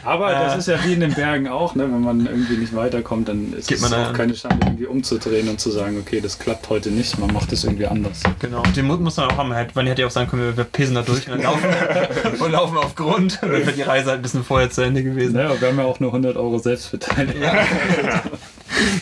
Aber 0.05 0.31
das 0.33 0.55
Äh. 0.55 0.59
ist 0.59 0.69
ja 0.69 0.85
wie 0.85 0.93
in 0.93 1.01
den 1.01 1.15
Bergen 1.15 1.49
auch, 1.49 1.75
ne? 1.75 1.85
wenn 1.85 2.03
man 2.03 2.27
irgendwie 2.27 2.57
nicht 2.59 2.77
weiterkommt, 2.77 3.29
dann 3.29 3.55
ist 3.55 3.73
es 3.73 3.81
man 3.81 3.95
auch 3.95 4.13
keine 4.13 4.35
Schande, 4.35 4.59
irgendwie 4.67 4.87
umzudrehen 4.87 5.49
und 5.49 5.61
zu 5.61 5.71
sagen, 5.71 5.99
okay, 5.99 6.21
das 6.21 6.39
klappt 6.39 6.69
heute 6.69 6.91
nicht, 6.91 7.19
man 7.19 7.33
macht 7.33 7.53
es 7.53 7.65
irgendwie 7.65 7.87
anders. 7.87 8.21
Genau. 8.39 8.63
Und 8.63 8.77
den 8.77 8.87
Mut 8.87 9.01
muss 9.01 9.17
man 9.17 9.31
auch 9.31 9.37
haben. 9.39 9.53
Halt, 9.55 9.75
man 9.75 9.87
hätte 9.87 10.03
ja 10.03 10.09
auch 10.09 10.13
sagen 10.13 10.29
können, 10.31 10.57
wir, 10.57 10.65
pesen 10.65 10.95
da 10.95 11.03
durch 11.03 11.27
und 11.27 11.33
dann 11.33 11.43
laufen, 11.43 11.65
und 12.39 12.51
laufen 12.53 12.77
auf 12.77 12.95
Grund. 12.95 13.39
Und 13.43 13.51
dann 13.51 13.51
wäre 13.53 13.73
die 13.73 13.83
Reise 13.83 14.11
halt 14.11 14.19
ein 14.21 14.23
bisschen 14.23 14.45
vorher 14.45 14.71
zu 14.71 14.83
Ende 14.83 15.03
gewesen. 15.03 15.33
Naja, 15.35 15.59
wir 15.59 15.69
haben 15.69 15.79
ja 15.79 15.85
auch 15.85 15.99
nur 16.01 16.11
100 16.11 16.37
Euro 16.37 16.59
Selbstbeteiligung. 16.93 17.43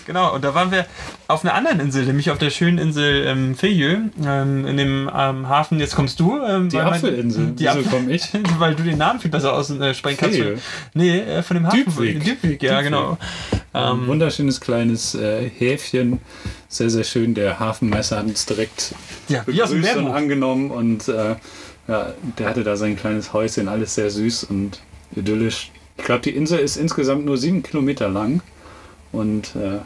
Genau, 0.04 0.34
und 0.34 0.42
da 0.44 0.52
waren 0.54 0.72
wir 0.72 0.84
auf 1.28 1.42
einer 1.44 1.54
anderen 1.54 1.78
Insel, 1.80 2.04
nämlich 2.04 2.30
auf 2.30 2.38
der 2.38 2.50
schönen 2.50 2.76
Insel 2.76 3.24
ähm, 3.26 3.54
Fejö, 3.54 3.98
ähm, 4.26 4.66
in 4.66 4.76
dem 4.76 5.10
ähm, 5.16 5.48
Hafen. 5.48 5.78
Jetzt 5.78 5.94
kommst 5.94 6.18
du. 6.18 6.38
Ähm, 6.42 6.68
Die 6.68 6.76
mein- 6.76 6.86
Apfelinsel, 6.88 7.52
Die 7.52 7.64
wieso 7.64 7.82
komme 7.88 8.10
ich? 8.12 8.24
weil 8.58 8.74
du 8.74 8.82
den 8.82 8.98
Namen 8.98 9.20
viel 9.20 9.30
besser 9.30 9.54
aussprechen 9.54 10.18
kannst. 10.18 10.36
Fejö. 10.38 10.56
Nee, 10.92 11.20
äh, 11.20 11.42
von 11.42 11.54
dem 11.56 11.66
Hafen. 11.68 11.84
Dybvik. 11.84 12.24
Dybvik, 12.24 12.62
ja, 12.62 12.72
Dybvik. 12.82 12.84
genau. 12.92 13.16
Ein 13.72 13.92
Ähm, 14.00 14.06
wunderschönes 14.08 14.60
kleines 14.60 15.14
äh, 15.14 15.48
Häfchen, 15.48 16.20
sehr, 16.68 16.90
sehr 16.90 17.04
schön. 17.04 17.34
Der 17.34 17.60
Hafenmesser 17.60 18.18
hat 18.18 18.24
uns 18.26 18.44
direkt 18.46 18.94
ja, 19.28 19.42
begrüßt 19.44 19.96
und 19.96 20.08
angenommen 20.08 20.70
und 20.72 21.06
äh, 21.08 21.36
ja, 21.86 22.12
der 22.38 22.48
hatte 22.48 22.64
da 22.64 22.76
sein 22.76 22.96
kleines 22.96 23.32
Häuschen, 23.32 23.68
alles 23.68 23.94
sehr 23.94 24.10
süß 24.10 24.44
und 24.44 24.80
idyllisch. 25.14 25.70
Ich 26.00 26.06
glaube, 26.06 26.22
die 26.22 26.30
Insel 26.34 26.58
ist 26.58 26.76
insgesamt 26.76 27.24
nur 27.24 27.36
sieben 27.38 27.62
Kilometer 27.62 28.08
lang 28.08 28.40
und 29.12 29.54
äh, 29.54 29.78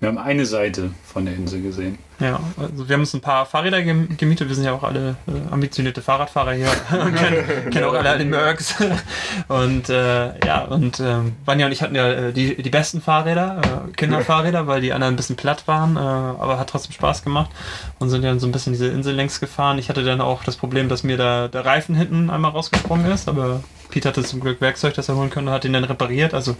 wir 0.00 0.08
haben 0.08 0.18
eine 0.18 0.46
Seite 0.46 0.90
von 1.04 1.24
der 1.24 1.34
Insel 1.34 1.60
gesehen. 1.60 1.98
Ja, 2.20 2.38
also 2.56 2.88
wir 2.88 2.94
haben 2.94 3.00
uns 3.00 3.14
ein 3.14 3.20
paar 3.20 3.46
Fahrräder 3.46 3.82
gem- 3.82 4.16
gemietet. 4.16 4.46
Wir 4.48 4.54
sind 4.54 4.62
ja 4.64 4.72
auch 4.72 4.84
alle 4.84 5.16
äh, 5.26 5.52
ambitionierte 5.52 6.02
Fahrradfahrer 6.02 6.52
hier 6.52 6.68
und 6.92 7.14
kennen, 7.16 7.70
kennen 7.70 7.84
auch 7.84 7.94
alle 7.94 8.08
alle 8.10 8.24
Mercs. 8.24 8.76
Und 9.48 9.88
äh, 9.88 10.38
ja, 10.46 10.64
und 10.66 11.00
ähm, 11.00 11.32
Vanja 11.44 11.66
und 11.66 11.72
ich 11.72 11.82
hatten 11.82 11.94
ja 11.96 12.08
äh, 12.12 12.32
die, 12.32 12.60
die 12.62 12.70
besten 12.70 13.00
Fahrräder, 13.00 13.60
äh, 13.88 13.92
Kinderfahrräder, 13.96 14.66
weil 14.68 14.80
die 14.82 14.92
anderen 14.92 15.14
ein 15.14 15.16
bisschen 15.16 15.36
platt 15.36 15.66
waren, 15.66 15.96
äh, 15.96 16.00
aber 16.00 16.58
hat 16.58 16.68
trotzdem 16.70 16.92
Spaß 16.92 17.24
gemacht 17.24 17.50
und 17.98 18.10
sind 18.10 18.22
dann 18.22 18.38
so 18.40 18.46
ein 18.46 18.52
bisschen 18.52 18.72
diese 18.74 18.86
Insel 18.88 19.14
längs 19.14 19.40
gefahren. 19.40 19.78
Ich 19.78 19.88
hatte 19.88 20.04
dann 20.04 20.20
auch 20.20 20.44
das 20.44 20.56
Problem, 20.56 20.88
dass 20.88 21.02
mir 21.02 21.16
da 21.16 21.48
der 21.48 21.64
Reifen 21.64 21.94
hinten 21.96 22.30
einmal 22.30 22.50
rausgesprungen 22.52 23.10
ist, 23.10 23.28
aber 23.28 23.62
Pete 23.88 24.08
hatte 24.08 24.22
zum 24.22 24.40
Glück 24.40 24.60
Werkzeug, 24.60 24.94
das 24.94 25.08
er 25.08 25.16
holen 25.16 25.30
konnte, 25.30 25.50
und 25.50 25.54
hat 25.54 25.64
ihn 25.64 25.72
dann 25.72 25.84
repariert. 25.84 26.34
Also 26.34 26.56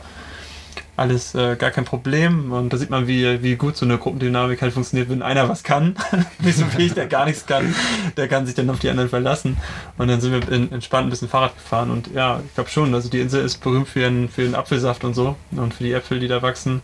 alles 0.98 1.34
äh, 1.34 1.56
gar 1.56 1.70
kein 1.70 1.84
Problem. 1.84 2.52
Und 2.52 2.72
da 2.72 2.76
sieht 2.76 2.90
man, 2.90 3.06
wie, 3.06 3.42
wie 3.42 3.56
gut 3.56 3.76
so 3.76 3.86
eine 3.86 3.98
Gruppendynamik 3.98 4.60
halt 4.60 4.72
funktioniert, 4.72 5.08
wenn 5.08 5.22
einer 5.22 5.48
was 5.48 5.62
kann. 5.62 5.94
Nicht 6.40 6.58
so 6.58 6.64
wie 6.76 6.86
ich, 6.86 6.94
der 6.94 7.06
gar 7.06 7.24
nichts 7.24 7.46
kann. 7.46 7.74
Der 8.16 8.26
kann 8.26 8.46
sich 8.46 8.54
dann 8.56 8.68
auf 8.68 8.80
die 8.80 8.90
anderen 8.90 9.08
verlassen. 9.08 9.56
Und 9.96 10.08
dann 10.08 10.20
sind 10.20 10.32
wir 10.32 10.52
in, 10.52 10.72
entspannt 10.72 11.06
ein 11.06 11.10
bisschen 11.10 11.28
Fahrrad 11.28 11.54
gefahren. 11.54 11.90
Und 11.90 12.12
ja, 12.12 12.40
ich 12.44 12.54
glaube 12.54 12.70
schon, 12.70 12.92
also 12.94 13.08
die 13.08 13.20
Insel 13.20 13.44
ist 13.44 13.58
berühmt 13.58 13.88
für 13.88 14.00
ihren, 14.00 14.28
für 14.28 14.42
ihren 14.42 14.56
Apfelsaft 14.56 15.04
und 15.04 15.14
so. 15.14 15.36
Und 15.52 15.72
für 15.72 15.84
die 15.84 15.92
Äpfel, 15.92 16.18
die 16.18 16.28
da 16.28 16.42
wachsen. 16.42 16.82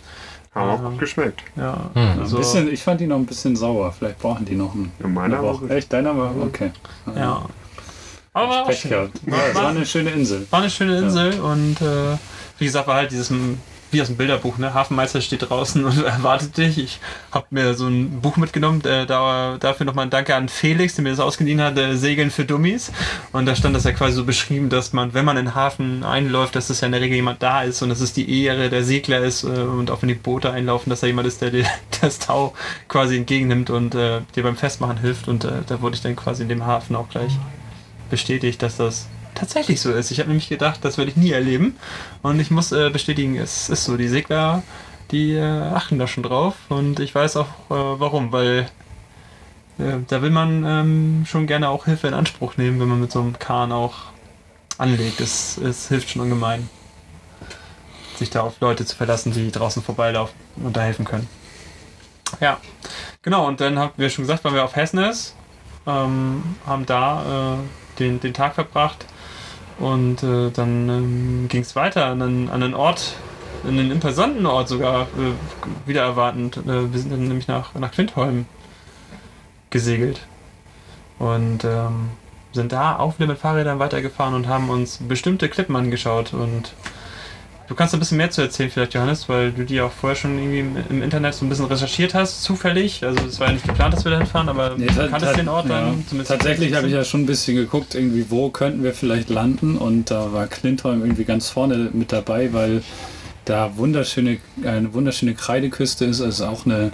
Haben 0.55 0.70
auch 0.70 0.90
gut 0.90 1.01
geschmeckt. 1.01 1.42
Ja, 1.57 1.90
Ein 1.95 2.20
also, 2.20 2.36
bisschen, 2.36 2.72
ich 2.72 2.80
fand 2.84 3.01
die 3.01 3.09
noch 3.09 3.16
ein 3.16 3.26
bisschen 3.26 3.57
sauer. 3.57 3.92
Vielleicht 3.92 4.20
brauchen 4.20 4.45
die 4.45 4.55
noch 4.55 4.74
einen. 4.74 4.92
Ja, 5.01 5.09
meiner 5.09 5.38
eine 5.40 5.47
war. 5.47 5.70
Echt? 5.70 5.92
Deiner 5.92 6.16
war 6.16 6.32
okay. 6.40 6.70
ja. 7.16 7.45
Aber 8.35 8.49
war 8.49 8.62
auch 8.62 8.66
Pech 8.66 8.80
schön. 8.80 8.91
gehabt. 8.91 9.20
Ja, 9.26 9.37
es 9.49 9.55
war 9.55 9.68
eine 9.68 9.87
schöne 9.87 10.11
Insel. 10.11 10.47
War 10.51 10.61
eine 10.61 10.70
schöne 10.70 10.99
Insel 10.99 11.41
und 11.41 11.80
äh, 11.80 12.18
wie 12.59 12.64
gesagt, 12.66 12.87
war 12.87 12.97
halt 12.97 13.11
dieses 13.11 13.30
wie 13.95 14.03
aus 14.03 14.09
dem 14.09 14.16
Bilderbuch, 14.16 14.59
ne? 14.59 14.74
Hafenmeister 14.74 15.20
steht 15.20 15.49
draußen 15.49 15.85
und 15.85 16.05
erwartet 16.05 16.57
dich. 16.57 16.78
Ich 16.78 17.01
habe 17.30 17.47
mir 17.51 17.74
so 17.74 17.87
ein 17.87 18.20
Buch 18.20 18.37
mitgenommen, 18.37 18.85
äh, 18.85 19.07
da, 19.07 19.57
dafür 19.59 19.87
nochmal 19.87 20.07
ein 20.07 20.11
Danke 20.11 20.35
an 20.35 20.49
Felix, 20.49 20.97
der 20.97 21.05
mir 21.05 21.11
das 21.11 21.20
ausgeliehen 21.20 21.61
hat, 21.62 21.78
äh, 21.78 21.97
Segeln 21.97 22.30
für 22.30 22.45
Dummies. 22.45 22.93
Und 23.32 23.47
da 23.47 23.55
stand 23.55 23.74
das 23.74 23.85
ja 23.85 23.93
quasi 23.93 24.16
so 24.16 24.24
beschrieben, 24.24 24.68
dass 24.68 24.93
man, 24.93 25.14
wenn 25.14 25.24
man 25.24 25.37
in 25.37 25.47
den 25.47 25.55
Hafen 25.55 26.03
einläuft, 26.03 26.57
dass 26.57 26.68
das 26.68 26.80
ja 26.80 26.87
in 26.87 26.93
der 26.93 27.01
Regel 27.01 27.16
jemand 27.16 27.43
da 27.43 27.62
ist 27.62 27.82
und 27.82 27.89
dass 27.89 28.01
es 28.01 28.12
die 28.12 28.43
Ehre 28.45 28.68
der 28.68 28.82
Segler 28.82 29.20
ist 29.20 29.45
äh, 29.45 29.47
und 29.47 29.91
auch 29.91 30.03
wenn 30.03 30.09
die 30.09 30.14
Boote 30.14 30.51
einlaufen, 30.51 30.91
dass 30.91 31.01
da 31.01 31.07
jemand 31.07 31.28
ist, 31.28 31.41
der 31.41 31.51
dir 31.51 31.66
das 32.01 32.18
Tau 32.18 32.53
quasi 32.89 33.16
entgegennimmt 33.16 33.70
und 33.70 33.95
äh, 33.95 34.20
dir 34.35 34.43
beim 34.43 34.57
Festmachen 34.57 34.99
hilft. 34.99 35.28
Und 35.28 35.45
äh, 35.45 35.62
da 35.66 35.80
wurde 35.80 35.95
ich 35.95 36.03
dann 36.03 36.16
quasi 36.16 36.43
in 36.43 36.49
dem 36.49 36.66
Hafen 36.66 36.97
auch 36.97 37.09
gleich 37.09 37.39
bestätigt, 38.11 38.62
dass 38.62 38.76
das 38.76 39.09
tatsächlich 39.34 39.80
so 39.80 39.92
ist. 39.92 40.11
Ich 40.11 40.20
habe 40.20 40.28
nämlich 40.28 40.48
gedacht, 40.48 40.80
das 40.82 40.98
werde 40.98 41.11
ich 41.11 41.16
nie 41.16 41.32
erleben. 41.32 41.76
Und 42.22 42.40
ich 42.40 42.50
muss 42.50 42.72
äh, 42.72 42.90
bestätigen, 42.90 43.36
es 43.36 43.68
ist 43.68 43.84
so. 43.84 43.96
Die 43.96 44.09
Segler, 44.09 44.62
die 45.11 45.34
äh, 45.34 45.42
achten 45.42 45.98
da 45.98 46.07
schon 46.07 46.22
drauf. 46.22 46.55
Und 46.68 47.00
ich 47.00 47.14
weiß 47.14 47.36
auch 47.36 47.48
äh, 47.70 48.00
warum, 48.00 48.32
weil 48.32 48.68
äh, 49.78 49.98
da 50.09 50.22
will 50.22 50.30
man 50.30 50.64
ähm, 50.64 51.24
schon 51.26 51.46
gerne 51.46 51.68
auch 51.68 51.84
Hilfe 51.84 52.09
in 52.09 52.14
Anspruch 52.14 52.57
nehmen, 52.57 52.80
wenn 52.80 52.88
man 52.88 53.00
mit 53.00 53.12
so 53.12 53.20
einem 53.20 53.38
Kahn 53.38 53.72
auch 53.72 53.94
anlegt. 54.78 55.20
Es, 55.20 55.59
es 55.59 55.88
hilft 55.88 56.11
schon 56.11 56.22
ungemein, 56.22 56.68
sich 58.16 58.30
da 58.30 58.42
auf 58.42 58.61
Leute 58.61 58.84
zu 58.84 58.96
verlassen, 58.96 59.32
die 59.32 59.50
draußen 59.50 59.82
vorbeilaufen 59.82 60.34
und 60.57 60.76
da 60.76 60.82
helfen 60.82 61.05
können. 61.05 61.28
Ja, 62.40 62.59
genau. 63.22 63.46
Und 63.46 63.61
dann 63.61 63.78
haben 63.78 63.92
wir 63.96 64.11
schon 64.11 64.24
gesagt, 64.24 64.44
waren 64.44 64.55
wir 64.55 64.64
auf 64.64 64.76
Hessnes, 64.76 65.34
ähm, 65.86 66.57
haben 66.66 66.86
da 66.86 67.55
äh, 67.55 67.59
den, 67.99 68.20
den 68.20 68.34
Tag 68.34 68.55
verbracht 68.55 69.07
und 69.78 70.22
äh, 70.22 70.51
dann 70.51 70.88
ähm, 70.88 71.49
ging 71.49 71.62
es 71.62 71.74
weiter 71.74 72.07
an 72.07 72.22
einen, 72.22 72.49
an 72.49 72.62
einen 72.62 72.74
Ort, 72.74 73.16
an 73.64 73.78
einen 73.78 73.90
imposanten 73.90 74.47
Ort 74.47 74.68
sogar, 74.68 75.03
äh, 75.03 75.88
wieder 75.88 76.03
erwartend. 76.03 76.59
Äh, 76.59 76.92
wir 76.92 76.99
sind 76.99 77.12
dann 77.12 77.26
nämlich 77.26 77.49
nach, 77.49 77.74
nach 77.74 77.90
Quintholm 77.90 78.47
gesegelt. 79.70 80.26
Und 81.18 81.64
ähm, 81.64 82.11
sind 82.53 82.72
da 82.72 82.99
auch 82.99 83.18
wieder 83.18 83.26
mit 83.26 83.38
Fahrrädern 83.38 83.78
weitergefahren 83.78 84.34
und 84.34 84.47
haben 84.47 84.70
uns 84.70 84.99
bestimmte 84.99 85.49
Klippen 85.49 85.74
angeschaut 85.74 86.32
und 86.32 86.74
Du 87.66 87.74
kannst 87.74 87.94
ein 87.94 88.00
bisschen 88.00 88.18
mehr 88.18 88.30
zu 88.30 88.42
erzählen, 88.42 88.70
vielleicht, 88.70 88.92
Johannes, 88.92 89.28
weil 89.28 89.50
du 89.50 89.64
die 89.64 89.80
auch 89.80 89.90
vorher 89.90 90.16
schon 90.16 90.38
irgendwie 90.38 90.82
im 90.90 91.02
Internet 91.02 91.34
so 91.34 91.46
ein 91.46 91.48
bisschen 91.48 91.64
recherchiert 91.64 92.12
hast, 92.12 92.42
zufällig. 92.42 93.02
Also, 93.02 93.24
es 93.26 93.40
war 93.40 93.46
ja 93.46 93.54
nicht 93.54 93.66
geplant, 93.66 93.94
dass 93.94 94.04
wir 94.04 94.12
da 94.12 94.18
hinfahren, 94.18 94.50
aber 94.50 94.74
Nee, 94.76 94.86
du 94.86 95.08
kanntest 95.08 95.38
den 95.38 95.48
Ort 95.48 95.70
dann 95.70 95.86
ja. 95.86 95.94
zumindest. 96.06 96.30
Tatsächlich 96.30 96.74
habe 96.74 96.88
ich 96.88 96.92
ja 96.92 97.04
schon 97.04 97.22
ein 97.22 97.26
bisschen 97.26 97.56
geguckt, 97.56 97.94
irgendwie, 97.94 98.26
wo 98.28 98.50
könnten 98.50 98.82
wir 98.82 98.92
vielleicht 98.92 99.30
landen. 99.30 99.78
Und 99.78 100.10
da 100.10 100.32
war 100.32 100.46
Klintholm 100.46 101.00
irgendwie 101.00 101.24
ganz 101.24 101.48
vorne 101.48 101.88
mit 101.92 102.12
dabei, 102.12 102.52
weil 102.52 102.82
da 103.46 103.76
wunderschöne, 103.76 104.38
eine 104.64 104.92
wunderschöne 104.92 105.34
Kreideküste 105.34 106.04
ist. 106.04 106.20
Also 106.20 106.46
auch 106.46 106.66
eine 106.66 106.92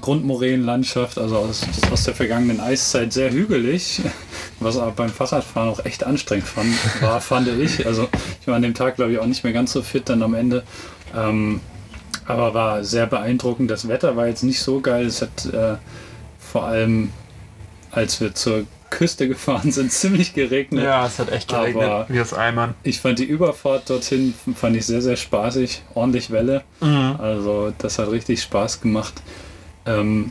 Grundmoränenlandschaft, 0.00 1.18
also 1.18 1.36
aus, 1.36 1.66
aus 1.90 2.04
der 2.04 2.14
vergangenen 2.14 2.60
Eiszeit 2.60 3.12
sehr 3.12 3.32
hügelig, 3.32 4.00
was 4.60 4.76
aber 4.76 4.92
beim 4.92 5.08
Fahrradfahren 5.08 5.68
auch 5.68 5.84
echt 5.84 6.04
anstrengend 6.04 6.46
fand, 6.46 6.72
war, 7.02 7.20
fand 7.20 7.48
ich. 7.48 7.84
Also 7.84 8.08
ich 8.40 8.46
war 8.46 8.56
an 8.56 8.62
dem 8.62 8.74
Tag, 8.74 8.96
glaube 8.96 9.12
ich, 9.12 9.18
auch 9.18 9.26
nicht 9.26 9.44
mehr 9.44 9.52
ganz 9.52 9.72
so 9.72 9.82
fit 9.82 10.08
dann 10.08 10.22
am 10.22 10.34
Ende. 10.34 10.62
Ähm, 11.16 11.60
aber 12.26 12.54
war 12.54 12.84
sehr 12.84 13.06
beeindruckend. 13.06 13.70
Das 13.70 13.88
Wetter 13.88 14.16
war 14.16 14.26
jetzt 14.28 14.42
nicht 14.44 14.60
so 14.60 14.80
geil. 14.80 15.06
Es 15.06 15.20
hat 15.22 15.46
äh, 15.52 15.76
vor 16.38 16.64
allem, 16.64 17.10
als 17.90 18.20
wir 18.20 18.34
zur 18.34 18.64
Küste 18.88 19.28
gefahren 19.28 19.70
sind, 19.72 19.92
ziemlich 19.92 20.32
geregnet. 20.34 20.84
Ja, 20.84 21.06
es 21.06 21.18
hat 21.18 21.30
echt 21.32 21.52
Aber- 21.52 21.66
geregnet, 21.70 22.06
wie 22.08 22.20
aus 22.20 22.32
Eimern. 22.32 22.74
Ich 22.82 23.00
fand 23.00 23.18
die 23.18 23.24
Überfahrt 23.24 23.90
dorthin 23.90 24.34
fand 24.54 24.76
ich 24.76 24.86
sehr, 24.86 25.02
sehr 25.02 25.16
spaßig. 25.16 25.82
Ordentlich 25.94 26.30
Welle. 26.30 26.62
Mhm. 26.80 27.16
Also 27.18 27.72
das 27.78 27.98
hat 27.98 28.10
richtig 28.10 28.42
Spaß 28.42 28.80
gemacht. 28.80 29.14
Ähm, 29.86 30.30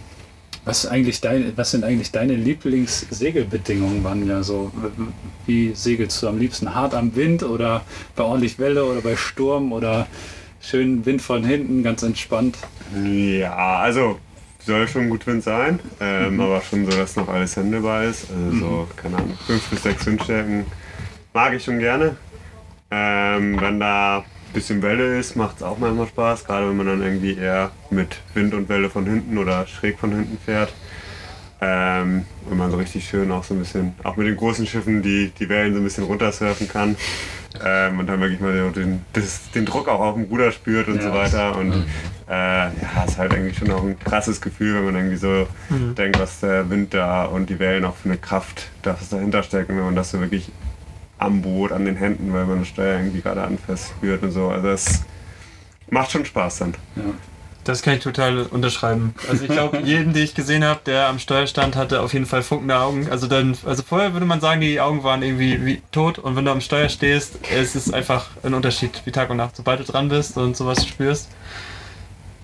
was, 0.66 0.86
eigentlich 0.86 1.22
dein, 1.22 1.54
was 1.56 1.72
sind 1.72 1.84
eigentlich 1.84 2.12
deine 2.12 2.34
Lieblingssegelbedingungen, 2.34 4.04
Vanja? 4.04 4.44
So, 4.44 4.72
wie 5.46 5.74
segelst 5.74 6.22
du 6.22 6.28
am 6.28 6.38
liebsten? 6.38 6.76
Hart 6.76 6.94
am 6.94 7.16
Wind 7.16 7.44
oder 7.44 7.84
bei 8.16 8.24
ordentlich 8.24 8.60
Welle 8.60 8.86
oder 8.86 9.02
bei 9.02 9.16
Sturm 9.16 9.72
oder 9.72 10.08
schön 10.62 11.06
Wind 11.06 11.22
von 11.22 11.44
hinten, 11.44 11.84
ganz 11.84 12.04
entspannt? 12.04 12.58
Ja, 13.04 13.80
also 13.80 14.20
soll 14.66 14.88
schon 14.88 15.10
gut 15.10 15.26
Wind 15.26 15.44
sein, 15.44 15.80
ähm, 16.00 16.40
aber 16.40 16.62
schon 16.62 16.90
so, 16.90 16.98
dass 16.98 17.16
noch 17.16 17.28
alles 17.28 17.58
handelbar 17.58 18.04
ist. 18.04 18.28
Also 18.30 18.60
so, 18.60 18.88
keine 18.96 19.18
Ahnung, 19.18 19.38
fünf 19.48 19.68
bis 19.70 19.84
sechs 19.84 20.06
Windstärken 20.06 20.66
mag 21.34 21.54
ich 21.54 21.64
schon 21.64 21.80
gerne. 21.80 22.16
Ähm, 22.92 23.60
wenn 23.62 23.80
da 23.80 24.26
bisschen 24.54 24.82
Welle 24.82 25.18
ist, 25.20 25.36
macht 25.36 25.58
es 25.58 25.64
auch 25.64 25.78
manchmal 25.78 26.08
Spaß, 26.08 26.46
gerade 26.46 26.68
wenn 26.70 26.78
man 26.78 26.88
dann 26.88 27.02
irgendwie 27.02 27.36
eher 27.38 27.72
mit 27.90 28.18
Wind 28.34 28.54
und 28.54 28.70
Welle 28.70 28.90
von 28.90 29.06
hinten 29.06 29.38
oder 29.38 29.66
schräg 29.68 30.00
von 30.00 30.12
hinten 30.12 30.38
fährt. 30.44 30.74
Ähm, 31.62 32.26
wenn 32.48 32.58
man 32.58 32.72
so 32.72 32.78
richtig 32.78 33.08
schön 33.08 33.32
auch 33.32 33.44
so 33.44 33.54
ein 33.54 33.60
bisschen, 33.60 33.94
auch 34.04 34.16
mit 34.16 34.28
den 34.28 34.38
großen 34.38 34.66
Schiffen, 34.66 35.02
die 35.02 35.30
die 35.38 35.50
Wellen 35.50 35.74
so 35.74 35.82
ein 35.82 35.84
bisschen 35.84 36.06
runtersurfen 36.06 36.70
kann. 36.70 36.96
Ähm, 37.66 38.00
und 38.00 38.08
dann 38.08 38.22
wirklich 38.22 38.40
mal 38.40 38.56
so 38.58 38.70
den, 38.70 39.02
das, 39.12 39.52
den 39.52 39.66
Druck 39.66 39.90
auch 39.90 40.00
auf 40.00 40.14
dem 40.16 40.24
Ruder 40.26 40.52
spürt 40.54 40.88
und 40.88 40.98
Ja. 40.98 41.02
so 41.02 41.14
weiter. 41.14 41.58
Und 41.58 41.74
äh, 42.30 42.32
ja, 42.32 43.04
ist 43.06 43.18
halt 43.18 43.34
eigentlich 43.34 43.58
schon 43.58 43.72
auch 43.72 43.84
ein 43.84 44.00
krasses 44.00 44.40
Gefühl, 44.40 44.76
wenn 44.76 44.86
man 44.86 44.96
irgendwie 44.96 45.18
so 45.18 45.48
denkt, 45.98 46.18
was 46.20 46.40
der 46.40 46.70
Wind 46.70 46.94
da 46.94 47.26
und 47.26 47.50
die 47.50 47.60
Wellen 47.60 47.84
auch 47.84 47.96
für 47.98 48.08
eine 48.08 48.18
Kraft, 48.18 48.70
das 48.84 49.10
dahinter 49.10 49.44
stecken, 49.44 49.76
wenn 49.76 49.84
man 49.84 49.96
das 49.96 50.12
so 50.12 50.22
wirklich 50.22 50.52
am 51.20 51.42
Boot, 51.42 51.72
an 51.72 51.86
den 51.86 51.96
Händen, 51.96 52.34
weil 52.34 52.46
man 52.46 52.60
das 52.60 52.70
Steuer 52.70 52.98
irgendwie 52.98 53.22
gerade 53.22 53.44
anfasst 53.44 53.90
spürt 53.90 54.24
und 54.24 54.32
so. 54.32 54.48
Also 54.48 54.70
es 54.70 55.04
macht 55.90 56.12
schon 56.12 56.26
Spaß 56.26 56.60
dann. 56.60 56.76
Das 57.66 57.82
kann 57.84 57.96
ich 57.96 58.00
total 58.00 58.44
unterschreiben. 58.44 59.14
Also 59.30 59.44
ich 59.44 59.52
glaube, 59.52 59.80
jeden, 59.84 60.14
den 60.14 60.24
ich 60.24 60.34
gesehen 60.34 60.64
habe, 60.64 60.80
der 60.86 61.08
am 61.08 61.20
Steuer 61.20 61.46
stand, 61.46 61.76
hatte 61.76 62.02
auf 62.02 62.14
jeden 62.14 62.26
Fall 62.26 62.42
funkende 62.42 62.80
Augen. 62.80 63.10
Also 63.12 63.28
dann, 63.28 63.56
also 63.66 63.84
vorher 63.84 64.14
würde 64.14 64.26
man 64.26 64.40
sagen, 64.40 64.62
die 64.62 64.80
Augen 64.80 65.04
waren 65.04 65.22
irgendwie 65.22 65.66
wie 65.66 65.82
tot 65.92 66.18
und 66.18 66.36
wenn 66.36 66.46
du 66.46 66.52
am 66.52 66.62
Steuer 66.62 66.90
stehst, 66.90 67.38
es 67.54 67.76
ist 67.76 67.94
einfach 67.94 68.30
ein 68.44 68.54
Unterschied 68.54 69.02
wie 69.06 69.12
Tag 69.12 69.30
und 69.30 69.38
Nacht. 69.38 69.58
Sobald 69.58 69.82
du 69.82 69.84
dran 69.84 70.08
bist 70.08 70.38
und 70.38 70.56
sowas 70.56 70.88
spürst, 70.88 71.30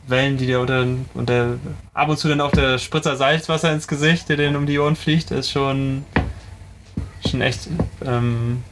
Wellen, 0.07 0.37
die 0.37 0.45
dir 0.45 0.59
unter, 0.59 0.85
unter 1.15 1.57
ab 1.93 2.09
und 2.09 2.17
zu 2.17 2.27
dann 2.27 2.41
auch 2.41 2.51
der 2.51 2.77
Spritzer 2.77 3.15
Salzwasser 3.15 3.73
ins 3.73 3.87
Gesicht, 3.87 4.29
der 4.29 4.37
dir 4.37 4.55
um 4.55 4.67
die 4.67 4.77
Ohren 4.77 4.95
fliegt, 4.95 5.31
ist 5.31 5.49
schon 5.49 6.05
schon 7.27 7.41
echt 7.41 7.67
ähm, 8.05 8.63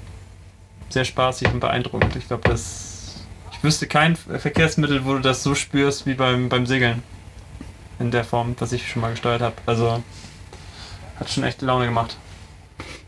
sehr 0.89 1.05
spaßig 1.05 1.53
und 1.53 1.59
beeindruckend. 1.59 2.15
Ich 2.15 2.27
glaube, 2.27 2.47
das 2.47 3.25
ich 3.51 3.63
wüsste 3.63 3.87
kein 3.87 4.15
Verkehrsmittel, 4.15 5.05
wo 5.05 5.13
du 5.13 5.19
das 5.19 5.41
so 5.41 5.55
spürst 5.55 6.05
wie 6.05 6.15
beim, 6.15 6.49
beim 6.49 6.65
Segeln. 6.65 7.01
In 7.99 8.11
der 8.11 8.23
Form, 8.25 8.55
was 8.59 8.73
ich 8.73 8.89
schon 8.89 9.01
mal 9.01 9.11
gesteuert 9.11 9.41
habe. 9.41 9.55
Also 9.65 10.03
hat 11.19 11.29
schon 11.29 11.43
echt 11.43 11.61
Laune 11.61 11.85
gemacht. 11.85 12.17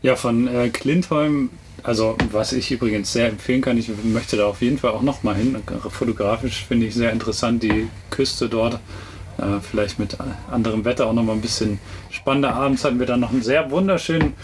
Ja, 0.00 0.16
von 0.16 0.48
äh, 0.48 0.68
Klintholm, 0.70 1.50
also 1.82 2.16
was 2.30 2.52
ich 2.52 2.70
übrigens 2.70 3.12
sehr 3.12 3.28
empfehlen 3.28 3.60
kann, 3.60 3.76
ich 3.76 3.90
möchte 4.04 4.36
da 4.36 4.46
auf 4.46 4.62
jeden 4.62 4.78
Fall 4.78 4.92
auch 4.92 5.02
noch 5.02 5.22
mal 5.22 5.34
hin. 5.34 5.62
Fotografisch 5.90 6.64
finde 6.64 6.86
ich 6.86 6.94
sehr 6.94 7.12
interessant, 7.12 7.62
die 7.62 7.88
Küste 8.10 8.48
dort. 8.48 8.80
Äh, 9.38 9.60
vielleicht 9.60 9.98
mit 9.98 10.16
anderem 10.50 10.84
Wetter 10.84 11.06
auch 11.06 11.12
noch 11.12 11.22
mal 11.22 11.34
ein 11.34 11.42
bisschen 11.42 11.78
spannender. 12.10 12.54
Abends 12.54 12.84
hatten 12.84 12.98
wir 12.98 13.06
dann 13.06 13.20
noch 13.20 13.30
einen 13.30 13.42
sehr 13.42 13.70
wunderschönen 13.70 14.34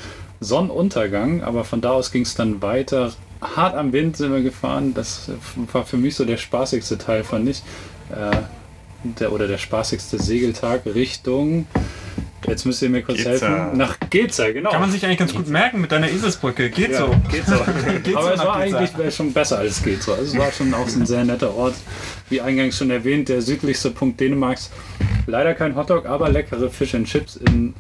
Sonnenuntergang, 0.43 1.43
aber 1.43 1.65
von 1.65 1.81
da 1.81 1.91
aus 1.91 2.13
ging 2.13 2.23
es 2.23 2.35
dann 2.35 2.63
weiter. 2.63 3.13
Hart 3.41 3.75
am 3.77 3.93
Wind 3.93 4.17
sind 4.17 4.33
wir 4.33 4.43
gefahren. 4.43 4.95
Das 4.95 5.31
war 5.73 5.85
für 5.85 5.97
mich 5.97 6.15
so 6.15 6.25
der 6.25 6.37
spaßigste 6.37 6.99
Teil, 6.99 7.25
fand 7.25 7.49
ich. 7.49 7.63
Äh, 8.11 8.37
der, 9.05 9.33
oder 9.33 9.49
der 9.49 9.59
spaßigste 9.59 10.23
Segeltag 10.23 10.83
Richtung. 10.87 11.67
Jetzt 12.47 12.67
müsst 12.67 12.83
ihr 12.83 12.91
mir 12.91 13.03
kurz 13.03 13.19
Geza. 13.19 13.31
helfen. 13.31 13.77
Nach 13.79 13.99
Geza, 14.11 14.51
genau. 14.51 14.71
Kann 14.71 14.81
man 14.81 14.91
sich 14.91 15.05
eigentlich 15.05 15.19
ganz 15.19 15.35
gut 15.35 15.49
merken 15.49 15.81
mit 15.81 15.93
deiner 15.93 16.09
Eselsbrücke. 16.09 16.71
Geht 16.71 16.91
Ja, 16.91 16.99
so. 16.99 17.07
Geht 17.31 17.47
so. 17.47 17.55
Geht 18.03 18.17
Aber 18.17 18.29
so 18.29 18.33
es 18.35 18.39
war 18.45 18.65
Geza. 18.65 18.79
eigentlich 18.79 19.15
schon 19.15 19.33
besser 19.33 19.59
als 19.59 19.83
geht 19.83 20.03
so. 20.03 20.13
Also 20.13 20.25
es 20.25 20.39
war 20.39 20.51
schon 20.51 20.75
auch 20.75 20.87
ein 20.87 21.07
sehr 21.07 21.25
netter 21.25 21.55
Ort. 21.55 21.75
Wie 22.29 22.41
eingangs 22.41 22.77
schon 22.77 22.91
erwähnt, 22.91 23.29
der 23.29 23.43
südlichste 23.43 23.91
Punkt 23.91 24.21
Dänemarks. 24.21 24.71
Leider 25.27 25.55
kein 25.55 25.77
Hotdog, 25.77 26.07
aber 26.07 26.29
leckere 26.31 26.69
Fish 26.69 26.95
and 26.95 27.07
Chips 27.07 27.37
in 27.37 27.75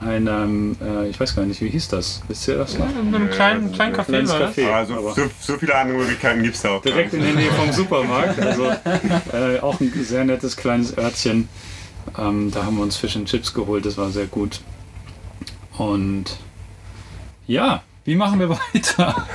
einem, 0.00 0.76
äh, 0.82 1.08
ich 1.08 1.18
weiß 1.18 1.34
gar 1.36 1.44
nicht, 1.44 1.60
wie 1.60 1.68
hieß 1.70 1.88
das? 1.88 2.22
Wisst 2.28 2.48
ihr 2.48 2.56
das 2.56 2.78
noch? 2.78 2.88
In 2.90 3.14
einem 3.14 3.30
kleinen, 3.30 3.72
kleinen 3.72 3.94
Café 3.94 4.04
Kleines 4.06 4.30
war 4.32 4.38
das. 4.40 4.56
Café. 4.56 4.68
Aber 4.72 4.86
so, 4.86 5.22
so, 5.22 5.30
so 5.40 5.58
viele 5.58 5.74
andere 5.74 5.98
Möglichkeiten 5.98 6.42
gibt 6.42 6.56
es 6.56 6.62
da 6.62 6.70
auch. 6.70 6.82
direkt 6.82 7.12
in 7.14 7.22
der 7.22 7.34
Nähe 7.34 7.50
vom 7.52 7.72
Supermarkt. 7.72 8.40
Also 8.40 8.70
äh, 9.32 9.58
auch 9.60 9.80
ein 9.80 9.92
sehr 10.04 10.24
nettes 10.24 10.56
kleines 10.56 10.96
Örtchen. 10.96 11.48
Ähm, 12.18 12.50
da 12.52 12.64
haben 12.64 12.76
wir 12.76 12.82
uns 12.82 12.96
Fish 12.96 13.16
and 13.16 13.28
Chips 13.28 13.52
geholt, 13.52 13.84
das 13.86 13.96
war 13.98 14.10
sehr 14.10 14.26
gut. 14.26 14.60
Und 15.76 16.24
ja, 17.46 17.82
wie 18.04 18.14
machen 18.16 18.40
wir 18.40 18.48
weiter? 18.74 19.26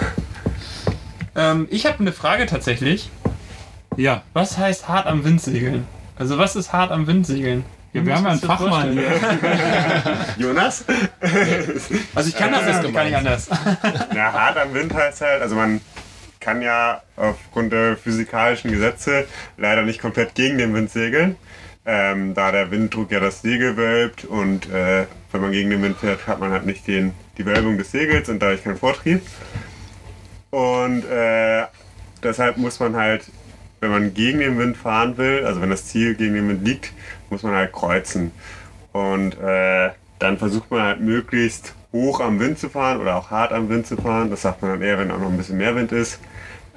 Ähm, 1.36 1.68
ich 1.70 1.86
habe 1.86 2.00
eine 2.00 2.12
Frage 2.12 2.46
tatsächlich. 2.46 3.10
Ja, 3.96 4.24
Was 4.34 4.58
heißt 4.58 4.88
hart 4.88 5.06
am 5.08 5.24
Wind 5.24 5.42
segeln? 5.42 5.86
Also 6.16 6.38
was 6.38 6.56
ist 6.56 6.74
hart 6.74 6.92
am 6.92 7.06
Wind 7.08 7.28
segeln? 7.28 7.64
Ja 7.94 8.06
wir 8.06 8.16
haben 8.16 8.24
ja 8.26 8.32
einen 8.32 8.40
Fachmann. 8.40 9.00
Jonas? 10.38 10.86
Also 12.16 12.30
ich 12.30 12.36
kann 12.36 12.52
das 12.52 12.66
jetzt 12.66 12.94
gar 12.94 13.04
nicht 13.06 13.16
anders. 13.16 13.50
Ja, 14.16 14.34
hart 14.34 14.58
am 14.58 14.74
Wind 14.74 14.94
heißt 14.94 15.22
halt, 15.22 15.42
also 15.42 15.56
man 15.56 15.82
kann 16.40 16.62
ja 16.62 17.02
aufgrund 17.16 17.72
der 17.72 17.96
physikalischen 17.98 18.72
Gesetze 18.72 19.26
leider 19.58 19.84
nicht 19.84 20.02
komplett 20.02 20.36
gegen 20.36 20.58
den 20.58 20.74
Wind 20.74 20.92
segeln, 20.92 21.38
ähm, 21.86 22.34
da 22.34 22.52
der 22.52 22.70
Winddruck 22.70 23.12
ja 23.12 23.20
das 23.20 23.42
Segel 23.42 23.78
wölbt 23.78 24.26
und 24.26 24.70
äh, 24.70 25.06
wenn 25.32 25.42
man 25.42 25.52
gegen 25.52 25.70
den 25.70 25.82
Wind 25.82 25.98
fährt, 25.98 26.28
hat 26.28 26.40
man 26.40 26.52
halt 26.52 26.66
nicht 26.66 26.86
den, 26.88 27.14
die 27.38 27.46
Wölbung 27.46 27.78
des 27.78 27.92
Segels 27.92 28.30
und 28.30 28.40
dadurch 28.40 28.64
keinen 28.64 28.78
Vortrieb. 28.78 29.22
Und 30.52 31.04
äh, 31.06 31.66
deshalb 32.22 32.58
muss 32.58 32.80
man 32.80 32.96
halt, 32.96 33.26
wenn 33.80 33.90
man 33.90 34.14
gegen 34.14 34.40
den 34.40 34.60
Wind 34.60 34.78
fahren 34.78 35.18
will, 35.18 35.44
also 35.46 35.62
wenn 35.62 35.72
das 35.72 35.88
Ziel 35.88 36.14
gegen 36.14 36.36
den 36.36 36.48
Wind 36.48 36.64
liegt, 36.64 36.94
muss 37.34 37.44
man 37.44 37.54
halt 37.54 37.72
kreuzen. 37.74 38.32
Und 38.94 39.40
äh, 39.42 39.90
dann 40.20 40.38
versucht 40.38 40.70
man 40.72 40.82
halt 40.84 41.00
möglichst 41.02 41.74
hoch 41.92 42.20
am 42.22 42.40
Wind 42.40 42.58
zu 42.60 42.70
fahren 42.70 43.02
oder 43.02 43.16
auch 43.18 43.30
hart 43.32 43.52
am 43.52 43.68
Wind 43.70 43.86
zu 43.88 43.98
fahren. 43.98 44.30
Das 44.30 44.44
sagt 44.44 44.62
man 44.62 44.72
dann 44.72 44.82
eher, 44.82 44.98
wenn 45.00 45.12
auch 45.12 45.20
noch 45.20 45.30
ein 45.30 45.38
bisschen 45.38 45.58
mehr 45.58 45.76
Wind 45.76 45.92
ist. 45.92 46.20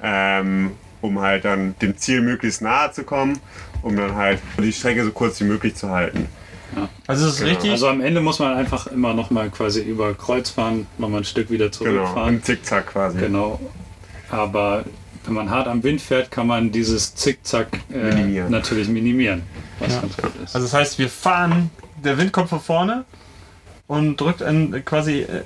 Ähm, 0.03 0.71
um 1.01 1.19
halt 1.21 1.45
dann 1.45 1.75
dem 1.81 1.95
Ziel 1.97 2.21
möglichst 2.21 2.61
nahe 2.61 2.91
zu 2.91 3.03
kommen, 3.03 3.39
um 3.83 3.95
dann 3.95 4.15
halt 4.15 4.39
die 4.59 4.73
Strecke 4.73 5.03
so 5.05 5.11
kurz 5.11 5.39
wie 5.39 5.45
möglich 5.45 5.75
zu 5.75 5.89
halten. 5.89 6.27
Also 7.07 7.27
es 7.27 7.33
ist 7.35 7.39
Genau. 7.39 7.51
richtig. 7.51 7.71
Also 7.71 7.87
am 7.87 8.01
Ende 8.01 8.19
muss 8.21 8.39
man 8.39 8.55
einfach 8.57 8.87
immer 8.87 9.13
noch 9.13 9.29
mal 9.31 9.49
quasi 9.49 9.81
über 9.81 10.13
Kreuz 10.15 10.49
fahren, 10.49 10.85
nochmal 10.97 11.21
ein 11.21 11.23
Stück 11.23 11.49
wieder 11.49 11.65
Genau, 11.69 11.77
zurückfahren. 11.77 12.35
im 12.35 12.43
Zickzack 12.43 12.87
quasi. 12.87 13.19
Genau. 13.19 13.59
Aber 14.29 14.83
wenn 15.25 15.33
man 15.33 15.49
hart 15.49 15.67
am 15.67 15.81
Wind 15.83 16.01
fährt, 16.01 16.29
kann 16.31 16.47
man 16.47 16.71
dieses 16.71 17.15
Zickzack 17.15 17.67
äh, 17.93 18.13
Minimieren. 18.13 18.51
natürlich 18.51 18.87
minimieren, 18.89 19.43
was 19.79 19.93
Ja. 19.93 20.01
ganz 20.01 20.17
gut 20.17 20.31
ist. 20.43 20.55
Also 20.55 20.67
das 20.67 20.73
heißt, 20.73 20.99
wir 20.99 21.09
fahren, 21.09 21.69
der 22.03 22.17
Wind 22.17 22.31
kommt 22.33 22.49
von 22.49 22.59
vorne 22.61 23.05
und 23.87 24.19
drückt 24.19 24.41
in, 24.41 24.83
quasi 24.85 25.21
äh, 25.21 25.43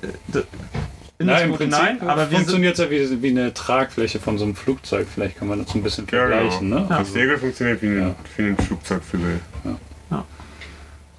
in 1.18 1.28
das 1.28 1.42
im 1.42 1.52
Prinzip 1.54 1.78
hinein, 1.80 2.00
aber 2.00 2.26
funktioniert 2.26 2.74
es 2.74 2.80
ja 2.84 2.90
wie, 2.90 3.22
wie 3.22 3.28
eine 3.30 3.54
Tragfläche 3.54 4.18
von 4.18 4.38
so 4.38 4.44
einem 4.44 4.56
Flugzeug. 4.56 5.06
Vielleicht 5.12 5.38
kann 5.38 5.46
man 5.48 5.60
das 5.62 5.70
so 5.70 5.78
ein 5.78 5.82
bisschen 5.82 6.06
Ja, 6.10 6.24
genau. 6.26 6.36
vergleichen. 6.40 6.68
Ne? 6.68 6.86
Das 6.88 7.12
Segel 7.12 7.38
funktioniert 7.38 7.80
wie 7.82 7.86
ein, 7.86 8.00
Ja. 8.00 8.14
wie 8.36 8.42
ein 8.42 8.56
Flugzeugflügel. 8.56 9.40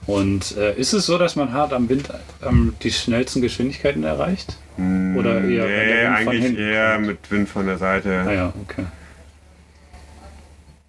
Und 0.05 0.57
äh, 0.57 0.75
ist 0.75 0.91
es 0.91 1.05
so, 1.05 1.17
dass 1.17 1.37
man 1.37 1.53
hart 1.53 1.71
am 1.71 1.87
Wind 1.87 2.09
ähm, 2.45 2.75
die 2.83 2.91
schnellsten 2.91 3.41
Geschwindigkeiten 3.41 4.03
erreicht? 4.03 4.57
Oder 4.77 5.35
eher, 5.41 5.63
wenn 5.63 5.87
der 5.87 6.09
nee, 6.09 6.15
eigentlich 6.15 6.43
hinten 6.43 6.61
eher 6.61 6.95
kommt? 6.95 7.07
mit 7.07 7.31
Wind 7.31 7.47
von 7.47 7.65
der 7.67 7.77
Seite. 7.77 8.25
Ah 8.27 8.31
ja, 8.33 8.53
okay. 8.61 8.83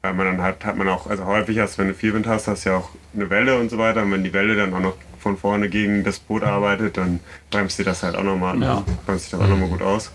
Weil 0.04 0.12
man 0.12 0.26
dann 0.26 0.42
hat, 0.42 0.66
hat 0.66 0.76
man 0.76 0.86
auch, 0.90 1.06
also 1.06 1.24
häufig 1.24 1.58
hast, 1.60 1.78
wenn 1.78 1.88
du 1.88 1.94
viel 1.94 2.12
Wind 2.12 2.26
hast, 2.26 2.46
hast 2.46 2.66
du 2.66 2.68
ja 2.68 2.76
auch 2.76 2.90
eine 3.14 3.30
Welle 3.30 3.58
und 3.58 3.70
so 3.70 3.78
weiter. 3.78 4.02
Und 4.02 4.12
wenn 4.12 4.22
die 4.22 4.34
Welle 4.34 4.54
dann 4.54 4.74
auch 4.74 4.80
noch 4.80 4.96
von 5.18 5.38
vorne 5.38 5.70
gegen 5.70 6.04
das 6.04 6.18
Boot 6.18 6.42
arbeitet, 6.42 6.98
dann 6.98 7.20
bremst 7.50 7.78
dir 7.78 7.84
das 7.84 8.02
halt 8.02 8.14
auch 8.14 8.22
nochmal, 8.22 8.60
Ja. 8.60 8.84
bremst 9.06 9.24
dich 9.24 9.30
das 9.30 9.40
auch 9.40 9.48
nochmal 9.48 9.70
gut 9.70 9.80
aus. 9.80 10.12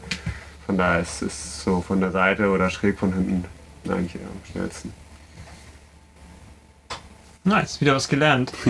Von 0.68 0.78
daher 0.78 1.00
ist 1.00 1.24
es 1.24 1.64
so 1.64 1.82
von 1.82 2.02
der 2.02 2.12
Seite 2.12 2.52
oder 2.52 2.70
schräg 2.70 3.00
von 3.00 3.12
hinten 3.14 3.46
eigentlich 3.90 4.22
am 4.22 4.52
schnellsten. 4.52 4.94
Nice, 7.44 7.82
wieder 7.82 7.96
was 7.96 8.08
gelernt. 8.08 8.52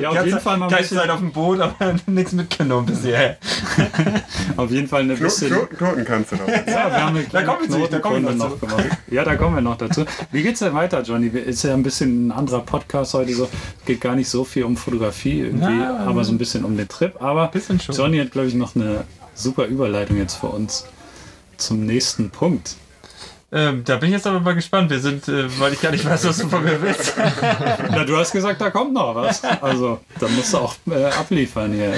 Ja, 0.00 0.10
auf 0.10 0.24
jeden 0.24 0.40
Fall 0.40 0.56
mal 0.56 0.68
ein 0.68 0.76
bisschen- 0.76 0.96
seid 0.96 1.10
auf 1.10 1.18
dem 1.20 1.32
Boot, 1.32 1.60
aber 1.60 1.94
nichts 2.06 2.32
mitgenommen 2.32 2.86
bisher. 2.86 3.36
Auf 4.56 4.70
jeden 4.70 4.88
Fall 4.88 5.02
eine 5.02 5.14
Kno 5.14 5.24
bisschen. 5.24 5.50
Knoten, 5.50 5.76
Knoten 5.76 6.04
kannst 6.04 6.32
du 6.32 6.36
doch. 6.36 6.48
Ja, 6.48 6.64
wir 6.66 7.04
haben 7.04 7.16
eine 7.16 7.24
kleine 7.24 7.46
kommen 7.46 7.60
wir 7.68 7.70
zu, 7.70 7.86
da 7.88 7.98
kommen 8.00 8.24
wir 8.24 8.32
noch 8.32 8.50
noch 8.50 8.60
gemacht. 8.60 8.84
Ja, 9.10 9.24
da 9.24 9.36
kommen 9.36 9.54
wir 9.56 9.62
noch 9.62 9.76
dazu. 9.76 10.04
Wie 10.30 10.42
geht's 10.42 10.60
denn 10.60 10.74
weiter, 10.74 11.02
Johnny? 11.02 11.28
Ist 11.28 11.62
ja 11.62 11.74
ein 11.74 11.82
bisschen 11.82 12.28
ein 12.28 12.32
anderer 12.32 12.60
Podcast 12.60 13.14
heute. 13.14 13.34
So 13.34 13.48
geht 13.86 14.00
gar 14.00 14.14
nicht 14.14 14.28
so 14.28 14.44
viel 14.44 14.64
um 14.64 14.76
Fotografie 14.76 15.40
irgendwie, 15.40 15.76
Na, 15.78 15.98
aber 16.06 16.24
so 16.24 16.32
ein 16.32 16.38
bisschen 16.38 16.64
um 16.64 16.76
den 16.76 16.88
Trip. 16.88 17.20
Aber. 17.22 17.50
Johnny 17.90 18.18
hat, 18.18 18.32
glaube 18.32 18.48
ich, 18.48 18.54
noch 18.54 18.74
eine 18.74 19.04
super 19.34 19.66
Überleitung 19.66 20.16
jetzt 20.18 20.34
für 20.36 20.48
uns 20.48 20.86
zum 21.56 21.86
nächsten 21.86 22.30
Punkt. 22.30 22.76
Ähm, 23.54 23.82
da 23.84 23.96
bin 23.96 24.08
ich 24.08 24.14
jetzt 24.14 24.26
aber 24.26 24.40
mal 24.40 24.54
gespannt. 24.54 24.90
Wir 24.90 24.98
sind, 25.00 25.28
äh, 25.28 25.44
weil 25.60 25.74
ich 25.74 25.80
gar 25.82 25.90
nicht 25.92 26.04
weiß, 26.06 26.26
was 26.26 26.38
du 26.38 26.48
von 26.48 26.64
mir 26.64 26.80
willst. 26.80 27.14
Na, 27.90 28.04
du 28.04 28.16
hast 28.16 28.32
gesagt, 28.32 28.60
da 28.60 28.70
kommt 28.70 28.94
noch 28.94 29.14
was. 29.14 29.42
Also, 29.60 30.00
da 30.18 30.26
musst 30.28 30.54
du 30.54 30.58
auch 30.58 30.74
äh, 30.90 31.04
abliefern 31.04 31.72
hier. 31.72 31.92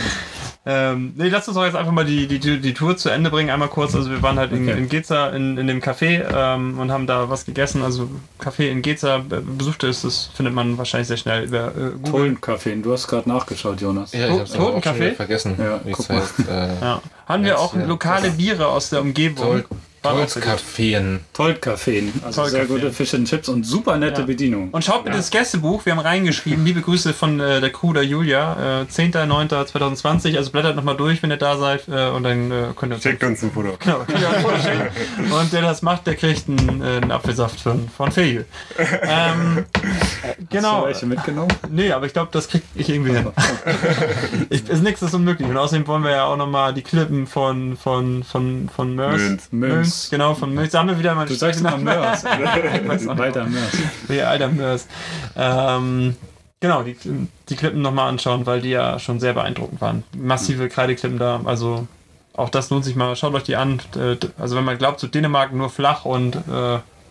Ähm, 0.67 1.13
nee, 1.17 1.29
lass 1.29 1.47
uns 1.47 1.57
doch 1.57 1.65
jetzt 1.67 1.77
einfach 1.77 1.93
mal 1.93 2.07
die, 2.07 2.27
die, 2.27 2.59
die 2.59 2.75
Tour 2.75 2.97
zu 2.97 3.11
Ende 3.11 3.31
bringen. 3.31 3.51
Einmal 3.51 3.69
kurz. 3.69 3.95
Also 3.95 4.11
wir 4.11 4.23
waren 4.23 4.39
halt 4.39 4.51
in, 4.51 4.67
Okay. 4.67 4.79
in 4.79 4.89
Geza 4.89 5.29
in, 5.29 5.59
in 5.59 5.67
dem 5.67 5.81
Café 5.81 6.25
ähm, 6.35 6.79
und 6.81 6.91
haben 6.91 7.07
da 7.07 7.29
was 7.29 7.45
gegessen. 7.45 7.83
Also 7.83 8.09
Café 8.43 8.71
in 8.71 8.81
Geza 8.81 9.19
äh, 9.19 9.41
besuchte 9.45 9.87
ist, 9.87 10.05
das 10.05 10.31
findet 10.35 10.55
man 10.55 10.79
wahrscheinlich 10.79 11.07
sehr 11.09 11.19
schnell 11.19 11.45
über 11.45 11.67
äh, 11.69 11.91
Google. 12.03 12.11
Tullenkaffee. 12.11 12.77
Du 12.77 12.93
hast 12.95 13.07
gerade 13.09 13.29
nachgeschaut, 13.29 13.81
Jonas. 13.81 14.13
Ja, 14.13 14.27
ich 14.29 14.41
hab's 14.41 14.55
wieder 14.55 15.13
vergessen, 15.13 15.55
Ja, 15.59 15.81
wie 15.85 15.91
es 15.91 15.97
guck 15.99 16.09
mal. 16.09 16.21
heißt. 16.21 16.35
Äh, 16.49 16.69
Ja. 16.81 17.03
Haben 17.29 17.45
wir 17.45 17.59
auch 17.61 17.77
ja. 17.77 17.85
lokale 17.85 18.31
Biere 18.31 18.67
aus 18.69 18.89
der 18.91 19.03
Umgebung. 19.03 19.45
Tol 19.45 19.65
Tolzkaffeen. 20.05 21.21
Tollkaffee. 21.33 22.13
Also 22.25 22.43
Tollkaffee. 22.43 22.51
sehr 22.51 22.67
gute 22.67 22.93
Fish 22.93 23.15
and 23.15 23.29
Chips 23.29 23.49
und 23.49 23.65
super 23.65 23.97
nette 23.97 24.21
Ja. 24.21 24.27
Bedienung. 24.27 24.69
Und 24.71 24.85
schaut 24.85 25.05
bitte 25.05 25.17
das 25.17 25.31
Gästebuch, 25.31 25.85
wir 25.87 25.93
haben 25.93 26.01
reingeschrieben, 26.01 26.65
liebe 26.65 26.81
Grüße 26.83 27.15
von 27.15 27.41
äh, 27.41 27.61
der 27.61 27.71
Crew 27.71 27.93
der 27.93 28.05
Julia, 28.05 28.83
äh, 28.83 28.85
10.09.2020, 28.85 30.37
also 30.37 30.51
blättert 30.51 30.77
nochmal 30.77 30.97
durch, 30.97 31.23
wenn 31.23 31.31
ihr 31.31 31.37
da 31.37 31.57
seid 31.57 31.89
äh, 31.89 32.09
und 32.11 32.23
dann 32.23 32.51
äh, 32.51 32.65
könnt 32.77 32.93
ihr 32.93 32.97
uns 32.97 33.03
Schickt 33.03 33.25
uns 33.25 33.43
ein 33.43 33.51
Foto. 33.53 33.77
Genau, 33.85 33.99
könnt 34.05 34.21
ihr 34.21 34.29
ein 34.29 34.43
Foto 34.43 34.57
schicken. 34.59 35.33
Und 35.33 35.53
der 35.53 35.63
das 35.63 35.83
macht, 35.83 36.07
der 36.07 36.17
kriegt 36.17 36.49
einen, 36.49 36.83
äh, 36.83 36.97
einen 36.97 37.11
Apfelsaft 37.11 37.61
von, 37.61 37.89
von 37.89 38.13
Fegel. 38.13 38.47
Ähm, 38.79 39.65
genau. 40.51 40.73
Hast 40.73 40.81
du 40.81 40.87
welche 40.87 41.07
mitgenommen? 41.07 41.53
Nee, 41.71 41.93
aber 41.93 42.07
ich 42.07 42.13
glaube, 42.13 42.29
das 42.33 42.49
krieg 42.49 42.63
ich 42.75 42.89
irgendwie 42.89 43.13
hin. 43.13 43.27
ich, 44.51 44.69
ist 44.69 44.83
nichts 44.83 45.03
ist 45.03 45.15
unmöglich. 45.15 45.49
Und 45.49 45.57
außerdem 45.57 45.87
wollen 45.87 46.05
wir 46.05 46.11
ja 46.13 46.25
auch 46.27 46.37
nochmal 46.37 46.73
die 46.75 46.83
Klippen 46.83 47.27
von, 47.27 47.77
von, 47.77 48.23
von, 48.23 48.69
von 48.75 48.95
Mörs. 48.95 49.23
Münz. 49.51 49.94
Münz. 49.95 50.11
Genau, 50.11 50.35
von 50.35 50.55
Mörs. 50.55 50.73
Sagen 50.73 50.89
wir 50.89 50.99
wieder 50.99 51.15
mal 51.15 51.27
Du 51.27 51.35
sagst 51.35 51.61
immer 51.61 51.77
Mörs. 51.77 52.25
Weiter 52.25 53.45
Mörs. 53.45 53.73
Nee, 54.09 54.23
alter 54.23 54.49
Mörs. 54.49 54.87
Ähm, 55.37 56.17
genau, 56.61 56.83
die, 56.83 56.97
die 57.49 57.57
Klippen 57.57 57.83
nochmal 57.83 58.09
anschauen, 58.09 58.47
weil 58.47 58.61
die 58.61 58.71
ja 58.71 58.99
schon 58.99 59.21
sehr 59.21 59.35
beeindruckend 59.35 59.81
waren. 59.81 60.05
Massive 60.17 60.69
Kreideklippen 60.69 61.19
da, 61.19 61.41
also 61.45 61.87
auch 62.37 62.49
das 62.49 62.71
lohnt 62.71 62.85
sich 62.85 62.97
mal. 62.97 63.15
Schaut 63.17 63.35
euch 63.35 63.45
die 63.45 63.57
an. 63.57 63.81
Äh, 63.97 64.17
Also 64.39 64.57
wenn 64.57 64.65
man 64.65 64.79
glaubt, 64.79 65.01
so 65.01 65.07
Dänemark 65.07 65.53
nur 65.53 65.71
flach 65.71 66.05
und 66.05 66.37
äh, 66.37 66.41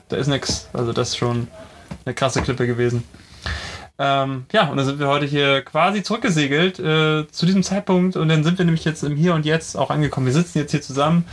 da 0.10 0.18
ist 0.18 0.28
nichts, 0.28 0.70
also 0.74 0.92
das 0.94 1.10
ist 1.10 1.18
schon 1.18 1.48
eine 2.06 2.14
krasse 2.14 2.42
Klippe 2.42 2.68
gewesen. 2.68 3.04
Ähm, 4.00 4.46
ja, 4.52 4.70
und 4.70 4.78
dann 4.78 4.88
sind 4.88 5.00
wir 5.00 5.08
heute 5.08 5.28
hier 5.28 5.62
quasi 5.62 6.02
zurückgesegelt 6.02 6.80
äh, 6.80 7.28
zu 7.30 7.46
diesem 7.46 7.62
Zeitpunkt 7.62 8.16
und 8.16 8.28
dann 8.28 8.44
sind 8.44 8.58
wir 8.58 8.66
nämlich 8.66 8.86
jetzt 8.86 9.04
im 9.04 9.16
Hier 9.16 9.36
und 9.36 9.46
Jetzt 9.46 9.78
auch 9.78 9.92
angekommen. 9.92 10.26
Wir 10.26 10.34
sitzen 10.34 10.58
jetzt 10.58 10.72
hier 10.72 10.82
zusammen 10.82 11.26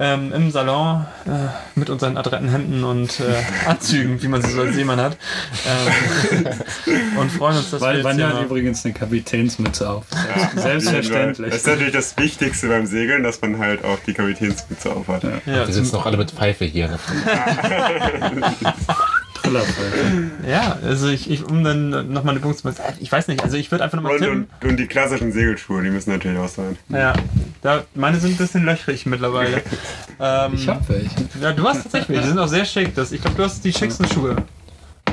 ähm, 0.00 0.32
im 0.32 0.50
Salon 0.50 1.06
äh, 1.26 1.30
mit 1.76 1.90
unseren 1.90 2.16
adretten 2.16 2.48
Händen 2.48 2.82
und 2.82 3.20
äh, 3.20 3.34
Anzügen, 3.68 4.20
wie 4.20 4.26
man 4.26 4.42
sie 4.42 4.50
so 4.50 4.62
als 4.62 4.74
Seemann 4.74 5.00
hat. 5.00 5.16
Ähm, 5.64 6.46
und 7.18 7.30
freuen 7.30 7.56
uns, 7.58 7.70
dass 7.70 7.80
wir 7.80 7.86
Weil 7.86 7.96
jetzt 7.98 8.04
Vanja 8.04 8.28
hat 8.30 8.42
übrigens 8.46 8.84
eine 8.84 8.94
Kapitänsmütze 8.94 9.88
auf. 9.88 10.04
Selbstverständlich. 10.56 11.50
Das 11.50 11.58
ist 11.58 11.66
natürlich 11.68 11.92
das 11.92 12.16
Wichtigste 12.16 12.66
beim 12.66 12.86
Segeln, 12.86 13.22
dass 13.22 13.40
man 13.40 13.58
halt 13.58 13.84
auch 13.84 13.98
die 14.06 14.12
Kapitänsmütze 14.12 14.92
aufhat. 14.92 15.22
ja, 15.22 15.30
Wir 15.46 15.64
zum- 15.66 15.72
sitzen 15.74 15.94
auch 15.96 16.06
alle 16.06 16.16
mit 16.16 16.32
Pfeife 16.32 16.64
hier. 16.64 16.98
Ja, 20.48 20.78
also 20.84 21.08
ich, 21.08 21.30
ich 21.30 21.44
um 21.44 21.62
dann 21.64 21.90
nochmal 22.12 22.32
eine 22.34 22.40
Punkt 22.40 22.58
zu 22.58 22.66
machen, 22.66 22.80
ich 23.00 23.10
weiß 23.10 23.28
nicht, 23.28 23.42
also 23.42 23.56
ich 23.56 23.70
würde 23.70 23.84
einfach 23.84 23.96
nochmal 23.96 24.12
Und, 24.14 24.18
tippen. 24.20 24.46
und, 24.62 24.68
und 24.70 24.76
die 24.76 24.86
klassischen 24.86 25.32
Segelschuhe, 25.32 25.82
die 25.82 25.90
müssen 25.90 26.10
natürlich 26.10 26.38
auch 26.38 26.48
sein. 26.48 26.76
Ja, 26.88 27.12
da, 27.62 27.84
meine 27.94 28.18
sind 28.18 28.32
ein 28.32 28.36
bisschen 28.36 28.64
löchrig 28.64 29.06
mittlerweile. 29.06 29.62
Ähm, 30.24 30.52
Ich 30.54 30.68
hab 30.68 30.88
welche. 30.88 31.10
Ja, 31.40 31.52
du 31.52 31.66
hast 31.66 31.82
tatsächlich, 31.82 32.20
die 32.20 32.26
sind 32.28 32.38
auch 32.38 32.46
sehr 32.46 32.64
schick. 32.64 32.94
Das, 32.94 33.10
ich 33.10 33.20
glaube, 33.20 33.36
du 33.36 33.42
hast 33.42 33.64
die 33.64 33.72
schicksten 33.72 34.06
Schuhe. 34.08 34.36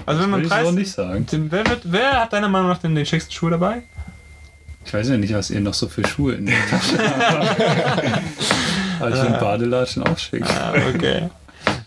Also 0.06 0.22
wenn 0.22 0.30
man 0.30 0.44
Preis, 0.48 0.66
so 0.68 0.72
nicht 0.72 0.92
sagen. 0.92 1.26
Wer, 1.32 1.66
wird, 1.68 1.82
wer 1.86 2.22
hat 2.22 2.34
deiner 2.34 2.48
Meinung 2.50 2.68
nach 2.70 2.78
denn 2.78 2.94
den 2.94 3.06
schicksten 3.08 3.34
Schuh 3.34 3.50
dabei? 3.50 3.82
Ich 4.86 4.94
weiß 4.94 5.10
ja 5.10 5.18
nicht, 5.18 5.34
was 5.34 5.50
ihr 5.50 5.62
noch 5.62 5.74
so 5.74 5.88
für 5.88 6.06
Schuhe 6.08 6.34
in 6.36 6.46
der 6.46 6.56
Tasche 6.70 6.98
habt. 7.20 7.62
Aber 9.00 9.10
ich 9.10 9.16
finde 9.16 9.40
Badelatschen 9.40 10.04
auch 10.04 10.18
schick. 10.18 10.44
Ah, 10.46 10.74
okay. 10.94 11.30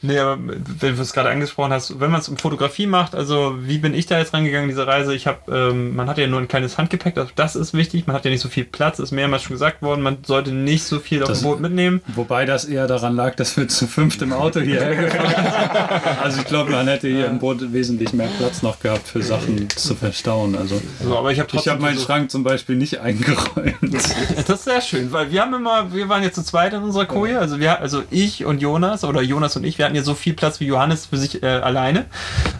Nee, 0.05 0.19
aber 0.19 0.37
wenn 0.81 0.97
du 0.97 1.03
es 1.03 1.13
gerade 1.13 1.29
angesprochen 1.31 1.73
hast, 1.73 2.01
wenn 2.01 2.11
man 2.11 2.21
es 2.21 2.29
um 2.29 2.37
Fotografie 2.37 2.87
macht, 2.87 3.15
also 3.15 3.55
wie 3.61 3.79
bin 3.79 3.95
ich 3.95 4.07
da 4.07 4.19
jetzt 4.19 4.35
rangegangen, 4.35 4.69
diese 4.69 4.87
Reise? 4.87 5.15
Ich 5.15 5.27
habe, 5.29 5.39
ähm, 5.71 5.95
man 5.95 6.09
hat 6.09 6.19
ja 6.19 6.27
nur 6.27 6.41
ein 6.41 6.49
kleines 6.49 6.77
Handgepäck, 6.77 7.17
also 7.17 7.31
das 7.37 7.55
ist 7.57 7.73
wichtig, 7.73 8.07
man 8.09 8.17
hat 8.17 8.25
ja 8.25 8.31
nicht 8.33 8.41
so 8.41 8.49
viel 8.49 8.65
Platz, 8.65 8.99
ist 8.99 9.13
mehrmals 9.13 9.43
schon 9.45 9.55
gesagt 9.55 9.81
worden, 9.81 10.03
man 10.03 10.19
sollte 10.27 10.51
nicht 10.53 10.85
so 10.85 10.99
viel 10.99 11.23
auf 11.23 11.29
Das- 11.29 11.41
dem 11.41 11.45
Boot 11.49 11.61
mitnehmen. 11.61 12.01
Wobei 12.15 12.47
das 12.47 12.65
eher 12.65 12.87
daran 12.89 13.15
lag, 13.15 13.37
dass 13.37 13.57
wir 13.57 13.69
zu 13.69 13.87
fünft 13.87 14.23
im 14.23 14.33
Auto 14.33 14.61
hierher 14.61 14.97
gefahren 14.97 15.27
sind. 15.29 15.43
Also 16.23 16.41
ich 16.41 16.47
glaube, 16.47 16.71
man 16.73 16.87
hätte 16.89 17.09
hier 17.09 17.27
im 17.27 17.39
Boot 17.39 17.73
wesentlich 17.73 18.13
mehr 18.13 18.29
Platz 18.39 18.63
noch 18.63 18.81
gehabt 18.81 19.07
für 19.09 19.23
Sachen 19.23 19.69
zu 19.71 19.95
verstauen. 19.95 20.57
Also 20.57 20.81
So, 21.03 21.17
aber 21.17 21.31
ich 21.33 21.39
habe 21.41 21.53
habe 21.57 21.81
meinen 21.81 21.97
so- 21.99 22.05
Schrank 22.05 22.31
zum 22.31 22.43
Beispiel 22.45 22.77
nicht 22.77 22.99
eingeräumt. 23.01 23.77
Das 23.93 24.49
ist 24.59 24.65
sehr 24.65 24.81
schön, 24.81 25.13
weil 25.13 25.31
wir 25.31 25.43
haben 25.43 25.55
immer, 25.55 25.93
wir 25.95 26.09
waren 26.09 26.23
jetzt 26.23 26.35
zu 26.37 26.43
zweit 26.45 26.73
in 26.73 26.83
unserer 26.83 27.07
Koje, 27.07 27.39
also 27.39 27.59
wir, 27.61 27.81
also 27.81 28.03
ich 28.11 28.45
und 28.45 28.61
Jonas 28.61 29.05
oder 29.05 29.21
Jonas 29.23 29.57
und 29.57 29.65
ich, 29.65 29.79
wir 29.79 29.85
hatten 29.85 29.92
ja 29.95 30.03
so 30.03 30.15
viel 30.15 30.35
Platz 30.35 30.61
wie 30.61 30.67
Johannes 30.67 31.07
für 31.07 31.17
sich 31.17 31.43
äh, 31.43 31.47
alleine. 31.47 32.07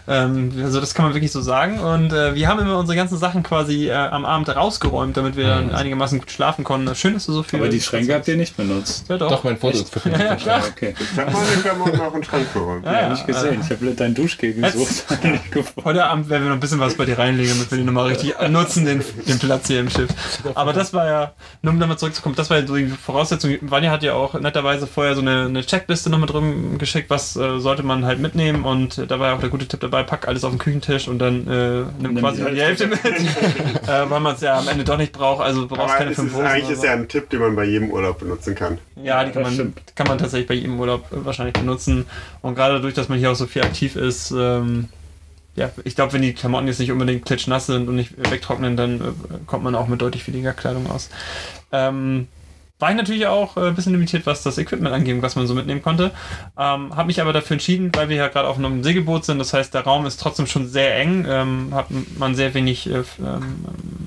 Ähm, 0.07 0.51
also 0.63 0.79
das 0.79 0.93
kann 0.93 1.05
man 1.05 1.13
wirklich 1.13 1.31
so 1.31 1.41
sagen. 1.41 1.79
Und 1.79 2.13
äh, 2.13 2.35
wir 2.35 2.47
haben 2.47 2.59
immer 2.59 2.77
unsere 2.77 2.95
ganzen 2.95 3.17
Sachen 3.17 3.43
quasi 3.43 3.89
äh, 3.89 3.93
am 3.93 4.25
Abend 4.25 4.49
rausgeräumt, 4.49 5.17
damit 5.17 5.35
wir 5.35 5.47
dann 5.47 5.71
einigermaßen 5.71 6.19
gut 6.19 6.31
schlafen 6.31 6.63
konnten. 6.63 6.93
Schön, 6.95 7.13
dass 7.13 7.25
du 7.25 7.33
so 7.33 7.43
viel. 7.43 7.59
Aber 7.59 7.69
die 7.69 7.81
Schränke 7.81 8.13
habt 8.13 8.27
ihr 8.27 8.37
nicht 8.37 8.57
benutzt. 8.57 9.05
Ja, 9.09 9.17
doch. 9.17 9.29
Doch, 9.29 9.43
mein 9.43 9.57
Foto 9.57 9.77
ist 9.77 9.93
Ja, 10.05 10.11
ja, 10.17 10.35
klar. 10.35 10.61
Okay. 10.69 10.93
Ich 10.99 11.19
habe 11.19 11.31
meine 11.31 11.61
Klamotten 11.61 12.01
auf 12.01 12.13
den 12.13 12.23
Schrank 12.23 12.53
geräumt. 12.53 12.85
Ja, 12.85 13.01
ja. 13.01 13.09
Nicht 13.09 13.25
gesehen. 13.25 13.61
Ich 13.61 13.69
habe 13.69 13.93
dein 13.93 14.13
Duschgel 14.13 14.53
gesucht. 14.53 15.05
Heute 15.83 16.05
Abend 16.05 16.29
werden 16.29 16.43
wir 16.43 16.49
noch 16.49 16.57
ein 16.57 16.59
bisschen 16.59 16.79
was 16.79 16.95
bei 16.95 17.05
dir 17.05 17.17
reinlegen, 17.17 17.53
damit 17.53 17.71
wir 17.71 17.77
den 17.77 17.85
nochmal 17.85 18.07
richtig 18.07 18.35
nutzen, 18.49 18.85
den, 18.85 19.03
den 19.27 19.39
Platz 19.39 19.67
hier 19.67 19.79
im 19.79 19.89
Schiff. 19.89 20.09
Aber 20.55 20.73
das 20.73 20.93
war 20.93 21.07
ja, 21.07 21.33
nur 21.61 21.73
um 21.73 21.79
nochmal 21.79 21.97
zurückzukommen, 21.97 22.35
das 22.35 22.49
war 22.49 22.59
ja 22.59 22.67
so 22.67 22.75
die 22.75 22.87
Voraussetzung. 22.87 23.57
Vanja 23.61 23.91
hat 23.91 24.03
ja 24.03 24.13
auch 24.13 24.33
netterweise 24.39 24.87
vorher 24.87 25.15
so 25.15 25.21
eine, 25.21 25.45
eine 25.45 25.65
Checkliste 25.65 26.09
nochmal 26.09 26.27
drum 26.27 26.77
geschickt, 26.77 27.09
was 27.09 27.22
äh, 27.35 27.59
sollte 27.59 27.83
man 27.83 28.05
halt 28.05 28.19
mitnehmen 28.19 28.63
und 28.63 28.97
äh, 28.97 29.07
da 29.07 29.19
war 29.19 29.29
ja 29.29 29.35
auch 29.35 29.39
der 29.39 29.49
gute 29.49 29.67
Tipp 29.67 29.79
dabei, 29.79 30.03
pack 30.03 30.27
alles 30.27 30.43
auf 30.43 30.51
den 30.51 30.59
Küchentisch 30.59 31.07
und 31.07 31.19
dann 31.19 31.47
äh, 31.47 31.83
nimm 31.99 32.15
quasi 32.17 32.37
die 32.37 32.41
nur 32.43 32.51
die 32.51 32.61
Hälfte 32.61 32.87
mit, 32.87 33.03
äh, 33.05 34.09
weil 34.09 34.19
man 34.19 34.35
es 34.35 34.41
ja 34.41 34.57
am 34.59 34.67
Ende 34.67 34.83
doch 34.83 34.97
nicht 34.97 35.11
braucht, 35.13 35.41
also 35.43 35.61
du 35.61 35.67
brauchst 35.67 35.89
Aber 35.95 35.97
keine 35.97 36.11
es 36.11 36.15
fünf 36.17 36.31
ist, 36.31 36.35
Hosen. 36.37 36.45
eigentlich 36.47 36.69
ist 36.69 36.81
so. 36.81 36.85
ja 36.87 36.93
ein 36.93 37.07
Tipp, 37.07 37.29
den 37.29 37.39
man 37.39 37.55
bei 37.55 37.63
jedem 37.65 37.89
Urlaub 37.91 38.19
benutzen 38.19 38.55
kann. 38.55 38.77
Ja, 39.01 39.23
die 39.23 39.31
kann 39.31 39.43
Das 39.43 39.57
man, 39.57 39.73
kann 39.95 40.07
man 40.07 40.17
tatsächlich 40.17 40.47
bei 40.47 40.53
jedem 40.55 40.79
Urlaub 40.79 41.05
äh, 41.11 41.25
wahrscheinlich 41.25 41.53
benutzen. 41.53 42.05
Und 42.41 42.55
gerade 42.55 42.75
dadurch, 42.75 42.93
dass 42.93 43.09
man 43.09 43.17
hier 43.19 43.31
auch 43.31 43.35
so 43.35 43.45
viel 43.47 43.63
aktiv 43.63 43.95
ist, 43.95 44.31
ähm, 44.31 44.89
ja, 45.55 45.69
ich 45.83 45.95
glaube, 45.95 46.13
wenn 46.13 46.21
die 46.23 46.33
Klamotten 46.33 46.67
jetzt 46.67 46.79
nicht 46.79 46.91
unbedingt 46.91 47.25
klitschnass 47.25 47.67
sind 47.67 47.87
und 47.87 47.95
nicht 47.95 48.13
wegtrocknen, 48.17 48.75
dann 48.75 49.01
äh, 49.01 49.03
kommt 49.45 49.63
man 49.63 49.75
auch 49.75 49.87
mit 49.87 50.01
deutlich 50.01 50.25
weniger 50.27 50.53
Kleidung 50.53 50.89
aus. 50.89 51.09
Ähm, 51.71 52.27
war 52.83 52.91
ich 52.91 52.97
natürlich 52.97 53.27
auch 53.27 53.55
äh, 53.55 53.67
ein 53.67 53.75
bisschen 53.75 53.93
limitiert, 53.93 54.25
was 54.25 54.43
das 54.43 54.57
Equipment 54.57 54.93
angeht, 54.93 55.21
was 55.21 55.37
man 55.37 55.47
so 55.47 55.53
mitnehmen 55.53 55.81
konnte. 55.81 56.11
Ähm, 56.57 56.93
habe 56.93 57.05
mich 57.05 57.21
aber 57.21 57.31
dafür 57.31 57.53
entschieden, 57.53 57.91
weil 57.95 58.09
wir 58.09 58.17
ja 58.17 58.27
gerade 58.27 58.49
auf 58.49 58.57
einem 58.57 58.83
Segelboot 58.83 59.23
sind. 59.23 59.39
Das 59.39 59.53
heißt, 59.53 59.73
der 59.73 59.85
Raum 59.85 60.05
ist 60.05 60.19
trotzdem 60.19 60.47
schon 60.47 60.67
sehr 60.67 60.97
eng. 60.97 61.25
Ähm, 61.25 61.69
hat 61.73 61.85
man 62.17 62.35
sehr 62.35 62.53
wenig 62.53 62.89
äh, 62.89 63.03
ähm, 63.19 63.63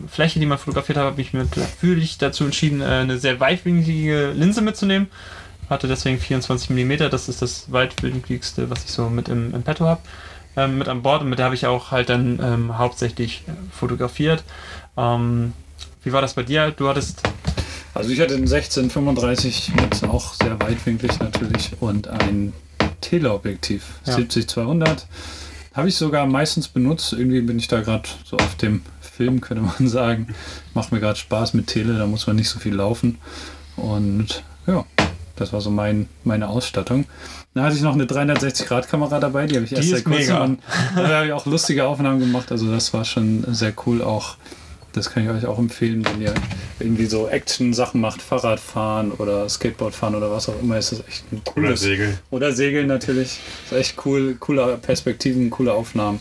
Fläche, 0.09 0.41
die 0.41 0.45
man 0.45 0.59
fotografiert 0.59 0.99
hat, 0.99 1.07
habe 1.07 1.18
ich 1.22 1.33
mich 1.33 1.57
natürlich 1.57 2.18
dazu 2.18 2.45
entschieden, 2.45 2.83
äh, 2.83 2.85
eine 2.85 3.16
sehr 3.16 3.41
weitwinklige 3.41 4.33
Linse 4.33 4.61
mitzunehmen. 4.61 5.07
Hatte 5.70 5.89
deswegen 5.89 6.18
24 6.18 6.68
mm. 6.68 7.09
Das 7.11 7.31
ist 7.31 7.41
das 7.41 7.72
weitwinkligste, 7.72 8.68
was 8.68 8.85
ich 8.85 8.91
so 8.91 9.09
mit 9.09 9.31
im, 9.31 9.55
im 9.55 9.62
Petto 9.62 9.87
habe. 9.87 10.03
Ähm, 10.55 10.77
mit 10.77 10.89
an 10.89 11.01
Bord 11.01 11.22
und 11.22 11.31
mit 11.31 11.39
der 11.39 11.47
habe 11.47 11.55
ich 11.55 11.66
auch 11.66 11.93
halt 11.93 12.11
dann 12.11 12.41
ähm, 12.43 12.77
hauptsächlich 12.77 13.43
äh, 13.49 13.53
fotografiert. 13.72 14.45
Ähm, 14.99 15.55
wie 16.03 16.12
war 16.12 16.20
das 16.20 16.35
bei 16.35 16.43
dir? 16.43 16.72
Du 16.72 16.91
hattest 16.91 17.22
Also 17.97 18.11
ich 18.11 18.20
hatte 18.20 18.34
einen 18.34 18.44
1635 18.44 19.72
mit 19.74 20.05
auch 20.05 20.34
sehr 20.34 20.59
weitwinklig 20.61 21.18
natürlich 21.18 21.70
und 21.80 22.09
ein 22.09 22.53
Teleobjektiv 23.01 23.84
Ja. 24.05 24.16
70-200. 24.16 25.05
Habe 25.74 25.88
ich 25.88 25.97
sogar 25.97 26.26
meistens 26.26 26.68
benutzt. 26.68 27.12
Irgendwie 27.12 27.40
bin 27.40 27.59
ich 27.59 27.68
da 27.68 27.80
gerade 27.80 28.09
so 28.24 28.36
auf 28.36 28.55
dem 28.57 28.82
Film, 29.01 29.40
könnte 29.40 29.62
man 29.62 29.88
sagen. 29.88 30.28
Macht 30.74 30.92
mir 30.92 31.01
gerade 31.01 31.18
Spaß 31.18 31.55
mit 31.55 31.66
Tele, 31.68 31.99
da 31.99 32.07
muss 32.07 32.26
man 32.26 32.36
nicht 32.36 32.49
so 32.49 32.59
viel 32.59 32.74
laufen. 32.74 33.18
Und 33.76 34.42
ja, 34.66 34.84
das 35.36 35.53
war 35.53 35.61
so 35.61 35.70
mein, 35.70 36.09
meine 36.24 36.49
Ausstattung. 36.49 37.05
Dann 37.55 37.64
hatte 37.64 37.76
ich 37.76 37.82
noch 37.82 37.94
eine 37.94 38.05
360-Grad-Kamera 38.05 39.20
dabei, 39.20 39.47
die 39.47 39.57
habe 39.57 39.64
ich 39.66 39.72
erst 39.72 39.88
Die 39.88 39.92
kurzem. 40.03 40.11
mega. 40.11 40.44
Und 40.44 40.59
da 40.97 41.09
habe 41.09 41.26
ich 41.26 41.32
auch 41.32 41.47
lustige 41.47 41.86
Aufnahmen 41.86 42.20
gemacht. 42.20 42.53
Also 42.53 42.70
das 42.70 42.92
war 42.94 43.05
schon 43.05 43.44
sehr 43.55 43.72
cool 43.86 44.03
auch. 44.03 44.36
Das 44.97 45.11
kann 45.11 45.24
ich 45.24 45.28
euch 45.30 45.44
auch 45.47 45.59
empfehlen, 45.59 46.05
wenn 46.07 46.22
ihr 46.22 46.32
irgendwie 46.80 47.05
so 47.07 47.28
Action-Sachen 47.28 48.01
macht, 48.01 48.22
Fahrradfahren 48.22 49.12
oder 49.12 49.47
Skateboardfahren 49.49 50.14
oder 50.14 50.30
was 50.30 50.49
auch 50.49 50.59
immer, 50.61 50.78
ist 50.78 50.92
das 50.92 51.01
echt 51.07 51.30
ein 51.32 51.42
Oder 51.44 51.53
cooles. 51.53 51.80
Segeln. 51.80 52.18
Oder 52.30 52.53
Segeln 52.53 52.86
natürlich. 52.86 53.38
Ist 53.66 53.72
echt 53.72 53.97
cool, 54.07 54.36
coole 54.40 54.78
Perspektiven, 54.78 55.51
coole 55.51 55.72
Aufnahmen. 55.74 56.20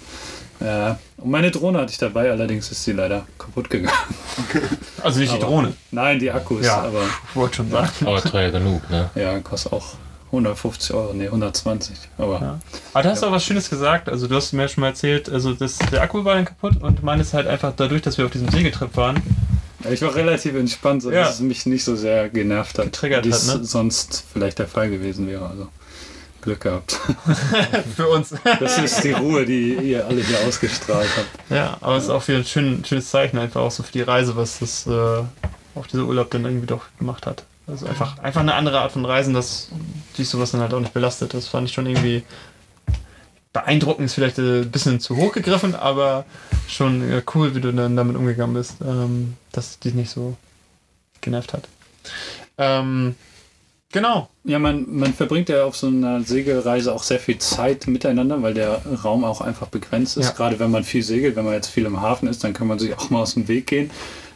Äh, 0.59 0.91
und 1.17 1.31
meine 1.31 1.51
Drohne 1.51 1.79
hatte 1.79 1.91
ich 1.91 1.97
dabei, 1.97 2.29
allerdings 2.31 2.69
ist 2.69 2.83
sie 2.83 2.91
leider 2.91 3.25
kaputt 3.37 3.69
gegangen. 3.69 3.97
also 5.01 5.19
nicht 5.19 5.31
die 5.31 5.37
Aber- 5.37 5.45
Drohne. 5.47 5.73
Nein, 5.91 6.19
die 6.19 6.29
Akkus, 6.31 6.65
Ja. 6.65 6.81
aber 6.83 7.03
Ich 7.29 7.35
wollte 7.35 7.55
schon 7.57 7.71
sagen. 7.71 7.89
Aber 8.05 8.21
teuer 8.21 8.51
genug, 8.51 8.89
ne? 8.89 9.09
ja, 9.15 9.39
kostet 9.39 9.71
auch 9.73 9.85
150 10.31 10.93
Euro, 10.93 11.13
nee, 11.13 11.25
120. 11.27 11.95
Aber 12.17 12.41
Ja. 12.41 12.59
Aber 12.93 13.03
da 13.03 13.09
hast 13.11 13.21
du 13.23 13.27
auch 13.27 13.31
was 13.31 13.43
Schönes 13.45 13.69
gesagt. 13.69 14.09
Also 14.09 14.27
du 14.27 14.35
hast 14.35 14.51
mir 14.53 14.67
schon 14.67 14.81
mal 14.81 14.87
erzählt, 14.89 15.29
also 15.29 15.53
das, 15.53 15.77
der 15.91 16.01
Akku 16.01 16.25
war 16.25 16.35
dann 16.35 16.45
kaputt 16.45 16.81
und 16.81 17.03
meines 17.03 17.33
halt 17.33 17.47
einfach 17.47 17.73
dadurch, 17.75 18.01
dass 18.01 18.17
wir 18.17 18.25
auf 18.25 18.31
diesem 18.31 18.49
Segeltrip 18.49 18.95
waren. 18.97 19.21
ich 19.89 20.01
war 20.01 20.13
relativ 20.15 20.55
entspannt, 20.55 21.03
so 21.03 21.11
Ja. 21.11 21.23
dass 21.23 21.35
es 21.35 21.39
mich 21.41 21.65
nicht 21.65 21.83
so 21.83 21.95
sehr 21.95 22.29
genervt 22.29 22.77
hat, 22.79 22.85
Getriggert 22.85 23.25
wie 23.25 23.31
hat, 23.31 23.37
es 23.39 23.47
ne? 23.47 23.63
sonst 23.63 24.23
vielleicht 24.33 24.59
der 24.59 24.67
Fall 24.67 24.89
gewesen 24.89 25.27
wäre. 25.27 25.47
Also 25.47 25.67
Glück 26.41 26.61
gehabt. 26.61 26.99
Für 27.95 28.07
uns. 28.09 28.33
Das 28.59 28.77
ist 28.77 29.03
die 29.03 29.13
Ruhe, 29.13 29.45
die 29.45 29.73
ihr 29.73 30.05
alle 30.05 30.21
hier 30.21 30.39
ausgestrahlt 30.47 31.09
habt. 31.17 31.49
ja, 31.51 31.75
aber 31.81 31.95
es 31.97 32.03
ist 32.03 32.09
auch 32.11 32.27
wieder 32.27 32.37
ein 32.39 32.45
schön, 32.45 32.85
schönes 32.85 33.09
Zeichen 33.09 33.39
einfach 33.39 33.61
auch 33.61 33.71
so 33.71 33.81
für 33.81 33.91
die 33.91 34.01
Reise, 34.03 34.35
was 34.35 34.59
das 34.59 34.85
äh, 34.85 34.91
auch 35.75 35.87
dieser 35.91 36.03
Urlaub 36.03 36.29
dann 36.29 36.45
irgendwie 36.45 36.67
doch 36.67 36.83
gemacht 36.99 37.25
hat. 37.25 37.45
Also 37.67 37.87
einfach, 37.87 38.19
einfach 38.19 38.41
eine 38.41 38.53
andere 38.53 38.79
Art 38.79 38.91
von 38.91 39.05
Reisen, 39.05 39.33
dass 39.33 39.69
dich 40.17 40.29
sowas 40.29 40.51
dann 40.51 40.61
halt 40.61 40.73
auch 40.73 40.79
nicht 40.79 40.93
belastet. 40.93 41.33
Das 41.33 41.47
fand 41.47 41.67
ich 41.67 41.73
schon 41.73 41.87
irgendwie 41.87 42.23
beeindruckend, 43.53 44.05
ist 44.05 44.13
vielleicht 44.13 44.37
äh, 44.37 44.61
ein 44.61 44.71
bisschen 44.71 44.99
zu 44.99 45.15
hoch 45.15 45.31
gegriffen, 45.31 45.75
aber 45.75 46.25
schon 46.67 47.09
äh, 47.09 47.23
cool, 47.33 47.55
wie 47.55 47.61
du 47.61 47.73
dann 47.73 47.95
damit 47.95 48.17
umgegangen 48.17 48.53
bist, 48.53 48.75
ähm, 48.81 49.35
dass 49.51 49.71
es 49.71 49.79
dich 49.79 49.93
nicht 49.93 50.11
so 50.11 50.35
genervt 51.21 51.53
hat. 51.53 51.67
Ähm, 52.57 53.15
genau. 53.91 54.29
Ja, 54.43 54.59
man, 54.59 54.85
man 54.89 55.13
verbringt 55.13 55.49
ja 55.49 55.63
auf 55.63 55.75
so 55.75 55.87
einer 55.87 56.21
Segelreise 56.21 56.93
auch 56.93 57.01
sehr 57.01 57.19
viel 57.19 57.39
Zeit 57.39 57.87
miteinander, 57.87 58.41
weil 58.41 58.53
der 58.53 58.81
Raum 59.03 59.23
auch 59.23 59.41
einfach 59.41 59.67
begrenzt 59.67 60.17
ist. 60.17 60.27
Ja. 60.27 60.31
Gerade 60.33 60.59
wenn 60.59 60.69
man 60.69 60.83
viel 60.83 61.01
segelt, 61.01 61.35
wenn 61.35 61.45
man 61.45 61.53
jetzt 61.53 61.69
viel 61.69 61.85
im 61.85 62.01
Hafen 62.01 62.27
ist, 62.27 62.43
dann 62.43 62.53
kann 62.53 62.67
man 62.67 62.77
sich 62.77 62.95
auch 62.95 63.09
mal 63.09 63.21
aus 63.21 63.35
dem 63.35 63.47
Weg 63.47 63.67
gehen. 63.67 63.89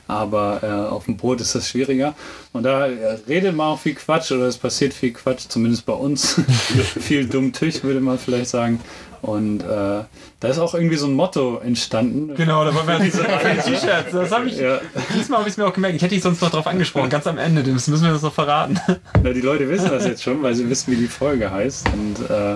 Aber 0.10 0.60
äh, 0.64 0.92
auf 0.92 1.06
dem 1.06 1.18
Boot 1.18 1.40
ist 1.40 1.54
das 1.54 1.70
schwieriger. 1.70 2.16
Und 2.52 2.64
da 2.64 2.88
äh, 2.88 3.20
redet 3.28 3.56
man 3.56 3.68
auch 3.68 3.80
viel 3.80 3.94
Quatsch 3.94 4.32
oder 4.32 4.46
es 4.46 4.58
passiert 4.58 4.92
viel 4.92 5.14
Quatsch, 5.14 5.46
zumindest 5.48 5.86
bei 5.86 5.94
uns. 5.94 6.42
viel 7.00 7.28
dumm 7.28 7.54
Tisch, 7.54 7.84
würde 7.84 8.02
man 8.02 8.18
vielleicht 8.18 8.50
sagen. 8.50 8.80
Und 9.22 9.62
äh, 9.62 9.66
da 9.66 10.48
ist 10.48 10.58
auch 10.58 10.74
irgendwie 10.74 10.96
so 10.96 11.06
ein 11.06 11.14
Motto 11.14 11.60
entstanden. 11.60 12.34
Genau, 12.36 12.66
da 12.66 12.74
wollen 12.74 12.88
wir 12.88 13.00
diese 13.00 13.22
T-Shirts. 13.66 14.12
Das 14.12 14.32
habe 14.32 14.48
ich. 14.48 14.58
Ja, 14.58 14.80
Diesmal 15.14 15.40
habe 15.40 15.50
ich 15.50 15.54
es 15.54 15.58
mir 15.58 15.68
auch 15.68 15.74
gemerkt. 15.74 15.96
Ich 15.96 16.02
hätte 16.02 16.16
dich 16.16 16.24
sonst 16.24 16.42
noch 16.42 16.50
drauf 16.50 16.66
angesprochen, 16.66 17.10
ganz 17.10 17.28
am 17.28 17.38
Ende. 17.38 17.62
Das 17.62 17.88
müssen 17.88 18.06
wir 18.06 18.14
das 18.14 18.24
noch 18.24 18.34
verraten. 18.34 18.80
na, 19.24 19.32
die 19.32 19.42
Leute 19.42 19.70
wissen 19.70 19.92
das 19.92 20.08
jetzt 20.08 20.24
schon, 20.24 20.42
weil 20.42 20.56
sie 20.56 20.68
wissen, 20.68 20.92
wie 20.92 20.98
die 20.98 21.08
Folge 21.08 21.52
heißt. 21.52 21.88
Und 21.94 22.30
äh, 22.32 22.56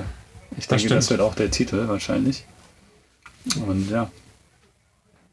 ich 0.58 0.68
denke, 0.68 0.86
stimmt. 0.86 0.98
das 0.98 1.12
wird 1.12 1.22
auch 1.22 1.36
der 1.36 1.52
Titel 1.52 1.88
wahrscheinlich. 1.88 2.46
Und 3.68 3.92
ja, 3.92 4.10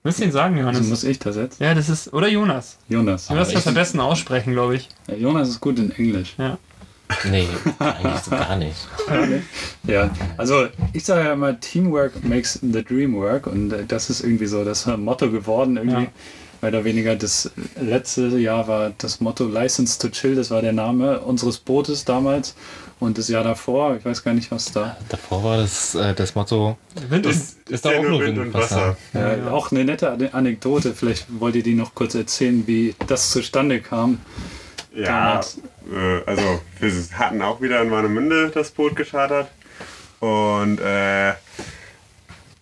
Willst 0.02 0.18
du 0.20 0.24
ihn 0.24 0.32
sagen, 0.32 0.54
also 0.56 0.68
Johannes? 0.70 0.88
muss 0.88 1.04
ich 1.04 1.18
das 1.18 1.36
jetzt? 1.36 1.60
Ja, 1.60 1.74
das 1.74 1.88
ist. 1.88 2.12
Oder 2.14 2.28
Jonas. 2.28 2.78
Jonas. 2.88 3.28
Jonas 3.28 3.48
ich- 3.48 3.54
kann 3.54 3.60
es 3.60 3.66
am 3.66 3.74
besten 3.74 4.00
aussprechen, 4.00 4.52
glaube 4.54 4.76
ich. 4.76 4.88
Ja, 5.08 5.14
Jonas 5.14 5.48
ist 5.48 5.60
gut 5.60 5.78
in 5.78 5.90
Englisch. 5.92 6.34
Ja. 6.38 6.58
Nee, 7.24 7.48
eigentlich 7.80 8.20
so 8.22 8.30
gar 8.30 8.54
nicht. 8.56 8.76
Ja, 9.84 10.10
also 10.36 10.68
ich 10.92 11.04
sage 11.04 11.24
ja 11.26 11.32
immer, 11.32 11.58
Teamwork 11.58 12.24
makes 12.24 12.60
the 12.62 12.84
dream 12.84 13.14
work 13.16 13.48
und 13.48 13.74
das 13.88 14.10
ist 14.10 14.20
irgendwie 14.20 14.46
so 14.46 14.64
das 14.64 14.86
Motto 14.86 15.28
geworden 15.30 15.76
irgendwie. 15.76 16.04
Ja. 16.04 16.06
Mehr 16.62 16.70
oder 16.70 16.84
weniger 16.84 17.16
das 17.16 17.50
letzte 17.80 18.28
Jahr 18.38 18.68
war 18.68 18.92
das 18.98 19.20
Motto 19.20 19.44
License 19.48 19.98
to 19.98 20.08
Chill, 20.10 20.36
das 20.36 20.50
war 20.52 20.62
der 20.62 20.72
Name 20.74 21.18
unseres 21.20 21.58
Bootes 21.58 22.04
damals. 22.04 22.54
Und 23.00 23.16
das 23.16 23.28
Jahr 23.28 23.42
davor, 23.44 23.96
ich 23.96 24.04
weiß 24.04 24.22
gar 24.22 24.34
nicht, 24.34 24.50
was 24.50 24.70
da. 24.72 24.96
Davor 25.08 25.42
war 25.42 25.56
das, 25.56 25.94
äh, 25.94 26.14
das 26.14 26.34
Motto, 26.34 26.76
Wind 27.08 27.24
Ist, 27.26 27.58
ist, 27.60 27.70
Ist 27.70 27.84
da 27.86 27.92
ja 27.92 27.98
auch 28.00 28.02
nur 28.04 28.20
Wind 28.20 28.36
Wind 28.36 28.46
und 28.48 28.54
Wasser. 28.54 28.96
Wasser. 29.14 29.46
Äh, 29.46 29.48
Auch 29.48 29.70
eine 29.72 29.84
nette 29.86 30.10
Ane- 30.12 30.34
Anekdote, 30.34 30.92
vielleicht 30.94 31.26
wollt 31.40 31.56
ihr 31.56 31.62
die 31.62 31.74
noch 31.74 31.94
kurz 31.94 32.14
erzählen, 32.14 32.66
wie 32.66 32.94
das 33.06 33.30
zustande 33.30 33.80
kam. 33.80 34.18
Ja, 34.94 35.40
äh, 35.40 36.20
also 36.26 36.60
wir 36.78 36.92
hatten 37.18 37.40
auch 37.40 37.60
wieder 37.62 37.80
in 37.80 37.90
Warnemünde 37.90 38.50
das 38.52 38.70
Boot 38.70 38.96
geschartert. 38.96 39.48
Und 40.20 40.78
äh, 40.80 41.32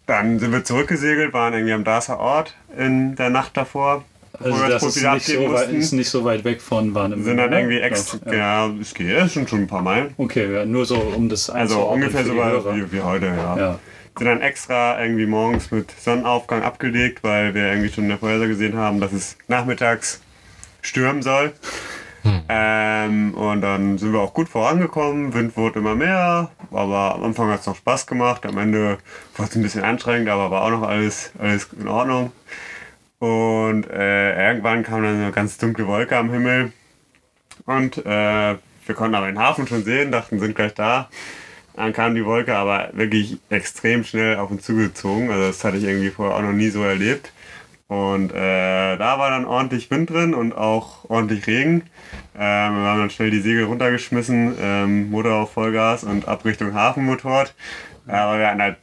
dann 0.06 0.38
sind 0.38 0.52
wir 0.52 0.64
zurückgesegelt, 0.64 1.32
waren 1.32 1.52
irgendwie 1.52 1.72
am 1.72 1.84
Darßer 1.84 2.18
Ort 2.18 2.54
in 2.76 3.16
der 3.16 3.30
Nacht 3.30 3.56
davor. 3.56 4.04
Also 4.40 4.68
das 4.68 4.82
ist 4.82 5.02
nicht, 5.02 5.26
so 5.26 5.52
weit, 5.52 5.70
ist 5.70 5.92
nicht 5.92 6.10
so 6.10 6.24
weit 6.24 6.44
weg 6.44 6.60
von 6.60 6.94
Warnemünde. 6.94 7.24
sind 7.24 7.36
dann 7.38 7.52
irgendwie 7.52 7.80
extra, 7.80 8.18
Ja. 8.26 8.66
ja, 8.66 8.74
geht, 8.94 9.10
es 9.10 9.34
sind 9.34 9.50
schon 9.50 9.60
ein 9.60 9.66
paar 9.66 9.82
Meilen. 9.82 10.14
Okay, 10.16 10.52
ja, 10.52 10.64
nur 10.64 10.86
so 10.86 10.96
um 10.96 11.28
das 11.28 11.50
Also 11.50 11.80
ungefähr 11.80 12.24
so 12.24 12.34
wie, 12.34 12.92
wie 12.92 13.00
heute, 13.00 13.26
ja. 13.26 13.56
Ja. 13.56 13.78
Sind 14.16 14.26
dann 14.26 14.40
extra 14.40 15.00
irgendwie 15.00 15.26
morgens 15.26 15.70
mit 15.70 15.92
Sonnenaufgang 16.00 16.62
abgelegt, 16.62 17.22
weil 17.22 17.54
wir 17.54 17.66
irgendwie 17.68 17.88
schon 17.92 18.04
in 18.04 18.10
der 18.10 18.18
Vorhersage 18.18 18.50
gesehen 18.50 18.76
haben, 18.76 19.00
dass 19.00 19.12
es 19.12 19.36
nachmittags 19.46 20.20
stürmen 20.82 21.22
soll. 21.22 21.52
Ähm, 22.48 23.34
und 23.34 23.60
dann 23.60 23.98
sind 23.98 24.12
wir 24.12 24.20
auch 24.20 24.34
gut 24.34 24.48
vorangekommen, 24.48 25.34
Wind 25.34 25.56
wurde 25.56 25.78
immer 25.78 25.94
mehr, 25.94 26.50
aber 26.70 27.14
am 27.14 27.24
Anfang 27.24 27.50
hat 27.50 27.60
es 27.60 27.66
noch 27.66 27.76
Spaß 27.76 28.06
gemacht, 28.06 28.44
am 28.44 28.58
Ende 28.58 28.98
war 29.36 29.46
es 29.46 29.56
ein 29.56 29.62
bisschen 29.62 29.82
anstrengend, 29.82 30.28
aber 30.28 30.50
war 30.50 30.62
auch 30.64 30.70
noch 30.70 30.82
alles, 30.82 31.32
alles 31.38 31.68
in 31.78 31.88
Ordnung. 31.88 32.32
Und 33.18 33.90
äh, 33.90 34.48
irgendwann 34.48 34.82
kam 34.82 35.02
dann 35.02 35.20
eine 35.20 35.32
ganz 35.32 35.58
dunkle 35.58 35.86
Wolke 35.86 36.16
am 36.16 36.30
Himmel 36.30 36.72
und 37.66 37.98
äh, 37.98 38.56
wir 38.86 38.94
konnten 38.94 39.14
aber 39.14 39.26
den 39.26 39.38
Hafen 39.38 39.66
schon 39.66 39.84
sehen, 39.84 40.12
dachten, 40.12 40.38
sind 40.38 40.56
gleich 40.56 40.74
da. 40.74 41.08
dann 41.76 41.92
kam 41.92 42.14
die 42.14 42.24
Wolke 42.24 42.56
aber 42.56 42.90
wirklich 42.92 43.38
extrem 43.50 44.04
schnell 44.04 44.36
auf 44.36 44.50
uns 44.50 44.62
zugezogen. 44.64 45.30
Also 45.30 45.48
das 45.48 45.64
hatte 45.64 45.76
ich 45.76 45.84
irgendwie 45.84 46.10
vorher 46.10 46.36
auch 46.36 46.42
noch 46.42 46.52
nie 46.52 46.68
so 46.70 46.82
erlebt. 46.82 47.32
Und 47.88 48.32
äh, 48.32 48.96
da 48.96 49.18
war 49.18 49.30
dann 49.30 49.46
ordentlich 49.46 49.90
Wind 49.90 50.10
drin 50.10 50.34
und 50.34 50.52
auch 50.52 51.08
ordentlich 51.08 51.46
Regen. 51.46 51.82
Ähm, 52.38 52.74
wir 52.74 52.88
haben 52.88 53.00
dann 53.00 53.10
schnell 53.10 53.30
die 53.30 53.40
Segel 53.40 53.64
runtergeschmissen, 53.64 54.56
ähm, 54.60 55.10
Motor 55.10 55.34
auf 55.34 55.52
Vollgas 55.52 56.04
und 56.04 56.28
ab 56.28 56.44
Richtung 56.44 56.74
Hafen 56.74 57.04
motort. 57.04 57.54
Aber 58.06 58.38
wir 58.38 58.46
hatten 58.46 58.62
halt 58.62 58.76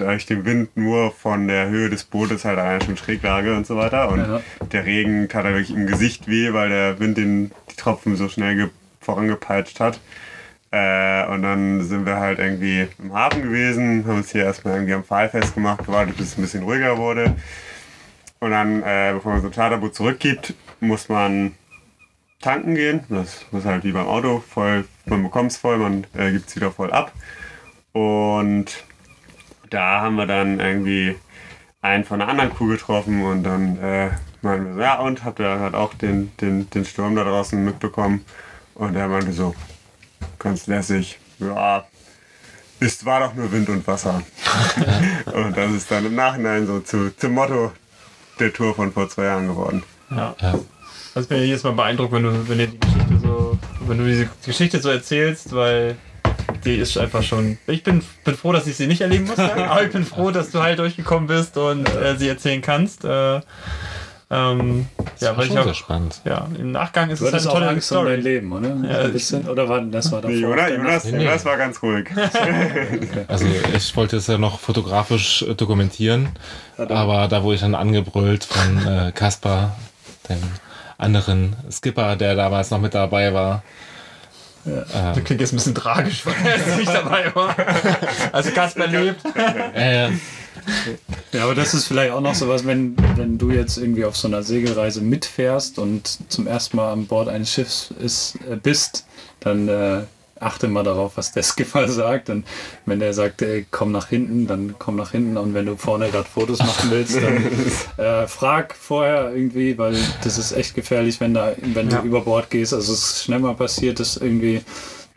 durch 0.00 0.26
den 0.26 0.44
Wind 0.44 0.76
nur 0.76 1.12
von 1.12 1.46
der 1.48 1.68
Höhe 1.68 1.88
des 1.90 2.04
Bootes 2.04 2.44
halt 2.44 2.58
eine 2.58 2.82
schon 2.84 2.96
Schräglage 2.96 3.54
und 3.56 3.66
so 3.66 3.76
weiter. 3.76 4.08
Und 4.10 4.20
Ja. 4.20 4.40
der 4.72 4.84
Regen 4.86 5.28
tat 5.28 5.44
halt 5.44 5.54
wirklich 5.56 5.76
im 5.76 5.86
Gesicht 5.86 6.28
weh, 6.28 6.52
weil 6.52 6.68
der 6.68 6.98
Wind 7.00 7.16
den, 7.18 7.52
die 7.70 7.76
Tropfen 7.76 8.16
so 8.16 8.28
schnell 8.28 8.56
ge- 8.56 8.68
vorangepeitscht 9.00 9.80
hat. 9.80 10.00
Äh, 10.72 11.26
und 11.26 11.42
dann 11.42 11.82
sind 11.82 12.06
wir 12.06 12.16
halt 12.16 12.38
irgendwie 12.38 12.86
im 13.02 13.12
Hafen 13.12 13.42
gewesen, 13.42 14.04
haben 14.06 14.18
uns 14.18 14.30
hier 14.30 14.44
erstmal 14.44 14.74
irgendwie 14.74 14.94
am 14.94 15.02
Pfahl 15.04 15.28
festgemacht, 15.28 15.84
gewartet, 15.84 16.16
bis 16.16 16.28
es 16.28 16.38
ein 16.38 16.42
bisschen 16.42 16.62
ruhiger 16.62 16.96
wurde. 16.96 17.34
Und 18.38 18.52
dann, 18.52 18.82
äh, 18.82 19.10
bevor 19.14 19.32
man 19.32 19.40
so 19.42 19.48
ein 19.48 19.52
Charterboot 19.52 19.94
zurückgibt, 19.94 20.54
muss 20.80 21.08
man 21.08 21.52
tanken 22.40 22.74
gehen. 22.74 23.00
Das 23.08 23.44
ist 23.52 23.64
halt 23.66 23.84
wie 23.84 23.92
beim 23.92 24.06
Auto, 24.06 24.42
voll, 24.48 24.84
man 25.06 25.22
bekommt 25.24 25.50
es 25.50 25.56
voll, 25.58 25.76
man 25.78 26.06
äh, 26.16 26.30
gibt 26.32 26.48
es 26.48 26.56
wieder 26.56 26.70
voll 26.70 26.92
ab. 26.92 27.12
Und 27.92 28.84
da 29.70 30.00
haben 30.02 30.16
wir 30.16 30.26
dann 30.26 30.60
irgendwie 30.60 31.16
einen 31.80 32.04
von 32.04 32.20
einer 32.20 32.30
anderen 32.30 32.50
Kuh 32.50 32.68
getroffen 32.68 33.22
und 33.24 33.42
dann 33.42 33.78
äh, 33.78 34.10
meinten 34.42 34.66
wir 34.66 34.74
so, 34.74 34.80
ja 34.80 35.00
und, 35.00 35.24
habt 35.24 35.40
ihr 35.40 35.48
halt 35.48 35.74
auch 35.74 35.94
den, 35.94 36.30
den, 36.40 36.68
den 36.70 36.84
Sturm 36.84 37.16
da 37.16 37.24
draußen 37.24 37.62
mitbekommen? 37.64 38.24
Und 38.74 38.96
er 38.96 39.08
meinte 39.08 39.32
so, 39.32 39.54
ganz 40.38 40.66
lässig, 40.66 41.18
ja, 41.38 41.84
es 42.80 43.04
war 43.04 43.20
doch 43.20 43.34
nur 43.34 43.52
Wind 43.52 43.68
und 43.68 43.86
Wasser. 43.86 44.22
und 45.32 45.56
das 45.56 45.72
ist 45.72 45.90
dann 45.90 46.06
im 46.06 46.14
Nachhinein 46.14 46.66
so 46.66 46.80
zu, 46.80 47.14
zum 47.16 47.32
Motto 47.32 47.72
der 48.38 48.52
Tour 48.52 48.74
von 48.74 48.92
vor 48.92 49.08
zwei 49.08 49.24
Jahren 49.24 49.48
geworden. 49.48 49.82
Ja. 50.10 50.34
Ja. 50.40 50.58
Also 51.14 51.20
ich 51.20 51.28
bin 51.28 51.38
ja 51.38 51.44
jedes 51.44 51.62
Mal 51.62 51.72
beeindruckt, 51.72 52.12
wenn 52.12 52.22
du, 52.22 52.48
wenn 52.48 52.58
dir 52.58 52.68
die 52.68 52.78
Geschichte 52.78 53.18
so, 53.22 53.58
wenn 53.86 53.98
du 53.98 54.04
diese 54.04 54.28
Geschichte 54.44 54.80
so 54.80 54.88
erzählst, 54.88 55.54
weil 55.54 55.96
die 56.64 56.76
ist 56.76 56.96
einfach 56.98 57.22
schon. 57.22 57.58
Ich 57.66 57.82
bin, 57.82 58.02
bin 58.24 58.34
froh, 58.36 58.52
dass 58.52 58.66
ich 58.66 58.76
sie 58.76 58.86
nicht 58.86 59.00
erleben 59.00 59.24
musste, 59.26 59.54
aber 59.70 59.82
ich 59.84 59.92
bin 59.92 60.04
froh, 60.04 60.30
dass 60.30 60.50
du 60.50 60.62
halt 60.62 60.78
durchgekommen 60.78 61.26
bist 61.28 61.56
und 61.56 61.88
äh, 61.94 62.16
sie 62.16 62.28
erzählen 62.28 62.60
kannst. 62.62 63.04
Äh, 63.04 63.40
ähm, 64.32 64.86
Das 65.14 65.20
ja, 65.22 65.28
war 65.30 65.38
weil 65.38 65.46
ich 65.46 65.52
schon 65.52 65.62
sehr 65.64 65.72
auch, 65.72 65.74
spannend. 65.74 66.20
ja, 66.24 66.46
im 66.56 66.70
Nachgang 66.70 67.10
ist 67.10 67.20
Du 67.20 67.26
es 67.26 67.32
halt 67.32 67.42
eine 67.42 67.50
auch 67.50 67.54
tolle 67.54 67.68
Angst 67.70 67.90
um 67.90 68.04
dein 68.04 68.20
Story. 68.20 68.20
Leben, 68.34 68.52
oder? 68.52 68.68
Ja, 68.68 68.98
Ein 69.00 69.12
bisschen? 69.12 69.48
Oder 69.48 69.68
war 69.68 69.80
das 69.80 70.12
war 70.12 70.20
davor? 70.20 70.36
Nee, 70.36 70.40
Jonas, 70.40 70.68
Danach? 70.70 70.84
Jonas, 70.86 71.04
Nee, 71.06 71.12
nee. 71.12 71.24
Jonas 71.24 71.44
war 71.44 71.56
ganz 71.56 71.82
ruhig. 71.82 72.08
Also 73.28 73.46
ich 73.76 73.96
wollte 73.96 74.16
es 74.18 74.26
ja 74.28 74.38
noch 74.38 74.60
fotografisch 74.60 75.42
äh, 75.42 75.54
dokumentieren, 75.54 76.28
aber 76.76 77.26
da 77.28 77.42
wurde 77.42 77.56
ich 77.56 77.60
dann 77.60 77.74
angebrüllt 77.74 78.44
von 78.44 78.86
äh, 78.86 79.12
Kaspar, 79.12 79.76
dem 80.28 80.38
anderen 80.96 81.56
Skipper, 81.70 82.14
der 82.14 82.34
damals 82.36 82.70
noch 82.70 82.80
mit 82.80 82.94
dabei 82.94 83.34
war. 83.34 83.62
Das 84.64 85.24
klingt 85.24 85.40
jetzt 85.40 85.52
ein 85.52 85.56
bisschen 85.56 85.74
tragisch, 85.74 86.24
weil 86.26 86.34
er 86.44 86.56
jetzt 86.58 86.76
nicht 86.76 86.92
dabei 86.92 87.34
war. 87.34 87.54
Also 88.32 88.50
Kasper 88.50 88.86
lebt. 88.86 89.20
Äh, 89.74 90.10
Ja, 91.32 91.44
aber 91.44 91.54
das 91.54 91.74
ist 91.74 91.86
vielleicht 91.86 92.12
auch 92.12 92.20
noch 92.20 92.34
sowas, 92.34 92.66
wenn, 92.66 92.94
wenn 93.16 93.38
du 93.38 93.50
jetzt 93.50 93.78
irgendwie 93.78 94.04
auf 94.04 94.16
so 94.16 94.28
einer 94.28 94.42
Segelreise 94.42 95.00
mitfährst 95.00 95.78
und 95.78 96.18
zum 96.30 96.46
ersten 96.46 96.76
Mal 96.76 96.92
an 96.92 97.06
Bord 97.06 97.28
eines 97.28 97.50
Schiffs 97.52 97.92
ist, 97.98 98.36
äh, 98.48 98.56
bist, 98.56 99.06
dann 99.40 99.68
äh, 99.68 100.02
achte 100.40 100.68
mal 100.68 100.82
darauf, 100.82 101.16
was 101.16 101.32
der 101.32 101.42
Skipper 101.42 101.86
sagt. 101.92 102.30
Und 102.30 102.44
wenn 102.86 102.98
der 102.98 103.12
sagt, 103.14 103.42
ey, 103.42 103.66
komm 103.70 103.92
nach 103.92 104.08
hinten, 104.08 104.46
dann 104.46 104.74
komm 104.78 104.96
nach 104.96 105.12
hinten. 105.12 105.36
Und 105.36 105.54
wenn 105.54 105.66
du 105.66 105.76
vorne 105.76 106.10
gerade 106.10 106.28
Fotos 106.28 106.58
machen 106.58 106.90
willst, 106.90 107.16
dann 107.16 107.44
äh, 108.04 108.26
frag 108.26 108.74
vorher 108.74 109.32
irgendwie, 109.34 109.76
weil 109.78 109.96
das 110.24 110.38
ist 110.38 110.52
echt 110.52 110.74
gefährlich, 110.74 111.20
wenn, 111.20 111.34
da, 111.34 111.52
wenn 111.60 111.90
Ja. 111.90 112.00
du 112.00 112.06
über 112.06 112.22
Bord 112.22 112.50
gehst. 112.50 112.72
Also 112.74 112.92
es 112.92 112.98
ist 113.02 113.24
schnell 113.24 113.38
mal 113.40 113.54
passiert, 113.54 114.00
dass 114.00 114.16
irgendwie 114.16 114.62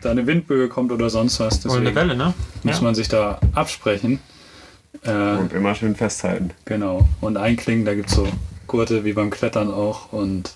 da 0.01 0.11
eine 0.11 0.27
Windböe 0.27 0.67
kommt 0.67 0.91
oder 0.91 1.09
sonst 1.09 1.39
was. 1.39 1.65
Oder 1.65 1.75
eine 1.75 1.83
Deswegen 1.85 1.95
Welle, 1.95 2.15
ne? 2.17 2.33
muss 2.63 2.77
Ja. 2.77 2.83
man 2.83 2.93
sich 2.95 3.07
da 3.07 3.39
absprechen. 3.55 4.19
Äh, 5.05 5.11
Und 5.37 5.53
immer 5.53 5.73
schön 5.75 5.95
festhalten. 5.95 6.51
Genau. 6.65 7.07
Und 7.21 7.37
einklingen, 7.37 7.85
da 7.85 7.93
gibt 7.95 8.09
es 8.09 8.15
so 8.15 8.27
Gurte 8.67 9.03
wie 9.05 9.13
beim 9.13 9.29
Klettern 9.29 9.71
auch. 9.71 10.11
Und 10.13 10.55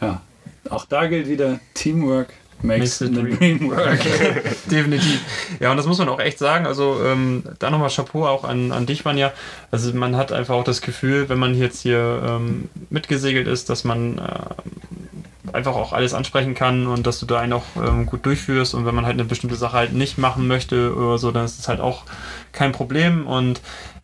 ja, 0.00 0.20
auch 0.68 0.84
da 0.84 1.06
gilt 1.06 1.28
wieder 1.28 1.60
Teamwork 1.74 2.32
makes, 2.62 3.00
Makes 3.00 3.14
the 3.14 3.36
dream 3.36 3.70
work. 3.70 4.00
Definitiv. 4.70 5.20
Ja, 5.60 5.70
und 5.70 5.76
das 5.76 5.86
muss 5.86 5.98
man 5.98 6.08
auch 6.08 6.20
echt 6.20 6.38
sagen. 6.38 6.66
Also 6.66 7.00
ähm, 7.04 7.42
da 7.58 7.70
nochmal 7.70 7.90
Chapeau 7.90 8.26
auch 8.26 8.44
an, 8.44 8.72
an 8.72 8.86
dich, 8.86 9.04
Manja. 9.04 9.32
Also 9.70 9.92
man 9.94 10.16
hat 10.16 10.32
einfach 10.32 10.54
auch 10.54 10.64
das 10.64 10.80
Gefühl, 10.80 11.28
wenn 11.28 11.38
man 11.38 11.54
jetzt 11.54 11.80
hier 11.80 12.22
ähm, 12.26 12.68
mitgesegelt 12.90 13.46
ist, 13.46 13.70
dass 13.70 13.84
man 13.84 14.18
äh, 14.18 15.52
einfach 15.52 15.74
auch 15.74 15.92
alles 15.92 16.14
ansprechen 16.14 16.54
kann 16.54 16.86
und 16.86 17.06
dass 17.06 17.18
du 17.20 17.26
da 17.26 17.40
einen 17.40 17.52
auch 17.52 17.64
ähm, 17.76 18.06
gut 18.06 18.24
durchführst. 18.26 18.74
Und 18.74 18.86
wenn 18.86 18.94
man 18.94 19.04
halt 19.06 19.14
eine 19.14 19.24
bestimmte 19.24 19.56
Sache 19.56 19.76
halt 19.76 19.92
nicht 19.92 20.18
machen 20.18 20.46
möchte 20.46 20.94
oder 20.94 21.18
so, 21.18 21.30
dann 21.30 21.44
ist 21.44 21.58
es 21.58 21.68
halt 21.68 21.80
auch 21.80 22.04
kein 22.52 22.72
Problem. 22.72 23.26
Und 23.26 23.60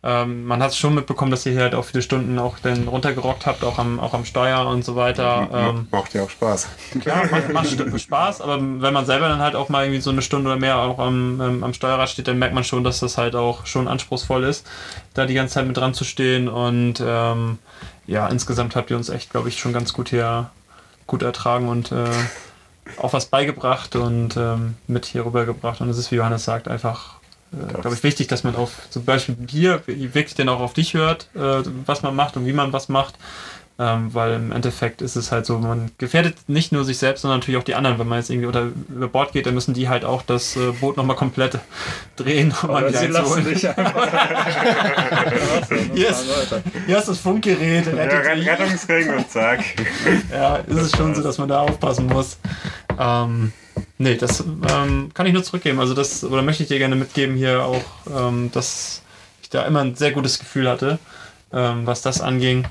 ähm, 0.08 0.44
man 0.44 0.62
hat 0.62 0.70
es 0.70 0.76
schon 0.76 0.94
mitbekommen, 0.94 1.32
dass 1.32 1.44
ihr 1.46 1.52
hier 1.52 1.62
halt 1.62 1.74
auch 1.74 1.84
viele 1.84 2.00
Stunden 2.00 2.38
auch 2.38 2.60
dann 2.60 2.86
runtergerockt 2.86 3.44
habt, 3.44 3.64
auch 3.64 3.80
am, 3.80 3.98
auch 3.98 4.14
am 4.14 4.24
Steuer 4.24 4.64
und 4.68 4.84
so 4.84 4.94
weiter. 4.94 5.48
Ähm, 5.52 5.88
Macht 5.90 6.14
ja 6.14 6.22
auch 6.22 6.30
Spaß. 6.30 6.68
Klar, 7.00 7.26
macht, 7.28 7.52
macht 7.52 8.00
Spaß, 8.00 8.40
aber 8.40 8.60
wenn 8.60 8.94
man 8.94 9.04
selber 9.04 9.28
dann 9.28 9.40
halt 9.40 9.56
auch 9.56 9.68
mal 9.68 9.84
irgendwie 9.84 10.00
so 10.00 10.10
eine 10.10 10.22
Stunde 10.22 10.48
oder 10.48 10.60
mehr 10.60 10.78
auch 10.78 11.00
am, 11.00 11.40
ähm, 11.40 11.64
am 11.64 11.74
Steuerrad 11.74 12.08
steht, 12.08 12.28
dann 12.28 12.38
merkt 12.38 12.54
man 12.54 12.62
schon, 12.62 12.84
dass 12.84 13.00
das 13.00 13.18
halt 13.18 13.34
auch 13.34 13.66
schon 13.66 13.88
anspruchsvoll 13.88 14.44
ist, 14.44 14.64
da 15.14 15.26
die 15.26 15.34
ganze 15.34 15.54
Zeit 15.54 15.66
mit 15.66 15.76
dran 15.76 15.92
zu 15.92 16.04
stehen. 16.04 16.48
Und 16.48 17.02
ähm, 17.04 17.58
ja, 18.06 18.28
insgesamt 18.28 18.76
habt 18.76 18.90
ihr 18.90 18.96
uns 18.96 19.08
echt, 19.08 19.30
glaube 19.30 19.48
ich, 19.48 19.58
schon 19.58 19.72
ganz 19.72 19.92
gut 19.92 20.10
hier 20.10 20.50
gut 21.08 21.22
ertragen 21.22 21.68
und 21.68 21.90
äh, 21.90 22.04
auch 22.98 23.12
was 23.12 23.26
beigebracht 23.26 23.96
und 23.96 24.36
ähm, 24.36 24.76
mit 24.86 25.04
hier 25.04 25.26
rübergebracht. 25.26 25.80
Und 25.80 25.88
es 25.88 25.98
ist, 25.98 26.12
wie 26.12 26.16
Johannes 26.16 26.44
sagt, 26.44 26.68
einfach, 26.68 27.15
äh, 27.52 27.72
glaube 27.80 27.94
ich, 27.96 28.02
wichtig, 28.02 28.26
dass 28.28 28.44
man 28.44 28.56
auf 28.56 28.72
zum 28.90 29.04
Beispiel 29.04 29.36
hier 29.48 29.82
wirklich 29.86 30.34
dann 30.34 30.48
auch 30.48 30.60
auf 30.60 30.74
dich 30.74 30.94
hört, 30.94 31.28
äh, 31.34 31.62
was 31.86 32.02
man 32.02 32.14
macht 32.16 32.36
und 32.36 32.46
wie 32.46 32.52
man 32.52 32.72
was 32.72 32.88
macht. 32.88 33.14
Ähm, 33.78 34.14
weil 34.14 34.32
im 34.32 34.52
Endeffekt 34.52 35.02
ist 35.02 35.16
es 35.16 35.30
halt 35.32 35.44
so, 35.44 35.58
man 35.58 35.90
gefährdet 35.98 36.34
nicht 36.46 36.72
nur 36.72 36.82
sich 36.86 36.96
selbst, 36.96 37.20
sondern 37.20 37.40
natürlich 37.40 37.60
auch 37.60 37.64
die 37.64 37.74
anderen. 37.74 37.98
Wenn 37.98 38.08
man 38.08 38.18
jetzt 38.18 38.30
irgendwie 38.30 38.46
unter 38.46 38.68
über 38.88 39.06
Bord 39.06 39.32
geht, 39.32 39.44
dann 39.44 39.52
müssen 39.52 39.74
die 39.74 39.86
halt 39.90 40.02
auch 40.02 40.22
das 40.22 40.56
äh, 40.56 40.72
Boot 40.80 40.96
nochmal 40.96 41.14
komplett 41.14 41.58
drehen, 42.16 42.54
um 42.62 42.70
mal 42.70 42.78
Aber 42.78 42.88
wieder 42.88 43.00
sie 43.00 43.06
lassen 43.08 43.44
dich 43.44 43.68
einfach. 43.76 44.08
Hier 45.94 46.08
ist, 46.08 46.24
hier 46.86 46.96
ist 46.98 47.08
das 47.08 47.18
Funkgerät, 47.18 47.84
Ja, 47.84 47.92
rettet 47.92 48.24
Ret- 48.24 48.38
mich. 48.38 48.48
Rettungsring 48.48 49.10
und 49.14 49.30
zack. 49.30 49.60
Ja, 50.32 50.56
ist 50.56 50.76
es 50.80 50.92
schon 50.96 51.14
so, 51.14 51.22
dass 51.22 51.36
man 51.36 51.48
da 51.48 51.60
aufpassen 51.60 52.06
muss. 52.06 52.38
Ähm, 52.98 53.52
nee, 53.98 54.16
das 54.16 54.40
ähm, 54.40 55.10
kann 55.14 55.26
ich 55.26 55.32
nur 55.32 55.42
zurückgeben. 55.42 55.80
Also 55.80 55.94
das, 55.94 56.24
oder 56.24 56.42
möchte 56.42 56.62
ich 56.62 56.68
dir 56.68 56.78
gerne 56.78 56.96
mitgeben 56.96 57.36
hier 57.36 57.64
auch, 57.64 57.84
ähm, 58.14 58.50
dass 58.52 59.02
ich 59.42 59.50
da 59.50 59.64
immer 59.66 59.80
ein 59.80 59.94
sehr 59.94 60.12
gutes 60.12 60.38
Gefühl 60.38 60.68
hatte, 60.68 60.98
ähm, 61.52 61.86
was 61.86 62.02
das 62.02 62.20
anging. 62.20 62.66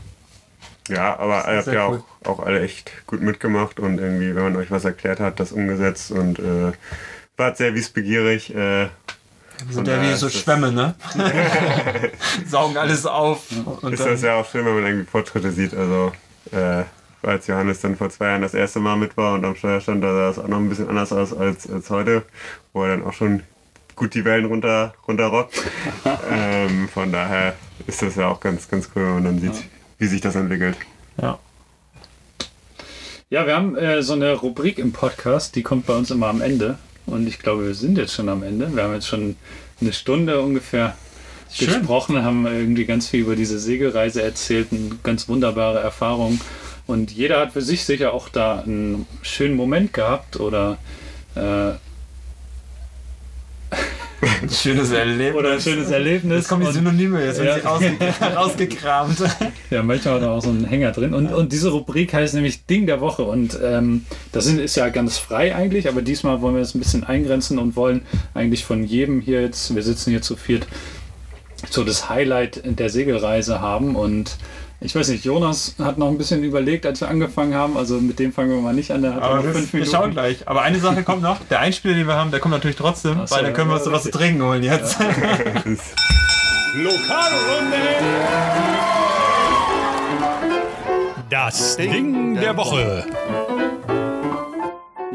Ja, 0.87 1.17
aber 1.17 1.51
ihr 1.51 1.57
habt 1.57 1.67
ja 1.67 1.87
cool. 1.87 2.03
auch, 2.23 2.39
auch 2.39 2.45
alle 2.45 2.61
echt 2.61 2.91
gut 3.07 3.21
mitgemacht 3.21 3.79
und 3.79 3.97
irgendwie, 3.99 4.35
wenn 4.35 4.43
man 4.43 4.55
euch 4.55 4.69
was 4.69 4.85
erklärt 4.85 5.19
hat, 5.19 5.39
das 5.39 5.51
umgesetzt 5.51 6.11
und 6.11 6.37
äh, 6.37 6.73
wart 7.37 7.57
sehr 7.57 7.73
wissbegierig. 7.73 8.53
Äh, 8.53 8.89
der 9.73 9.83
daher 9.83 10.11
wie 10.11 10.15
so 10.15 10.29
Schwämme, 10.29 10.71
ne? 10.71 10.95
Saugen 12.47 12.77
alles 12.77 13.05
auf. 13.05 13.47
Und 13.81 13.93
ist 13.93 14.05
das 14.05 14.21
ja 14.21 14.35
auch 14.35 14.49
schön, 14.49 14.65
wenn 14.65 14.75
man 14.75 14.85
irgendwie 14.85 15.09
Fortschritte 15.09 15.51
sieht. 15.51 15.73
Also, 15.73 16.11
äh, 16.51 16.83
als 17.25 17.47
Johannes 17.47 17.81
dann 17.81 17.95
vor 17.95 18.09
zwei 18.09 18.27
Jahren 18.27 18.41
das 18.41 18.53
erste 18.53 18.79
Mal 18.79 18.95
mit 18.95 19.17
war 19.17 19.33
und 19.33 19.45
am 19.45 19.55
Steuer 19.55 19.81
stand, 19.81 20.03
da 20.03 20.13
sah 20.13 20.29
es 20.29 20.39
auch 20.39 20.47
noch 20.47 20.57
ein 20.57 20.69
bisschen 20.69 20.89
anders 20.89 21.11
aus 21.11 21.33
als, 21.33 21.69
als 21.69 21.89
heute, 21.89 22.23
wo 22.73 22.83
er 22.83 22.97
dann 22.97 23.05
auch 23.05 23.13
schon 23.13 23.43
gut 23.95 24.13
die 24.13 24.25
Wellen 24.25 24.45
runter, 24.45 24.93
runterrockt. 25.07 25.61
ähm, 26.31 26.87
von 26.89 27.11
daher 27.11 27.55
ist 27.87 28.01
das 28.01 28.15
ja 28.15 28.27
auch 28.27 28.39
ganz, 28.39 28.69
ganz 28.69 28.89
cool, 28.95 29.03
wenn 29.03 29.13
man 29.15 29.23
dann 29.23 29.39
sieht, 29.39 29.63
wie 29.97 30.07
sich 30.07 30.21
das 30.21 30.35
entwickelt. 30.35 30.77
ja. 31.21 31.39
Ja, 33.31 33.47
wir 33.47 33.55
haben 33.55 33.75
äh, 33.75 34.03
so 34.03 34.13
eine 34.13 34.33
Rubrik 34.33 34.77
im 34.77 34.91
Podcast, 34.91 35.55
die 35.55 35.63
kommt 35.63 35.87
bei 35.87 35.95
uns 35.95 36.11
immer 36.11 36.27
am 36.27 36.41
Ende. 36.41 36.77
Und 37.07 37.27
ich 37.27 37.39
glaube, 37.39 37.65
wir 37.65 37.73
sind 37.73 37.97
jetzt 37.97 38.13
schon 38.13 38.29
am 38.29 38.43
Ende. 38.43 38.75
Wir 38.75 38.83
haben 38.83 38.93
jetzt 38.93 39.07
schon 39.07 39.35
eine 39.81 39.93
Stunde 39.93 40.41
ungefähr 40.41 40.95
Schön. 41.51 41.67
gesprochen, 41.67 42.23
haben 42.23 42.45
irgendwie 42.45 42.85
ganz 42.85 43.07
viel 43.07 43.21
über 43.21 43.35
diese 43.35 43.57
Segelreise 43.57 44.21
erzählt, 44.21 44.67
eine 44.71 44.91
ganz 45.01 45.27
wunderbare 45.27 45.79
Erfahrung. 45.79 46.39
Und 46.87 47.11
jeder 47.11 47.39
hat 47.39 47.53
für 47.53 47.61
sich 47.61 47.83
sicher 47.85 48.13
auch 48.13 48.29
da 48.29 48.59
einen 48.59 49.07
schönen 49.23 49.55
Moment 49.55 49.93
gehabt 49.93 50.39
oder 50.39 50.77
äh, 51.35 51.71
Schönes 54.51 54.91
Erlebnis. 54.91 55.35
oder 55.35 55.53
ein 55.53 55.61
schönes 55.61 55.89
Erlebnis. 55.91 56.37
Jetzt 56.37 56.49
kommen 56.49 56.65
die 56.65 56.71
Synonyme, 56.71 57.23
jetzt 57.23 57.39
werden 57.39 57.61
Ja. 57.63 57.79
sie 57.79 57.87
ausge 57.87 57.97
rausgekramt. 58.35 59.17
Ja, 59.69 59.83
manchmal 59.83 60.15
hat 60.15 60.21
er 60.23 60.31
auch 60.31 60.41
so 60.41 60.49
einen 60.49 60.65
Hänger 60.65 60.91
drin. 60.91 61.13
Und, 61.13 61.33
und 61.33 61.51
diese 61.51 61.69
Rubrik 61.69 62.13
heißt 62.13 62.33
nämlich 62.33 62.65
Ding 62.65 62.85
der 62.85 63.01
Woche. 63.01 63.23
Und 63.23 63.57
ähm, 63.61 64.05
das 64.31 64.47
ist 64.47 64.75
ja 64.75 64.89
ganz 64.89 65.17
frei 65.17 65.55
eigentlich, 65.55 65.87
aber 65.87 66.01
diesmal 66.01 66.41
wollen 66.41 66.55
wir 66.55 66.61
es 66.61 66.73
ein 66.75 66.79
bisschen 66.79 67.03
eingrenzen 67.03 67.59
und 67.59 67.75
wollen 67.75 68.01
eigentlich 68.33 68.65
von 68.65 68.83
jedem 68.83 69.21
hier 69.21 69.41
jetzt, 69.41 69.75
wir 69.75 69.83
sitzen 69.83 70.11
hier 70.11 70.21
zu 70.21 70.35
viert, 70.35 70.65
so 71.69 71.83
das 71.83 72.09
Highlight 72.09 72.61
der 72.65 72.89
Segelreise 72.89 73.59
haben. 73.61 73.95
Und 73.95 74.37
ich 74.85 74.95
weiß 74.95 75.09
nicht, 75.09 75.25
Jonas 75.25 75.75
hat 75.79 75.97
noch 75.97 76.07
ein 76.07 76.17
bisschen 76.17 76.43
überlegt, 76.43 76.85
als 76.85 77.01
wir 77.01 77.07
angefangen 77.09 77.53
haben. 77.55 77.75
Also 77.75 77.95
mit 77.99 78.19
dem 78.19 78.31
fangen 78.31 78.51
wir 78.51 78.61
mal 78.61 78.73
nicht 78.73 78.91
an. 78.91 79.01
Der 79.01 79.15
hat 79.15 79.23
Aber 79.23 79.37
noch 79.37 79.43
wir, 79.43 79.53
fünf 79.53 79.73
wir 79.73 79.79
Minuten. 79.81 79.95
schauen 79.97 80.11
gleich. 80.11 80.47
Aber 80.47 80.61
eine 80.61 80.79
Sache 80.79 81.03
kommt 81.03 81.21
noch. 81.23 81.39
Der 81.49 81.59
Einspieler, 81.59 81.95
den 81.95 82.07
wir 82.07 82.15
haben, 82.15 82.31
der 82.31 82.39
kommt 82.39 82.53
natürlich 82.53 82.77
trotzdem, 82.77 83.19
Ach 83.23 83.27
so, 83.27 83.35
weil 83.35 83.43
dann 83.43 83.53
können 83.53 83.69
wir 83.69 83.75
uns 83.75 83.81
ja, 83.85 83.85
so 83.85 83.91
was 83.91 84.03
zu 84.03 84.11
trinken 84.11 84.43
holen 84.43 84.63
jetzt. 84.63 84.97
Lokalrunde. 86.75 87.75
Das 91.29 91.77
Ding 91.77 92.35
der 92.35 92.55
Woche. 92.55 93.05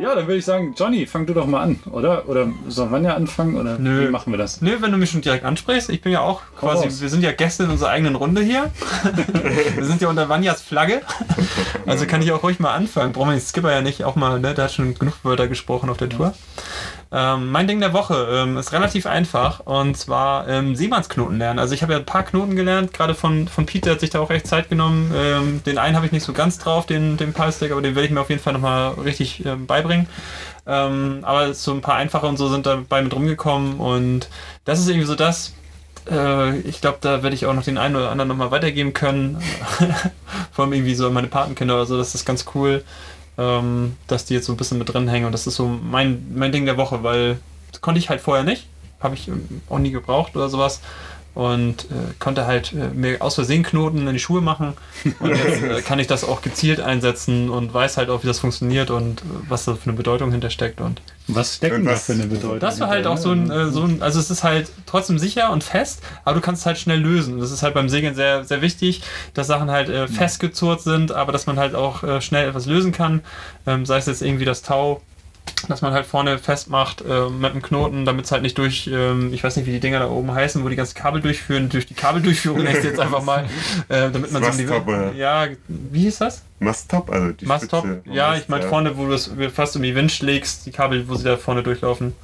Ja, 0.01 0.14
dann 0.14 0.26
würde 0.26 0.38
ich 0.38 0.46
sagen, 0.46 0.74
Johnny, 0.76 1.05
fang 1.05 1.26
du 1.26 1.34
doch 1.34 1.46
mal 1.46 1.61
an, 1.61 1.78
oder? 1.90 2.26
Oder 2.26 2.48
soll 2.68 2.90
Vanja 2.90 3.14
anfangen? 3.14 3.57
Oder 3.57 3.78
Nö. 3.78 4.07
wie 4.07 4.11
machen 4.11 4.32
wir 4.32 4.38
das? 4.38 4.62
Nö, 4.62 4.76
wenn 4.80 4.90
du 4.92 4.96
mich 4.96 5.11
schon 5.11 5.20
direkt 5.20 5.44
ansprichst, 5.44 5.90
ich 5.90 6.01
bin 6.01 6.11
ja 6.12 6.20
auch 6.22 6.40
quasi, 6.59 6.86
raus. 6.86 7.03
wir 7.03 7.11
sind 7.11 7.22
ja 7.22 7.32
Gäste 7.32 7.64
in 7.64 7.70
unserer 7.70 7.90
eigenen 7.90 8.14
Runde 8.14 8.40
hier. 8.40 8.70
wir 9.74 9.84
sind 9.84 10.01
ja 10.01 10.09
unter 10.09 10.30
Vanjas 10.30 10.62
Flagge. 10.62 11.03
Also 11.86 12.07
kann 12.07 12.22
ich 12.22 12.32
auch 12.32 12.42
ruhig 12.42 12.61
mal 12.61 12.72
anfangen. 12.72 13.12
Brauchen 13.12 13.28
wir 13.28 13.36
den 13.36 13.42
Skipper 13.42 13.72
ja 13.72 13.82
nicht 13.82 14.05
auch 14.05 14.16
mal, 14.16 14.40
ne? 14.40 14.55
Der 14.55 14.64
hat 14.64 14.72
schon 14.72 14.94
genug 14.94 15.16
Wörter 15.22 15.48
gesprochen 15.48 15.90
auf 15.90 15.98
der 15.98 16.09
Tour. 16.09 16.32
Ähm, 17.12 17.50
mein 17.50 17.66
Ding 17.66 17.80
der 17.80 17.92
Woche 17.92 18.28
ähm, 18.30 18.56
ist 18.56 18.72
relativ 18.72 19.06
einfach 19.06 19.61
und 19.66 19.96
zwar 19.96 20.46
ähm, 20.48 20.76
Seemannsknoten 20.76 21.38
lernen. 21.38 21.58
Also 21.58 21.74
ich 21.74 21.82
habe 21.82 21.92
ja 21.92 21.98
ein 21.98 22.06
paar 22.06 22.22
Knoten 22.22 22.54
gelernt, 22.54 22.92
gerade 22.92 23.14
von, 23.16 23.48
von 23.48 23.66
Pete, 23.66 23.86
der 23.86 23.92
hat 23.94 24.00
sich 24.00 24.11
da 24.11 24.20
auch 24.20 24.30
echt 24.30 24.46
Zeit 24.46 24.68
genommen. 24.68 25.12
Ähm, 25.14 25.62
den 25.64 25.78
einen 25.78 25.96
habe 25.96 26.06
ich 26.06 26.12
nicht 26.12 26.24
so 26.24 26.32
ganz 26.32 26.58
drauf, 26.58 26.86
den, 26.86 27.16
den 27.16 27.32
Pulse-Deck, 27.32 27.72
aber 27.72 27.82
den 27.82 27.96
werde 27.96 28.06
ich 28.06 28.12
mir 28.12 28.20
auf 28.20 28.30
jeden 28.30 28.40
Fall 28.40 28.52
nochmal 28.52 28.92
richtig 28.92 29.44
ähm, 29.44 29.66
beibringen. 29.66 30.06
Ähm, 30.66 31.20
aber 31.22 31.52
so 31.52 31.72
ein 31.72 31.80
paar 31.80 31.96
einfache 31.96 32.26
und 32.26 32.36
so 32.36 32.48
sind 32.48 32.66
dabei 32.66 33.02
mit 33.02 33.12
rumgekommen 33.12 33.80
und 33.80 34.28
das 34.64 34.78
ist 34.78 34.88
irgendwie 34.88 35.06
so 35.06 35.16
das, 35.16 35.54
äh, 36.08 36.58
ich 36.61 36.80
glaube, 36.80 36.98
da 37.00 37.24
werde 37.24 37.34
ich 37.34 37.46
auch 37.46 37.54
noch 37.54 37.64
den 37.64 37.78
einen 37.78 37.96
oder 37.96 38.11
anderen 38.11 38.28
nochmal 38.28 38.52
weitergeben 38.52 38.92
können. 38.92 39.42
Vor 40.52 40.64
allem 40.64 40.74
irgendwie 40.74 40.94
so 40.94 41.08
an 41.08 41.12
meine 41.12 41.26
Patenkinder 41.26 41.74
oder 41.74 41.86
so, 41.86 41.98
das 41.98 42.14
ist 42.14 42.24
ganz 42.24 42.44
cool, 42.54 42.84
ähm, 43.41 43.97
dass 44.07 44.26
die 44.26 44.34
jetzt 44.34 44.47
so 44.47 44.53
ein 44.53 44.59
bisschen 44.59 44.78
mit 44.78 44.93
drin 44.93 45.09
hängen 45.09 45.24
und 45.24 45.32
das 45.32 45.47
ist 45.47 45.57
so 45.57 45.66
mein, 45.66 46.26
mein 46.34 46.53
Ding 46.53 46.66
der 46.66 46.76
Woche, 46.76 47.03
weil 47.03 47.38
das 47.72 47.80
konnte 47.80 47.99
ich 47.99 48.11
halt 48.11 48.20
vorher 48.20 48.45
nicht, 48.45 48.66
habe 49.01 49.14
ich 49.14 49.30
auch 49.70 49.78
nie 49.78 49.91
gebraucht 49.91 50.36
oder 50.36 50.51
sowas 50.51 50.80
und 51.35 51.85
äh, 51.85 51.95
konnte 52.18 52.47
halt 52.47 52.72
äh, 52.72 52.89
mir 52.95 53.22
aus 53.22 53.37
Versehen 53.37 53.62
Knoten 53.62 54.07
in 54.07 54.12
die 54.12 54.18
Schuhe 54.18 54.41
machen 54.41 54.74
und 55.20 55.31
jetzt 55.31 55.62
äh, 55.62 55.81
kann 55.83 55.99
ich 55.99 56.07
das 56.09 56.24
auch 56.24 56.43
gezielt 56.43 56.81
einsetzen 56.81 57.49
und 57.51 57.72
weiß 57.72 57.97
halt 57.97 58.11
auch, 58.11 58.22
wie 58.22 58.26
das 58.26 58.41
funktioniert 58.41 58.91
und 58.91 59.20
äh, 59.20 59.24
was 59.49 59.64
da 59.64 59.74
für 59.74 59.85
eine 59.85 59.93
Bedeutung 59.97 60.33
hintersteckt 60.33 60.81
und 60.81 61.01
Was 61.28 61.57
steckt 61.57 61.76
denn 61.76 61.85
da 61.85 61.93
was- 61.93 62.07
für 62.07 62.12
eine 62.14 62.26
Bedeutung? 62.26 62.59
das 62.59 62.81
war 62.81 62.89
halt 62.89 63.07
auch 63.07 63.16
so 63.16 63.31
ein, 63.31 63.49
äh, 63.51 63.70
so 63.70 63.83
ein, 63.85 64.03
also 64.03 64.18
es 64.18 64.31
ist 64.31 64.43
halt 64.43 64.70
trotzdem 64.87 65.18
sicher 65.20 65.53
und 65.53 65.62
fest, 65.62 66.01
aber 66.24 66.35
du 66.35 66.41
kannst 66.41 66.62
es 66.62 66.66
halt 66.66 66.78
schnell 66.78 66.99
lösen. 66.99 67.39
Das 67.39 67.53
ist 67.53 67.62
halt 67.62 67.74
beim 67.74 67.89
Segeln 67.89 68.14
sehr, 68.16 68.43
sehr 68.45 68.61
wichtig, 68.61 69.03
dass 69.35 69.47
Sachen 69.47 69.70
halt 69.70 69.89
äh, 69.89 70.09
festgezurrt 70.09 70.81
sind, 70.83 71.12
aber 71.12 71.31
dass 71.33 71.47
man 71.47 71.59
halt 71.59 71.74
auch 71.76 72.03
äh, 72.03 72.20
schnell 72.20 72.49
etwas 72.49 72.66
lösen 72.66 72.91
kann. 72.93 73.20
Ähm, 73.66 73.87
sei 73.87 73.99
es 73.99 74.07
jetzt 74.07 74.22
irgendwie 74.22 74.45
das 74.45 74.62
Tau, 74.62 75.01
dass 75.68 75.82
man 75.82 75.93
halt 75.93 76.07
vorne 76.07 76.38
festmacht 76.38 77.03
äh, 77.03 77.28
mit 77.28 77.53
einem 77.53 77.62
Knoten, 77.62 78.05
damit 78.05 78.24
es 78.24 78.32
halt 78.32 78.43
nicht 78.43 78.59
durch, 78.59 78.88
ähm, 78.93 79.32
ich 79.32 79.45
weiß 79.45 79.57
nicht, 79.57 79.66
wie 79.66 79.72
die 79.72 79.80
Dinger 79.80 80.01
da 80.01 80.09
oben 80.09 80.32
heißen, 80.32 80.64
wo 80.64 80.68
die 80.68 80.76
ganzen 80.76 80.95
Kabel 80.95 81.20
durchführen, 81.20 81.68
durch 81.68 81.86
die 81.86 81.95
Kabeldurchführung 81.95 82.66
es 82.66 82.84
jetzt 82.84 83.01
einfach 83.01 83.22
mal, 83.22 83.45
äh, 83.88 84.11
damit 84.11 84.32
man 84.32 84.43
so 84.43 84.49
Mastop, 84.49 84.88
oder? 84.88 85.12
Ja, 85.12 85.47
wie 85.68 86.01
hieß 86.01 86.18
das? 86.18 86.43
Mastop, 86.59 87.11
also 87.11 87.32
die 87.32 87.47
Masttop? 87.47 87.86
Ja, 88.05 88.34
ich 88.36 88.49
meine 88.49 88.64
vorne, 88.64 88.97
wo 88.97 89.07
du 89.07 89.12
es 89.12 89.30
fast 89.53 89.76
um 89.76 89.82
die 89.82 89.95
Wind 89.95 90.12
schlägst, 90.12 90.66
die 90.66 90.72
Kabel, 90.72 91.09
wo 91.09 91.14
sie 91.14 91.24
da 91.24 91.36
vorne 91.36 91.62
durchlaufen. 91.62 92.14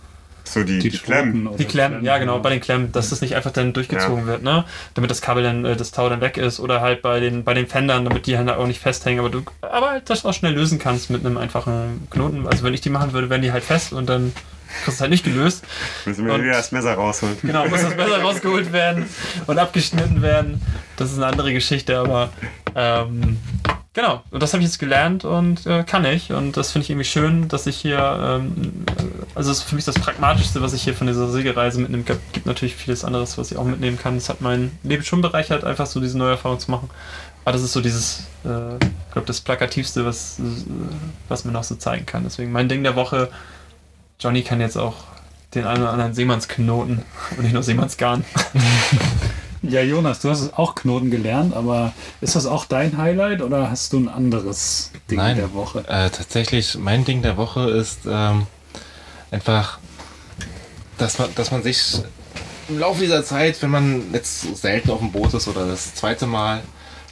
So 0.49 0.63
die, 0.63 0.79
die, 0.79 0.91
Klemmen. 0.91 1.49
oder 1.49 1.57
Die 1.59 1.65
Klemmen, 1.65 2.05
ja 2.05 2.19
genau, 2.19 2.39
bei 2.39 2.51
den 2.51 2.61
Klemmen, 2.61 2.93
dass 2.93 3.11
das 3.11 3.21
nicht 3.21 3.35
einfach 3.35 3.51
dann 3.51 3.73
durchgezogen 3.73 4.27
wird, 4.27 4.43
ne? 4.45 4.65
Damit 4.95 5.11
das 5.11 5.21
Kabel 5.21 5.43
dann, 5.43 5.65
äh, 5.65 5.75
das 5.77 5.91
Tau 5.91 6.09
dann 6.09 6.21
weg 6.21 6.37
ist 6.37 6.61
oder 6.61 6.81
halt 6.81 7.03
bei 7.03 7.19
den, 7.21 7.43
bei 7.45 7.53
den 7.53 7.67
Fendern, 7.67 8.05
damit 8.05 8.27
die 8.27 8.39
halt 8.39 8.49
auch 8.51 8.67
nicht 8.67 8.81
festhängen, 8.81 9.19
aber 9.19 9.29
du, 9.31 9.43
aber 9.61 9.91
halt 9.91 10.09
das 10.09 10.25
auch 10.25 10.33
schnell 10.33 10.53
lösen 10.55 10.79
kannst 10.79 11.11
mit 11.11 11.27
einem 11.27 11.37
einfachen 11.37 12.07
Knoten. 12.11 12.47
Also 12.47 12.63
wenn 12.63 12.75
ich 12.75 12.81
die 12.81 12.91
machen 12.91 13.13
würde, 13.13 13.29
wären 13.29 13.43
die 13.43 13.51
halt 13.53 13.65
fest 13.65 13.93
und 13.93 14.09
dann 14.09 14.33
kriegst 14.69 14.87
du 14.87 14.91
es 14.93 15.01
halt 15.01 15.11
nicht 15.11 15.25
gelöst. 15.25 15.65
Müssen 16.05 16.27
wir 16.27 16.35
Und- 16.35 16.43
wieder 16.45 16.53
das 16.53 16.71
Messer 16.73 16.95
rausholen. 16.95 17.37
Genau, 17.43 17.67
muss 17.67 17.83
das 17.83 17.97
besser 17.97 18.21
rausgeholt 18.23 18.73
werden 18.73 19.07
und 19.47 19.59
abgeschnitten 19.59 20.23
werden. 20.23 20.61
Das 20.97 21.11
ist 21.11 21.17
eine 21.19 21.27
andere 21.27 21.53
Geschichte, 21.53 21.99
aber 21.99 22.31
ähm, 22.75 23.39
genau. 23.97 24.23
Und 24.31 24.43
das 24.43 24.53
habe 24.53 24.63
ich 24.63 24.69
jetzt 24.69 24.79
gelernt 24.79 25.25
und 25.25 25.67
äh, 25.67 25.83
kann 25.83 26.05
ich. 26.05 26.31
Und 26.31 26.57
das 26.57 26.71
finde 26.71 26.85
ich 26.85 26.91
irgendwie 26.91 27.07
schön, 27.07 27.49
dass 27.49 27.67
ich 27.67 27.77
hier, 27.77 27.99
ähm, 27.99 28.85
also 29.35 29.51
das 29.51 29.59
ist 29.59 29.65
für 29.65 29.75
mich 29.75 29.85
das 29.85 29.97
Pragmatischste, 29.97 30.63
was 30.63 30.73
ich 30.75 30.83
hier 30.83 30.95
von 30.95 31.09
dieser 31.09 31.29
Segelreise 31.29 31.81
mitnehme. 31.81 32.05
Gibt, 32.05 32.33
gibt 32.33 32.47
natürlich 32.47 32.77
vieles 32.77 33.05
anderes, 33.05 33.37
was 33.39 33.51
ich 33.51 33.59
auch 33.59 33.65
mitnehmen 33.65 33.99
kann. 33.99 34.15
Das 34.15 34.29
hat 34.29 34.41
mein 34.41 34.79
Leben 34.85 35.03
schon 35.03 35.23
bereichert, 35.23 35.65
einfach 35.65 35.87
so 35.87 35.99
diese 35.99 36.17
neue 36.17 36.33
Erfahrung 36.33 36.61
zu 36.61 36.71
machen. 36.71 36.91
Aber 37.45 37.53
das 37.53 37.63
ist 37.63 37.73
so 37.73 37.81
dieses, 37.81 38.27
äh, 38.45 38.77
ich 38.77 39.13
glaube, 39.13 39.27
das 39.27 39.41
Plakativste, 39.41 40.05
was, 40.05 40.39
äh, 40.39 40.43
was 41.29 41.45
man 41.45 41.55
noch 41.55 41.65
so 41.65 41.75
zeigen 41.75 42.07
kann. 42.07 42.23
Deswegen 42.23 42.53
mein 42.53 42.69
Ding 42.69 42.85
der 42.85 42.95
Woche. 42.95 43.31
Johnny 44.21 44.43
kann 44.43 44.61
jetzt 44.61 44.77
auch 44.77 44.95
den 45.55 45.67
einen 45.67 45.83
oder 45.83 45.93
anderen 45.93 46.15
Seemannsknoten 46.15 47.03
und 47.37 47.43
nicht 47.43 47.53
nur 47.53 47.63
Seemannsgarn. 47.63 48.25
Ja, 49.69 49.83
Jonas, 49.83 50.21
du 50.21 50.31
hast 50.31 50.57
auch 50.59 50.75
Knoten 50.75 51.11
gelernt, 51.11 51.55
aber 51.55 51.93
ist 52.21 52.37
das 52.37 52.47
auch 52.47 52.65
dein 52.65 52.97
Highlight 52.97 53.43
oder 53.43 53.71
hast 53.71 53.93
du 53.93 53.99
ein 53.99 54.09
anderes 54.09 54.91
Ding 55.11 55.19
Nein. 55.19 55.37
der 55.37 55.53
Woche? 55.55 55.81
Äh, 55.89 56.11
tatsächlich, 56.11 56.77
mein 56.79 57.05
Ding 57.05 57.23
der 57.23 57.37
Woche 57.37 57.71
ist 57.71 58.01
ähm, 58.09 58.47
einfach, 59.31 59.79
dass 60.99 61.19
man, 61.19 61.29
dass 61.35 61.51
man 61.51 61.63
sich 61.63 62.01
im 62.69 62.79
Laufe 62.79 63.01
dieser 63.01 63.25
Zeit, 63.25 63.61
wenn 63.63 63.71
man 63.71 64.03
jetzt 64.13 64.57
selten 64.57 64.91
auf 64.91 64.99
dem 64.99 65.13
Boot 65.13 65.35
ist 65.35 65.47
oder 65.49 65.67
das 65.67 65.95
zweite 65.95 66.27
Mal, 66.27 66.63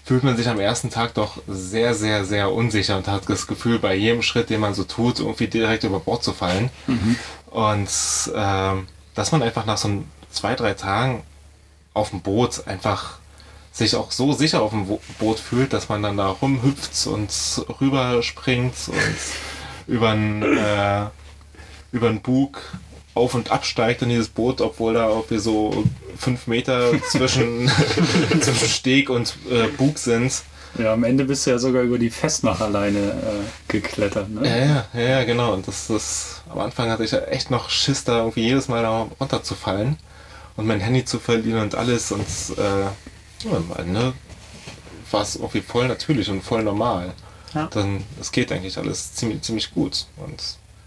fühlt 0.04 0.22
man 0.22 0.36
sich 0.36 0.48
am 0.48 0.60
ersten 0.60 0.90
Tag 0.90 1.14
doch 1.14 1.40
sehr, 1.46 1.94
sehr, 1.94 2.24
sehr 2.24 2.52
unsicher 2.52 2.96
und 2.96 3.08
hat 3.08 3.28
das 3.28 3.46
Gefühl, 3.46 3.78
bei 3.78 3.94
jedem 3.94 4.22
Schritt, 4.22 4.50
den 4.50 4.60
man 4.60 4.74
so 4.74 4.84
tut, 4.84 5.20
irgendwie 5.20 5.46
direkt 5.46 5.84
über 5.84 6.00
Bord 6.00 6.22
zu 6.22 6.32
fallen. 6.32 6.70
Und 7.50 7.88
ähm, 8.34 8.86
dass 9.14 9.32
man 9.32 9.42
einfach 9.42 9.64
nach 9.64 9.78
so 9.78 9.88
ein, 9.88 10.04
zwei, 10.30 10.54
drei 10.54 10.74
Tagen 10.74 11.22
auf 11.94 12.10
dem 12.10 12.20
Boot 12.20 12.66
einfach 12.66 13.18
sich 13.72 13.96
auch 13.96 14.12
so 14.12 14.32
sicher 14.32 14.62
auf 14.62 14.70
dem 14.70 14.86
Boot 15.18 15.38
fühlt, 15.38 15.72
dass 15.72 15.88
man 15.88 16.02
dann 16.02 16.16
da 16.16 16.28
rumhüpft 16.28 17.06
und 17.06 17.30
rüberspringt 17.80 18.74
und 18.86 19.16
über 19.86 20.10
einen 20.10 20.42
äh, 20.42 21.06
über 21.90 22.08
den 22.08 22.20
Bug 22.20 22.60
auf 23.14 23.34
und 23.34 23.50
absteigt 23.50 24.02
in 24.02 24.08
dieses 24.08 24.28
Boot, 24.28 24.60
obwohl 24.60 24.94
da 24.94 25.08
irgendwie 25.08 25.38
so 25.38 25.84
fünf 26.16 26.46
Meter 26.46 26.90
zwischen, 27.10 27.68
zwischen 28.40 28.68
Steg 28.68 29.10
und 29.10 29.34
äh, 29.50 29.68
Bug 29.68 29.98
sind. 29.98 30.42
Ja, 30.76 30.92
am 30.92 31.04
Ende 31.04 31.24
bist 31.24 31.46
du 31.46 31.50
ja 31.50 31.58
sogar 31.58 31.82
über 31.82 31.98
die 31.98 32.10
Festnach 32.10 32.60
alleine 32.60 32.98
äh, 32.98 33.12
geklettert. 33.68 34.26
Ja, 34.34 34.40
Ne? 34.40 34.86
ja, 34.94 35.00
ja, 35.00 35.24
genau. 35.24 35.52
Und 35.52 35.68
das 35.68 35.88
ist, 35.88 36.42
am 36.50 36.58
Anfang 36.58 36.90
hatte 36.90 37.04
ich 37.04 37.12
ja 37.12 37.20
echt 37.20 37.50
noch 37.52 37.70
Schiss, 37.70 38.02
da 38.02 38.18
irgendwie 38.18 38.42
jedes 38.42 38.66
Mal 38.66 38.82
da 38.82 39.06
runterzufallen 39.20 39.96
und 40.56 40.66
mein 40.66 40.80
Handy 40.80 41.04
zu 41.04 41.18
verlieren 41.18 41.62
und 41.62 41.74
alles. 41.74 42.12
Und 42.12 42.26
äh, 42.56 42.82
ja, 42.82 43.56
am 43.56 43.72
Ende 43.76 44.12
war 45.10 45.22
es 45.22 45.36
irgendwie 45.36 45.60
voll 45.60 45.88
natürlich 45.88 46.28
und 46.30 46.42
voll 46.42 46.62
normal. 46.62 47.12
Ja. 47.54 47.68
Dann, 47.68 48.02
es 48.20 48.32
geht 48.32 48.50
eigentlich 48.52 48.76
alles 48.78 49.14
ziemlich, 49.14 49.42
ziemlich 49.42 49.72
gut. 49.72 50.06
Und 50.16 50.42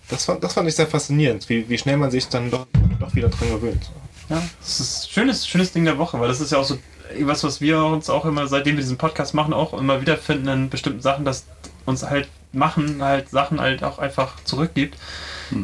das 0.09 0.26
fand, 0.26 0.43
das 0.43 0.53
fand 0.53 0.68
ich 0.68 0.76
sehr 0.76 0.88
faszinierend, 0.88 1.47
wie, 1.49 1.68
wie 1.70 1.78
schnell 1.78 1.97
man 1.97 2.11
sich 2.11 2.28
dann 2.28 2.51
doch, 2.51 2.68
doch 2.99 3.13
wieder 3.15 3.30
dran 3.30 3.49
gewöhnt. 3.49 3.89
Ja, 4.30 4.41
das 4.59 4.80
ist 4.80 5.05
ein 5.05 5.09
schönes, 5.09 5.47
schönes 5.47 5.72
Ding 5.72 5.86
der 5.86 5.97
Woche, 5.97 6.20
weil 6.20 6.28
das 6.28 6.41
ist 6.41 6.51
ja 6.51 6.57
auch 6.57 6.65
so 6.65 6.78
was, 7.22 7.43
was 7.43 7.61
wir 7.61 7.82
uns 7.84 8.09
auch 8.09 8.26
immer, 8.26 8.47
seitdem 8.47 8.76
wir 8.76 8.82
diesen 8.82 8.97
Podcast 8.97 9.34
machen, 9.34 9.53
auch 9.53 9.74
immer 9.74 10.01
wieder 10.01 10.18
finden 10.18 10.47
in 10.49 10.70
bestimmten 10.70 11.01
Sachen, 11.01 11.24
dass 11.24 11.45
uns 11.86 12.03
halt 12.03 12.28
machen, 12.51 13.01
halt 13.01 13.30
Sachen 13.30 13.61
halt 13.61 13.84
auch 13.84 13.97
einfach 13.97 14.36
zurückgibt, 14.43 14.97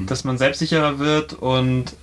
dass 0.06 0.24
man 0.24 0.38
selbstsicherer 0.38 1.00
wird 1.00 1.34
und 1.34 1.96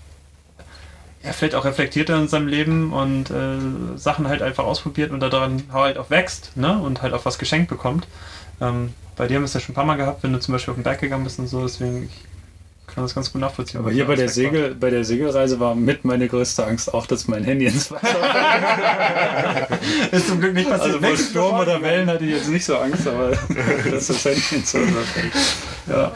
ja, 1.22 1.32
vielleicht 1.32 1.54
auch 1.54 1.64
reflektierter 1.64 2.16
in 2.16 2.28
seinem 2.28 2.48
Leben 2.48 2.92
und 2.92 3.30
äh, 3.30 3.96
Sachen 3.96 4.28
halt 4.28 4.42
einfach 4.42 4.64
ausprobiert 4.64 5.10
und 5.10 5.20
daran 5.20 5.64
halt 5.72 5.98
auch 5.98 6.10
wächst 6.10 6.56
ne? 6.56 6.78
und 6.78 7.02
halt 7.02 7.12
auch 7.12 7.24
was 7.24 7.38
geschenkt 7.38 7.68
bekommt. 7.68 8.06
Ähm, 8.60 8.94
bei 9.16 9.26
dir 9.26 9.34
haben 9.34 9.42
wir 9.42 9.46
es 9.46 9.54
ja 9.54 9.60
schon 9.60 9.72
ein 9.72 9.76
paar 9.76 9.84
Mal 9.84 9.96
gehabt, 9.96 10.22
wenn 10.22 10.32
du 10.32 10.40
zum 10.40 10.52
Beispiel 10.52 10.72
auf 10.72 10.78
den 10.78 10.84
Berg 10.84 11.00
gegangen 11.00 11.24
bist 11.24 11.38
und 11.38 11.46
so, 11.46 11.62
deswegen 11.62 12.04
ich 12.04 12.24
kann 12.94 13.04
das 13.04 13.14
ganz 13.14 13.32
gut 13.32 13.40
nachvollziehen. 13.40 13.80
Aber 13.80 13.92
hier 13.92 14.06
bei 14.06 14.16
der, 14.16 14.26
war. 14.26 14.32
Segel, 14.32 14.74
bei 14.74 14.90
der 14.90 15.04
Segelreise 15.04 15.60
war 15.60 15.74
mit 15.74 16.04
meine 16.04 16.26
größte 16.26 16.66
Angst 16.66 16.92
auch, 16.92 17.06
dass 17.06 17.28
mein 17.28 17.44
Handy 17.44 17.66
ins 17.66 17.90
Wasser 17.90 18.16
Ist 20.10 20.26
zum 20.26 20.40
Glück 20.40 20.54
nicht 20.54 20.68
passiert. 20.68 20.96
Also 20.96 21.06
vor 21.06 21.16
Sturm 21.16 21.60
oder 21.60 21.80
Wellen 21.82 22.08
hatte 22.08 22.24
ich 22.24 22.32
jetzt 22.32 22.48
nicht 22.48 22.64
so 22.64 22.76
Angst, 22.78 23.06
aber 23.06 23.30
dass 23.90 24.08
das 24.08 24.24
Handy 24.24 24.42
ins 24.56 24.74
Wasser 24.74 25.04
fällt. 25.14 25.32
Ja. 25.88 26.12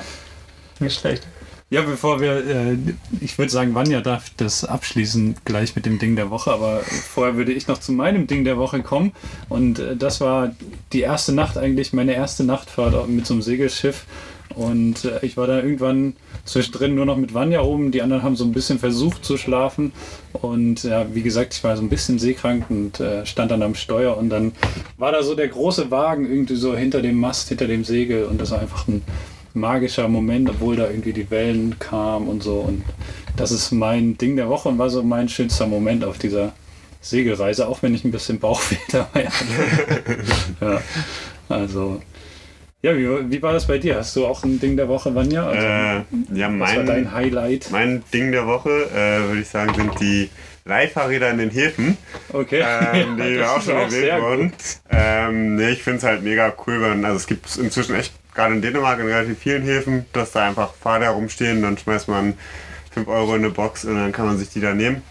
Nicht 0.81 0.99
schlecht. 0.99 1.27
Ja, 1.75 1.83
bevor 1.83 2.21
wir, 2.21 2.37
äh, 2.47 2.77
ich 3.21 3.37
würde 3.37 3.51
sagen, 3.51 3.75
Vanja 3.75 4.01
darf 4.01 4.31
das 4.37 4.65
abschließen 4.65 5.35
gleich 5.45 5.75
mit 5.75 5.87
dem 5.87 5.99
Ding 5.99 6.15
der 6.15 6.31
Woche, 6.31 6.53
aber 6.53 6.83
vorher 6.85 7.37
würde 7.37 7.51
ich 7.51 7.67
noch 7.67 7.79
zu 7.79 7.91
meinem 7.91 8.29
Ding 8.29 8.45
der 8.45 8.59
Woche 8.59 8.81
kommen. 8.81 9.11
Und 9.49 9.81
äh, 9.81 9.97
das 9.97 10.21
war 10.21 10.55
die 10.93 11.01
erste 11.01 11.33
Nacht 11.33 11.59
eigentlich, 11.59 11.93
meine 11.93 12.15
erste 12.15 12.45
Nachtfahrt 12.45 13.09
mit 13.09 13.27
so 13.27 13.35
einem 13.35 13.43
Segelschiff. 13.43 14.07
Und 14.55 15.05
äh, 15.05 15.19
ich 15.23 15.37
war 15.37 15.49
da 15.49 15.57
irgendwann 15.57 16.15
zwischendrin 16.45 16.95
nur 16.95 17.07
noch 17.07 17.17
mit 17.17 17.35
Vanja 17.35 17.63
oben. 17.63 17.91
Die 17.91 18.03
anderen 18.03 18.23
haben 18.23 18.37
so 18.37 18.45
ein 18.45 18.53
bisschen 18.53 18.79
versucht 18.79 19.25
zu 19.25 19.37
schlafen. 19.37 19.91
Und 20.33 20.85
ja, 20.85 21.13
wie 21.13 21.23
gesagt, 21.23 21.55
ich 21.55 21.65
war 21.65 21.77
so 21.77 21.83
ein 21.83 21.89
bisschen 21.89 22.21
seekrank 22.21 22.67
und 22.69 23.01
äh, 23.01 23.27
stand 23.27 23.51
dann 23.51 23.63
am 23.63 23.75
Steuer. 23.75 24.17
Und 24.17 24.31
dann 24.31 24.53
war 24.97 25.11
da 25.11 25.25
so 25.25 25.35
der 25.35 25.49
große 25.49 25.91
Wagen 25.91 26.25
irgendwie 26.31 26.55
so 26.55 26.77
hinter 26.77 27.03
dem 27.03 27.19
Mast, 27.19 27.49
hinter 27.49 27.67
dem 27.67 27.83
Segel. 27.83 28.27
Und 28.27 28.41
das 28.41 28.53
war 28.53 28.61
einfach 28.61 28.87
ein 28.87 29.03
magischer 29.55 30.09
Moment, 30.09 30.51
obwohl 30.51 30.77
da 30.77 30.89
irgendwie 30.89 31.13
die 31.13 31.31
Wellen 31.31 31.79
kamen 31.79 32.29
und 32.29 32.43
so. 32.43 32.61
Und 32.61 32.83
das 33.37 33.51
ist 33.53 33.73
mein 33.73 34.19
Ding 34.19 34.37
der 34.37 34.49
Woche 34.49 34.69
und 34.69 34.79
war 34.79 34.91
so 34.91 35.03
mein 35.03 35.29
schönster 35.29 35.67
Moment 35.67 36.05
auf 36.05 36.19
dieser 36.19 36.53
Segelreise, 37.01 37.69
auch 37.69 37.83
wenn 37.83 37.95
ich 37.95 38.05
ein 38.05 38.11
bisschen 38.11 38.39
Bauchweh 38.41 38.77
dabei 38.93 39.27
hatte. 39.27 40.25
ja, 40.61 40.81
also. 41.49 42.01
Ja, 42.83 42.95
wie, 42.97 43.31
wie 43.31 43.41
war 43.43 43.55
das 43.55 43.67
bei 43.67 43.79
dir? 43.79 43.97
Hast 43.97 44.15
du 44.15 44.27
auch 44.27 44.45
ein 44.45 44.61
Ding 44.61 44.77
der 44.77 44.89
Woche, 44.89 45.15
Vanja? 45.15 45.47
Also, 45.47 45.67
Äh, 45.67 46.39
ja, 46.39 46.51
was 46.61 46.77
war 46.77 46.85
dein 46.85 47.05
mein, 47.05 47.13
Highlight? 47.13 47.69
mein 47.71 48.03
Ding 48.13 48.31
der 48.31 48.47
Woche, 48.47 48.69
äh, 48.95 49.27
würde 49.29 49.41
ich 49.41 49.49
sagen, 49.49 49.73
sind 49.75 49.99
die 50.01 50.29
Leihfahrräder 50.67 51.31
in 51.31 51.39
den 51.39 51.51
Häfen. 51.51 51.97
Okay. 52.33 52.63
ähm, 52.63 53.17
die 53.23 53.37
das 53.39 53.49
auch 53.49 53.63
schon 53.63 53.77
erwähnt 53.77 54.21
wurden. 54.23 54.53
Ähm, 54.91 55.57
nee, 55.57 55.71
ich 55.71 55.83
finde 55.83 55.99
es 55.99 56.05
halt 56.05 56.23
mega 56.23 56.53
cool, 56.67 56.83
wenn, 56.83 57.05
also 57.07 57.17
es 57.17 57.27
gibt 57.27 57.57
inzwischen 57.57 57.95
echt, 57.97 58.13
gerade 58.35 58.55
in 58.55 58.63
Dänemark 58.63 58.99
in 59.01 59.07
relativ 59.07 59.39
vielen 59.39 59.63
Häfen, 59.63 60.07
dass 60.13 60.33
da 60.33 60.47
einfach 60.47 60.75
Fahrräder 60.75 61.11
rumstehen, 61.11 61.63
dann 61.63 61.79
schmeißt 61.79 62.09
man 62.09 62.35
5 62.93 63.09
Euro 63.09 63.35
in 63.35 63.45
eine 63.45 63.51
Box 63.51 63.85
und 63.85 63.97
dann 63.97 64.13
kann 64.13 64.27
man 64.27 64.39
sich 64.39 64.51
die 64.51 64.61
da 64.61 64.75
nehmen. 64.75 65.03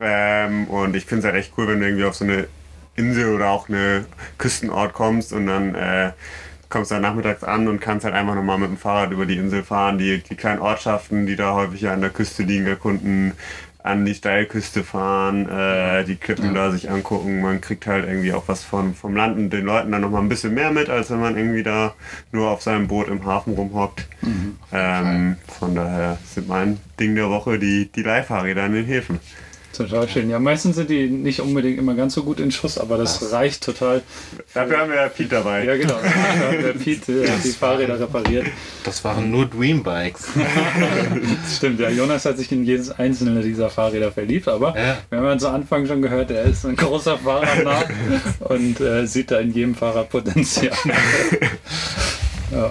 Ähm, 0.00 0.66
und 0.68 0.96
ich 0.96 1.04
finde 1.04 1.20
es 1.20 1.24
halt 1.26 1.36
echt 1.36 1.52
cool, 1.56 1.68
wenn 1.68 1.80
du 1.80 1.86
irgendwie 1.86 2.04
auf 2.04 2.14
so 2.14 2.24
eine 2.24 2.48
Insel 2.96 3.34
oder 3.34 3.50
auch 3.50 3.68
eine 3.68 4.06
Küstenort 4.38 4.92
kommst 4.92 5.32
und 5.32 5.46
dann 5.46 5.74
äh, 5.74 6.12
kommst 6.68 6.90
dann 6.90 7.02
nachmittags 7.02 7.42
an 7.42 7.68
und 7.68 7.80
kannst 7.80 8.04
halt 8.04 8.14
einfach 8.14 8.34
nochmal 8.34 8.58
mit 8.58 8.68
dem 8.68 8.76
Fahrrad 8.78 9.10
über 9.10 9.26
die 9.26 9.36
Insel 9.36 9.62
fahren, 9.62 9.98
die, 9.98 10.22
die 10.22 10.36
kleinen 10.36 10.60
Ortschaften, 10.60 11.26
die 11.26 11.36
da 11.36 11.54
häufig 11.54 11.88
an 11.88 12.00
der 12.00 12.10
Küste 12.10 12.44
liegen, 12.44 12.66
erkunden, 12.66 13.32
an 13.82 14.04
die 14.04 14.14
Steilküste 14.14 14.84
fahren, 14.84 15.48
äh, 15.48 16.04
die 16.04 16.16
Klippen 16.16 16.54
da 16.54 16.70
sich 16.70 16.90
angucken. 16.90 17.40
Man 17.40 17.60
kriegt 17.60 17.86
halt 17.86 18.06
irgendwie 18.06 18.32
auch 18.32 18.44
was 18.46 18.64
von, 18.64 18.94
vom 18.94 19.16
Land 19.16 19.36
und 19.38 19.50
den 19.50 19.64
Leuten 19.64 19.92
dann 19.92 20.02
nochmal 20.02 20.22
ein 20.22 20.28
bisschen 20.28 20.54
mehr 20.54 20.70
mit, 20.70 20.88
als 20.88 21.10
wenn 21.10 21.20
man 21.20 21.36
irgendwie 21.36 21.62
da 21.62 21.94
nur 22.32 22.50
auf 22.50 22.62
seinem 22.62 22.88
Boot 22.88 23.08
im 23.08 23.24
Hafen 23.24 23.54
rumhockt. 23.54 24.06
Ähm, 24.72 25.36
von 25.58 25.74
daher 25.74 26.18
sind 26.24 26.48
mein 26.48 26.78
Ding 26.98 27.14
der 27.14 27.30
Woche 27.30 27.58
die, 27.58 27.90
die 27.90 28.02
Leihfahrräder 28.02 28.66
in 28.66 28.72
den 28.72 28.84
Häfen. 28.84 29.20
Total 29.72 30.08
schön. 30.08 30.28
Ja, 30.28 30.40
meistens 30.40 30.74
sind 30.76 30.90
die 30.90 31.08
nicht 31.08 31.40
unbedingt 31.40 31.78
immer 31.78 31.94
ganz 31.94 32.14
so 32.14 32.24
gut 32.24 32.40
in 32.40 32.50
Schuss, 32.50 32.76
aber 32.76 32.98
das 32.98 33.30
reicht 33.30 33.62
total. 33.64 34.02
Dafür 34.52 34.78
haben 34.78 34.90
wir 34.90 34.96
ja 34.96 35.08
Pete 35.08 35.28
dabei. 35.28 35.64
Ja, 35.64 35.76
genau. 35.76 35.96
Der 36.60 36.72
Pete 36.72 37.24
äh, 37.24 37.30
hat 37.30 37.44
die 37.44 37.50
Fahrräder 37.50 38.00
repariert. 38.00 38.46
Das 38.82 39.04
waren 39.04 39.30
nur 39.30 39.46
Dreambikes. 39.46 40.26
Stimmt, 41.56 41.78
ja, 41.78 41.88
Jonas 41.88 42.24
hat 42.24 42.36
sich 42.38 42.50
in 42.50 42.64
jedes 42.64 42.90
einzelne 42.90 43.42
dieser 43.42 43.70
Fahrräder 43.70 44.10
verliebt, 44.10 44.48
aber 44.48 44.76
Ja. 44.76 44.98
wir 45.08 45.18
haben 45.18 45.26
ja 45.26 45.38
zu 45.38 45.48
Anfang 45.48 45.86
schon 45.86 46.02
gehört, 46.02 46.32
er 46.32 46.42
ist 46.42 46.66
ein 46.66 46.74
großer 46.74 47.18
Fahrradnah 47.18 47.84
und 48.40 48.80
äh, 48.80 49.06
sieht 49.06 49.30
da 49.30 49.38
in 49.38 49.52
jedem 49.52 49.76
Fahrer 49.76 50.02
Potenzial. 50.04 50.76
ja. 52.50 52.70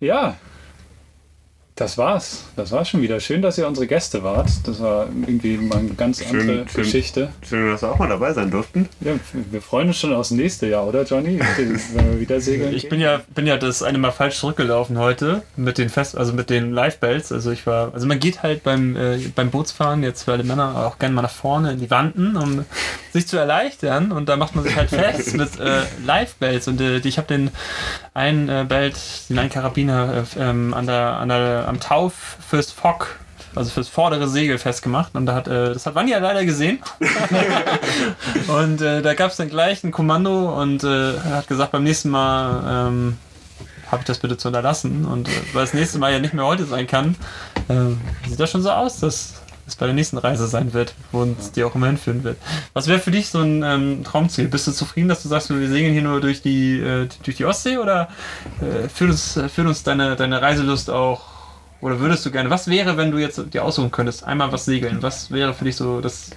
ja, 0.00 0.36
das 1.80 1.96
war's. 1.96 2.44
Das 2.56 2.72
war's 2.72 2.90
schon 2.90 3.00
wieder. 3.00 3.20
Schön, 3.20 3.40
dass 3.40 3.56
ihr 3.56 3.66
unsere 3.66 3.86
Gäste 3.86 4.22
wart. 4.22 4.50
Das 4.64 4.80
war 4.80 5.06
irgendwie 5.06 5.56
mal 5.56 5.78
eine 5.78 5.94
ganz 5.94 6.22
Schön, 6.22 6.40
andere 6.40 6.68
schön. 6.68 6.84
Geschichte. 6.84 7.30
Schön, 7.48 7.70
dass 7.70 7.80
wir 7.80 7.90
auch 7.90 7.98
mal 7.98 8.08
dabei 8.08 8.34
sein 8.34 8.50
durften. 8.50 8.88
Ja, 9.00 9.12
wir 9.32 9.62
freuen 9.62 9.88
uns 9.88 9.98
schon 9.98 10.12
aufs 10.12 10.30
nächste 10.30 10.66
Jahr, 10.66 10.86
oder 10.86 11.04
Johnny? 11.04 11.40
Wenn 11.56 12.12
wir 12.12 12.20
wieder 12.20 12.40
segeln. 12.40 12.74
Ich 12.74 12.90
bin 12.90 13.00
ja, 13.00 13.22
bin 13.34 13.46
ja 13.46 13.56
das 13.56 13.82
eine 13.82 13.96
Mal 13.96 14.10
falsch 14.10 14.38
zurückgelaufen 14.38 14.98
heute 14.98 15.42
mit 15.56 15.78
den 15.78 15.88
Fest, 15.88 16.18
also 16.18 16.34
mit 16.34 16.50
den 16.50 16.72
Live-Bells. 16.72 17.32
Also 17.32 17.50
ich 17.50 17.66
war, 17.66 17.94
also 17.94 18.06
man 18.06 18.18
geht 18.18 18.42
halt 18.42 18.62
beim, 18.62 18.96
äh, 18.96 19.18
beim 19.34 19.50
Bootsfahren 19.50 20.02
jetzt 20.02 20.24
für 20.24 20.32
alle 20.32 20.44
Männer 20.44 20.86
auch 20.86 20.98
gerne 20.98 21.14
mal 21.14 21.22
nach 21.22 21.30
vorne 21.30 21.72
in 21.72 21.80
die 21.80 21.90
Wanden, 21.90 22.36
um 22.36 22.66
sich 23.12 23.26
zu 23.26 23.38
erleichtern. 23.38 24.12
Und 24.12 24.28
da 24.28 24.36
macht 24.36 24.54
man 24.54 24.64
sich 24.64 24.76
halt 24.76 24.90
fest 24.90 25.34
mit 25.36 25.58
äh, 25.58 25.82
Live-Bells. 26.04 26.68
Und 26.68 26.80
äh, 26.82 26.98
ich 26.98 27.16
habe 27.16 27.28
den 27.28 27.50
einen 28.20 28.48
äh, 28.48 28.64
Belt, 28.68 28.96
den 29.28 29.38
einen 29.38 29.50
Karabiner 29.50 30.24
äh, 30.36 30.40
ähm, 30.40 30.74
an 30.74 30.86
der, 30.86 31.16
an 31.16 31.28
der, 31.28 31.66
am 31.66 31.80
Tauf 31.80 32.36
fürs 32.46 32.70
Fock 32.70 33.18
also 33.54 33.70
fürs 33.70 33.88
vordere 33.88 34.28
Segel 34.28 34.58
festgemacht 34.58 35.14
und 35.16 35.26
da 35.26 35.34
hat, 35.34 35.48
äh, 35.48 35.72
das 35.72 35.84
hat 35.84 35.96
Vanja 35.96 36.18
leider 36.18 36.44
gesehen. 36.44 36.78
und 38.46 38.80
äh, 38.80 39.02
da 39.02 39.14
gab 39.14 39.32
es 39.32 39.38
dann 39.38 39.48
gleich 39.48 39.82
ein 39.82 39.90
Kommando 39.90 40.60
und 40.60 40.84
äh, 40.84 41.16
er 41.16 41.36
hat 41.38 41.48
gesagt, 41.48 41.72
beim 41.72 41.82
nächsten 41.82 42.10
Mal 42.10 42.88
ähm, 42.88 43.16
habe 43.90 44.02
ich 44.02 44.06
das 44.06 44.18
bitte 44.18 44.36
zu 44.36 44.48
unterlassen. 44.48 45.04
Und 45.04 45.28
äh, 45.28 45.32
weil 45.52 45.62
das 45.62 45.74
nächste 45.74 45.98
Mal 45.98 46.12
ja 46.12 46.20
nicht 46.20 46.32
mehr 46.32 46.46
heute 46.46 46.64
sein 46.64 46.86
kann, 46.86 47.16
sieht 48.28 48.40
das 48.40 48.50
schon 48.50 48.62
so 48.62 48.70
aus, 48.70 48.98
dass 48.98 49.39
es 49.70 49.76
bei 49.76 49.86
der 49.86 49.94
nächsten 49.94 50.18
Reise 50.18 50.46
sein 50.46 50.72
wird, 50.72 50.94
wo 51.12 51.22
uns 51.22 51.52
die 51.52 51.64
auch 51.64 51.74
immer 51.74 51.86
hinführen 51.86 52.24
wird. 52.24 52.36
Was 52.72 52.88
wäre 52.88 52.98
für 52.98 53.10
dich 53.10 53.28
so 53.28 53.40
ein 53.40 53.62
ähm, 53.62 54.04
Traumziel? 54.04 54.48
Bist 54.48 54.66
du 54.66 54.72
zufrieden, 54.72 55.08
dass 55.08 55.22
du 55.22 55.28
sagst, 55.28 55.50
wir 55.50 55.68
segeln 55.68 55.92
hier 55.92 56.02
nur 56.02 56.20
durch 56.20 56.42
die, 56.42 56.78
äh, 56.78 57.08
durch 57.22 57.36
die 57.36 57.44
Ostsee 57.44 57.78
oder 57.78 58.08
äh, 58.60 58.88
führt, 58.88 59.10
uns, 59.10 59.36
äh, 59.36 59.48
führt 59.48 59.66
uns 59.66 59.82
deine, 59.82 60.16
deine 60.16 60.42
Reiselust 60.42 60.90
auch 60.90 61.40
oder 61.80 61.98
würdest 61.98 62.26
du 62.26 62.30
gerne, 62.30 62.50
was 62.50 62.68
wäre, 62.68 62.96
wenn 62.96 63.10
du 63.10 63.18
jetzt 63.18 63.42
dir 63.52 63.64
aussuchen 63.64 63.90
könntest, 63.90 64.24
einmal 64.24 64.52
was 64.52 64.66
segeln? 64.66 64.98
Was 65.00 65.30
wäre 65.30 65.54
für 65.54 65.64
dich 65.64 65.76
so, 65.76 66.00
das, 66.00 66.30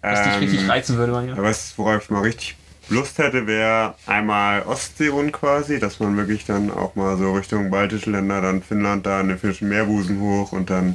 was 0.00 0.22
dich 0.22 0.40
richtig 0.40 0.60
Ähm, 0.60 0.70
reizen 0.70 0.96
würde, 0.96 1.12
Manja? 1.12 1.34
Was, 1.36 1.74
worauf 1.76 2.04
ich 2.04 2.10
mal 2.10 2.20
richtig 2.22 2.56
Lust 2.88 3.18
hätte, 3.18 3.48
wäre 3.48 3.94
einmal 4.06 4.62
Ostseerund 4.62 5.32
quasi, 5.32 5.80
dass 5.80 5.98
man 5.98 6.16
wirklich 6.16 6.44
dann 6.44 6.70
auch 6.70 6.94
mal 6.94 7.18
so 7.18 7.32
Richtung 7.32 7.70
baltische 7.70 8.10
Länder, 8.10 8.40
dann 8.40 8.62
Finnland, 8.62 9.06
da 9.06 9.20
an 9.20 9.28
den 9.28 9.38
finnischen 9.38 9.68
Meerbusen 9.68 10.20
hoch 10.20 10.52
und 10.52 10.70
dann 10.70 10.94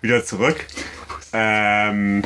wieder 0.00 0.24
zurück. 0.24 0.64
Ähm, 1.32 2.22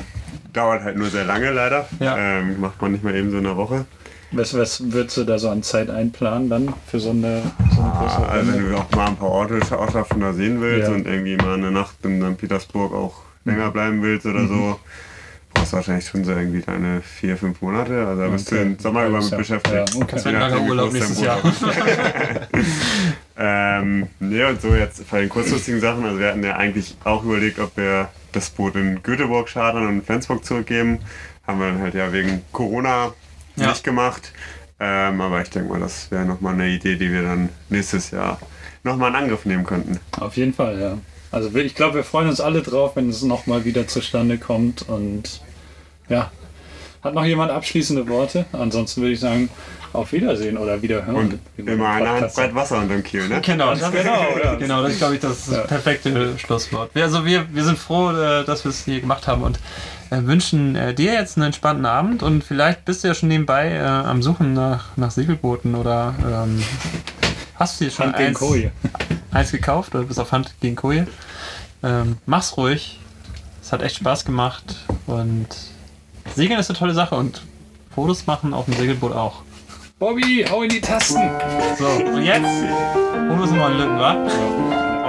dauert 0.53 0.83
halt 0.83 0.97
nur 0.97 1.09
sehr 1.11 1.25
lange 1.25 1.51
leider. 1.51 1.87
Ja. 2.01 2.17
Ähm, 2.17 2.61
macht 2.61 2.81
man 2.81 2.93
nicht 2.93 3.05
mal 3.05 3.15
eben 3.15 3.31
so 3.31 3.39
in 3.39 3.47
einer 3.47 3.57
Woche. 3.57 3.85
Was, 4.33 4.57
was 4.57 4.93
würdest 4.93 5.17
du 5.17 5.25
da 5.25 5.39
so 5.39 5.49
an 5.49 5.63
Zeit 5.63 5.91
einplanen 5.91 6.49
dann 6.49 6.75
für 6.87 6.99
so 6.99 7.11
eine, 7.11 7.43
so 7.75 7.81
eine 7.83 7.91
große 7.93 8.17
Ah, 8.17 8.29
also 8.29 8.53
wenn 8.53 8.71
du 8.71 8.77
auch 8.77 8.91
mal 8.91 9.07
ein 9.09 9.17
paar 9.17 9.29
Orte 9.31 9.61
Ortschaften 9.79 10.21
da 10.21 10.33
sehen 10.33 10.61
willst 10.61 10.89
Ja. 10.89 10.95
und 10.95 11.07
irgendwie 11.07 11.37
mal 11.37 11.55
eine 11.55 11.71
Nacht 11.71 11.97
in 12.05 12.21
St. 12.21 12.37
Petersburg 12.39 12.93
auch 12.93 13.15
länger 13.45 13.71
bleiben 13.71 14.03
willst 14.03 14.27
oder 14.27 14.47
so, 14.49 14.81
brauchst 15.65 15.73
du 15.73 15.77
wahrscheinlich 15.79 16.07
schon 16.07 16.25
so 16.25 16.33
irgendwie 16.33 16.61
deine 16.61 17.01
vier, 17.01 17.37
fünf 17.39 17.63
Monate. 17.63 18.07
Also 18.07 18.21
da 18.23 18.29
bist 18.29 18.51
du 18.51 18.55
Okay. 18.57 18.65
den 18.65 18.79
Sommer 18.79 19.07
über 19.07 19.19
mit 19.21 19.31
Ja, 19.31 19.37
beschäftigt. 19.39 19.75
ja, 19.75 19.85
okay. 20.03 20.21
Ein 20.25 20.35
langer 20.35 20.61
Urlaub 20.63 20.93
nächstes 20.93 21.21
Jahr. 21.23 21.39
ähm, 23.39 24.07
nee, 24.21 24.45
und 24.45 24.61
so 24.61 24.75
jetzt 24.75 25.09
bei 25.11 25.21
den 25.21 25.29
kurzfristigen 25.29 25.81
Sachen, 25.81 26.05
also 26.05 26.19
wir 26.19 26.29
hatten 26.29 26.45
ja 26.45 26.57
eigentlich 26.57 26.97
auch 27.05 27.25
überlegt, 27.25 27.59
ob 27.59 27.77
wir 27.77 28.09
das 28.33 28.51
Boot 28.51 28.75
in 28.77 29.03
Göteborg 29.03 29.49
chartern 29.49 29.87
und 29.87 29.95
in 29.95 30.03
Flensburg 30.03 30.45
zurückgeben. 30.45 30.99
Haben 31.47 31.61
wir 31.61 31.69
dann 31.69 31.81
halt 31.81 31.95
ja 31.95 32.13
wegen 32.13 32.43
Corona 32.53 33.13
Ja. 33.57 33.69
nicht 33.69 33.85
gemacht. 33.85 34.33
Ähm, 34.81 35.21
aber 35.21 35.41
ich 35.41 35.51
denke 35.51 35.71
mal, 35.73 35.81
das 35.81 36.11
wäre 36.11 36.25
nochmal 36.25 36.55
eine 36.55 36.69
Idee, 36.69 36.97
die 36.97 37.11
wir 37.13 37.23
dann 37.23 37.49
nächstes 37.71 38.11
Jahr 38.11 38.39
nochmal 38.83 39.11
in 39.11 39.17
Angriff 39.17 39.45
nehmen 39.47 39.65
könnten. 39.65 39.99
Auf 40.21 40.37
jeden 40.37 40.53
Fall, 40.53 40.79
ja. 40.81 40.99
Also 41.31 41.55
ich 41.57 41.75
glaube, 41.75 41.97
wir 41.97 42.05
freuen 42.05 42.29
uns 42.29 42.41
alle 42.41 42.61
drauf, 42.63 42.97
wenn 42.97 43.09
es 43.09 43.23
nochmal 43.23 43.65
wieder 43.65 43.87
zustande 43.89 44.39
kommt. 44.39 44.89
Und 44.89 45.41
ja, 46.09 46.31
hat 47.03 47.15
noch 47.15 47.25
jemand 47.25 47.51
abschließende 47.51 48.09
Worte? 48.09 48.47
Ansonsten 48.53 49.03
würde 49.03 49.13
ich 49.15 49.21
sagen, 49.21 49.49
auf 49.93 50.11
Wiedersehen 50.13 50.59
oder 50.59 50.83
Wiederhören. 50.83 51.15
Und 51.15 51.39
immer 51.57 51.89
eine 51.89 52.09
Hand 52.09 52.19
Podcast 52.21 52.37
breit 52.37 52.55
Wasser 52.55 52.79
unterm 52.79 53.03
Kiel, 53.05 53.29
ne? 53.29 53.41
Genau, 53.43 53.75
das, 53.75 53.93
genau, 53.93 54.25
ja. 54.43 54.55
genau, 54.57 54.83
das 54.83 54.93
ist, 54.93 54.99
glaube 54.99 55.15
ich, 55.15 55.21
das, 55.21 55.47
das 55.47 55.67
perfekte 55.69 56.37
Schlusswort. 56.39 56.91
Wir- 56.95 57.05
Also 57.05 57.25
wir, 57.25 57.47
wir 57.55 57.63
sind 57.63 57.79
froh, 57.79 58.11
äh, 58.11 58.45
dass 58.45 58.65
wir 58.65 58.71
es 58.71 58.85
hier 58.85 59.01
gemacht 59.01 59.29
haben 59.29 59.43
und 59.43 59.61
äh, 60.11 60.21
wünschen 60.25 60.75
äh, 60.75 60.95
dir 60.95 61.13
jetzt 61.13 61.37
einen 61.37 61.47
entspannten 61.47 61.87
Abend 61.87 62.25
und 62.25 62.43
vielleicht 62.43 62.85
bist 62.85 63.05
du 63.05 63.09
ja 63.09 63.15
schon 63.15 63.29
nebenbei 63.29 63.71
äh, 63.71 63.81
am 63.85 64.21
Suchen 64.23 64.53
nach, 64.53 64.97
nach 64.97 65.13
Segelbooten 65.13 65.77
oder 65.77 66.15
ähm, 66.27 66.61
hast 67.55 67.81
du 67.81 67.85
dir 67.85 67.91
schon 67.93 68.07
Hand 68.07 68.17
eins, 68.17 68.41
eins 69.31 69.53
gekauft 69.53 69.95
oder 69.95 70.05
bist 70.05 70.19
auf 70.19 70.33
Hand 70.33 70.55
gegen 70.61 70.75
Koje. 70.75 71.07
Ähm, 71.85 72.17
mach's 72.27 72.57
ruhig. 72.57 72.99
Es 73.63 73.71
hat 73.73 73.81
echt 73.83 73.97
Spaß 73.97 74.25
gemacht 74.25 74.75
und 75.07 75.47
Segeln 76.35 76.59
ist 76.59 76.69
eine 76.71 76.79
tolle 76.79 76.95
Sache 76.95 77.15
und 77.15 77.43
Fotos 77.95 78.27
machen 78.27 78.55
auf 78.55 78.65
dem 78.65 78.75
Segelboot 78.75 79.13
auch. 79.13 79.43
Bobby, 79.99 80.45
hau 80.51 80.63
in 80.63 80.69
die 80.69 80.81
Tasten! 80.81 81.23
So, 81.79 81.87
und 81.87 82.25
jetzt 82.25 82.45
holen 82.45 83.29
wir 83.29 83.43
uns 83.43 83.51
nochmal 83.51 83.71
einen 83.71 83.81
Lücken, 83.81 83.99
wa? 83.99 84.15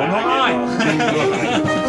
Noch 0.07 0.25
rein! 0.25 1.81